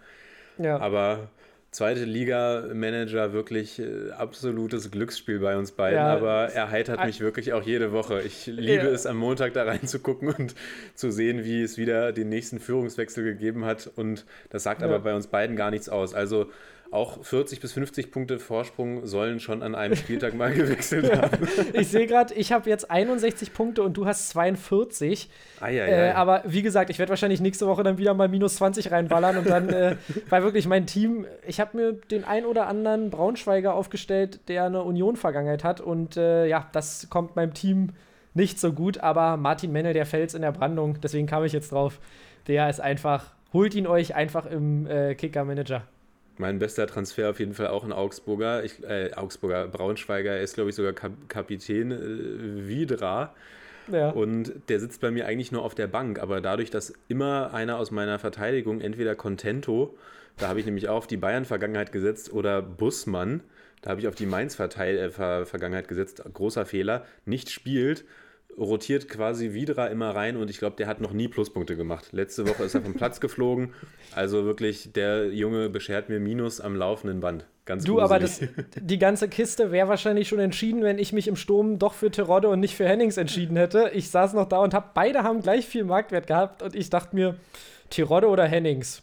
Ja. 0.58 0.78
Aber 0.78 1.28
zweite 1.70 2.04
Liga-Manager 2.04 3.32
wirklich 3.32 3.78
äh, 3.78 4.10
absolutes 4.16 4.90
Glücksspiel 4.90 5.40
bei 5.40 5.56
uns 5.56 5.72
beiden. 5.72 5.98
Ja. 5.98 6.06
Aber 6.14 6.46
er 6.48 6.70
heitert 6.70 7.04
mich 7.04 7.20
wirklich 7.20 7.52
auch 7.52 7.62
jede 7.62 7.92
Woche. 7.92 8.22
Ich 8.22 8.46
liebe 8.46 8.84
Ja. 8.84 8.90
es, 8.90 9.06
am 9.06 9.16
Montag 9.18 9.52
da 9.52 9.64
reinzugucken 9.64 10.28
und 10.32 10.54
zu 10.94 11.10
sehen, 11.10 11.44
wie 11.44 11.62
es 11.62 11.76
wieder 11.76 12.12
den 12.12 12.28
nächsten 12.28 12.60
Führungswechsel 12.60 13.24
gegeben 13.24 13.64
hat. 13.64 13.90
Und 13.96 14.24
das 14.50 14.62
sagt 14.62 14.80
Ja. 14.80 14.86
aber 14.88 15.00
bei 15.00 15.14
uns 15.14 15.26
beiden 15.26 15.56
gar 15.56 15.70
nichts 15.70 15.88
aus. 15.88 16.14
Also 16.14 16.50
auch 16.90 17.24
40 17.24 17.60
bis 17.60 17.72
50 17.72 18.10
Punkte 18.10 18.38
Vorsprung 18.38 19.06
sollen 19.06 19.40
schon 19.40 19.62
an 19.62 19.74
einem 19.74 19.96
Spieltag 19.96 20.34
mal 20.34 20.52
gewechselt 20.54 21.16
haben. 21.16 21.48
Ich 21.72 21.88
sehe 21.88 22.06
gerade, 22.06 22.34
ich 22.34 22.52
habe 22.52 22.70
jetzt 22.70 22.90
61 22.90 23.52
Punkte 23.52 23.82
und 23.82 23.96
du 23.96 24.06
hast 24.06 24.28
42. 24.30 25.28
Eieiei. 25.60 26.08
Äh, 26.08 26.10
aber 26.12 26.42
wie 26.46 26.62
gesagt, 26.62 26.90
ich 26.90 26.98
werde 26.98 27.10
wahrscheinlich 27.10 27.40
nächste 27.40 27.66
Woche 27.66 27.82
dann 27.82 27.98
wieder 27.98 28.14
mal 28.14 28.28
minus 28.28 28.56
20 28.56 28.92
reinballern 28.92 29.38
und 29.38 29.48
dann, 29.48 29.68
äh, 29.68 29.96
weil 30.28 30.42
wirklich 30.42 30.66
mein 30.66 30.86
Team, 30.86 31.26
ich 31.46 31.60
habe 31.60 31.76
mir 31.76 31.92
den 31.92 32.24
ein 32.24 32.44
oder 32.44 32.66
anderen 32.66 33.10
Braunschweiger 33.10 33.74
aufgestellt, 33.74 34.40
der 34.48 34.64
eine 34.64 34.82
Union-Vergangenheit 34.82 35.64
hat 35.64 35.80
und 35.80 36.16
äh, 36.16 36.46
ja, 36.46 36.68
das 36.72 37.08
kommt 37.10 37.36
meinem 37.36 37.54
Team 37.54 37.90
nicht 38.34 38.60
so 38.60 38.72
gut, 38.72 38.98
aber 38.98 39.36
Martin 39.36 39.72
Mennel, 39.72 39.94
der 39.94 40.06
Fels 40.06 40.34
in 40.34 40.42
der 40.42 40.52
Brandung, 40.52 41.00
deswegen 41.00 41.26
kam 41.26 41.44
ich 41.44 41.52
jetzt 41.52 41.72
drauf, 41.72 41.98
der 42.46 42.68
ist 42.68 42.80
einfach, 42.80 43.32
holt 43.52 43.74
ihn 43.74 43.86
euch 43.86 44.14
einfach 44.14 44.46
im 44.46 44.86
äh, 44.86 45.14
Kicker-Manager. 45.14 45.82
Mein 46.38 46.58
bester 46.58 46.86
Transfer 46.86 47.30
auf 47.30 47.38
jeden 47.38 47.54
Fall 47.54 47.68
auch 47.68 47.84
ein 47.84 47.92
Augsburger. 47.92 48.64
Ich, 48.64 48.82
äh, 48.84 49.12
Augsburger 49.14 49.66
Braunschweiger 49.68 50.32
er 50.32 50.42
ist, 50.42 50.54
glaube 50.54 50.70
ich, 50.70 50.76
sogar 50.76 50.92
Kap 50.92 51.12
Kapitän 51.28 51.90
äh, 51.90 52.68
Widra. 52.68 53.34
Ja. 53.90 54.10
Und 54.10 54.52
der 54.68 54.80
sitzt 54.80 55.00
bei 55.00 55.10
mir 55.10 55.26
eigentlich 55.26 55.52
nur 55.52 55.62
auf 55.62 55.74
der 55.74 55.86
Bank. 55.86 56.18
Aber 56.18 56.40
dadurch, 56.40 56.70
dass 56.70 56.92
immer 57.08 57.54
einer 57.54 57.78
aus 57.78 57.90
meiner 57.90 58.18
Verteidigung, 58.18 58.80
entweder 58.80 59.14
Contento, 59.14 59.96
da 60.38 60.48
habe 60.48 60.60
ich 60.60 60.66
nämlich 60.66 60.88
auch 60.88 60.96
auf 60.96 61.06
die 61.06 61.16
Bayern-Vergangenheit 61.16 61.92
gesetzt, 61.92 62.32
oder 62.32 62.60
Bussmann, 62.62 63.42
da 63.82 63.90
habe 63.90 64.00
ich 64.00 64.08
auf 64.08 64.14
die 64.14 64.26
Mainz-Vergangenheit 64.26 65.88
gesetzt, 65.88 66.22
großer 66.32 66.66
Fehler, 66.66 67.06
nicht 67.24 67.50
spielt, 67.50 68.04
rotiert 68.58 69.08
quasi 69.08 69.52
Widra 69.52 69.86
immer 69.86 70.14
rein 70.14 70.36
und 70.36 70.50
ich 70.50 70.58
glaube, 70.58 70.76
der 70.76 70.86
hat 70.86 71.00
noch 71.00 71.12
nie 71.12 71.28
Pluspunkte 71.28 71.76
gemacht. 71.76 72.08
Letzte 72.12 72.48
Woche 72.48 72.64
ist 72.64 72.74
er 72.74 72.82
vom 72.82 72.94
Platz 72.94 73.20
geflogen. 73.20 73.72
Also 74.14 74.44
wirklich, 74.44 74.92
der 74.92 75.28
Junge 75.28 75.68
beschert 75.68 76.08
mir 76.08 76.20
Minus 76.20 76.60
am 76.60 76.74
laufenden 76.74 77.20
Band. 77.20 77.46
Ganz 77.66 77.84
Du, 77.84 78.00
aber 78.00 78.18
das, 78.18 78.38
gruselig. 78.38 78.66
die 78.80 78.98
ganze 78.98 79.28
Kiste 79.28 79.72
wäre 79.72 79.88
wahrscheinlich 79.88 80.28
schon 80.28 80.38
entschieden, 80.38 80.82
wenn 80.82 80.98
ich 80.98 81.12
mich 81.12 81.28
im 81.28 81.36
Sturm 81.36 81.78
doch 81.78 81.94
für 81.94 82.10
Terodde 82.10 82.48
und 82.48 82.60
nicht 82.60 82.76
für 82.76 82.86
Hennings 82.86 83.16
entschieden 83.16 83.56
hätte. 83.56 83.90
Ich 83.92 84.10
saß 84.10 84.34
noch 84.34 84.48
da 84.48 84.58
und 84.58 84.72
hab, 84.72 84.94
beide 84.94 85.22
haben 85.24 85.42
gleich 85.42 85.66
viel 85.66 85.84
Marktwert 85.84 86.26
gehabt 86.26 86.62
und 86.62 86.76
ich 86.76 86.90
dachte 86.90 87.16
mir, 87.16 87.36
Terodde 87.90 88.28
oder 88.28 88.44
Hennings. 88.44 89.02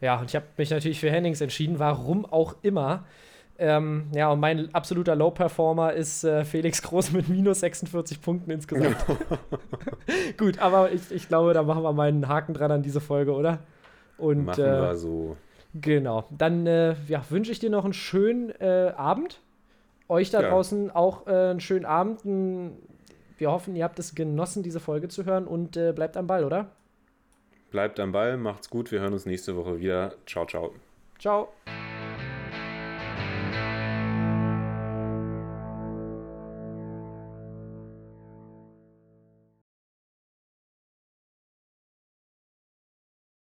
Ja, 0.00 0.18
und 0.18 0.30
ich 0.30 0.36
habe 0.36 0.46
mich 0.56 0.70
natürlich 0.70 0.98
für 0.98 1.10
Hennings 1.10 1.40
entschieden, 1.40 1.78
warum 1.78 2.24
auch 2.26 2.56
immer. 2.62 3.06
Ähm, 3.62 4.06
ja, 4.14 4.30
und 4.30 4.40
mein 4.40 4.74
absoluter 4.74 5.14
Low-Performer 5.14 5.92
ist 5.92 6.24
äh, 6.24 6.46
Felix 6.46 6.80
Groß 6.80 7.12
mit 7.12 7.28
minus 7.28 7.60
46 7.60 8.22
Punkten 8.22 8.50
insgesamt. 8.50 8.96
Gut, 10.38 10.58
aber 10.60 10.90
ich, 10.92 11.10
ich 11.10 11.28
glaube, 11.28 11.52
da 11.52 11.62
machen 11.62 11.82
wir 11.82 11.92
mal 11.92 12.08
einen 12.08 12.26
Haken 12.26 12.54
dran 12.54 12.72
an 12.72 12.82
diese 12.82 13.02
Folge, 13.02 13.34
oder? 13.34 13.58
Und, 14.16 14.46
Machen 14.46 14.64
äh, 14.64 14.80
wir 14.80 14.96
so. 14.96 15.36
Genau. 15.74 16.24
Dann 16.30 16.66
äh, 16.66 16.94
ja, 17.06 17.22
wünsche 17.28 17.52
ich 17.52 17.58
dir 17.58 17.68
noch 17.68 17.84
einen 17.84 17.92
schönen 17.92 18.48
äh, 18.60 18.92
Abend. 18.96 19.40
Euch 20.08 20.30
da 20.30 20.40
Ja. 20.40 20.48
draußen 20.48 20.90
auch 20.90 21.26
äh, 21.26 21.50
einen 21.50 21.60
schönen 21.60 21.84
Abend. 21.84 22.20
Wir 23.36 23.50
hoffen, 23.50 23.76
ihr 23.76 23.84
habt 23.84 23.98
es 23.98 24.14
genossen, 24.14 24.62
diese 24.62 24.80
Folge 24.80 25.08
zu 25.08 25.26
hören 25.26 25.46
und 25.46 25.76
äh, 25.76 25.92
bleibt 25.92 26.16
am 26.16 26.26
Ball, 26.26 26.44
oder? 26.44 26.70
Bleibt 27.70 28.00
am 28.00 28.12
Ball, 28.12 28.38
macht's 28.38 28.70
gut. 28.70 28.90
Wir 28.90 29.00
hören 29.00 29.12
uns 29.12 29.26
nächste 29.26 29.54
Woche 29.54 29.78
wieder. 29.80 30.14
Ciao, 30.26 30.46
ciao. 30.46 30.72
Ciao. 31.18 31.48